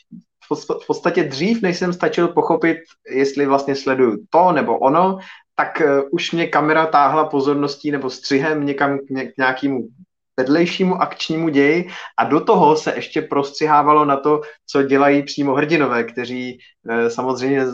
v 0.82 0.86
podstatě 0.86 1.24
dřív, 1.24 1.62
než 1.62 1.78
jsem 1.78 1.92
stačil 1.92 2.28
pochopit, 2.28 2.78
jestli 3.10 3.46
vlastně 3.46 3.76
sleduju 3.76 4.24
to 4.30 4.52
nebo 4.52 4.78
ono, 4.78 5.18
tak 5.56 5.82
už 6.10 6.32
mě 6.32 6.46
kamera 6.46 6.86
táhla 6.86 7.24
pozorností 7.24 7.90
nebo 7.90 8.10
střihem 8.10 8.66
někam 8.66 8.98
k, 8.98 9.10
ně, 9.10 9.32
k 9.32 9.36
nějakému 9.38 9.88
vedlejšímu 10.36 10.94
akčnímu 10.94 11.48
ději 11.48 11.88
a 12.18 12.24
do 12.24 12.40
toho 12.40 12.76
se 12.76 12.94
ještě 12.96 13.22
prostřihávalo 13.22 14.04
na 14.04 14.16
to, 14.16 14.40
co 14.66 14.82
dělají 14.82 15.22
přímo 15.22 15.54
hrdinové, 15.54 16.04
kteří 16.04 16.58
e, 16.88 17.10
samozřejmě 17.10 17.66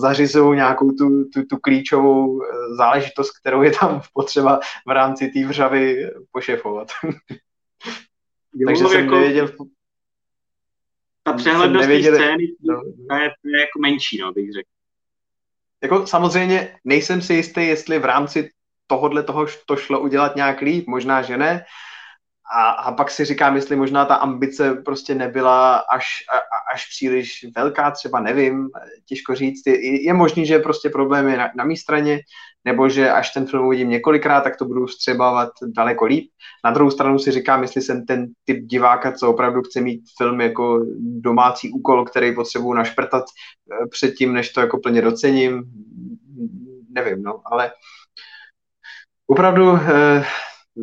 zařizují 0.00 0.56
nějakou 0.56 0.92
tu, 0.92 1.24
tu, 1.24 1.42
tu 1.50 1.56
klíčovou 1.56 2.42
eh, 2.42 2.74
záležitost, 2.76 3.30
kterou 3.40 3.62
je 3.62 3.72
tam 3.72 4.00
potřeba 4.12 4.60
v 4.86 4.90
rámci 4.90 5.28
té 5.28 5.46
vřavy 5.46 6.10
pošefovat. 6.32 6.88
Takže 8.66 8.84
jsem 8.84 9.00
jako... 9.00 9.14
nevěděl... 9.14 9.48
Ta 11.22 11.32
přehlednost 11.32 11.88
nevěděl... 11.88 12.14
scény 12.14 12.44
no. 12.60 12.82
je, 13.16 13.30
je 13.44 13.60
jako 13.60 13.78
menší, 13.80 14.18
no, 14.18 14.32
bych 14.32 14.52
řekl. 14.52 14.68
Jako 15.82 16.06
samozřejmě 16.06 16.78
nejsem 16.84 17.22
si 17.22 17.34
jistý, 17.34 17.66
jestli 17.66 17.98
v 17.98 18.04
rámci 18.04 18.50
tohodle 18.86 19.22
toho 19.22 19.46
to 19.66 19.76
šlo 19.76 20.00
udělat 20.00 20.36
nějak 20.36 20.60
líp, 20.60 20.86
možná, 20.86 21.22
že 21.22 21.36
ne, 21.36 21.64
a, 22.56 22.70
a 22.70 22.92
pak 22.92 23.10
si 23.10 23.24
říkám, 23.24 23.56
jestli 23.56 23.76
možná 23.76 24.04
ta 24.04 24.14
ambice 24.14 24.74
prostě 24.74 25.14
nebyla 25.14 25.76
až, 25.76 26.06
a, 26.32 26.36
až 26.74 26.88
příliš 26.88 27.46
velká, 27.56 27.90
třeba 27.90 28.20
nevím, 28.20 28.68
těžko 29.06 29.34
říct. 29.34 29.66
Je, 29.66 30.04
je 30.06 30.14
možný, 30.14 30.46
že 30.46 30.58
prostě 30.58 30.90
problém 30.90 31.28
je 31.28 31.36
na, 31.36 31.50
na 31.56 31.64
mé 31.64 31.76
straně, 31.76 32.20
nebo 32.64 32.88
že 32.88 33.10
až 33.10 33.30
ten 33.30 33.46
film 33.46 33.66
uvidím 33.66 33.90
několikrát, 33.90 34.40
tak 34.40 34.56
to 34.56 34.64
budu 34.64 34.86
vstřebávat 34.86 35.50
daleko 35.66 36.04
líp. 36.04 36.30
Na 36.64 36.70
druhou 36.70 36.90
stranu 36.90 37.18
si 37.18 37.30
říkám, 37.30 37.62
jestli 37.62 37.82
jsem 37.82 38.06
ten 38.06 38.26
typ 38.44 38.64
diváka, 38.64 39.12
co 39.12 39.30
opravdu 39.30 39.62
chce 39.62 39.80
mít 39.80 40.00
film 40.18 40.40
jako 40.40 40.84
domácí 40.98 41.70
úkol, 41.70 42.04
který 42.04 42.34
potřebuju 42.34 42.72
našprtat 42.72 43.24
eh, 43.24 43.86
předtím, 43.86 44.32
než 44.32 44.52
to 44.52 44.60
jako 44.60 44.78
plně 44.78 45.02
docením, 45.02 45.62
nevím, 46.90 47.22
no, 47.22 47.40
ale 47.44 47.72
opravdu 49.26 49.76
eh, 49.76 50.24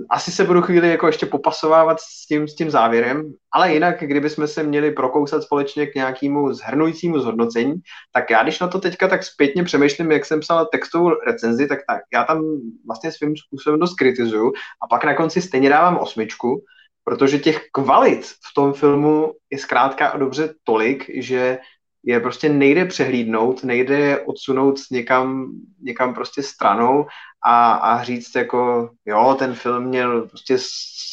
asi 0.09 0.31
se 0.31 0.43
budu 0.43 0.61
chvíli 0.61 0.89
jako 0.89 1.07
ještě 1.07 1.25
popasovávat 1.25 1.99
s 1.99 2.25
tím, 2.27 2.47
s 2.47 2.55
tím 2.55 2.69
závěrem, 2.69 3.33
ale 3.51 3.73
jinak, 3.73 3.99
kdybychom 3.99 4.47
se 4.47 4.63
měli 4.63 4.91
prokousat 4.91 5.43
společně 5.43 5.85
k 5.85 5.95
nějakému 5.95 6.53
zhrnujícímu 6.53 7.19
zhodnocení, 7.19 7.73
tak 8.13 8.29
já 8.29 8.43
když 8.43 8.59
na 8.59 8.67
to 8.67 8.79
teďka 8.79 9.07
tak 9.07 9.23
zpětně 9.23 9.63
přemýšlím, 9.63 10.11
jak 10.11 10.25
jsem 10.25 10.39
psal 10.39 10.65
textovou 10.65 11.09
recenzi, 11.27 11.67
tak, 11.67 11.79
tak 11.89 12.01
já 12.13 12.23
tam 12.23 12.43
vlastně 12.87 13.11
svým 13.11 13.37
způsobem 13.37 13.79
dost 13.79 13.93
kritizuju 13.93 14.53
a 14.83 14.87
pak 14.87 15.03
na 15.03 15.13
konci 15.13 15.41
stejně 15.41 15.69
dávám 15.69 15.97
osmičku, 15.97 16.63
protože 17.03 17.39
těch 17.39 17.61
kvalit 17.71 18.25
v 18.25 18.53
tom 18.55 18.73
filmu 18.73 19.33
je 19.51 19.57
zkrátka 19.57 20.07
a 20.07 20.17
dobře 20.17 20.53
tolik, 20.63 21.05
že 21.13 21.57
je 22.05 22.19
prostě 22.19 22.49
nejde 22.49 22.85
přehlídnout, 22.85 23.63
nejde 23.63 24.19
odsunout 24.19 24.79
někam, 24.91 25.51
někam 25.81 26.13
prostě 26.13 26.43
stranou 26.43 27.05
a, 27.45 27.71
a 27.71 28.03
říct 28.03 28.35
jako, 28.35 28.89
jo, 29.05 29.35
ten 29.39 29.53
film 29.53 29.83
měl 29.83 30.21
prostě 30.21 30.57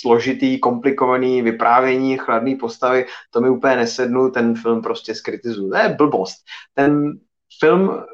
složitý, 0.00 0.58
komplikovaný 0.58 1.42
vyprávění, 1.42 2.18
chladný 2.18 2.56
postavy, 2.56 3.06
to 3.30 3.40
mi 3.40 3.50
úplně 3.50 3.76
nesednu, 3.76 4.30
ten 4.30 4.54
film 4.54 4.82
prostě 4.82 5.14
skritizuju. 5.14 5.70
To 5.70 5.76
je 5.76 5.88
blbost. 5.88 6.36
Ten 6.74 7.18
film 7.60 8.04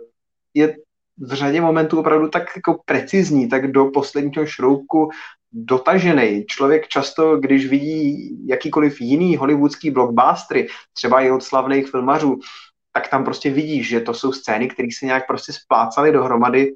je 0.55 0.77
v 1.19 1.33
řadě 1.33 1.61
momentů 1.61 2.01
opravdu 2.01 2.29
tak 2.29 2.43
jako 2.57 2.81
precizní, 2.85 3.49
tak 3.49 3.73
do 3.73 3.85
posledního 3.85 4.47
šroubku 4.47 5.11
dotažený. 5.53 6.45
Člověk 6.45 6.89
často, 6.89 7.37
když 7.37 7.67
vidí 7.67 8.31
jakýkoliv 8.49 9.01
jiný 9.01 9.37
hollywoodský 9.37 9.91
blockbustery, 9.91 10.69
třeba 10.93 11.21
i 11.21 11.31
od 11.31 11.43
slavných 11.43 11.91
filmařů, 11.91 12.39
tak 12.99 13.09
tam 13.09 13.25
prostě 13.25 13.51
vidíš, 13.51 13.89
že 13.89 14.01
to 14.01 14.15
jsou 14.15 14.33
scény, 14.33 14.69
které 14.69 14.89
se 14.99 15.07
nějak 15.07 15.27
prostě 15.27 15.53
splácaly 15.53 16.13
dohromady 16.13 16.75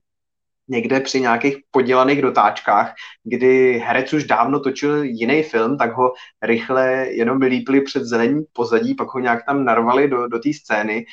někde 0.69 1.01
při 1.01 1.21
nějakých 1.21 1.57
podělaných 1.71 2.23
dotáčkách, 2.23 2.95
kdy 3.25 3.79
herec 3.79 4.13
už 4.13 4.25
dávno 4.25 4.61
točil 4.61 5.03
jiný 5.03 5.43
film, 5.43 5.79
tak 5.79 5.93
ho 5.93 6.13
rychle 6.43 7.07
jenom 7.11 7.43
lípli 7.43 7.81
před 7.81 8.05
zelení 8.05 8.45
pozadí, 8.53 8.95
pak 8.95 9.09
ho 9.09 9.21
nějak 9.21 9.47
tam 9.47 9.65
narvali 9.65 10.09
do, 10.09 10.29
do 10.29 10.39
té 10.39 10.53
scény. 10.53 10.97
E, 10.99 11.05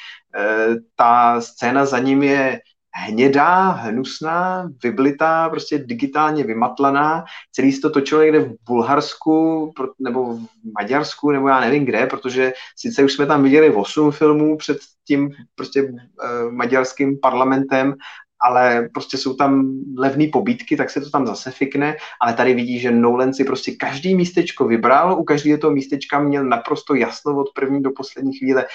ta 0.95 1.41
scéna 1.41 1.85
za 1.85 1.99
ním 1.99 2.23
je 2.23 2.59
hnědá, 2.99 3.69
hnusná, 3.69 4.69
vyblitá, 4.83 5.49
prostě 5.49 5.77
digitálně 5.77 6.43
vymatlaná. 6.43 7.25
Celý 7.51 7.71
se 7.71 7.81
to 7.81 7.89
točilo 7.89 8.21
někde 8.21 8.39
v 8.39 8.55
Bulharsku 8.67 9.71
nebo 9.99 10.33
v 10.33 10.39
Maďarsku, 10.79 11.31
nebo 11.31 11.47
já 11.47 11.59
nevím 11.59 11.85
kde, 11.85 12.05
protože 12.05 12.53
sice 12.75 13.03
už 13.03 13.13
jsme 13.13 13.25
tam 13.25 13.43
viděli 13.43 13.73
8 13.73 14.11
filmů 14.11 14.57
před 14.57 14.77
tím 15.07 15.29
prostě 15.55 15.83
uh, 15.83 16.51
maďarským 16.51 17.19
parlamentem, 17.19 17.95
ale 18.41 18.89
prostě 18.93 19.17
jsou 19.17 19.33
tam 19.33 19.79
levné 19.97 20.27
pobídky, 20.27 20.77
tak 20.77 20.89
se 20.89 21.01
to 21.01 21.09
tam 21.09 21.27
zase 21.27 21.51
fikne, 21.51 21.95
ale 22.21 22.33
tady 22.33 22.53
vidí, 22.53 22.79
že 22.79 22.91
Nolan 22.91 23.33
si 23.33 23.43
prostě 23.43 23.71
každý 23.71 24.15
místečko 24.15 24.65
vybral, 24.65 25.19
u 25.19 25.23
každého 25.23 25.57
toho 25.57 25.73
místečka 25.73 26.19
měl 26.19 26.43
naprosto 26.45 26.95
jasno 26.95 27.37
od 27.37 27.47
první 27.55 27.83
do 27.83 27.91
poslední 27.91 28.37
chvíle, 28.37 28.65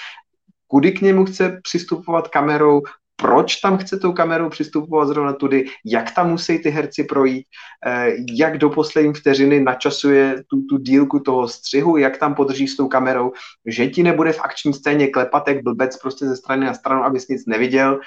kudy 0.67 0.91
k 0.91 1.01
němu 1.01 1.25
chce 1.25 1.59
přistupovat 1.63 2.27
kamerou, 2.27 2.81
proč 3.15 3.55
tam 3.55 3.77
chce 3.77 3.99
tou 3.99 4.13
kamerou 4.13 4.49
přistupovat 4.49 5.07
zrovna 5.07 5.33
tudy, 5.33 5.65
jak 5.85 6.11
tam 6.11 6.29
musí 6.29 6.59
ty 6.59 6.69
herci 6.69 7.03
projít, 7.03 7.45
eh, 7.85 8.11
jak 8.37 8.57
do 8.57 8.69
poslední 8.69 9.13
vteřiny 9.13 9.59
načasuje 9.59 10.43
tu, 10.49 10.61
tu 10.69 10.77
dílku 10.77 11.19
toho 11.19 11.47
střihu, 11.47 11.97
jak 11.97 12.17
tam 12.17 12.35
podrží 12.35 12.67
s 12.67 12.77
tou 12.77 12.87
kamerou, 12.87 13.31
že 13.65 13.87
ti 13.87 14.03
nebude 14.03 14.31
v 14.31 14.41
akční 14.41 14.73
scéně 14.73 15.07
klepat 15.07 15.47
jak 15.47 15.63
blbec 15.63 15.97
prostě 15.97 16.25
ze 16.25 16.35
strany 16.35 16.65
na 16.65 16.73
stranu, 16.73 17.03
abys 17.03 17.27
nic 17.27 17.45
neviděl, 17.45 17.99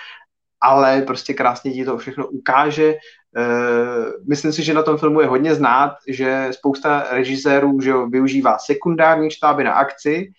ale 0.60 1.02
prostě 1.02 1.35
krásně 1.35 1.72
ti 1.72 1.85
to 1.85 1.98
všechno 1.98 2.26
ukáže. 2.26 2.94
Eh, 3.36 4.12
myslím 4.28 4.52
si, 4.52 4.62
že 4.62 4.74
na 4.74 4.82
tom 4.82 4.98
filmu 4.98 5.20
je 5.20 5.26
hodně 5.26 5.55
znát, 5.55 5.93
že 6.09 6.48
spousta 6.51 7.06
režisérů 7.10 7.80
že 7.80 7.93
využívá 8.10 8.59
sekundární 8.59 9.30
štáby 9.30 9.64
na 9.64 9.72
akci, 9.72 10.32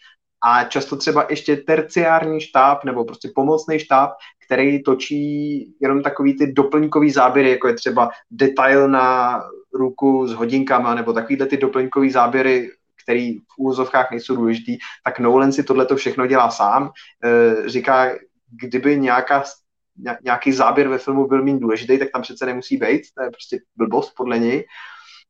a 0.43 0.63
často 0.63 0.95
třeba 0.95 1.25
ještě 1.29 1.55
terciární 1.55 2.41
štáb 2.41 2.83
nebo 2.83 3.05
prostě 3.05 3.29
pomocný 3.35 3.79
štáb, 3.79 4.11
který 4.45 4.83
točí 4.83 5.73
jenom 5.81 6.03
takový 6.03 6.37
ty 6.37 6.51
doplňkový 6.51 7.11
záběry, 7.11 7.49
jako 7.49 7.67
je 7.67 7.73
třeba 7.73 8.09
detail 8.31 8.87
na 8.87 9.39
ruku 9.73 10.27
s 10.27 10.33
hodinkama 10.33 10.95
nebo 10.95 11.13
takovýhle 11.13 11.47
ty 11.47 11.57
doplňkový 11.57 12.11
záběry, 12.11 12.71
který 13.03 13.39
v 13.39 13.57
úvozovkách 13.57 14.11
nejsou 14.11 14.35
důležitý, 14.35 14.77
tak 15.03 15.19
Nolan 15.19 15.51
si 15.51 15.63
tohle 15.63 15.87
všechno 15.95 16.27
dělá 16.27 16.49
sám. 16.49 16.91
E, 17.23 17.69
říká, 17.69 18.09
kdyby 18.51 18.99
nějaká 18.99 19.43
nějaký 20.23 20.51
záběr 20.51 20.87
ve 20.87 20.97
filmu 20.97 21.27
byl 21.27 21.43
méně 21.43 21.59
důležitý, 21.59 21.99
tak 21.99 22.07
tam 22.13 22.21
přece 22.21 22.45
nemusí 22.45 22.77
být, 22.77 23.01
to 23.17 23.23
je 23.23 23.29
prostě 23.29 23.59
blbost 23.75 24.13
podle 24.17 24.39
něj. 24.39 24.65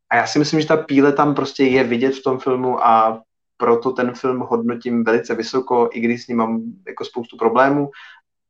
A 0.09 0.15
já 0.15 0.27
si 0.27 0.39
myslím, 0.39 0.61
že 0.61 0.67
ta 0.67 0.77
píle 0.77 1.13
tam 1.13 1.35
prostě 1.35 1.63
je 1.63 1.83
vidět 1.83 2.15
v 2.15 2.23
tom 2.23 2.39
filmu 2.39 2.85
a 2.85 3.21
proto 3.59 3.91
ten 3.91 4.13
film 4.13 4.39
hodnotím 4.39 5.03
velice 5.03 5.35
vysoko, 5.35 5.89
i 5.93 5.99
když 5.99 6.23
s 6.23 6.27
ním 6.27 6.37
mám 6.37 6.61
jako 6.87 7.05
spoustu 7.05 7.37
problémů. 7.37 7.89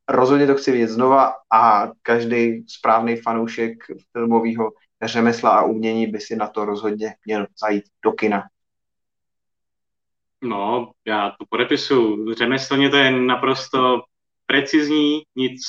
Rozhodně 0.09 0.47
to 0.47 0.55
chci 0.55 0.71
vidět 0.71 0.87
znova 0.87 1.33
a 1.53 1.91
každý 2.01 2.65
správný 2.67 3.15
fanoušek 3.15 3.77
filmového 4.11 4.71
řemesla 5.03 5.49
a 5.49 5.63
umění 5.63 6.07
by 6.07 6.19
si 6.19 6.35
na 6.35 6.47
to 6.47 6.65
rozhodně 6.65 7.15
měl 7.25 7.47
zajít 7.61 7.83
do 8.03 8.11
kina. 8.11 8.43
No, 10.41 10.91
já 11.05 11.29
to 11.29 11.45
podepisuju. 11.49 12.33
Řemeslně 12.33 12.89
to 12.89 12.95
je 12.97 13.11
naprosto 13.11 14.01
precizní, 14.45 15.21
nic 15.35 15.61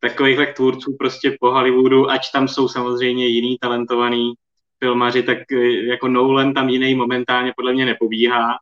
takovýchhle 0.00 0.46
tvůrců 0.46 0.96
prostě 0.98 1.36
po 1.40 1.50
Hollywoodu, 1.50 2.10
ať 2.10 2.20
tam 2.32 2.48
jsou 2.48 2.68
samozřejmě 2.68 3.26
jiný 3.26 3.58
talentovaný 3.60 4.32
filmaři, 4.84 5.22
tak 5.22 5.38
eh, 5.52 5.70
jako 5.70 6.08
Nolan 6.08 6.54
tam 6.54 6.68
jiný 6.68 6.94
momentálně 6.94 7.52
podle 7.56 7.72
mě 7.72 7.86
nepobíhá. 7.86 8.58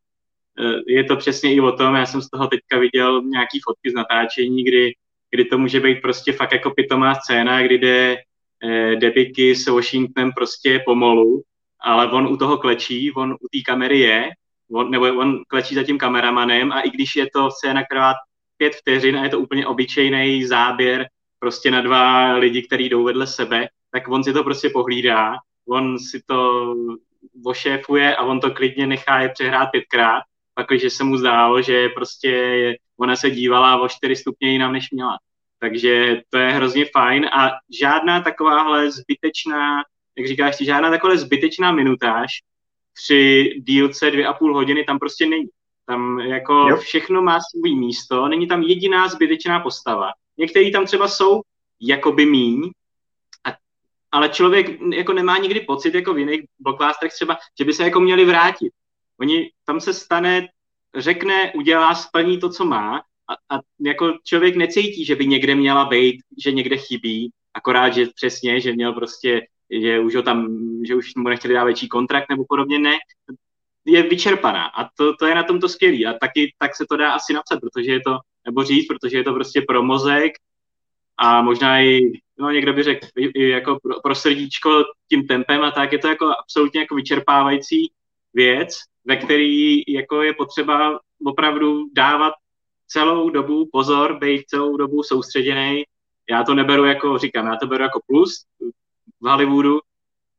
Eh, 0.59 0.81
je 0.87 1.05
to 1.05 1.17
přesně 1.17 1.55
i 1.55 1.61
o 1.61 1.73
tom, 1.73 1.95
já 1.95 2.07
jsem 2.07 2.23
z 2.23 2.31
toho 2.31 2.47
teďka 2.47 2.79
viděl 2.79 3.23
nějaký 3.23 3.61
fotky 3.65 3.91
z 3.91 3.95
natáčení, 3.95 4.65
kdy, 4.65 4.93
kdy 5.31 5.45
to 5.45 5.59
může 5.59 5.81
být 5.81 6.03
prostě 6.03 6.33
fakt 6.33 6.53
jako 6.53 6.71
pitomá 6.71 7.15
scéna, 7.15 7.63
kdy 7.63 7.79
jde 7.79 8.17
eh, 8.65 8.97
Debiky 8.97 9.57
s 9.57 9.67
Washingtonem 9.67 10.33
prostě 10.33 10.83
pomolu, 10.87 11.43
ale 11.81 12.11
on 12.11 12.27
u 12.27 12.37
toho 12.37 12.59
klečí, 12.59 13.13
on 13.13 13.33
u 13.33 13.49
té 13.53 13.59
kamery 13.67 13.99
je, 14.01 14.31
on, 14.73 14.91
nebo 14.91 15.05
on 15.05 15.43
klečí 15.49 15.75
za 15.75 15.83
tím 15.83 15.99
kameramanem 15.99 16.73
a 16.73 16.81
i 16.81 16.91
když 16.91 17.17
je 17.17 17.27
to 17.35 17.51
scéna, 17.51 17.85
která 17.85 18.15
pět 18.57 18.75
vteřin 18.75 19.17
a 19.17 19.25
je 19.25 19.29
to 19.29 19.41
úplně 19.41 19.67
obyčejný 19.67 20.45
záběr 20.45 21.09
prostě 21.39 21.71
na 21.71 21.81
dva 21.81 22.33
lidi, 22.33 22.63
kteří 22.63 22.89
jdou 22.89 23.05
vedle 23.05 23.27
sebe, 23.27 23.69
tak 23.91 24.09
on 24.09 24.25
si 24.25 24.33
to 24.33 24.45
prostě 24.45 24.71
pohlídá, 24.71 25.35
on 25.69 25.99
si 25.99 26.23
to 26.27 26.75
ošéfuje 27.45 28.17
a 28.17 28.25
on 28.25 28.41
to 28.41 28.51
klidně 28.51 28.87
nechá 28.87 29.21
je 29.21 29.29
přehrát 29.29 29.71
pětkrát, 29.71 30.23
pak 30.55 30.67
když 30.69 30.93
se 30.93 31.05
mu 31.05 31.17
zdálo, 31.17 31.63
že 31.63 31.89
prostě 31.89 32.77
ona 32.97 33.17
se 33.17 33.31
dívala 33.31 33.81
o 33.81 33.89
čtyři 33.89 34.17
stupně 34.17 34.53
jinam, 34.53 34.73
než 34.73 34.91
měla. 34.91 35.19
Takže 35.59 36.21
to 36.31 36.39
je 36.39 36.51
hrozně 36.51 36.85
fajn 36.85 37.27
a 37.27 37.51
žádná 37.81 38.21
takováhle 38.21 38.91
zbytečná, 38.91 39.83
jak 40.17 40.27
říkáš 40.27 40.57
ty, 40.57 40.65
žádná 40.65 40.91
takováhle 40.91 41.19
zbytečná 41.19 41.73
minutáž 41.73 42.31
při 42.95 43.51
dílce 43.59 44.11
dvě 44.11 44.27
a 44.27 44.33
půl 44.33 44.55
hodiny 44.55 44.85
tam 44.85 44.99
prostě 44.99 45.27
není. 45.27 45.49
Tam 45.87 46.19
jako 46.19 46.55
jo. 46.55 46.77
všechno 46.77 47.23
má 47.23 47.39
svůj 47.41 47.75
místo, 47.75 48.29
není 48.29 48.47
tam 48.47 48.63
jediná 48.63 49.09
zbytečná 49.09 49.61
postava. 49.61 50.11
Některý 50.39 50.73
tam 50.73 50.87
třeba 50.87 51.09
jsou 51.09 51.43
jakoby 51.81 52.27
míň, 52.27 52.71
ale 54.13 54.29
člověk 54.29 54.81
jako 54.95 55.13
nemá 55.13 55.39
nikdy 55.39 55.61
pocit, 55.61 55.95
jako 55.95 56.15
v 56.15 56.19
jiných 56.19 56.41
blockbusterech 56.59 57.13
třeba, 57.13 57.37
že 57.59 57.65
by 57.65 57.73
se 57.73 57.85
jako 57.85 58.01
měli 58.01 58.25
vrátit. 58.25 58.73
Oni, 59.21 59.51
tam 59.65 59.81
se 59.81 59.95
stane, 59.95 60.49
řekne, 60.97 61.53
udělá, 61.53 61.95
splní 61.95 62.41
to, 62.41 62.51
co 62.51 62.65
má 62.65 62.99
a, 63.29 63.57
a 63.57 63.61
jako 63.81 64.13
člověk 64.25 64.57
necítí, 64.57 65.05
že 65.05 65.17
by 65.17 65.27
někde 65.27 65.55
měla 65.55 65.85
být, 65.85 66.23
že 66.45 66.53
někde 66.53 66.77
chybí, 66.77 67.31
akorát, 67.55 67.95
že 67.95 68.07
přesně, 68.15 68.61
že 68.61 68.73
měl 68.73 68.93
prostě 68.93 69.43
že 69.71 70.01
už 70.01 70.15
ho 70.15 70.23
tam, 70.23 70.49
že 70.87 70.95
už 70.95 71.15
mu 71.15 71.29
nechtěli 71.29 71.55
dát 71.55 71.65
větší 71.65 71.89
kontrakt 71.89 72.29
nebo 72.31 72.45
podobně, 72.49 72.79
ne 72.79 72.99
je 73.85 74.03
vyčerpaná 74.03 74.67
a 74.67 74.89
to, 74.97 75.17
to 75.17 75.27
je 75.27 75.35
na 75.35 75.43
tom 75.43 75.61
to 75.61 75.69
skvělý 75.69 76.07
a 76.07 76.13
taky 76.13 76.55
tak 76.59 76.77
se 76.77 76.85
to 76.89 76.97
dá 76.97 77.13
asi 77.13 77.33
napsat, 77.33 77.61
protože 77.61 77.93
je 77.93 78.01
to, 78.01 78.19
nebo 78.45 78.65
říct, 78.65 78.87
protože 78.87 79.17
je 79.17 79.25
to 79.25 79.35
prostě 79.35 79.63
pro 79.69 79.83
mozek 79.83 80.33
a 81.17 81.43
možná 81.43 81.81
i, 81.81 82.01
no 82.39 82.51
někdo 82.51 82.73
by 82.73 82.83
řekl, 82.83 83.07
jako 83.35 83.79
pro, 83.83 84.01
pro 84.01 84.15
srdíčko 84.15 84.85
tím 85.09 85.27
tempem 85.27 85.63
a 85.63 85.71
tak 85.71 85.93
je 85.93 85.99
to 85.99 86.09
jako 86.09 86.27
absolutně 86.27 86.81
jako 86.81 86.95
vyčerpávající 86.95 87.91
věc, 88.35 88.75
ve 89.05 89.17
který 89.17 89.83
jako 89.89 90.23
je 90.23 90.35
potřeba 90.35 91.01
opravdu 91.25 91.85
dávat 91.93 92.33
celou 92.87 93.31
dobu 93.31 93.69
pozor, 93.73 94.19
být 94.19 94.45
celou 94.47 94.77
dobu 94.77 95.03
soustředěný. 95.03 95.83
Já 96.31 96.45
to 96.45 96.55
neberu 96.55 96.85
jako, 96.85 97.19
říkám, 97.19 97.47
já 97.47 97.57
to 97.57 97.67
beru 97.67 97.83
jako 97.83 98.01
plus 98.07 98.45
v 99.21 99.29
Hollywoodu, 99.29 99.81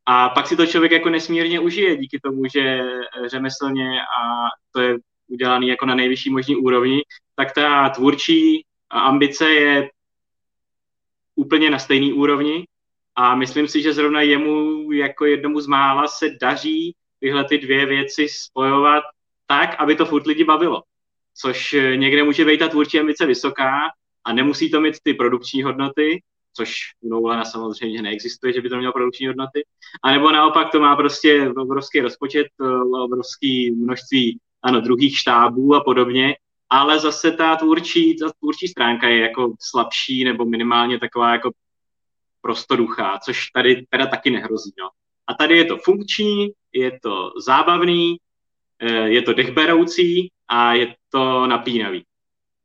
a 0.06 0.30
pak 0.30 0.48
si 0.48 0.56
to 0.56 0.66
člověk 0.66 0.92
jako 0.92 1.10
nesmírně 1.10 1.60
užije 1.60 1.98
díky 1.98 2.20
tomu, 2.20 2.44
že 2.54 2.82
řemeslně 3.26 4.02
a 4.02 4.48
to 4.72 4.82
je 4.82 4.98
udělaný 5.28 5.68
jako 5.68 5.86
na 5.86 5.96
nejvyšší 5.96 6.30
možný 6.30 6.56
úrovni, 6.56 7.02
tak 7.36 7.54
ta 7.54 7.90
tvůrčí 7.90 8.66
ambice 8.90 9.50
je 9.50 9.90
úplně 11.40 11.70
na 11.70 11.80
stejný 11.80 12.14
úrovni 12.14 12.68
a 13.16 13.36
myslím 13.36 13.68
si, 13.68 13.82
že 13.82 13.94
zrovna 13.94 14.22
jemu 14.22 14.92
jako 14.92 15.26
jednomu 15.26 15.60
z 15.62 15.68
mála 15.68 16.08
se 16.08 16.30
daří 16.42 16.96
tyhle 17.20 17.44
ty 17.44 17.58
dvě 17.58 17.86
věci 17.86 18.28
spojovat 18.30 19.04
tak, 19.48 19.76
aby 19.80 19.96
to 19.96 20.06
furt 20.06 20.28
lidi 20.28 20.44
bavilo. 20.44 20.84
Což 21.36 21.76
někde 21.96 22.24
může 22.24 22.46
být 22.46 22.58
ta 22.58 22.68
tvůrčí 22.68 23.00
ambice 23.00 23.26
vysoká 23.26 23.80
a 24.24 24.34
nemusí 24.34 24.72
to 24.72 24.82
mít 24.82 24.96
ty 25.04 25.14
produkční 25.14 25.64
hodnoty, 25.64 26.22
což 26.54 26.74
u 27.02 27.10
Nolana 27.10 27.46
samozřejmě 27.46 28.02
neexistuje, 28.02 28.54
že 28.54 28.62
by 28.62 28.70
to 28.70 28.78
mělo 28.78 28.94
produkční 28.94 29.28
hodnoty. 29.28 29.66
A 30.04 30.12
nebo 30.12 30.32
naopak 30.32 30.72
to 30.72 30.80
má 30.80 30.96
prostě 30.96 31.50
obrovský 31.58 32.00
rozpočet, 32.00 32.48
obrovský 33.04 33.72
množství 33.72 34.40
ano, 34.62 34.82
druhých 34.82 35.18
štábů 35.18 35.76
a 35.76 35.84
podobně, 35.84 36.36
ale 36.70 37.00
zase 37.00 37.32
ta 37.32 37.56
tvůrčí, 37.56 38.18
ta 38.18 38.32
tvůrčí 38.40 38.68
stránka 38.68 39.08
je 39.08 39.22
jako 39.22 39.54
slabší 39.62 40.24
nebo 40.24 40.46
minimálně 40.46 41.00
taková 41.00 41.32
jako 41.32 41.52
prostoduchá, 42.42 43.20
což 43.24 43.52
tady 43.52 43.86
teda 43.90 44.08
taky 44.08 44.30
nehrozí. 44.30 44.74
No. 44.80 44.90
A 45.28 45.34
tady 45.34 45.58
je 45.58 45.66
to 45.66 45.78
funkční, 45.78 46.50
je 46.74 47.00
to 47.04 47.32
zábavný, 47.46 48.18
eh, 48.80 49.10
je 49.10 49.22
to 49.22 49.34
dechberoucí 49.34 50.32
a 50.48 50.74
je 50.74 50.96
to 51.10 51.48
napínavý 51.48 52.06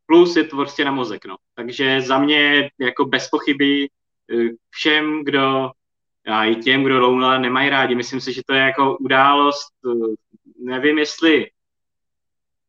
plus 0.06 0.36
je 0.36 0.44
to 0.44 0.56
prostě 0.56 0.84
na 0.84 0.90
mozek, 0.90 1.24
no. 1.24 1.36
Takže 1.54 2.00
za 2.00 2.18
mě 2.18 2.70
jako 2.78 3.04
bez 3.04 3.28
pochyby 3.28 3.88
eh, 4.32 4.48
všem, 4.70 5.24
kdo 5.24 5.70
a 6.26 6.44
i 6.44 6.56
těm, 6.56 6.84
kdo 6.84 7.00
Lounela 7.00 7.38
nemají 7.38 7.68
rádi, 7.70 7.94
myslím 7.94 8.20
si, 8.20 8.32
že 8.32 8.42
to 8.46 8.54
je 8.54 8.60
jako 8.60 8.96
událost, 8.96 9.72
eh, 9.86 10.14
nevím 10.58 10.98
jestli 10.98 11.50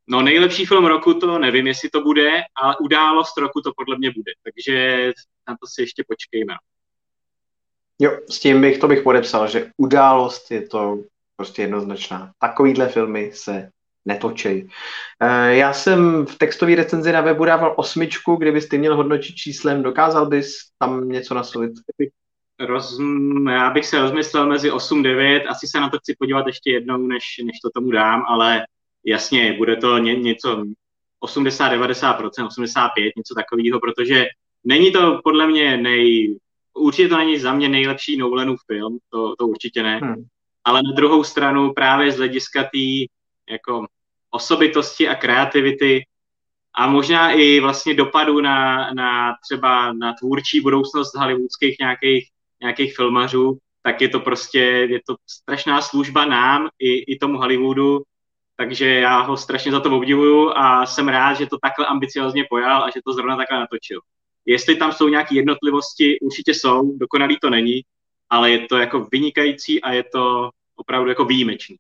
No 0.08 0.22
nejlepší 0.22 0.66
film 0.66 0.86
roku 0.86 1.14
to 1.14 1.40
nevím, 1.40 1.68
jestli 1.68 1.90
to 1.90 2.02
bude, 2.02 2.32
ale 2.56 2.76
událost 2.78 3.38
roku 3.38 3.62
to 3.62 3.72
podle 3.78 3.98
mě 3.98 4.12
bude. 4.12 4.32
Takže 4.44 5.12
na 5.48 5.58
to 5.62 5.68
si 5.68 5.82
ještě 5.82 6.04
počkejme. 6.08 6.54
Jo, 8.00 8.18
s 8.30 8.40
tím 8.40 8.62
bych 8.62 8.78
to 8.78 8.88
bych 8.88 9.02
podepsal, 9.02 9.48
že 9.48 9.72
událost 9.78 10.52
je 10.52 10.68
to 10.68 10.98
prostě 11.36 11.62
jednoznačná. 11.62 12.32
Takovýhle 12.40 12.90
filmy 12.90 13.32
se 13.34 13.70
netočej. 14.06 14.70
Eh, 15.20 15.56
já 15.56 15.74
jsem 15.74 16.26
v 16.26 16.38
textové 16.38 16.76
recenzi 16.76 17.12
na 17.12 17.22
webu 17.22 17.46
dával 17.46 17.74
osmičku, 17.78 18.36
kdybys 18.36 18.68
ty 18.68 18.78
měl 18.78 18.96
hodnotit 18.96 19.36
číslem, 19.36 19.84
dokázal 19.84 20.26
bys 20.26 20.58
tam 20.80 21.10
něco 21.10 21.34
naslovit? 21.34 21.72
Roz, 22.60 23.00
já 23.50 23.70
bych 23.70 23.86
se 23.86 24.00
rozmyslel 24.00 24.48
mezi 24.48 24.72
8-9, 24.72 25.42
asi 25.48 25.68
se 25.68 25.80
na 25.80 25.90
to 25.90 25.98
chci 25.98 26.16
podívat 26.20 26.48
ještě 26.48 26.72
jednou, 26.72 26.98
než, 26.98 27.24
než 27.44 27.60
to 27.64 27.70
tomu 27.74 27.92
dám, 27.92 28.24
ale 28.28 28.66
jasně, 29.06 29.54
bude 29.54 29.76
to 29.76 29.98
ně, 29.98 30.16
něco 30.16 30.64
80-90%, 31.24 32.48
85, 32.48 33.14
něco 33.18 33.34
takového, 33.36 33.80
protože 33.80 34.26
není 34.64 34.92
to 34.92 35.20
podle 35.24 35.48
mě 35.48 35.78
nej, 35.78 36.38
určitě 36.74 37.10
to 37.10 37.18
není 37.18 37.40
za 37.40 37.54
mě 37.54 37.70
nejlepší 37.70 38.18
Nolanův 38.18 38.60
film, 38.68 38.98
to, 39.10 39.36
to 39.36 39.48
určitě 39.48 39.84
ne, 39.84 39.98
hmm. 39.98 40.26
ale 40.64 40.82
na 40.84 40.92
druhou 40.96 41.24
stranu 41.24 41.74
právě 41.74 42.12
z 42.12 42.18
hlediska 42.18 42.64
té 42.64 43.06
jako 43.50 43.86
osobitosti 44.30 45.08
a 45.08 45.16
kreativity 45.16 46.06
a 46.74 46.88
možná 46.88 47.32
i 47.32 47.60
vlastně 47.60 47.94
dopadu 47.94 48.42
na, 48.42 48.90
na 48.94 49.36
třeba 49.44 49.94
na 49.94 50.14
tvůrčí 50.14 50.62
budoucnost 50.62 51.16
hollywoodských 51.16 51.76
nějakých, 51.80 52.30
nějakých 52.62 52.96
filmařů, 52.96 53.58
tak 53.82 54.02
je 54.02 54.10
to 54.10 54.20
prostě, 54.20 54.60
je 54.60 55.00
to 55.08 55.16
strašná 55.30 55.82
služba 55.82 56.26
nám 56.26 56.70
i, 56.80 57.14
i 57.14 57.18
tomu 57.18 57.38
Hollywoodu, 57.38 58.02
takže 58.56 58.90
já 58.90 59.22
ho 59.22 59.38
strašně 59.38 59.72
za 59.72 59.80
to 59.80 59.98
obdivuju 59.98 60.52
a 60.56 60.86
jsem 60.86 61.08
rád, 61.08 61.34
že 61.34 61.46
to 61.46 61.58
takhle 61.62 61.86
ambiciozně 61.86 62.46
pojal 62.50 62.84
a 62.84 62.90
že 62.90 63.00
to 63.06 63.14
zrovna 63.14 63.38
takhle 63.38 63.60
natočil. 63.60 64.00
Jestli 64.46 64.76
tam 64.76 64.92
jsou 64.92 65.08
nějaké 65.08 65.36
jednotlivosti, 65.36 66.20
určitě 66.20 66.54
jsou, 66.54 66.98
dokonalý 66.98 67.38
to 67.42 67.50
není, 67.50 67.82
ale 68.30 68.52
je 68.52 68.68
to 68.68 68.78
jako 68.78 69.08
vynikající 69.12 69.82
a 69.82 69.92
je 69.92 70.04
to 70.04 70.50
opravdu 70.76 71.10
jako 71.10 71.26
výjimečný. 71.26 71.76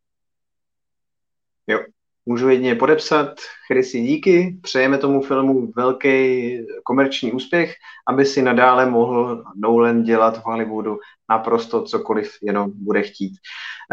Jo, 1.67 1.79
můžu 2.25 2.49
jedině 2.49 2.75
podepsat. 2.75 3.39
Chrisi, 3.67 4.01
díky. 4.01 4.57
Přejeme 4.61 4.97
tomu 4.97 5.21
filmu 5.21 5.71
velký 5.75 6.57
komerční 6.83 7.31
úspěch, 7.31 7.75
aby 8.07 8.25
si 8.25 8.41
nadále 8.41 8.89
mohl 8.89 9.43
Nolan 9.55 10.03
dělat 10.03 10.37
v 10.37 10.45
Hollywoodu 10.45 10.99
naprosto 11.29 11.83
cokoliv 11.83 12.31
jenom 12.41 12.71
bude 12.75 13.01
chtít. 13.01 13.33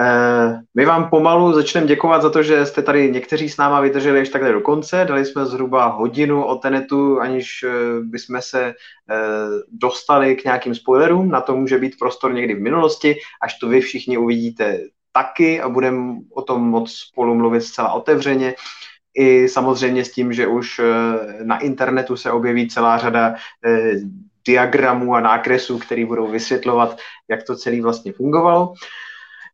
Eh, 0.01 0.61
my 0.75 0.85
vám 0.85 1.11
pomalu 1.11 1.53
začneme 1.53 1.87
děkovat 1.87 2.23
za 2.23 2.31
to, 2.31 2.43
že 2.43 2.67
jste 2.67 2.83
tady 2.83 3.11
někteří 3.11 3.49
s 3.49 3.57
náma 3.57 3.81
vydrželi 3.81 4.19
ještě 4.19 4.33
takhle 4.33 4.53
do 4.53 4.61
konce. 4.61 5.05
Dali 5.09 5.25
jsme 5.25 5.47
zhruba 5.47 5.87
hodinu 5.87 6.45
o 6.45 6.57
Tenetu, 6.57 7.21
aniž 7.21 7.63
eh, 7.63 8.01
bychom 8.01 8.43
se 8.43 8.65
eh, 8.65 8.75
dostali 9.73 10.37
k 10.37 10.45
nějakým 10.45 10.75
spoilerům. 10.75 11.29
Na 11.29 11.41
to 11.41 11.57
může 11.57 11.79
být 11.79 11.99
prostor 11.99 12.35
někdy 12.35 12.55
v 12.55 12.61
minulosti, 12.61 13.17
až 13.43 13.59
to 13.59 13.69
vy 13.69 13.81
všichni 13.81 14.19
uvidíte 14.19 14.81
taky 15.13 15.61
a 15.61 15.69
budeme 15.69 16.15
o 16.35 16.43
tom 16.43 16.63
moc 16.63 16.93
spolu 16.93 17.35
mluvit 17.35 17.61
zcela 17.61 17.93
otevřeně. 17.93 18.55
I 19.15 19.49
samozřejmě 19.49 20.05
s 20.05 20.13
tím, 20.13 20.33
že 20.33 20.47
už 20.47 20.81
na 21.43 21.59
internetu 21.59 22.17
se 22.17 22.31
objeví 22.31 22.69
celá 22.69 22.99
řada 22.99 23.35
diagramů 24.47 25.15
a 25.15 25.21
nákresů, 25.21 25.79
které 25.79 26.07
budou 26.07 26.31
vysvětlovat, 26.31 26.99
jak 27.31 27.43
to 27.43 27.57
celé 27.57 27.83
vlastně 27.83 28.13
fungovalo. 28.13 28.75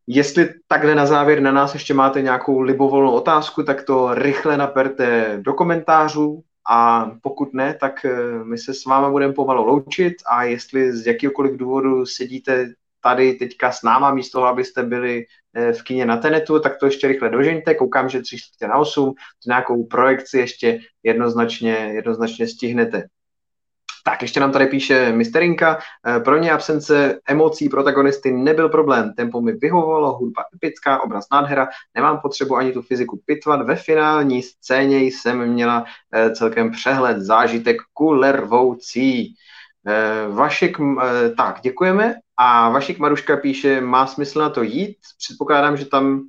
Jestli 0.06 0.48
takhle 0.68 0.94
na 0.94 1.06
závěr 1.06 1.40
na 1.40 1.52
nás 1.52 1.74
ještě 1.74 1.94
máte 1.94 2.22
nějakou 2.22 2.60
libovolnou 2.60 3.10
otázku, 3.10 3.62
tak 3.62 3.82
to 3.82 4.14
rychle 4.14 4.56
naperte 4.56 5.38
do 5.42 5.52
komentářů 5.54 6.42
a 6.70 7.10
pokud 7.22 7.54
ne, 7.54 7.74
tak 7.80 8.04
eh, 8.04 8.44
my 8.44 8.58
se 8.58 8.74
s 8.74 8.84
váma 8.84 9.10
budeme 9.10 9.32
pomalu 9.32 9.64
loučit 9.64 10.14
a 10.26 10.44
jestli 10.44 10.92
z 10.92 11.06
jakýkoliv 11.06 11.56
důvodu 11.56 12.06
sedíte 12.06 12.72
tady 13.02 13.34
teďka 13.34 13.72
s 13.72 13.82
náma 13.82 14.14
místo 14.14 14.38
toho, 14.38 14.46
abyste 14.48 14.82
byli 14.82 15.24
eh, 15.54 15.72
v 15.72 15.82
kině 15.82 16.06
na 16.06 16.16
Tenetu, 16.16 16.60
tak 16.60 16.78
to 16.78 16.86
ještě 16.86 17.08
rychle 17.08 17.30
dožeňte. 17.30 17.74
Koukám, 17.74 18.08
že 18.08 18.22
tři 18.22 18.36
na 18.68 18.76
8, 18.76 19.14
nějakou 19.46 19.86
projekci 19.86 20.38
ještě 20.38 20.78
jednoznačně, 21.02 21.72
jednoznačně 21.72 22.48
stihnete. 22.48 23.04
Tak, 24.08 24.22
ještě 24.22 24.40
nám 24.40 24.52
tady 24.52 24.66
píše 24.66 25.12
Misterinka. 25.12 25.78
Eh, 26.06 26.20
pro 26.20 26.38
ně 26.38 26.52
absence 26.52 27.20
emocí 27.28 27.68
protagonisty 27.68 28.32
nebyl 28.32 28.68
problém. 28.68 29.12
Tempo 29.16 29.40
mi 29.40 29.52
vyhovovalo, 29.52 30.12
hudba 30.12 30.42
epická, 30.54 31.02
obraz 31.02 31.24
nádhera. 31.32 31.68
Nemám 31.94 32.20
potřebu 32.20 32.56
ani 32.56 32.72
tu 32.72 32.82
fyziku 32.82 33.20
pitvat. 33.26 33.62
Ve 33.62 33.76
finální 33.76 34.42
scéně 34.42 34.98
jsem 35.00 35.46
měla 35.46 35.84
eh, 36.14 36.30
celkem 36.30 36.70
přehled, 36.70 37.18
zážitek 37.18 37.76
kulervoucí. 37.92 39.34
Eh, 39.86 40.28
Vašek, 40.28 40.76
tak, 41.36 41.60
děkujeme. 41.60 42.14
A 42.36 42.68
Vašek 42.68 42.98
Maruška 42.98 43.36
píše, 43.36 43.80
má 43.80 44.06
smysl 44.06 44.40
na 44.40 44.50
to 44.50 44.62
jít? 44.62 44.96
Předpokládám, 45.18 45.76
že 45.76 45.84
tam 45.84 46.22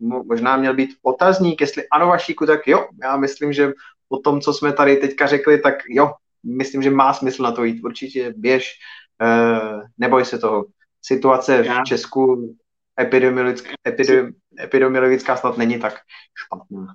možná 0.00 0.56
měl 0.56 0.74
být 0.74 0.90
otazník, 1.02 1.60
jestli 1.60 1.88
ano 1.88 2.06
Vašíku, 2.06 2.46
tak 2.46 2.68
jo, 2.68 2.88
já 3.02 3.16
myslím, 3.16 3.52
že 3.52 3.72
po 4.08 4.18
tom, 4.18 4.40
co 4.40 4.52
jsme 4.52 4.72
tady 4.72 4.96
teďka 4.96 5.26
řekli, 5.26 5.58
tak 5.58 5.74
jo, 5.88 6.12
myslím, 6.46 6.82
že 6.82 6.90
má 6.90 7.12
smysl 7.12 7.42
na 7.42 7.52
to 7.52 7.64
jít. 7.64 7.84
Určitě 7.84 8.34
běž, 8.36 8.72
uh, 9.22 9.80
neboj 9.98 10.24
se 10.24 10.38
toho. 10.38 10.66
Situace 11.02 11.62
v 11.62 11.84
Česku 11.84 12.56
epidemiologická, 13.00 13.70
epidemi, 13.88 14.32
epidemiologická 14.60 15.36
snad 15.36 15.58
není 15.58 15.78
tak 15.78 15.94
špatná. 16.34 16.94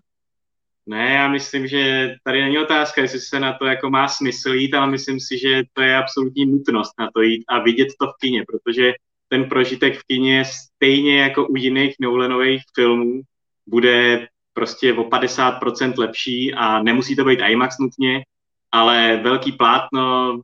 Ne, 0.85 1.13
já 1.13 1.27
myslím, 1.27 1.67
že 1.67 2.13
tady 2.23 2.41
není 2.41 2.59
otázka, 2.59 3.01
jestli 3.01 3.19
se 3.19 3.39
na 3.39 3.53
to 3.53 3.65
jako 3.65 3.89
má 3.89 4.07
smysl 4.07 4.53
jít, 4.53 4.73
ale 4.73 4.91
myslím 4.91 5.19
si, 5.19 5.37
že 5.37 5.63
to 5.73 5.81
je 5.81 5.95
absolutní 5.95 6.45
nutnost 6.45 6.93
na 6.99 7.09
to 7.13 7.21
jít 7.21 7.43
a 7.47 7.59
vidět 7.59 7.87
to 7.99 8.07
v 8.07 8.17
kině, 8.21 8.43
protože 8.47 8.93
ten 9.27 9.49
prožitek 9.49 9.97
v 9.97 10.03
kině 10.07 10.43
stejně 10.45 11.21
jako 11.21 11.47
u 11.47 11.55
jiných 11.55 11.95
Nolanových 11.99 12.61
filmů 12.75 13.21
bude 13.67 14.27
prostě 14.53 14.93
o 14.93 15.03
50% 15.03 15.93
lepší 15.97 16.53
a 16.53 16.83
nemusí 16.83 17.15
to 17.15 17.25
být 17.25 17.39
IMAX 17.47 17.77
nutně, 17.79 18.23
ale 18.71 19.19
velký 19.23 19.51
plátno, 19.51 20.39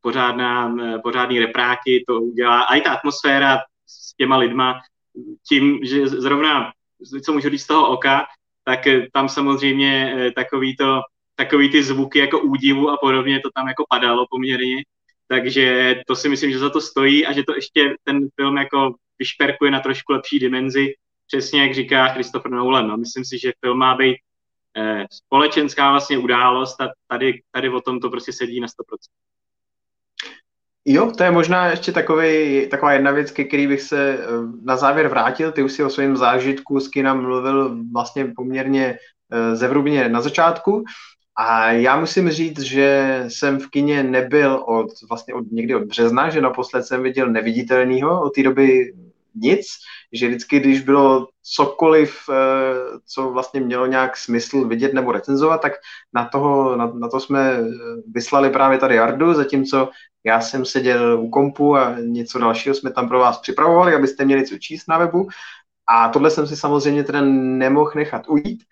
pořádná, 0.00 0.76
pořádný 1.02 1.38
repráky 1.38 2.04
to 2.08 2.20
udělá. 2.20 2.62
A 2.62 2.74
i 2.74 2.80
ta 2.80 2.92
atmosféra 2.92 3.58
s 3.86 4.14
těma 4.16 4.36
lidma, 4.36 4.80
tím, 5.48 5.78
že 5.82 6.08
zrovna, 6.08 6.72
co 7.24 7.32
můžu 7.32 7.48
říct 7.48 7.62
z 7.62 7.66
toho 7.66 7.88
oka, 7.88 8.26
tak 8.64 8.80
tam 9.12 9.28
samozřejmě 9.28 10.14
eh, 10.16 10.30
takový, 10.30 10.76
to, 10.76 11.00
takový 11.34 11.70
ty 11.70 11.82
zvuky 11.82 12.18
jako 12.18 12.40
údivu 12.40 12.90
a 12.90 12.96
podobně, 12.96 13.40
to 13.40 13.50
tam 13.54 13.68
jako 13.68 13.84
padalo 13.88 14.26
poměrně. 14.30 14.82
Takže 15.28 15.96
to 16.06 16.16
si 16.16 16.28
myslím, 16.28 16.52
že 16.52 16.58
za 16.58 16.70
to 16.70 16.80
stojí 16.80 17.26
a 17.26 17.32
že 17.32 17.42
to 17.42 17.54
ještě 17.54 17.94
ten 18.04 18.28
film 18.40 18.56
jako 18.56 18.94
vyšperkuje 19.18 19.70
na 19.70 19.80
trošku 19.80 20.12
lepší 20.12 20.38
dimenzi, 20.38 20.94
přesně 21.26 21.62
jak 21.62 21.74
říká 21.74 22.08
Christopher 22.08 22.50
Nolan. 22.50 22.88
No. 22.88 22.96
Myslím 22.96 23.24
si, 23.24 23.38
že 23.38 23.52
film 23.64 23.78
má 23.78 23.94
být 23.94 24.16
eh, 24.16 24.18
společenská 25.10 25.90
vlastně 25.90 26.18
událost 26.18 26.80
a 26.80 26.88
tady, 27.06 27.42
tady 27.50 27.68
o 27.68 27.80
tom 27.80 28.00
to 28.00 28.10
prostě 28.10 28.32
sedí 28.32 28.60
na 28.60 28.66
100%. 28.66 28.70
Jo, 30.84 31.12
to 31.16 31.24
je 31.24 31.30
možná 31.30 31.66
ještě 31.66 31.92
takový, 31.92 32.66
taková 32.70 32.92
jedna 32.92 33.10
věc, 33.10 33.30
ke 33.30 33.44
který 33.44 33.66
bych 33.66 33.82
se 33.82 34.18
eh, 34.18 34.26
na 34.62 34.76
závěr 34.76 35.08
vrátil. 35.08 35.52
Ty 35.52 35.62
už 35.62 35.72
si 35.72 35.84
o 35.84 35.90
svém 35.90 36.16
zážitku 36.16 36.80
s 36.80 36.88
kinem 36.88 37.22
mluvil 37.22 37.76
vlastně 37.92 38.32
poměrně 38.36 38.98
eh, 39.32 39.56
zevrubně 39.56 40.08
na 40.08 40.20
začátku. 40.20 40.84
A 41.36 41.72
já 41.72 42.00
musím 42.00 42.30
říct, 42.30 42.60
že 42.60 43.24
jsem 43.28 43.60
v 43.60 43.70
kině 43.70 44.02
nebyl 44.02 44.64
od, 44.66 44.86
vlastně 45.08 45.34
od 45.34 45.52
někdy 45.52 45.74
od 45.74 45.84
března, 45.84 46.30
že 46.30 46.40
naposled 46.40 46.82
jsem 46.82 47.02
viděl 47.02 47.30
neviditelného, 47.30 48.22
od 48.22 48.34
té 48.34 48.42
doby 48.42 48.92
nic, 49.34 49.66
že 50.12 50.28
vždycky, 50.28 50.60
když 50.60 50.80
bylo 50.80 51.28
cokoliv, 51.42 52.18
eh, 52.30 52.98
co 53.06 53.30
vlastně 53.30 53.60
mělo 53.60 53.86
nějak 53.86 54.16
smysl 54.16 54.68
vidět 54.68 54.94
nebo 54.94 55.12
recenzovat, 55.12 55.62
tak 55.62 55.72
na, 56.14 56.28
toho, 56.28 56.76
na, 56.76 56.86
na 56.86 57.08
to 57.08 57.20
jsme 57.20 57.52
eh, 57.52 57.64
vyslali 58.14 58.50
právě 58.50 58.78
tady 58.78 58.94
Jardu, 58.94 59.34
zatímco 59.34 59.88
já 60.24 60.40
jsem 60.40 60.64
seděl 60.64 61.20
u 61.20 61.30
kompu 61.30 61.76
a 61.76 61.96
něco 62.00 62.38
dalšího 62.38 62.74
jsme 62.74 62.92
tam 62.92 63.08
pro 63.08 63.18
vás 63.18 63.38
připravovali, 63.38 63.94
abyste 63.94 64.24
měli 64.24 64.46
co 64.46 64.58
číst 64.58 64.88
na 64.88 64.98
webu. 64.98 65.28
A 65.86 66.08
tohle 66.08 66.30
jsem 66.30 66.46
si 66.46 66.56
samozřejmě 66.56 67.04
teda 67.04 67.20
nemohl 67.24 67.92
nechat 67.94 68.22
ujít, 68.28 68.64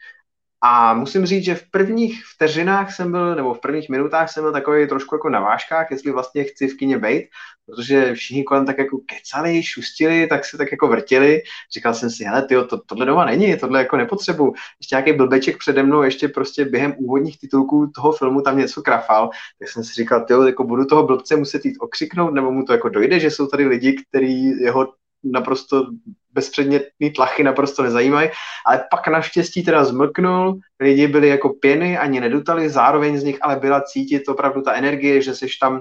a 0.62 0.94
musím 0.94 1.26
říct, 1.26 1.44
že 1.44 1.54
v 1.54 1.70
prvních 1.70 2.22
vteřinách 2.34 2.94
jsem 2.94 3.10
byl, 3.10 3.34
nebo 3.34 3.54
v 3.54 3.60
prvních 3.60 3.88
minutách 3.88 4.32
jsem 4.32 4.42
byl 4.44 4.52
takový 4.52 4.88
trošku 4.88 5.14
jako 5.14 5.28
na 5.28 5.40
váškách, 5.40 5.90
jestli 5.90 6.12
vlastně 6.12 6.44
chci 6.44 6.68
v 6.68 6.76
kině 6.76 6.98
bejt, 6.98 7.28
protože 7.66 8.14
všichni 8.14 8.44
kolem 8.44 8.66
tak 8.66 8.78
jako 8.78 8.98
kecali, 8.98 9.62
šustili, 9.62 10.26
tak 10.26 10.44
se 10.44 10.58
tak 10.58 10.72
jako 10.72 10.88
vrtili. 10.88 11.42
Říkal 11.74 11.94
jsem 11.94 12.10
si, 12.10 12.24
hele, 12.24 12.42
tyjo, 12.42 12.64
to, 12.64 12.80
tohle 12.86 13.06
doma 13.06 13.24
není, 13.24 13.56
tohle 13.56 13.78
jako 13.78 13.96
nepotřebuju. 13.96 14.52
Ještě 14.80 14.94
nějaký 14.94 15.12
blbeček 15.12 15.58
přede 15.58 15.82
mnou, 15.82 16.02
ještě 16.02 16.28
prostě 16.28 16.64
během 16.64 16.94
úvodních 16.98 17.38
titulků 17.40 17.90
toho 17.94 18.12
filmu 18.12 18.40
tam 18.40 18.58
něco 18.58 18.82
krafal, 18.82 19.30
tak 19.58 19.68
jsem 19.68 19.84
si 19.84 19.94
říkal, 19.94 20.24
tyjo, 20.24 20.42
jako 20.42 20.64
budu 20.64 20.84
toho 20.84 21.06
blbce 21.06 21.36
muset 21.36 21.64
jít 21.64 21.76
okřiknout, 21.80 22.34
nebo 22.34 22.50
mu 22.50 22.64
to 22.64 22.72
jako 22.72 22.88
dojde, 22.88 23.20
že 23.20 23.30
jsou 23.30 23.46
tady 23.46 23.66
lidi, 23.66 23.96
kteří 24.08 24.60
jeho 24.60 24.92
naprosto 25.24 25.86
bezpředmětný 26.32 27.10
tlachy 27.10 27.42
naprosto 27.42 27.82
nezajímají, 27.82 28.30
ale 28.66 28.84
pak 28.90 29.08
naštěstí 29.08 29.62
teda 29.62 29.84
zmlknul, 29.84 30.58
lidi 30.80 31.06
byli 31.06 31.28
jako 31.28 31.48
pěny, 31.48 31.98
ani 31.98 32.20
nedutali, 32.20 32.68
zároveň 32.68 33.18
z 33.18 33.24
nich 33.24 33.38
ale 33.40 33.56
byla 33.56 33.80
cítit 33.80 34.28
opravdu 34.28 34.62
ta 34.62 34.72
energie, 34.72 35.22
že 35.22 35.34
jsi 35.34 35.46
tam 35.60 35.80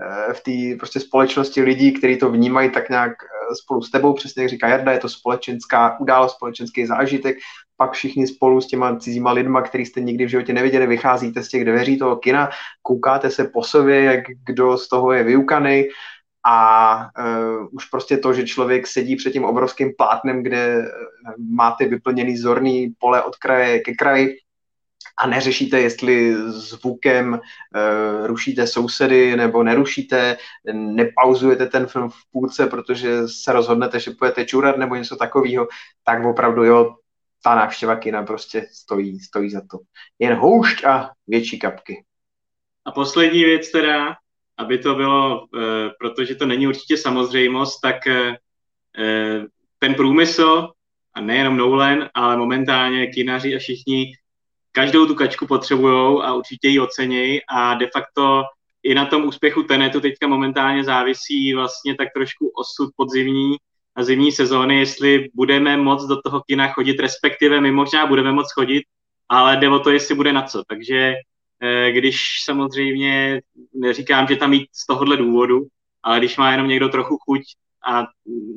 eh, 0.00 0.34
v 0.34 0.40
té 0.40 0.78
prostě 0.78 1.00
společnosti 1.00 1.62
lidí, 1.62 1.92
kteří 1.92 2.16
to 2.16 2.30
vnímají 2.30 2.70
tak 2.70 2.90
nějak 2.90 3.12
eh, 3.12 3.54
spolu 3.54 3.82
s 3.82 3.90
tebou, 3.90 4.12
přesně 4.12 4.42
jak 4.42 4.50
říká 4.50 4.68
Jarda, 4.68 4.92
je 4.92 4.98
to 4.98 5.08
společenská 5.08 6.00
událost, 6.00 6.34
společenský 6.34 6.86
zážitek, 6.86 7.36
pak 7.76 7.92
všichni 7.92 8.26
spolu 8.26 8.60
s 8.60 8.66
těma 8.66 8.96
cizíma 8.96 9.32
lidma, 9.32 9.62
který 9.62 9.86
jste 9.86 10.00
nikdy 10.00 10.24
v 10.24 10.28
životě 10.28 10.52
neviděli, 10.52 10.86
vycházíte 10.86 11.42
z 11.42 11.48
těch 11.48 11.64
dveří 11.64 11.98
toho 11.98 12.16
kina, 12.16 12.50
koukáte 12.82 13.30
se 13.30 13.44
po 13.44 13.62
sobě, 13.62 14.02
jak 14.02 14.20
kdo 14.46 14.78
z 14.78 14.88
toho 14.88 15.12
je 15.12 15.24
vyukaný, 15.24 15.84
a 16.46 16.96
uh, 16.96 17.24
už 17.72 17.84
prostě 17.84 18.16
to, 18.16 18.32
že 18.32 18.46
člověk 18.46 18.86
sedí 18.86 19.16
před 19.16 19.30
tím 19.30 19.44
obrovským 19.44 19.92
plátnem, 19.98 20.42
kde 20.42 20.78
uh, 20.78 20.84
máte 21.54 21.88
vyplněný 21.88 22.36
zorný 22.36 22.94
pole 22.98 23.22
od 23.22 23.36
kraje 23.36 23.78
ke 23.78 23.94
kraji 23.94 24.36
a 25.18 25.26
neřešíte, 25.26 25.80
jestli 25.80 26.34
zvukem 26.46 27.32
uh, 27.32 28.26
rušíte 28.26 28.66
sousedy 28.66 29.36
nebo 29.36 29.62
nerušíte, 29.62 30.36
nepauzujete 30.72 31.66
ten 31.66 31.86
film 31.86 32.10
v 32.10 32.30
půlce, 32.32 32.66
protože 32.66 33.28
se 33.28 33.52
rozhodnete, 33.52 34.00
že 34.00 34.10
půjdete 34.10 34.44
čurat 34.44 34.76
nebo 34.76 34.94
něco 34.94 35.16
takového, 35.16 35.68
tak 36.04 36.24
opravdu 36.24 36.64
jo, 36.64 36.94
ta 37.44 37.54
návštěva 37.54 37.96
kina 37.96 38.22
prostě 38.22 38.66
stojí, 38.72 39.20
stojí 39.20 39.50
za 39.50 39.60
to. 39.70 39.78
Jen 40.18 40.34
houšť 40.34 40.84
a 40.84 41.10
větší 41.26 41.58
kapky. 41.58 42.04
A 42.84 42.92
poslední 42.92 43.44
věc 43.44 43.70
teda, 43.70 44.16
aby 44.58 44.78
to 44.78 44.94
bylo, 44.94 45.46
eh, 45.56 45.90
protože 46.00 46.34
to 46.34 46.46
není 46.46 46.66
určitě 46.66 46.96
samozřejmost, 46.96 47.80
tak 47.80 48.06
eh, 48.06 48.36
eh, 48.98 49.44
ten 49.78 49.94
průmysl, 49.94 50.68
a 51.14 51.20
nejenom 51.20 51.56
Nolan, 51.56 52.08
ale 52.14 52.36
momentálně 52.36 53.06
kinaři 53.06 53.54
a 53.54 53.58
všichni, 53.58 54.12
každou 54.72 55.06
tu 55.06 55.14
kačku 55.14 55.46
potřebují 55.46 56.22
a 56.22 56.34
určitě 56.34 56.68
ji 56.68 56.80
ocenějí 56.80 57.40
a 57.48 57.74
de 57.74 57.88
facto 57.92 58.42
i 58.82 58.94
na 58.94 59.06
tom 59.06 59.24
úspěchu 59.24 59.62
Tenetu 59.62 60.00
teďka 60.00 60.26
momentálně 60.26 60.84
závisí 60.84 61.54
vlastně 61.54 61.94
tak 61.94 62.08
trošku 62.14 62.52
osud 62.56 62.90
podzimní 62.96 63.56
na 63.96 64.04
zimní 64.04 64.32
sezóny, 64.32 64.78
jestli 64.78 65.30
budeme 65.34 65.76
moc 65.76 66.04
do 66.04 66.22
toho 66.22 66.42
kina 66.46 66.68
chodit, 66.68 67.00
respektive 67.00 67.60
my 67.60 67.70
možná 67.70 68.06
budeme 68.06 68.32
moc 68.32 68.52
chodit, 68.52 68.82
ale 69.28 69.56
jde 69.56 69.68
o 69.68 69.78
to, 69.78 69.90
jestli 69.90 70.14
bude 70.14 70.32
na 70.32 70.42
co. 70.42 70.62
Takže 70.68 71.14
když 71.90 72.42
samozřejmě 72.44 73.42
neříkám, 73.74 74.26
že 74.26 74.36
tam 74.36 74.52
jít 74.52 74.68
z 74.72 74.86
tohohle 74.86 75.16
důvodu, 75.16 75.66
ale 76.02 76.18
když 76.18 76.36
má 76.36 76.52
jenom 76.52 76.68
někdo 76.68 76.88
trochu 76.88 77.18
chuť 77.18 77.42
a 77.86 78.06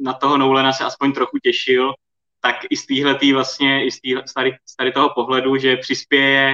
na 0.01 0.13
toho 0.13 0.37
Nolana 0.37 0.73
se 0.73 0.83
aspoň 0.83 1.13
trochu 1.13 1.37
těšil, 1.43 1.93
tak 2.41 2.55
i 2.69 2.77
z 2.77 2.85
téhletý 2.85 3.33
vlastně, 3.33 3.85
i 3.85 3.91
z, 3.91 4.01
tý, 4.01 4.15
z, 4.25 4.33
tady, 4.33 4.51
z 4.65 4.75
tady 4.75 4.91
toho 4.91 5.09
pohledu, 5.15 5.57
že 5.57 5.77
přispěje 5.77 6.53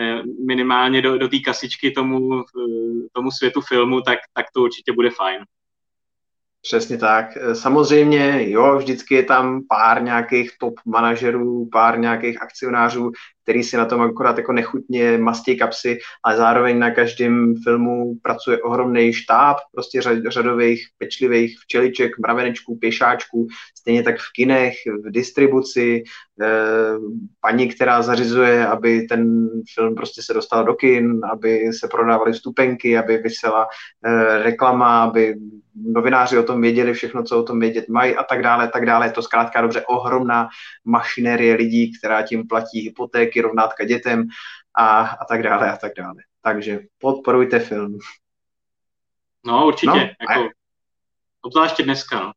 eh, 0.00 0.22
minimálně 0.46 1.02
do, 1.02 1.18
do 1.18 1.28
té 1.28 1.38
kasičky 1.38 1.90
tomu, 1.90 2.44
tomu 3.12 3.30
světu 3.30 3.60
filmu, 3.60 4.00
tak, 4.00 4.18
tak 4.32 4.46
to 4.54 4.62
určitě 4.62 4.92
bude 4.92 5.10
fajn. 5.10 5.44
Přesně 6.62 6.98
tak. 6.98 7.26
Samozřejmě, 7.52 8.50
jo, 8.50 8.76
vždycky 8.78 9.14
je 9.14 9.22
tam 9.22 9.60
pár 9.68 10.02
nějakých 10.02 10.58
top 10.58 10.74
manažerů, 10.86 11.68
pár 11.72 11.98
nějakých 11.98 12.42
akcionářů, 12.42 13.12
který 13.48 13.64
si 13.64 13.76
na 13.76 13.84
tom 13.84 14.00
akorát 14.00 14.38
jako 14.38 14.52
nechutně 14.52 15.18
mastí 15.18 15.58
kapsy, 15.58 15.98
ale 16.24 16.36
zároveň 16.36 16.78
na 16.78 16.90
každém 16.90 17.54
filmu 17.64 18.14
pracuje 18.22 18.62
ohromný 18.62 19.12
štáb, 19.12 19.56
prostě 19.74 20.00
řadových, 20.28 20.86
pečlivých 20.98 21.58
včeliček, 21.60 22.18
mravenečků, 22.18 22.78
pěšáčků, 22.78 23.46
stejně 23.78 24.02
tak 24.02 24.18
v 24.18 24.32
kinech, 24.36 24.74
v 25.04 25.10
distribuci, 25.10 26.04
eh, 26.42 26.46
paní, 27.40 27.68
která 27.68 28.02
zařizuje, 28.02 28.66
aby 28.66 29.02
ten 29.02 29.48
film 29.74 29.94
prostě 29.94 30.22
se 30.22 30.34
dostal 30.34 30.64
do 30.64 30.74
kin, 30.74 31.20
aby 31.32 31.72
se 31.72 31.88
prodávaly 31.88 32.32
vstupenky, 32.32 32.98
aby 32.98 33.18
vysela 33.18 33.66
eh, 34.06 34.42
reklama, 34.42 35.02
aby 35.02 35.34
novináři 35.84 36.38
o 36.38 36.42
tom 36.42 36.60
věděli 36.60 36.92
všechno, 36.92 37.22
co 37.22 37.38
o 37.38 37.42
tom 37.42 37.60
vědět 37.60 37.88
mají 37.88 38.16
a 38.16 38.22
tak 38.22 38.42
dále, 38.42 38.68
tak 38.68 38.86
dále. 38.86 39.06
Je 39.06 39.12
to 39.12 39.22
zkrátka 39.22 39.60
dobře 39.60 39.82
ohromná 39.86 40.48
mašinérie 40.84 41.54
lidí, 41.54 41.92
která 41.98 42.22
tím 42.22 42.46
platí 42.46 42.80
hypotéky, 42.80 43.37
rovnátka 43.40 43.84
dětem 43.84 44.28
a, 44.74 45.00
a 45.00 45.24
tak 45.24 45.42
dále 45.42 45.72
a 45.72 45.76
tak 45.76 45.92
dále. 45.96 46.22
Takže 46.42 46.80
podporujte 46.98 47.58
film. 47.58 47.98
No, 49.46 49.66
určitě. 49.66 49.90
No, 49.90 50.34
jako, 50.34 50.48
obzvláště 51.42 51.82
dneska, 51.82 52.20
no. 52.20 52.32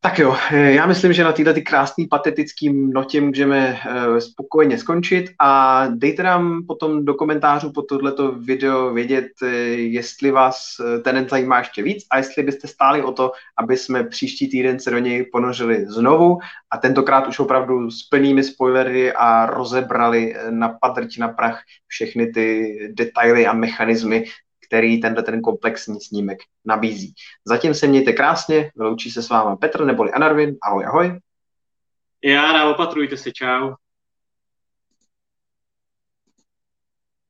Tak 0.00 0.18
jo, 0.18 0.36
eh, 0.52 0.72
já 0.72 0.86
myslím, 0.86 1.12
že 1.12 1.24
na 1.24 1.32
této 1.32 1.52
ty 1.52 1.62
krásný 1.62 2.06
patetický 2.06 2.72
notě 2.72 3.20
můžeme 3.20 3.80
eh, 3.86 4.20
spokojeně 4.20 4.78
skončit 4.78 5.30
a 5.38 5.86
dejte 5.88 6.22
nám 6.22 6.66
potom 6.66 7.04
do 7.04 7.14
komentářů 7.14 7.72
po 7.72 7.82
tohleto 7.82 8.32
video 8.32 8.92
vědět, 8.92 9.26
eh, 9.42 9.46
jestli 9.76 10.30
vás 10.30 10.76
ten 11.04 11.26
zajímá 11.28 11.58
ještě 11.58 11.82
víc 11.82 12.06
a 12.10 12.16
jestli 12.16 12.42
byste 12.42 12.68
stáli 12.68 13.02
o 13.02 13.12
to, 13.12 13.32
aby 13.58 13.76
jsme 13.76 14.04
příští 14.04 14.50
týden 14.50 14.80
se 14.80 14.90
do 14.90 14.98
něj 14.98 15.24
ponořili 15.32 15.86
znovu 15.86 16.38
a 16.70 16.78
tentokrát 16.78 17.28
už 17.28 17.38
opravdu 17.38 17.90
s 17.90 18.02
plnými 18.02 18.44
spoilery 18.44 19.12
a 19.12 19.46
rozebrali 19.46 20.34
na 20.50 20.68
padrť 20.68 21.18
na 21.18 21.28
prach 21.28 21.60
všechny 21.86 22.26
ty 22.26 22.76
detaily 22.92 23.46
a 23.46 23.52
mechanismy, 23.52 24.24
který 24.70 25.00
tenhle 25.00 25.22
ten 25.22 25.40
komplexní 25.40 26.00
snímek 26.00 26.38
nabízí. 26.64 27.14
Zatím 27.44 27.74
se 27.74 27.86
mějte 27.86 28.12
krásně, 28.12 28.70
vyloučí 28.76 29.10
se 29.10 29.22
s 29.22 29.28
váma 29.28 29.56
Petr 29.56 29.84
neboli 29.84 30.12
Anarvin, 30.12 30.56
ahoj 30.62 30.84
ahoj. 30.84 31.20
Já, 32.24 32.70
opatrujte 32.70 33.16
se, 33.16 33.32
čau. 33.32 33.74